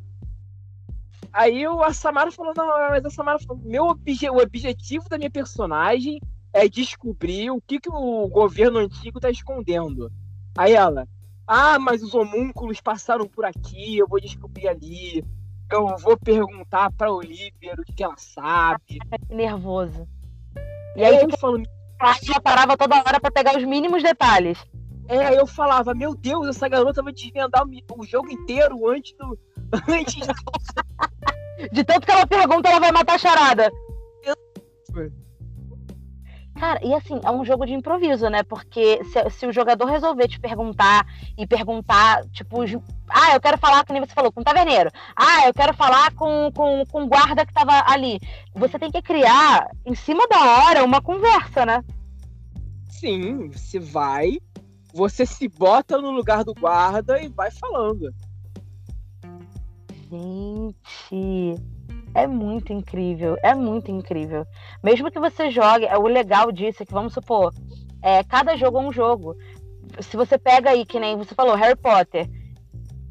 Aí 1.33 1.67
o, 1.69 1.93
Samara 1.93 2.31
falou, 2.33 2.55
não, 2.57 2.67
mas 2.67 3.05
a 3.05 3.11
Samara 3.11 3.39
falou, 3.39 3.63
meu 3.63 3.85
obje, 3.85 4.29
o 4.31 4.39
objetivo 4.39 5.09
da 5.09 5.19
minha 5.19 5.31
personagem 5.31 6.19
é 6.53 6.67
descobrir 6.67 7.51
o 7.51 7.61
que, 7.61 7.79
que 7.79 7.91
o 7.91 8.27
governo 8.29 8.79
antigo 8.79 9.19
está 9.19 9.29
escondendo. 9.29 10.11
Aí 10.57 10.73
ela, 10.73 11.07
ah, 11.47 11.79
mas 11.79 12.03
os 12.03 12.15
homúnculos 12.15 12.81
passaram 12.81 13.27
por 13.29 13.45
aqui, 13.45 13.99
eu 13.99 14.09
vou 14.09 14.19
descobrir 14.19 14.67
ali. 14.67 15.23
Eu 15.71 15.97
vou 15.99 16.17
perguntar 16.17 16.93
pra 16.93 17.11
Olivia 17.13 17.75
o 17.77 17.85
que, 17.85 17.93
que 17.93 18.05
ela 18.05 18.17
sabe. 18.17 18.99
Nervoso. 19.29 20.07
E 20.95 21.05
aí, 21.05 21.17
eu 21.17 21.39
falo, 21.39 21.63
ela 22.01 22.41
parava 22.41 22.77
toda 22.77 22.97
hora 22.97 23.21
para 23.21 23.31
pegar 23.31 23.57
os 23.57 23.65
mínimos 23.65 24.03
detalhes. 24.03 24.59
É, 25.09 25.27
aí 25.27 25.37
eu 25.37 25.47
falava, 25.47 25.95
meu 25.95 26.15
Deus, 26.15 26.49
essa 26.49 26.69
garota 26.69 27.03
vai 27.03 27.13
desvendar 27.13 27.65
o, 27.65 28.01
o 28.01 28.07
jogo 28.07 28.31
inteiro 28.31 28.89
antes 28.89 29.15
do. 29.17 29.39
Antes 29.89 30.27
de 31.73 31.85
tanto 31.85 32.07
que 32.07 32.13
ela 32.13 32.27
pergunta, 32.27 32.69
ela 32.69 32.79
vai 32.79 32.93
matar 32.93 33.15
a 33.15 33.19
charada. 33.19 33.73
Cara, 36.59 36.81
e 36.83 36.95
assim, 36.95 37.21
é 37.23 37.31
um 37.31 37.45
jogo 37.45 37.67
de 37.67 37.75
improviso, 37.75 38.31
né? 38.31 38.43
Porque 38.43 39.05
se, 39.05 39.31
se, 39.31 39.47
o 39.47 39.53
jogador 39.53 39.85
resolver 39.87 40.27
te 40.27 40.41
perguntar 40.41 41.07
e 41.37 41.47
perguntar, 41.47 42.25
tipo, 42.31 42.63
ah, 43.11 43.35
eu 43.35 43.41
quero 43.41 43.59
falar, 43.59 43.85
como 43.85 44.01
você 44.01 44.15
falou, 44.15 44.33
com 44.33 44.41
o 44.41 44.45
taverneiro. 44.45 44.91
Ah, 45.15 45.47
eu 45.47 45.53
quero 45.53 45.75
falar 45.75 46.13
com, 46.15 46.51
com, 46.55 46.83
com 46.87 47.05
o 47.05 47.07
guarda 47.07 47.45
que 47.45 47.53
tava 47.53 47.85
ali. 47.87 48.19
Você 48.55 48.79
tem 48.79 48.91
que 48.91 49.03
criar, 49.03 49.69
em 49.85 49.95
cima 49.95 50.27
da 50.29 50.39
hora, 50.41 50.85
uma 50.85 51.03
conversa, 51.03 51.67
né? 51.67 51.85
Sim, 52.89 53.51
você 53.51 53.79
vai, 53.79 54.39
você 54.95 55.27
se 55.27 55.49
bota 55.49 55.99
no 55.99 56.11
lugar 56.11 56.43
do 56.43 56.55
guarda 56.55 57.21
e 57.21 57.29
vai 57.29 57.51
falando. 57.51 58.11
Gente, 60.11 61.61
é 62.17 62.27
muito 62.27 62.73
incrível, 62.73 63.37
é 63.43 63.55
muito 63.55 63.91
incrível. 63.91 64.47
Mesmo 64.83 65.11
que 65.11 65.21
você 65.21 65.51
jogue, 65.51 65.85
é 65.85 65.99
o 65.99 66.07
legal 66.07 66.51
disso 66.51 66.83
é 66.83 66.87
que, 66.87 66.93
vamos 66.93 67.13
supor, 67.13 67.53
é, 68.03 68.25
cada 68.25 68.57
jogo 68.57 68.79
é 68.79 68.81
um 68.81 68.93
jogo. 68.93 69.37
Se 70.01 70.17
você 70.17 70.39
pega 70.39 70.71
aí, 70.71 70.87
que 70.87 70.99
nem 70.99 71.17
você 71.17 71.35
falou, 71.35 71.55
Harry 71.55 71.77
Potter, 71.77 72.27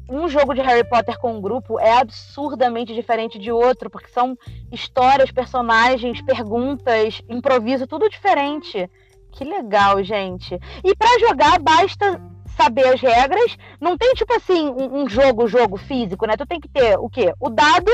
um 0.08 0.28
jogo 0.28 0.54
de 0.54 0.60
Harry 0.60 0.88
Potter 0.88 1.18
com 1.18 1.36
um 1.36 1.40
grupo 1.40 1.78
é 1.78 1.98
absurdamente 1.98 2.94
diferente 2.94 3.38
de 3.38 3.52
outro, 3.52 3.88
porque 3.88 4.08
são 4.08 4.36
histórias, 4.72 5.30
personagens, 5.30 6.20
perguntas, 6.22 7.22
improviso, 7.28 7.86
tudo 7.86 8.08
diferente. 8.08 8.90
Que 9.30 9.44
legal, 9.44 10.02
gente. 10.02 10.58
E 10.82 10.96
para 10.96 11.18
jogar, 11.20 11.60
basta 11.60 12.20
saber 12.56 12.86
as 12.86 13.00
regras. 13.00 13.56
Não 13.80 13.96
tem, 13.96 14.14
tipo 14.14 14.32
assim, 14.34 14.68
um, 14.68 15.02
um 15.02 15.08
jogo, 15.08 15.46
jogo 15.46 15.76
físico, 15.76 16.26
né? 16.26 16.36
Tu 16.36 16.46
tem 16.46 16.60
que 16.60 16.68
ter 16.68 16.98
o 16.98 17.08
quê? 17.08 17.32
O 17.38 17.50
dado 17.50 17.90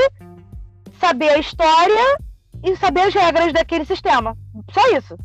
saber 1.03 1.29
a 1.31 1.37
história 1.37 2.17
e 2.63 2.75
saber 2.77 3.01
as 3.01 3.13
regras 3.13 3.51
daquele 3.51 3.83
sistema. 3.83 4.37
Só 4.71 4.97
isso. 4.97 5.17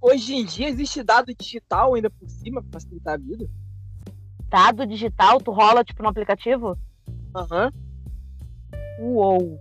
Hoje 0.00 0.34
em 0.34 0.44
dia 0.44 0.68
existe 0.68 1.02
dado 1.02 1.32
digital 1.32 1.94
ainda 1.94 2.10
por 2.10 2.28
cima 2.28 2.60
para 2.60 2.80
facilitar 2.80 3.14
a 3.14 3.18
vida? 3.18 3.48
Dado 4.48 4.86
digital? 4.86 5.40
Tu 5.40 5.52
rola 5.52 5.84
tipo 5.84 6.02
no 6.02 6.08
aplicativo? 6.08 6.76
Aham. 7.36 7.70
Uhum. 8.98 9.14
Uou. 9.14 9.60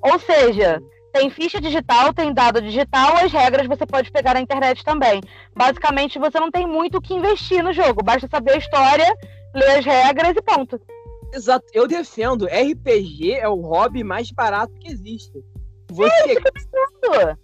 Ou 0.00 0.18
seja, 0.20 0.80
tem 1.12 1.28
ficha 1.30 1.60
digital, 1.60 2.14
tem 2.14 2.32
dado 2.32 2.62
digital, 2.62 3.16
as 3.16 3.32
regras 3.32 3.66
você 3.66 3.84
pode 3.84 4.12
pegar 4.12 4.34
na 4.34 4.40
internet 4.40 4.84
também. 4.84 5.20
Basicamente, 5.54 6.18
você 6.18 6.38
não 6.38 6.50
tem 6.50 6.66
muito 6.66 6.98
o 6.98 7.00
que 7.00 7.14
investir 7.14 7.62
no 7.64 7.72
jogo, 7.72 8.04
basta 8.04 8.28
saber 8.28 8.52
a 8.52 8.58
história, 8.58 9.16
ler 9.52 9.78
as 9.78 9.84
regras 9.84 10.36
e 10.36 10.42
ponto. 10.42 10.80
Exato, 11.32 11.66
eu 11.72 11.86
defendo. 11.86 12.46
RPG 12.46 13.32
é 13.32 13.48
o 13.48 13.60
hobby 13.60 14.02
mais 14.02 14.30
barato 14.30 14.72
que 14.74 14.90
existe. 14.90 15.44
Você, 15.90 16.32
é, 16.32 17.36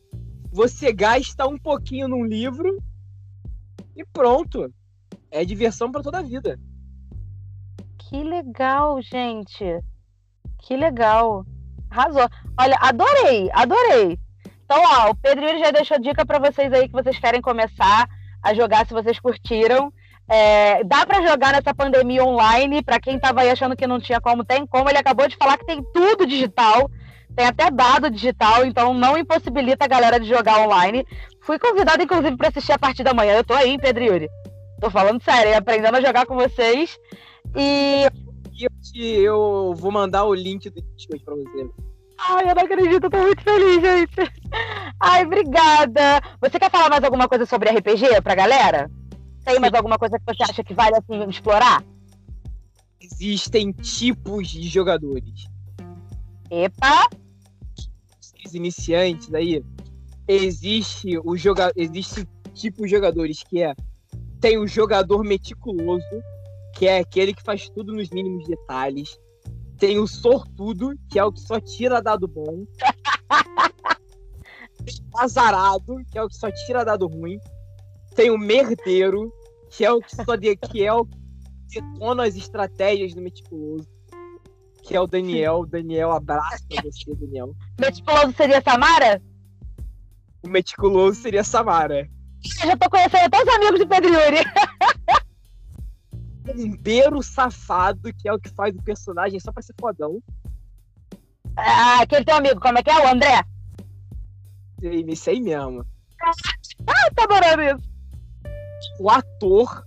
você 0.51 0.93
gasta 0.93 1.47
um 1.47 1.59
pouquinho 1.59 2.09
num 2.09 2.25
livro 2.25 2.83
e 3.97 4.05
pronto. 4.05 4.73
É 5.31 5.45
diversão 5.45 5.91
para 5.91 6.03
toda 6.03 6.19
a 6.19 6.23
vida. 6.23 6.59
Que 7.99 8.23
legal, 8.23 9.01
gente. 9.01 9.65
Que 10.59 10.77
legal. 10.77 11.45
Arrasou. 11.91 12.29
Olha, 12.59 12.77
adorei, 12.81 13.51
adorei. 13.53 14.19
Então, 14.65 14.83
ó, 14.85 15.11
o 15.11 15.15
Pedro 15.15 15.47
já 15.59 15.71
deixou 15.71 15.99
dica 16.01 16.25
para 16.25 16.39
vocês 16.39 16.73
aí 16.73 16.87
que 16.87 16.93
vocês 16.93 17.19
querem 17.19 17.41
começar 17.41 18.09
a 18.43 18.55
jogar 18.55 18.87
se 18.87 18.93
vocês 18.93 19.19
curtiram. 19.19 19.93
É, 20.35 20.83
dá 20.85 21.05
para 21.05 21.21
jogar 21.21 21.53
nessa 21.53 21.75
pandemia 21.75 22.25
online, 22.25 22.83
para 22.83 22.99
quem 22.99 23.17
estava 23.17 23.43
aí 23.43 23.51
achando 23.51 23.77
que 23.77 23.87
não 23.87 24.01
tinha 24.01 24.19
como, 24.19 24.43
tem 24.43 24.67
como. 24.67 24.89
Ele 24.89 24.97
acabou 24.97 25.29
de 25.29 25.37
falar 25.37 25.59
que 25.59 25.67
tem 25.67 25.85
tudo 25.93 26.25
digital, 26.27 26.91
tem 27.37 27.45
até 27.45 27.71
dado 27.71 28.09
digital, 28.09 28.65
então 28.65 28.95
não 28.95 29.19
impossibilita 29.19 29.85
a 29.85 29.89
galera 29.89 30.19
de 30.19 30.27
jogar 30.27 30.61
online. 30.61 31.07
Fui 31.43 31.59
convidada, 31.59 32.03
inclusive, 32.03 32.35
para 32.35 32.49
assistir 32.49 32.73
a 32.73 32.79
partir 32.79 33.05
da 33.05 33.13
manhã. 33.13 33.35
Eu 33.35 33.45
tô 33.45 33.53
aí, 33.53 33.73
hein, 33.73 33.79
Pedro 33.79 34.05
Yuri? 34.05 34.31
Tô 34.81 34.91
falando 34.91 35.23
sério, 35.23 35.55
aprendendo 35.55 35.99
a 35.99 36.01
jogar 36.01 36.25
com 36.25 36.35
vocês. 36.35 36.99
E. 37.55 38.07
Eu, 38.59 38.71
te, 38.81 39.03
eu 39.03 39.75
vou 39.77 39.93
mandar 39.93 40.25
o 40.25 40.33
link 40.33 40.71
do 40.71 40.81
Discord 40.97 41.23
pra 41.25 41.35
você. 41.35 41.69
Ai, 42.19 42.51
eu 42.51 42.55
não 42.55 42.63
acredito, 42.63 43.05
eu 43.05 43.11
tô 43.11 43.19
muito 43.19 43.43
feliz, 43.43 43.83
gente. 43.83 44.33
Ai, 44.99 45.25
obrigada. 45.25 46.23
Você 46.41 46.59
quer 46.59 46.71
falar 46.71 46.89
mais 46.89 47.05
alguma 47.05 47.29
coisa 47.29 47.45
sobre 47.45 47.69
RPG 47.69 48.23
pra 48.23 48.35
galera? 48.35 48.89
Tem 49.45 49.59
mais 49.59 49.75
alguma 49.75 49.99
coisa 49.99 50.19
que 50.19 50.25
você 50.25 50.43
acha 50.43 50.65
que 50.65 50.75
vale 50.75 50.97
assim 50.97 51.29
explorar? 51.29 51.85
Existem 53.01 53.73
tipos 53.73 54.49
de 54.49 54.69
jogadores. 54.69 55.49
Epa! 56.51 57.09
Os 58.45 58.55
iniciantes 58.55 59.33
aí. 59.35 59.65
Existe 60.29 61.19
o 61.25 61.37
joga... 61.37 61.73
existe 61.75 62.27
tipo 62.55 62.83
de 62.83 62.89
jogadores 62.89 63.43
que 63.43 63.63
é 63.63 63.75
tem 64.43 64.59
o 64.59 64.67
jogador 64.67 65.23
meticuloso, 65.23 66.23
que 66.75 66.89
é 66.89 66.99
aquele 66.99 67.33
que 67.33 67.43
faz 67.43 67.71
tudo 67.71 67.93
nos 67.93 68.11
mínimos 68.11 68.45
detalhes. 68.47 69.17
Tem 69.79 70.01
o 70.01 70.07
sortudo, 70.07 70.99
que 71.09 71.17
é 71.17 71.25
o 71.25 71.33
que 71.33 71.41
só 71.41 71.61
tira 71.61 72.03
dado 72.03 72.27
bom. 72.27 72.67
Tem 74.85 74.95
o 75.15 75.19
azarado, 75.19 76.03
que 76.11 76.19
é 76.19 76.25
o 76.25 76.29
que 76.29 76.37
só 76.37 76.51
tira 76.51 76.85
dado 76.85 77.07
ruim. 77.07 77.39
Tem 78.15 78.31
o 78.31 78.39
merdeiro, 78.39 79.33
que 79.71 79.85
é 79.85 79.93
o 79.93 80.01
que 80.01 80.15
só 80.15 80.37
de, 80.37 80.55
que 80.57 80.85
é 80.85 80.93
o 80.93 81.05
que 81.05 81.19
detona 81.69 82.25
as 82.25 82.37
estratégias 82.37 83.15
do 83.15 83.23
meticuloso. 83.23 83.89
Que 84.83 84.97
é 84.97 85.01
o 85.01 85.07
Daniel. 85.07 85.65
Daniel, 85.65 86.13
abraça 86.13 86.65
você, 86.83 87.15
Daniel. 87.15 87.55
Meticuloso 87.81 88.33
seria 88.33 88.61
Samara? 88.61 89.23
O 90.43 90.49
meticuloso 90.49 91.21
seria 91.21 91.45
Samara. 91.45 92.09
Eu 92.61 92.67
já 92.67 92.77
tô 92.77 92.91
conhecendo 92.91 93.27
até 93.27 93.43
os 93.43 93.49
amigos 93.49 93.79
de 93.79 93.87
Pedro 93.87 94.11
Yuri. 94.11 94.45
Bombeiro 96.43 97.23
safado, 97.23 98.13
que 98.15 98.29
é 98.29 98.33
o 98.33 98.39
que 98.39 98.51
faz 98.51 98.75
o 98.75 98.83
personagem 98.83 99.39
só 99.39 99.53
pra 99.53 99.63
ser 99.63 99.75
fodão. 99.81 100.21
Ah, 101.57 102.03
aquele 102.03 102.25
teu 102.25 102.37
amigo, 102.37 102.61
como 102.61 102.79
é 102.79 102.83
que 102.83 102.91
é? 102.91 102.99
O 102.99 103.09
André? 103.09 103.45
Isso 104.83 105.31
aí 105.31 105.41
mesmo. 105.41 105.87
Ah, 106.21 107.11
tá 107.15 107.23
adorando 107.23 107.63
isso. 107.63 107.92
O 109.03 109.11
ator, 109.11 109.85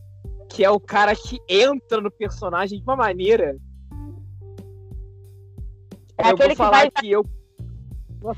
que 0.49 0.61
é 0.65 0.69
o 0.69 0.77
cara 0.77 1.15
que 1.15 1.39
entra 1.47 2.01
no 2.01 2.11
personagem 2.11 2.77
de 2.79 2.83
uma 2.83 2.97
maneira. 2.97 3.55
É 6.17 6.23
eu 6.27 6.33
aquele 6.33 6.35
vou 6.35 6.49
que 6.49 6.55
falar 6.57 6.71
vai- 6.79 6.91
que 6.91 7.11
eu. 7.11 7.23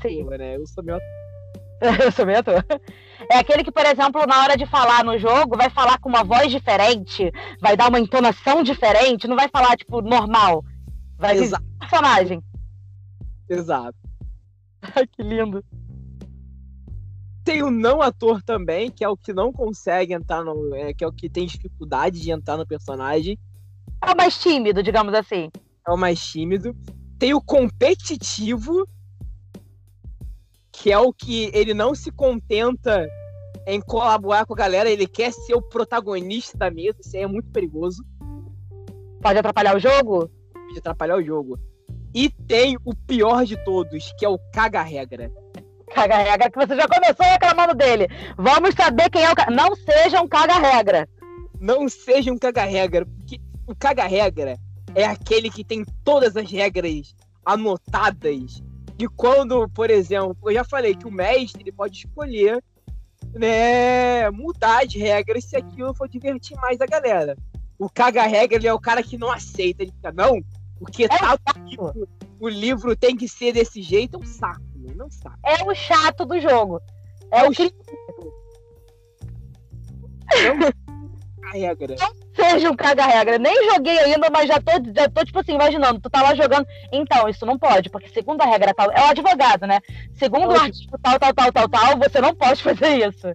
Sim. 0.00 0.22
Ator, 0.22 0.38
né? 0.38 0.54
Eu 0.56 0.66
sou 0.68 0.84
meu. 0.84 0.98
Eu 2.04 2.12
sou 2.12 2.24
meio 2.26 2.38
ator. 2.40 2.64
É 3.30 3.38
aquele 3.38 3.62
que, 3.64 3.70
por 3.72 3.84
exemplo, 3.86 4.24
na 4.26 4.42
hora 4.42 4.56
de 4.56 4.66
falar 4.66 5.04
no 5.04 5.16
jogo, 5.18 5.56
vai 5.56 5.70
falar 5.70 5.98
com 5.98 6.08
uma 6.08 6.22
voz 6.24 6.50
diferente, 6.50 7.30
vai 7.60 7.76
dar 7.76 7.88
uma 7.88 7.98
entonação 8.00 8.62
diferente, 8.64 9.28
não 9.28 9.36
vai 9.36 9.48
falar, 9.48 9.76
tipo, 9.76 10.00
normal. 10.00 10.64
Vai 11.16 11.36
Exato. 11.38 11.64
personagem. 11.80 12.42
Exato. 13.48 13.96
Ai, 14.94 15.06
que 15.06 15.22
lindo. 15.22 15.64
Tem 17.48 17.62
o 17.62 17.70
não 17.70 18.02
ator 18.02 18.42
também, 18.42 18.90
que 18.90 19.02
é 19.02 19.08
o 19.08 19.16
que 19.16 19.32
não 19.32 19.50
consegue 19.50 20.12
entrar 20.12 20.44
no. 20.44 20.74
É, 20.74 20.92
que 20.92 21.02
é 21.02 21.06
o 21.06 21.12
que 21.12 21.30
tem 21.30 21.46
dificuldade 21.46 22.20
de 22.20 22.30
entrar 22.30 22.58
no 22.58 22.66
personagem. 22.66 23.38
É 24.04 24.12
o 24.12 24.14
mais 24.14 24.38
tímido, 24.38 24.82
digamos 24.82 25.14
assim. 25.14 25.50
É 25.86 25.90
o 25.90 25.96
mais 25.96 26.20
tímido. 26.20 26.76
Tem 27.18 27.32
o 27.32 27.40
competitivo, 27.40 28.86
que 30.70 30.92
é 30.92 30.98
o 30.98 31.10
que 31.10 31.50
ele 31.54 31.72
não 31.72 31.94
se 31.94 32.12
contenta 32.12 33.08
em 33.66 33.80
colaborar 33.80 34.44
com 34.44 34.52
a 34.52 34.56
galera, 34.56 34.90
ele 34.90 35.06
quer 35.06 35.32
ser 35.32 35.54
o 35.54 35.62
protagonista 35.62 36.58
da 36.58 36.70
mesa. 36.70 36.98
Isso 37.00 37.16
aí 37.16 37.22
é 37.22 37.26
muito 37.26 37.48
perigoso 37.50 38.04
Pode 39.22 39.38
atrapalhar 39.38 39.74
o 39.74 39.80
jogo? 39.80 40.30
de 40.70 40.80
atrapalhar 40.80 41.16
o 41.16 41.24
jogo. 41.24 41.58
E 42.14 42.28
tem 42.28 42.76
o 42.84 42.94
pior 42.94 43.46
de 43.46 43.56
todos, 43.64 44.12
que 44.18 44.26
é 44.26 44.28
o 44.28 44.38
caga-regra. 44.52 45.32
Caga-regra, 45.88 46.50
que 46.50 46.58
você 46.66 46.76
já 46.76 46.86
começou 46.88 47.26
reclamando 47.26 47.74
dele. 47.74 48.06
Vamos 48.36 48.74
saber 48.74 49.10
quem 49.10 49.22
é 49.24 49.30
o. 49.30 49.34
ca- 49.34 49.50
Não 49.50 49.74
seja 49.74 50.20
um 50.20 50.28
caga-regra. 50.28 51.08
Não 51.60 51.88
seja 51.88 52.32
um 52.32 52.38
caga-regra, 52.38 53.04
porque 53.06 53.40
o 53.66 53.74
caga-regra 53.74 54.56
é 54.94 55.04
aquele 55.04 55.50
que 55.50 55.64
tem 55.64 55.84
todas 56.04 56.36
as 56.36 56.50
regras 56.50 57.14
anotadas. 57.44 58.62
E 58.98 59.06
quando, 59.08 59.68
por 59.70 59.90
exemplo, 59.90 60.36
eu 60.46 60.54
já 60.54 60.64
falei 60.64 60.94
que 60.94 61.06
o 61.06 61.10
mestre 61.10 61.62
ele 61.62 61.72
pode 61.72 61.98
escolher 61.98 62.62
né, 63.34 64.30
mudar 64.30 64.84
as 64.84 64.94
regras 64.94 65.44
se 65.44 65.56
aquilo 65.56 65.94
for 65.94 66.08
divertir 66.08 66.56
mais 66.58 66.80
a 66.80 66.86
galera. 66.86 67.36
O 67.78 67.88
caga-regra 67.88 68.66
é 68.66 68.72
o 68.72 68.80
cara 68.80 69.02
que 69.02 69.16
não 69.18 69.30
aceita, 69.30 69.82
ele 69.82 69.92
fica, 69.92 70.10
não, 70.12 70.40
porque 70.78 71.06
tá 71.08 71.36
no 71.56 71.64
livro, 71.68 72.08
o 72.40 72.48
livro 72.48 72.96
tem 72.96 73.16
que 73.16 73.28
ser 73.28 73.52
desse 73.52 73.82
jeito, 73.82 74.16
é 74.16 74.18
um 74.20 74.24
saco, 74.26 74.60
né? 74.88 74.94
não 74.96 75.10
saco. 75.10 75.38
É 75.44 75.62
o 75.64 75.74
chato 75.74 76.24
do 76.24 76.38
jogo. 76.40 76.80
É 77.30 77.44
o 77.44 77.50
que 77.50 77.72
A 81.44 81.50
regra. 81.52 81.94
seja 82.34 82.70
um 82.70 82.76
caga-regra. 82.76 83.38
Nem 83.38 83.70
joguei 83.72 83.98
ainda, 83.98 84.28
mas 84.30 84.46
já 84.48 84.60
tô, 84.60 84.72
já 84.94 85.08
tô, 85.08 85.24
tipo 85.24 85.38
assim, 85.40 85.54
imaginando. 85.54 86.00
Tu 86.00 86.10
tá 86.10 86.22
lá 86.22 86.34
jogando. 86.34 86.66
Então, 86.92 87.28
isso 87.28 87.44
não 87.46 87.58
pode, 87.58 87.90
porque 87.90 88.08
segundo 88.08 88.42
a 88.42 88.46
regra 88.46 88.74
tal. 88.74 88.90
É 88.92 89.00
o 89.00 89.10
advogado, 89.10 89.66
né? 89.66 89.80
Segundo 90.14 90.48
o 90.48 90.56
artigo 90.60 90.98
tal, 91.02 91.18
tal, 91.18 91.34
tal, 91.34 91.52
tal, 91.52 91.68
tal, 91.68 91.98
você 91.98 92.20
não 92.20 92.34
pode 92.34 92.62
fazer 92.62 93.08
isso. 93.08 93.28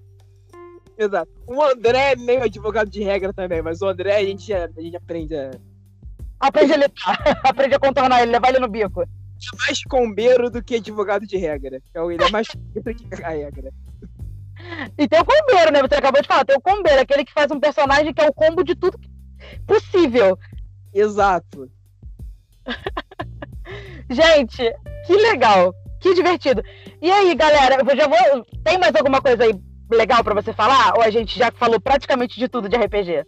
Exato. 0.97 1.31
O 1.47 1.61
André 1.63 2.11
é 2.11 2.15
meio 2.15 2.43
advogado 2.43 2.89
de 2.89 3.03
regra 3.03 3.33
também, 3.33 3.61
mas 3.61 3.81
o 3.81 3.87
André 3.87 4.15
a 4.15 4.23
gente, 4.23 4.47
já- 4.47 4.69
a 4.77 4.81
gente 4.81 4.95
aprende 4.95 5.35
a 5.35 5.51
Aprende 6.39 6.73
a 6.73 6.77
lidar, 6.77 6.93
aprende 7.43 7.75
a 7.75 7.79
contornar 7.79 8.21
ele, 8.21 8.31
levar 8.33 8.49
ele 8.49 8.59
no 8.59 8.67
bico. 8.67 9.03
É 9.53 9.65
mais 9.65 9.83
combeiro 9.83 10.49
do 10.49 10.63
que 10.63 10.75
advogado 10.75 11.25
de 11.25 11.37
regra. 11.37 11.81
Então, 11.89 12.11
ele 12.11 12.23
é 12.23 12.29
mais 12.29 12.47
combeiro 12.47 12.95
que 12.95 13.23
a 13.23 13.29
regra. 13.29 13.71
E 14.97 15.07
tem 15.07 15.19
o 15.19 15.25
combeiro, 15.25 15.71
né? 15.71 15.81
Você 15.81 15.95
acabou 15.95 16.21
de 16.21 16.27
falar, 16.27 16.45
tem 16.45 16.55
o 16.55 16.61
combeiro, 16.61 17.01
aquele 17.01 17.25
que 17.25 17.33
faz 17.33 17.51
um 17.51 17.59
personagem 17.59 18.13
que 18.13 18.21
é 18.21 18.27
o 18.27 18.33
combo 18.33 18.63
de 18.63 18.75
tudo 18.75 18.97
possível. 19.67 20.37
Exato. 20.93 21.69
Gente, 24.09 24.63
que 25.05 25.13
legal, 25.13 25.73
que 25.99 26.13
divertido. 26.13 26.61
E 27.01 27.11
aí, 27.11 27.33
galera, 27.35 27.77
eu 27.81 27.97
já 27.97 28.07
vou. 28.07 28.45
Tem 28.63 28.77
mais 28.77 28.95
alguma 28.95 29.21
coisa 29.21 29.43
aí 29.43 29.53
legal 29.91 30.23
pra 30.23 30.33
você 30.33 30.53
falar? 30.53 30.93
Ou 30.95 31.01
a 31.01 31.09
gente 31.09 31.37
já 31.37 31.51
falou 31.51 31.79
praticamente 31.79 32.39
de 32.39 32.47
tudo 32.47 32.69
de 32.69 32.77
RPG? 32.77 33.25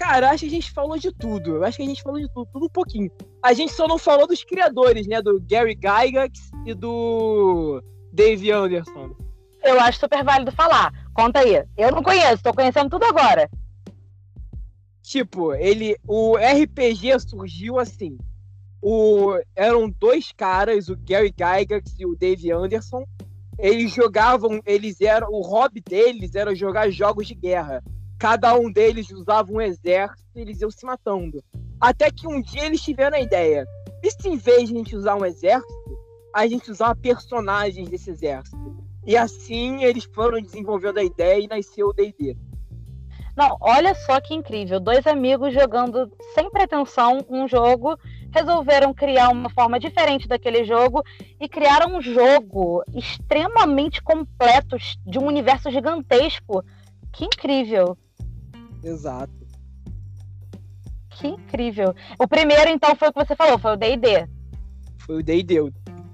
Cara, 0.00 0.30
acho 0.30 0.40
que 0.40 0.46
a 0.46 0.50
gente 0.50 0.70
falou 0.72 0.98
de 0.98 1.12
tudo. 1.12 1.56
Eu 1.56 1.64
acho 1.64 1.76
que 1.76 1.82
a 1.82 1.86
gente 1.86 2.02
falou 2.02 2.18
de 2.18 2.26
tudo, 2.32 2.48
tudo 2.50 2.64
um 2.64 2.70
pouquinho. 2.70 3.10
A 3.42 3.52
gente 3.52 3.70
só 3.70 3.86
não 3.86 3.98
falou 3.98 4.26
dos 4.26 4.42
criadores, 4.42 5.06
né? 5.06 5.20
Do 5.20 5.38
Gary 5.38 5.74
Gygax 5.74 6.50
e 6.64 6.72
do 6.72 7.84
Dave 8.10 8.50
Anderson. 8.50 9.14
Eu 9.62 9.78
acho 9.78 10.00
super 10.00 10.24
válido 10.24 10.52
falar. 10.52 10.90
Conta 11.12 11.40
aí. 11.40 11.62
Eu 11.76 11.92
não 11.92 12.02
conheço, 12.02 12.42
tô 12.42 12.54
conhecendo 12.54 12.88
tudo 12.88 13.04
agora. 13.04 13.46
Tipo, 15.02 15.52
ele. 15.52 15.94
O 16.08 16.34
RPG 16.34 17.20
surgiu 17.20 17.78
assim. 17.78 18.16
O, 18.80 19.38
eram 19.54 19.90
dois 19.90 20.32
caras, 20.32 20.88
o 20.88 20.96
Gary 20.96 21.28
Gygax 21.28 21.94
e 21.98 22.06
o 22.06 22.16
Dave 22.16 22.50
Anderson. 22.50 23.04
Eles 23.58 23.92
jogavam, 23.92 24.62
eles 24.64 24.98
eram. 25.02 25.28
O 25.30 25.42
hobby 25.42 25.82
deles 25.82 26.34
era 26.34 26.54
jogar 26.54 26.88
jogos 26.88 27.26
de 27.26 27.34
guerra. 27.34 27.84
Cada 28.20 28.54
um 28.54 28.70
deles 28.70 29.10
usava 29.10 29.50
um 29.50 29.62
exército 29.62 30.28
e 30.36 30.42
eles 30.42 30.60
iam 30.60 30.70
se 30.70 30.84
matando. 30.84 31.42
Até 31.80 32.10
que 32.10 32.28
um 32.28 32.42
dia 32.42 32.66
eles 32.66 32.82
tiveram 32.82 33.16
a 33.16 33.20
ideia. 33.20 33.66
E 34.02 34.10
se 34.10 34.28
em 34.28 34.36
vez 34.36 34.68
de 34.68 34.74
a 34.74 34.76
gente 34.76 34.94
usar 34.94 35.16
um 35.16 35.24
exército, 35.24 35.98
a 36.36 36.46
gente 36.46 36.70
usar 36.70 36.94
personagens 36.96 37.88
desse 37.88 38.10
exército? 38.10 38.58
E 39.06 39.16
assim 39.16 39.82
eles 39.82 40.04
foram 40.04 40.38
desenvolvendo 40.38 40.98
a 40.98 41.02
ideia 41.02 41.42
e 41.42 41.48
nasceu 41.48 41.88
o 41.88 41.92
D&D. 41.94 42.36
Não, 43.34 43.56
olha 43.58 43.94
só 43.94 44.20
que 44.20 44.34
incrível. 44.34 44.78
Dois 44.78 45.06
amigos 45.06 45.54
jogando 45.54 46.12
sem 46.34 46.50
pretensão 46.50 47.24
um 47.30 47.48
jogo, 47.48 47.98
resolveram 48.30 48.92
criar 48.92 49.30
uma 49.30 49.48
forma 49.48 49.80
diferente 49.80 50.28
daquele 50.28 50.62
jogo 50.66 51.02
e 51.40 51.48
criaram 51.48 51.96
um 51.96 52.02
jogo 52.02 52.84
extremamente 52.94 54.02
completo, 54.02 54.76
de 55.06 55.18
um 55.18 55.26
universo 55.26 55.70
gigantesco. 55.70 56.62
Que 57.10 57.24
incrível. 57.24 57.96
Exato. 58.82 59.32
Que 61.10 61.28
incrível. 61.28 61.94
O 62.18 62.26
primeiro, 62.26 62.70
então, 62.70 62.94
foi 62.96 63.08
o 63.08 63.12
que 63.12 63.24
você 63.24 63.36
falou, 63.36 63.58
foi 63.58 63.72
o 63.72 63.76
D&D. 63.76 64.26
Foi 64.98 65.16
o 65.16 65.22
D&D. 65.22 65.72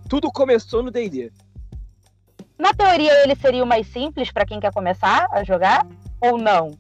Tudo 0.09 0.31
começou 0.33 0.83
no 0.83 0.91
D&D. 0.91 1.33
Na 2.59 2.73
teoria, 2.73 3.13
ele 3.23 3.37
seria 3.37 3.63
o 3.63 3.67
mais 3.67 3.87
simples 3.87 4.33
para 4.33 4.47
quem 4.47 4.59
quer 4.59 4.73
começar 4.73 5.29
a 5.31 5.45
jogar? 5.45 5.87
Ou 6.21 6.39
não? 6.39 6.73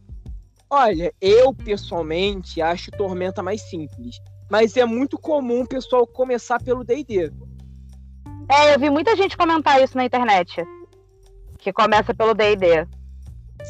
Olha, 0.68 1.12
eu 1.20 1.54
pessoalmente 1.54 2.60
acho 2.60 2.90
Tormenta 2.90 3.42
mais 3.42 3.62
simples. 3.62 4.18
Mas 4.50 4.76
é 4.76 4.84
muito 4.84 5.18
comum 5.18 5.62
o 5.62 5.68
pessoal 5.68 6.06
começar 6.06 6.60
pelo 6.62 6.84
D&D. 6.84 7.32
É, 8.48 8.74
eu 8.74 8.78
vi 8.78 8.88
muita 8.90 9.14
gente 9.16 9.36
comentar 9.36 9.82
isso 9.82 9.96
na 9.96 10.04
internet. 10.04 10.64
Que 11.58 11.72
começa 11.72 12.14
pelo 12.14 12.34
D&D. 12.34 12.86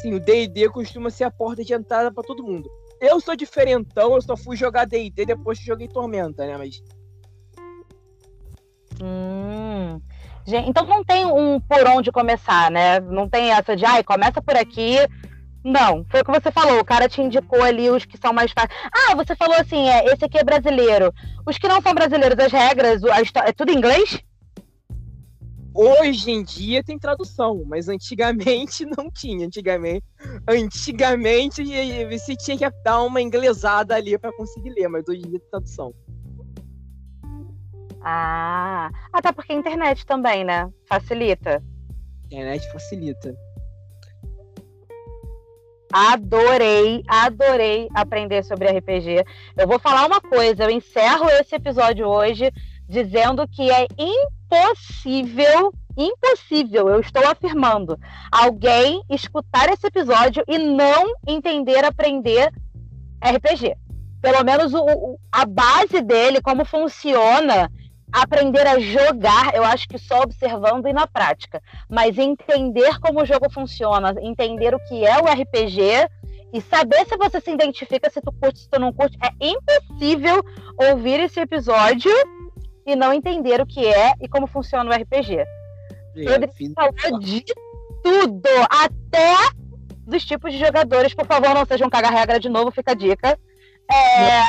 Sim, 0.01 0.13
o 0.13 0.19
D&D 0.19 0.69
costuma 0.69 1.09
ser 1.09 1.23
a 1.25 1.31
porta 1.31 1.63
de 1.63 1.73
entrada 1.73 2.11
pra 2.11 2.23
todo 2.23 2.43
mundo. 2.43 2.69
Eu 2.99 3.19
sou 3.19 3.35
diferentão, 3.35 4.15
eu 4.15 4.21
só 4.21 4.35
fui 4.35 4.55
jogar 4.55 4.85
D&D 4.85 5.25
depois 5.25 5.59
que 5.59 5.65
joguei 5.65 5.87
Tormenta, 5.87 6.45
né? 6.45 6.57
Mas 6.57 6.81
Hum. 9.01 10.01
Então 10.65 10.85
não 10.85 11.03
tem 11.03 11.25
um 11.25 11.59
por 11.59 11.85
onde 11.87 12.11
começar, 12.11 12.71
né? 12.71 12.99
Não 12.99 13.27
tem 13.27 13.51
essa 13.51 13.75
de, 13.75 13.85
ai, 13.85 14.03
começa 14.03 14.41
por 14.41 14.55
aqui. 14.55 14.97
Não, 15.63 16.05
foi 16.09 16.21
o 16.21 16.25
que 16.25 16.31
você 16.31 16.51
falou. 16.51 16.79
O 16.79 16.85
cara 16.85 17.09
te 17.09 17.21
indicou 17.21 17.61
ali 17.61 17.89
os 17.89 18.05
que 18.05 18.17
são 18.17 18.31
mais 18.31 18.51
fáceis. 18.51 18.79
Ah, 18.91 19.15
você 19.15 19.35
falou 19.35 19.55
assim, 19.55 19.89
é, 19.89 20.05
esse 20.05 20.23
aqui 20.23 20.37
é 20.37 20.43
brasileiro. 20.43 21.13
Os 21.45 21.57
que 21.57 21.67
não 21.67 21.81
são 21.81 21.93
brasileiros, 21.93 22.39
as 22.39 22.51
regras, 22.51 23.03
a 23.03 23.21
história, 23.21 23.49
é 23.49 23.53
tudo 23.53 23.71
em 23.71 23.77
inglês? 23.77 24.23
Hoje 25.77 26.31
em 26.31 26.43
dia 26.43 26.83
tem 26.83 26.97
tradução, 26.97 27.63
mas 27.67 27.87
antigamente 27.87 28.83
não 28.97 29.11
tinha. 29.11 29.45
Antigamente, 29.45 30.03
antigamente 30.47 31.63
você 32.05 32.35
tinha 32.35 32.57
que 32.57 32.69
dar 32.83 33.03
uma 33.03 33.21
inglesada 33.21 33.95
ali 33.95 34.17
pra 34.17 34.33
conseguir 34.33 34.71
ler, 34.71 34.87
mas 34.87 35.07
hoje 35.07 35.19
em 35.19 35.29
dia 35.29 35.39
tem 35.39 35.49
tradução. 35.49 35.93
Ah, 38.01 38.89
até 39.13 39.31
porque 39.31 39.53
a 39.53 39.55
internet 39.55 40.05
também, 40.05 40.43
né? 40.43 40.71
Facilita. 40.87 41.63
Internet 42.25 42.71
facilita. 42.71 43.35
Adorei, 45.91 47.01
adorei 47.07 47.87
aprender 47.93 48.43
sobre 48.43 48.69
RPG. 48.69 49.23
Eu 49.57 49.67
vou 49.67 49.79
falar 49.79 50.05
uma 50.05 50.19
coisa, 50.19 50.63
eu 50.63 50.69
encerro 50.69 51.29
esse 51.29 51.55
episódio 51.55 52.05
hoje 52.05 52.51
dizendo 52.87 53.47
que 53.47 53.69
é 53.71 53.87
impossível, 53.97 54.36
impossível, 55.97 56.89
eu 56.89 56.99
estou 56.99 57.25
afirmando, 57.27 57.99
alguém 58.31 59.01
escutar 59.09 59.69
esse 59.69 59.87
episódio 59.87 60.43
e 60.47 60.57
não 60.57 61.13
entender 61.27 61.83
aprender 61.83 62.51
RPG. 63.21 63.75
Pelo 64.21 64.43
menos 64.43 64.73
o, 64.73 65.17
a 65.31 65.45
base 65.45 66.01
dele, 66.01 66.41
como 66.41 66.65
funciona, 66.65 67.71
aprender 68.11 68.65
a 68.67 68.79
jogar, 68.79 69.53
eu 69.55 69.63
acho 69.63 69.87
que 69.87 69.97
só 69.97 70.21
observando 70.21 70.87
e 70.87 70.93
na 70.93 71.07
prática. 71.07 71.61
Mas 71.89 72.17
entender 72.17 72.99
como 72.99 73.21
o 73.21 73.25
jogo 73.25 73.51
funciona, 73.51 74.15
entender 74.21 74.73
o 74.75 74.79
que 74.87 75.05
é 75.05 75.17
o 75.19 75.25
RPG 75.25 76.07
e 76.53 76.61
saber 76.61 77.05
se 77.05 77.17
você 77.17 77.41
se 77.41 77.51
identifica, 77.51 78.09
se 78.09 78.21
tu 78.21 78.31
curte, 78.31 78.59
se 78.59 78.69
tu 78.69 78.79
não 78.79 78.93
curte, 78.93 79.17
é 79.21 79.47
impossível 79.47 80.43
ouvir 80.89 81.19
esse 81.19 81.39
episódio 81.39 82.11
e 82.87 82.95
não 82.95 83.13
entender 83.13 83.59
o 83.59 83.65
que 83.65 83.85
é 83.85 84.13
e 84.21 84.29
como 84.29 84.47
funciona 84.47 84.89
o 84.89 84.93
RPG. 84.93 85.43
Pedro 86.13 86.49
falou 86.73 87.19
de 87.19 87.43
tudo, 88.01 88.49
até 88.69 89.35
dos 90.07 90.23
tipos 90.25 90.53
de 90.53 90.57
jogadores. 90.57 91.13
Por 91.13 91.27
favor, 91.27 91.53
não 91.53 91.65
sejam 91.65 91.89
caga-regra 91.89 92.39
de 92.39 92.47
novo, 92.47 92.71
fica 92.71 92.93
a 92.93 92.95
dica. 92.95 93.37
É... 93.91 94.47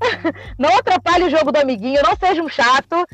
Não 0.58 0.76
atrapalhe 0.76 1.24
o 1.24 1.30
jogo 1.30 1.52
do 1.52 1.58
amiguinho, 1.58 2.02
não 2.02 2.16
seja 2.16 2.42
um 2.42 2.48
chato. 2.48 3.06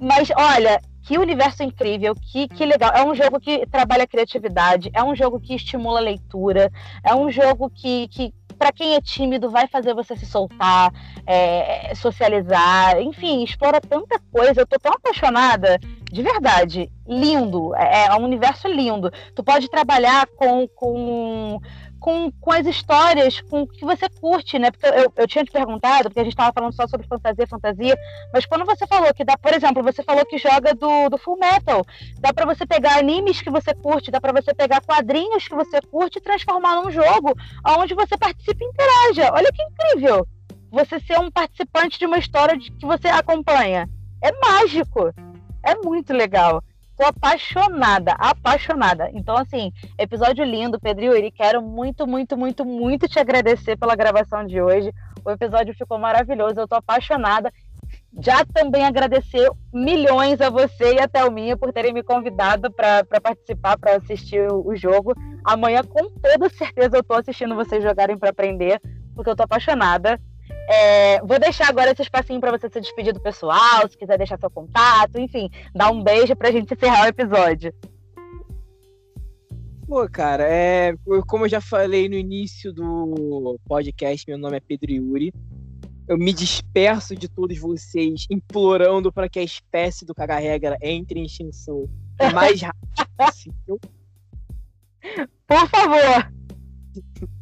Mas 0.00 0.30
olha, 0.34 0.80
que 1.02 1.18
universo 1.18 1.62
incrível, 1.62 2.14
que, 2.14 2.48
que 2.48 2.64
legal. 2.64 2.92
É 2.94 3.04
um 3.04 3.14
jogo 3.14 3.38
que 3.38 3.66
trabalha 3.66 4.04
a 4.04 4.06
criatividade, 4.06 4.90
é 4.94 5.02
um 5.04 5.14
jogo 5.14 5.38
que 5.38 5.54
estimula 5.54 6.00
a 6.00 6.02
leitura, 6.02 6.72
é 7.04 7.14
um 7.14 7.30
jogo 7.30 7.68
que, 7.68 8.08
que 8.08 8.32
para 8.60 8.72
quem 8.72 8.94
é 8.94 9.00
tímido, 9.00 9.48
vai 9.48 9.66
fazer 9.66 9.94
você 9.94 10.14
se 10.14 10.26
soltar, 10.26 10.92
é, 11.26 11.94
socializar, 11.94 13.00
enfim, 13.00 13.42
explora 13.42 13.80
tanta 13.80 14.20
coisa. 14.30 14.60
Eu 14.60 14.66
tô 14.66 14.78
tão 14.78 14.92
apaixonada, 14.92 15.78
de 16.12 16.22
verdade. 16.22 16.92
Lindo, 17.08 17.74
é, 17.74 18.08
é 18.08 18.14
um 18.14 18.22
universo 18.22 18.68
lindo. 18.68 19.10
Tu 19.34 19.42
pode 19.42 19.66
trabalhar 19.70 20.26
com, 20.36 20.68
com 20.68 21.58
com, 22.00 22.32
com 22.32 22.50
as 22.50 22.66
histórias 22.66 23.40
com 23.42 23.66
que 23.66 23.84
você 23.84 24.08
curte, 24.08 24.58
né? 24.58 24.70
Porque 24.70 24.86
eu, 24.86 25.12
eu 25.14 25.28
tinha 25.28 25.44
te 25.44 25.50
perguntado, 25.50 26.04
porque 26.04 26.20
a 26.20 26.24
gente 26.24 26.32
estava 26.32 26.52
falando 26.52 26.72
só 26.72 26.88
sobre 26.88 27.06
fantasia, 27.06 27.46
fantasia, 27.46 27.96
mas 28.32 28.46
quando 28.46 28.64
você 28.64 28.86
falou 28.86 29.12
que 29.14 29.24
dá, 29.24 29.36
por 29.36 29.52
exemplo, 29.52 29.82
você 29.82 30.02
falou 30.02 30.24
que 30.24 30.38
joga 30.38 30.74
do, 30.74 31.10
do 31.10 31.18
Full 31.18 31.38
Metal, 31.38 31.84
dá 32.18 32.32
para 32.32 32.46
você 32.46 32.66
pegar 32.66 32.98
animes 32.98 33.42
que 33.42 33.50
você 33.50 33.74
curte, 33.74 34.10
dá 34.10 34.20
para 34.20 34.32
você 34.32 34.54
pegar 34.54 34.80
quadrinhos 34.80 35.46
que 35.46 35.54
você 35.54 35.80
curte 35.82 36.18
e 36.18 36.22
transformar 36.22 36.76
num 36.76 36.90
jogo 36.90 37.34
onde 37.78 37.94
você 37.94 38.16
participa 38.16 38.64
e 38.64 38.68
interaja. 38.68 39.32
Olha 39.32 39.52
que 39.52 39.62
incrível! 39.62 40.26
Você 40.72 41.00
ser 41.00 41.18
um 41.18 41.30
participante 41.30 41.98
de 41.98 42.06
uma 42.06 42.18
história 42.18 42.56
que 42.58 42.86
você 42.86 43.08
acompanha. 43.08 43.88
É 44.22 44.32
mágico! 44.32 45.12
É 45.62 45.74
muito 45.76 46.12
legal. 46.12 46.62
Tô 47.00 47.06
apaixonada, 47.06 48.12
apaixonada. 48.18 49.10
Então, 49.14 49.34
assim, 49.34 49.72
episódio 49.98 50.44
lindo, 50.44 50.78
Pedro 50.78 51.06
Yuri. 51.06 51.30
Quero 51.30 51.62
muito, 51.62 52.06
muito, 52.06 52.36
muito, 52.36 52.62
muito 52.62 53.08
te 53.08 53.18
agradecer 53.18 53.74
pela 53.78 53.96
gravação 53.96 54.44
de 54.44 54.60
hoje. 54.60 54.92
O 55.24 55.30
episódio 55.30 55.72
ficou 55.72 55.98
maravilhoso, 55.98 56.60
eu 56.60 56.68
tô 56.68 56.74
apaixonada. 56.74 57.50
Já 58.22 58.44
também 58.44 58.84
agradecer 58.84 59.50
milhões 59.72 60.42
a 60.42 60.50
você 60.50 60.96
e 60.96 61.00
a 61.00 61.08
Thelminha 61.08 61.56
por 61.56 61.72
terem 61.72 61.94
me 61.94 62.02
convidado 62.02 62.70
para 62.70 63.02
participar, 63.22 63.78
para 63.78 63.96
assistir 63.96 64.52
o, 64.52 64.68
o, 64.68 64.76
jogo. 64.76 65.14
Amanhã, 65.42 65.82
com 65.82 66.10
toda 66.10 66.50
certeza, 66.50 66.98
eu 66.98 67.02
tô 67.02 67.14
assistindo 67.14 67.54
vocês 67.54 67.82
jogarem 67.82 68.18
para 68.18 68.28
aprender, 68.28 68.78
porque 69.14 69.30
eu 69.30 69.36
tô 69.36 69.44
apaixonada. 69.44 70.20
É, 70.72 71.20
vou 71.22 71.36
deixar 71.40 71.68
agora 71.68 71.90
esse 71.90 72.02
espacinho 72.02 72.38
para 72.38 72.56
você 72.56 72.68
se 72.70 72.80
despedir 72.80 73.12
do 73.12 73.20
pessoal, 73.20 73.88
se 73.90 73.98
quiser 73.98 74.16
deixar 74.16 74.38
seu 74.38 74.48
contato, 74.48 75.18
enfim, 75.18 75.50
dar 75.74 75.90
um 75.90 76.00
beijo 76.00 76.36
para 76.36 76.48
a 76.48 76.52
gente 76.52 76.72
encerrar 76.72 77.06
o 77.06 77.08
episódio. 77.08 77.74
Pô, 79.84 80.08
cara, 80.08 80.44
é, 80.44 80.94
como 81.26 81.44
eu 81.44 81.48
já 81.48 81.60
falei 81.60 82.08
no 82.08 82.14
início 82.14 82.72
do 82.72 83.58
podcast, 83.66 84.24
meu 84.28 84.38
nome 84.38 84.58
é 84.58 84.60
Pedro 84.60 84.92
Yuri. 84.92 85.34
Eu 86.06 86.16
me 86.16 86.32
disperso 86.32 87.16
de 87.16 87.28
todos 87.28 87.58
vocês, 87.58 88.26
implorando 88.30 89.12
para 89.12 89.28
que 89.28 89.40
a 89.40 89.44
espécie 89.44 90.04
do 90.04 90.14
caga-regra 90.14 90.78
entre 90.80 91.18
em 91.18 91.24
extinção 91.24 91.88
o 92.20 92.32
mais 92.32 92.62
rápido 92.62 93.08
possível. 93.16 93.80
Por 95.48 95.68
favor! 95.68 96.32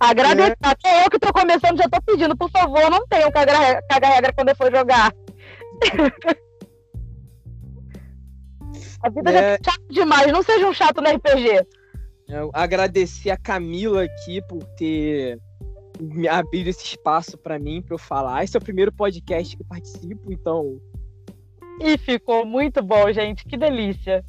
Agradecer. 0.00 0.52
É. 0.52 0.56
Até 0.68 1.04
eu 1.04 1.10
que 1.10 1.18
tô 1.18 1.32
começando, 1.32 1.78
já 1.78 1.88
tô 1.88 2.00
pedindo, 2.02 2.36
por 2.36 2.50
favor, 2.50 2.90
não 2.90 3.06
tenham 3.06 3.30
caga-regra 3.32 4.32
quando 4.32 4.50
eu 4.50 4.56
for 4.56 4.70
jogar. 4.74 5.12
A 9.02 9.08
vida 9.10 9.30
é. 9.30 9.32
já 9.32 9.40
é 9.40 9.58
chata 9.64 9.84
demais, 9.88 10.32
não 10.32 10.42
seja 10.42 10.68
um 10.68 10.74
chato 10.74 11.00
no 11.00 11.08
RPG. 11.08 11.64
Eu 12.28 12.50
agradecer 12.52 13.30
a 13.30 13.36
Camila 13.36 14.02
aqui 14.04 14.42
por 14.48 14.62
ter 14.76 15.38
me 16.00 16.28
abrido 16.28 16.68
esse 16.68 16.84
espaço 16.84 17.38
para 17.38 17.58
mim, 17.58 17.80
para 17.80 17.94
eu 17.94 17.98
falar. 17.98 18.44
Esse 18.44 18.56
é 18.56 18.60
o 18.60 18.62
primeiro 18.62 18.92
podcast 18.92 19.56
que 19.56 19.62
eu 19.62 19.66
participo, 19.66 20.32
então. 20.32 20.80
E 21.80 21.96
ficou 21.96 22.44
muito 22.44 22.82
bom, 22.82 23.10
gente. 23.12 23.44
Que 23.44 23.56
delícia. 23.56 24.24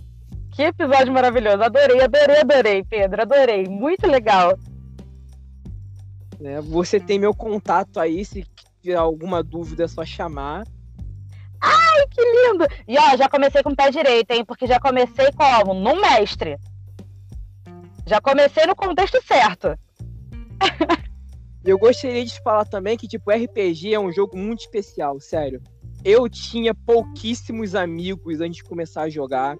Que 0.51 0.63
episódio 0.63 1.11
maravilhoso. 1.11 1.61
Adorei, 1.61 2.01
adorei, 2.01 2.37
adorei, 2.37 2.83
Pedro. 2.83 3.21
Adorei. 3.21 3.65
Muito 3.67 4.07
legal. 4.07 4.57
Né? 6.39 6.61
Você 6.61 6.99
tem 6.99 7.19
meu 7.19 7.33
contato 7.33 7.99
aí, 7.99 8.23
se 8.23 8.45
tiver 8.81 8.95
alguma 8.95 9.43
dúvida 9.43 9.83
é 9.83 9.87
só 9.87 10.05
chamar. 10.05 10.65
Ai, 11.61 12.07
que 12.09 12.21
lindo! 12.21 12.65
E 12.87 12.97
ó, 12.97 13.17
já 13.17 13.27
comecei 13.27 13.61
com 13.61 13.71
o 13.71 13.75
pé 13.75 13.91
direito, 13.91 14.31
hein? 14.31 14.45
Porque 14.45 14.65
já 14.65 14.79
comecei 14.79 15.29
como? 15.33 15.73
No 15.73 15.99
mestre. 15.99 16.57
Já 18.07 18.21
comecei 18.21 18.65
no 18.65 18.75
contexto 18.75 19.21
certo. 19.23 19.77
Eu 21.63 21.77
gostaria 21.77 22.23
de 22.23 22.41
falar 22.41 22.65
também 22.65 22.97
que, 22.97 23.07
tipo, 23.07 23.29
RPG 23.29 23.93
é 23.93 23.99
um 23.99 24.11
jogo 24.11 24.37
muito 24.37 24.61
especial, 24.61 25.19
sério. 25.19 25.61
Eu 26.03 26.29
tinha 26.29 26.73
pouquíssimos 26.73 27.75
amigos 27.75 28.39
antes 28.39 28.57
de 28.57 28.63
começar 28.63 29.03
a 29.03 29.09
jogar. 29.09 29.57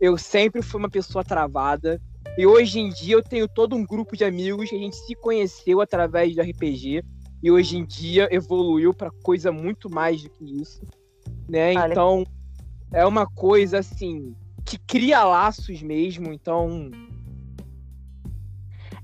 Eu 0.00 0.16
sempre 0.16 0.62
fui 0.62 0.80
uma 0.80 0.88
pessoa 0.88 1.22
travada. 1.22 2.00
E 2.36 2.46
hoje 2.46 2.80
em 2.80 2.88
dia 2.88 3.14
eu 3.14 3.22
tenho 3.22 3.46
todo 3.46 3.76
um 3.76 3.84
grupo 3.84 4.16
de 4.16 4.24
amigos 4.24 4.70
que 4.70 4.76
a 4.76 4.78
gente 4.78 4.96
se 4.96 5.14
conheceu 5.14 5.80
através 5.80 6.34
do 6.34 6.40
RPG. 6.40 7.04
E 7.42 7.50
hoje 7.50 7.76
em 7.76 7.84
dia 7.84 8.28
evoluiu 8.30 8.94
para 8.94 9.10
coisa 9.22 9.52
muito 9.52 9.90
mais 9.90 10.22
do 10.22 10.30
que 10.30 10.62
isso. 10.62 10.80
Né? 11.48 11.74
Então, 11.74 12.24
é 12.92 13.04
uma 13.04 13.26
coisa 13.26 13.80
assim 13.80 14.34
que 14.64 14.78
cria 14.78 15.24
laços 15.24 15.82
mesmo. 15.82 16.32
Então. 16.32 16.90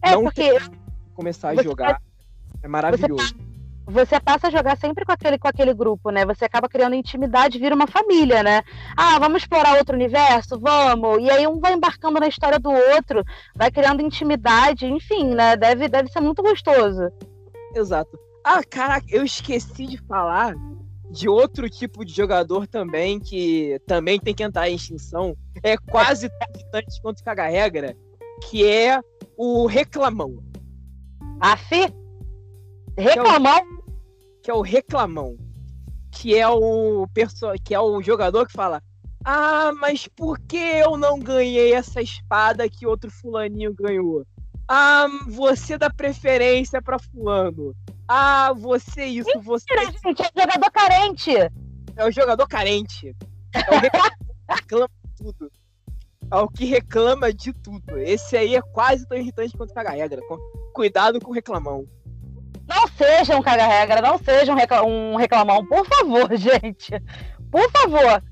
É 0.01 0.13
não 0.13 0.25
porque. 0.25 0.51
Começar 1.15 1.51
a 1.51 1.63
jogar. 1.63 2.01
É 2.63 2.69
maravilhoso. 2.69 3.35
Você 3.35 3.48
você 3.89 4.21
passa 4.21 4.49
a 4.49 4.51
jogar 4.51 4.77
sempre 4.77 5.05
com 5.05 5.13
aquele, 5.13 5.39
com 5.39 5.49
aquele 5.49 5.73
grupo, 5.73 6.11
né? 6.11 6.25
Você 6.27 6.45
acaba 6.45 6.69
criando 6.69 6.95
intimidade, 6.95 7.59
vira 7.59 7.75
uma 7.75 7.87
família, 7.87 8.43
né? 8.43 8.63
Ah, 8.95 9.19
vamos 9.19 9.43
explorar 9.43 9.79
outro 9.79 9.95
universo? 9.95 10.59
Vamos! 10.59 11.23
E 11.23 11.31
aí 11.31 11.47
um 11.47 11.59
vai 11.59 11.73
embarcando 11.73 12.21
na 12.21 12.29
história 12.29 12.59
do 12.59 12.71
outro, 12.71 13.25
vai 13.57 13.71
criando 13.71 14.03
intimidade, 14.03 14.87
enfim, 14.87 15.35
né? 15.35 15.57
Deve, 15.57 15.89
deve 15.89 16.11
ser 16.11 16.21
muito 16.21 16.43
gostoso. 16.43 17.11
Exato. 17.75 18.19
Ah, 18.45 18.63
caraca, 18.63 19.07
eu 19.09 19.25
esqueci 19.25 19.87
de 19.87 19.99
falar 19.99 20.55
de 21.11 21.27
outro 21.27 21.71
tipo 21.71 22.05
de 22.05 22.13
jogador 22.13 22.67
também, 22.67 23.19
que 23.19 23.81
também 23.87 24.21
tem 24.21 24.35
que 24.35 24.43
entrar 24.43 24.69
em 24.69 24.75
extinção. 24.75 25.35
É 25.63 25.77
quase 25.77 26.29
tão 26.29 26.53
distante 26.53 27.01
quanto 27.01 27.25
caga 27.25 27.49
regra, 27.49 27.97
que 28.49 28.67
é 28.67 29.01
o 29.37 29.67
reclamão. 29.67 30.43
Afi? 31.41 31.93
Reclamão? 32.99 33.79
que 34.43 34.51
é 34.51 34.55
o 34.55 34.63
reclamão, 34.63 35.37
que 36.11 36.35
é 36.35 36.49
o 36.49 37.07
perso 37.13 37.53
que 37.63 37.75
é 37.75 37.81
o 37.81 38.01
jogador 38.03 38.47
que 38.47 38.53
fala: 38.53 38.83
"Ah, 39.25 39.73
mas 39.79 40.09
por 40.09 40.39
que 40.41 40.57
eu 40.57 40.97
não 40.97 41.19
ganhei 41.19 41.75
essa 41.75 42.01
espada 42.01 42.69
que 42.69 42.87
outro 42.87 43.11
fulaninho 43.11 43.75
ganhou? 43.75 44.25
Ah, 44.67 45.07
você 45.29 45.79
dá 45.79 45.91
preferência 45.91 46.81
para 46.81 46.99
fulano. 46.99 47.75
Ah, 48.07 48.53
você 48.55 49.05
isso, 49.05 49.29
Mentira, 49.29 49.43
você 49.43 49.65
gente, 49.85 50.23
é 50.23 50.41
jogador 50.41 50.71
carente. 50.71 51.31
É 51.97 52.05
o 52.07 52.11
jogador 52.11 52.49
carente. 52.49 53.17
É 53.55 53.77
o 53.77 54.55
reclama 54.55 54.91
tudo. 55.17 55.51
É 56.31 56.37
o 56.37 56.49
que 56.49 56.65
reclama 56.67 57.33
de 57.33 57.53
tudo. 57.53 57.99
Esse 57.99 58.37
aí 58.37 58.55
é 58.57 58.63
quase 58.63 59.07
tão 59.07 59.17
irritante 59.17 59.57
quanto 59.57 59.77
a 59.77 59.83
regra. 59.91 60.21
Cuidado 60.75 61.19
com 61.21 61.31
o 61.31 61.35
reclamão. 61.35 61.87
Não, 62.69 62.87
sejam 62.89 63.41
caga-regra, 63.41 64.03
não 64.03 64.19
sejam 64.19 64.55
um 64.87 65.17
reclamão, 65.17 65.65
por 65.67 65.87
favor, 65.87 66.29
gente. 66.37 66.93
Por 67.51 67.71
favor. 67.71 68.23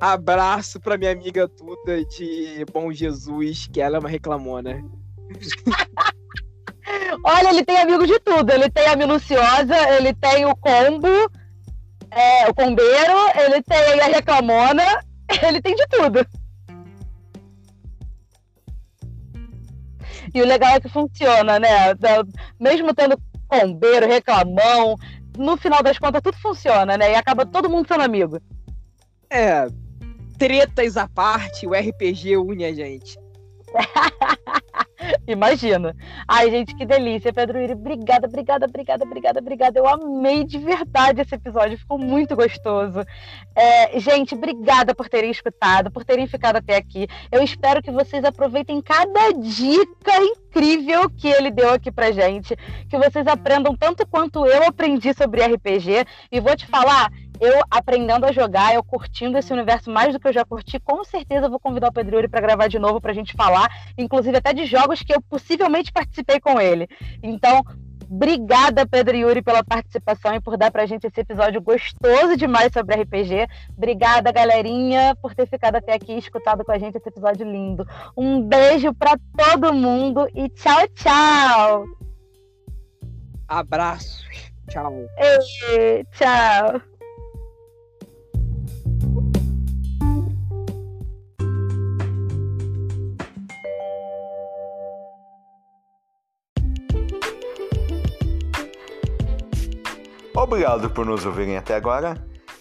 Abraço 0.00 0.78
pra 0.78 0.98
minha 0.98 1.10
amiga 1.10 1.48
Duda 1.48 2.04
de 2.04 2.64
Bom 2.72 2.92
Jesus, 2.92 3.66
que 3.72 3.80
ela 3.80 3.96
é 3.96 4.00
uma 4.00 4.08
reclamona. 4.08 4.84
Olha, 7.24 7.48
ele 7.48 7.64
tem 7.64 7.78
amigo 7.78 8.06
de 8.06 8.18
tudo. 8.20 8.50
Ele 8.50 8.70
tem 8.70 8.86
a 8.86 8.96
minuciosa, 8.96 9.76
ele 9.96 10.14
tem 10.14 10.44
o 10.44 10.54
combo, 10.54 11.08
é, 12.10 12.48
o 12.48 12.54
combeiro, 12.54 13.14
ele 13.34 13.62
tem 13.62 14.00
a 14.00 14.06
reclamona, 14.06 14.84
ele 15.42 15.60
tem 15.60 15.74
de 15.74 15.86
tudo. 15.88 16.24
E 20.34 20.42
o 20.42 20.46
legal 20.46 20.76
é 20.76 20.80
que 20.80 20.88
funciona, 20.88 21.58
né? 21.58 21.68
Mesmo 22.60 22.94
tendo 22.94 23.18
combeiro, 23.48 24.06
reclamão, 24.06 24.96
no 25.36 25.56
final 25.56 25.82
das 25.82 25.98
contas 25.98 26.22
tudo 26.22 26.36
funciona, 26.38 26.96
né? 26.96 27.12
E 27.12 27.14
acaba 27.14 27.46
todo 27.46 27.70
mundo 27.70 27.88
sendo 27.88 28.02
amigo. 28.02 28.40
É, 29.30 29.66
tretas 30.38 30.96
à 30.96 31.08
parte, 31.08 31.66
o 31.66 31.72
RPG 31.72 32.36
une 32.36 32.64
a 32.64 32.74
gente. 32.74 33.18
Imagina. 35.26 35.96
Ai, 36.26 36.50
gente, 36.50 36.74
que 36.74 36.84
delícia, 36.84 37.32
Pedro 37.32 37.60
Iri. 37.60 37.72
Obrigada, 37.72 38.26
obrigada, 38.26 38.66
obrigada, 38.66 39.04
obrigada, 39.04 39.40
obrigada. 39.40 39.78
Eu 39.78 39.88
amei 39.88 40.44
de 40.44 40.58
verdade 40.58 41.20
esse 41.20 41.34
episódio, 41.34 41.78
ficou 41.78 41.98
muito 41.98 42.34
gostoso. 42.34 43.04
É, 43.54 43.98
gente, 44.00 44.34
obrigada 44.34 44.94
por 44.94 45.08
terem 45.08 45.30
escutado, 45.30 45.90
por 45.90 46.04
terem 46.04 46.26
ficado 46.26 46.56
até 46.56 46.76
aqui. 46.76 47.06
Eu 47.30 47.42
espero 47.42 47.82
que 47.82 47.90
vocês 47.90 48.24
aproveitem 48.24 48.80
cada 48.80 49.32
dica 49.32 50.16
incrível 50.22 51.08
que 51.10 51.28
ele 51.28 51.50
deu 51.50 51.70
aqui 51.72 51.90
pra 51.90 52.10
gente, 52.10 52.56
que 52.88 52.98
vocês 52.98 53.26
aprendam 53.26 53.76
tanto 53.76 54.06
quanto 54.06 54.46
eu 54.46 54.64
aprendi 54.64 55.14
sobre 55.14 55.44
RPG. 55.44 56.04
E 56.32 56.40
vou 56.40 56.56
te 56.56 56.66
falar, 56.66 57.10
eu 57.40 57.62
aprendendo 57.70 58.24
a 58.24 58.32
jogar, 58.32 58.74
eu 58.74 58.82
curtindo 58.82 59.38
esse 59.38 59.52
universo 59.52 59.90
mais 59.90 60.12
do 60.12 60.20
que 60.20 60.28
eu 60.28 60.32
já 60.32 60.44
curti, 60.44 60.78
com 60.80 61.04
certeza 61.04 61.48
vou 61.48 61.60
convidar 61.60 61.88
o 61.88 61.92
Pedro 61.92 62.28
para 62.28 62.40
gravar 62.40 62.68
de 62.68 62.78
novo 62.78 63.00
para 63.00 63.12
a 63.12 63.14
gente 63.14 63.34
falar, 63.34 63.68
inclusive 63.96 64.36
até 64.36 64.52
de 64.52 64.64
jogos 64.66 65.02
que 65.02 65.14
eu 65.14 65.20
possivelmente 65.22 65.92
participei 65.92 66.40
com 66.40 66.60
ele. 66.60 66.88
Então, 67.22 67.62
obrigada, 68.10 68.86
Pedro 68.86 69.16
Yuri, 69.16 69.42
pela 69.42 69.62
participação 69.62 70.34
e 70.34 70.40
por 70.40 70.56
dar 70.56 70.70
para 70.70 70.82
a 70.82 70.86
gente 70.86 71.06
esse 71.06 71.20
episódio 71.20 71.60
gostoso 71.60 72.36
demais 72.36 72.72
sobre 72.72 72.96
RPG. 73.02 73.46
Obrigada, 73.76 74.32
galerinha, 74.32 75.14
por 75.22 75.34
ter 75.34 75.46
ficado 75.46 75.76
até 75.76 75.94
aqui 75.94 76.12
e 76.12 76.18
escutado 76.18 76.64
com 76.64 76.72
a 76.72 76.78
gente 76.78 76.96
esse 76.96 77.08
episódio 77.08 77.50
lindo. 77.50 77.86
Um 78.16 78.42
beijo 78.42 78.92
para 78.94 79.18
todo 79.36 79.72
mundo 79.72 80.28
e 80.34 80.48
tchau, 80.48 80.88
tchau! 80.94 81.84
Abraço. 83.48 84.28
Tchau. 84.68 85.08
Ei, 85.16 86.04
tchau. 86.12 86.97
Obrigado 100.38 100.88
por 100.88 101.04
nos 101.04 101.26
ouvirem 101.26 101.56
até 101.56 101.74
agora. 101.74 102.14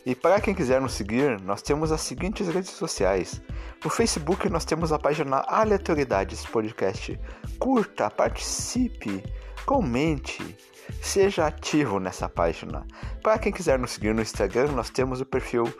E 0.04 0.16
para 0.16 0.41
quem 0.41 0.56
quiser 0.56 0.82
nos 0.82 0.94
seguir, 0.94 1.40
nós 1.41 1.62
temos 1.62 1.91
as 1.91 2.02
seguintes 2.02 2.48
redes 2.48 2.72
sociais. 2.72 3.40
No 3.86 3.91
Facebook 3.91 4.49
nós 4.49 4.66
temos 4.66 4.91
a 4.91 4.98
página 4.98 5.45
Aleatoriedades 5.48 6.44
Podcast. 6.44 7.20
Curta, 7.60 8.10
participe, 8.10 9.24
comente, 9.64 10.58
seja 11.04 11.45
ativo 11.45 11.99
nessa 11.99 12.28
página. 12.28 12.84
Para 13.22 13.38
quem 13.38 13.52
quiser 13.52 13.78
nos 13.78 13.91
seguir 13.91 14.16
no 14.16 14.24
Instagram, 14.24 14.72
nós 14.72 14.90
temos 14.90 15.22
o 15.22 15.26
perfil 15.26 15.72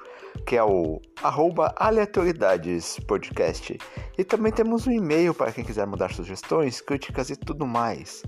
que 0.45 0.56
é 0.56 0.64
o 0.64 1.02
arroba 1.24 1.74
aleatoriedades 1.78 2.99
podcast. 3.07 3.76
E 4.15 4.24
também 4.24 4.52
temos 4.52 4.86
um 4.86 4.91
e-mail 4.91 5.34
para 5.34 5.52
quem 5.52 5.65
quiser 5.65 5.88
mudar 5.88 6.14
sugestões, 6.14 6.80
críticas 6.80 7.32
e 7.32 7.36
tudo 7.36 7.65
mais. 7.65 8.22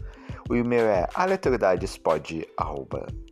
O 0.50 0.56
e-mail 0.56 0.86
é 0.86 1.08
aleatoriedadespod.com 1.14 3.29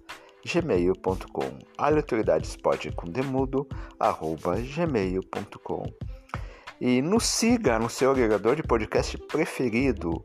gmail.com 0.48 1.60
aleatoridadespod 1.78 2.92
com 2.94 3.08
demudo 3.08 3.68
arroba 4.00 4.56
gmail.com 4.56 5.84
e 6.80 7.02
nos 7.02 7.26
siga 7.26 7.80
no 7.80 7.90
seu 7.90 8.12
agregador 8.12 8.56
de 8.56 8.64
podcast 8.64 9.18
preferido 9.18 10.24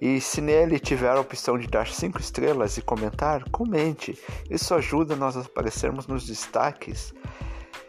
e 0.00 0.20
se 0.20 0.40
nele 0.40 0.78
tiver 0.78 1.14
a 1.14 1.20
opção 1.20 1.58
de 1.58 1.66
dar 1.66 1.86
5 1.86 2.18
estrelas 2.18 2.78
e 2.78 2.82
comentar, 2.82 3.44
comente. 3.50 4.18
Isso 4.48 4.74
ajuda 4.74 5.14
nós 5.14 5.36
a 5.36 5.40
aparecermos 5.40 6.06
nos 6.06 6.26
destaques. 6.26 7.12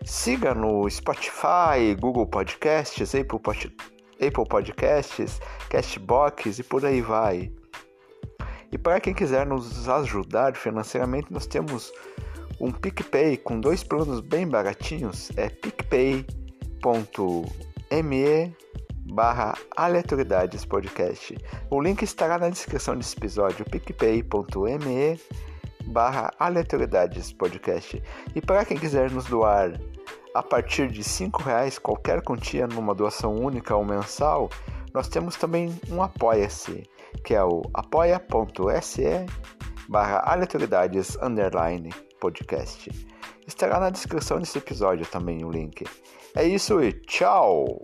Siga 0.03 0.53
no 0.53 0.89
Spotify, 0.89 1.95
Google 1.97 2.27
Podcasts, 2.27 3.15
Apple, 3.15 3.39
Pod... 3.39 3.73
Apple 4.15 4.47
Podcasts, 4.47 5.39
Castbox 5.69 6.59
e 6.59 6.63
por 6.63 6.85
aí 6.85 7.01
vai. 7.01 7.51
E 8.72 8.77
para 8.77 8.99
quem 9.02 9.14
quiser 9.14 9.45
nos 9.45 9.88
ajudar 9.89 10.56
financeiramente, 10.56 11.31
nós 11.31 11.45
temos 11.45 11.91
um 12.60 12.72
PicPay 12.72 13.38
com 13.38 13.60
dois 13.60 13.84
planos 13.84 14.22
bem 14.22 14.48
baratinhos, 14.48 15.30
é 15.35 15.49
picpay.me 15.49 16.26
barra 19.14 19.57
aleatoriedades 19.76 20.64
podcast. 20.64 21.38
O 21.69 21.81
link 21.81 22.03
estará 22.03 22.38
na 22.38 22.49
descrição 22.49 22.95
desse 22.95 23.18
episódio, 23.18 23.65
picpay.me 23.65 25.19
barra 25.85 26.31
aleatoriedades 26.39 27.34
podcast. 27.34 28.02
E 28.34 28.41
para 28.41 28.64
quem 28.64 28.77
quiser 28.77 29.11
nos 29.11 29.26
doar 29.26 29.73
a 30.34 30.41
partir 30.41 30.88
de 30.88 31.02
R$ 31.02 31.31
reais 31.43 31.77
qualquer 31.77 32.22
quantia 32.22 32.68
numa 32.68 32.95
doação 32.95 33.35
única 33.35 33.76
ou 33.76 33.84
mensal, 33.84 34.49
nós 34.93 35.10
temos 35.10 35.35
também 35.35 35.76
um 35.89 36.02
Apoia-se 36.02 36.88
que 37.23 37.33
é 37.33 37.43
o 37.43 37.61
apoia.se 37.73 39.25
barra 39.89 40.19
aleatoriedades 40.25 41.17
underline 41.21 41.89
podcast. 42.19 42.89
Estará 43.47 43.79
na 43.79 43.89
descrição 43.89 44.39
desse 44.39 44.57
episódio 44.57 45.05
também 45.05 45.43
o 45.43 45.51
link. 45.51 45.85
É 46.35 46.43
isso 46.43 46.81
e 46.81 46.93
tchau! 46.93 47.79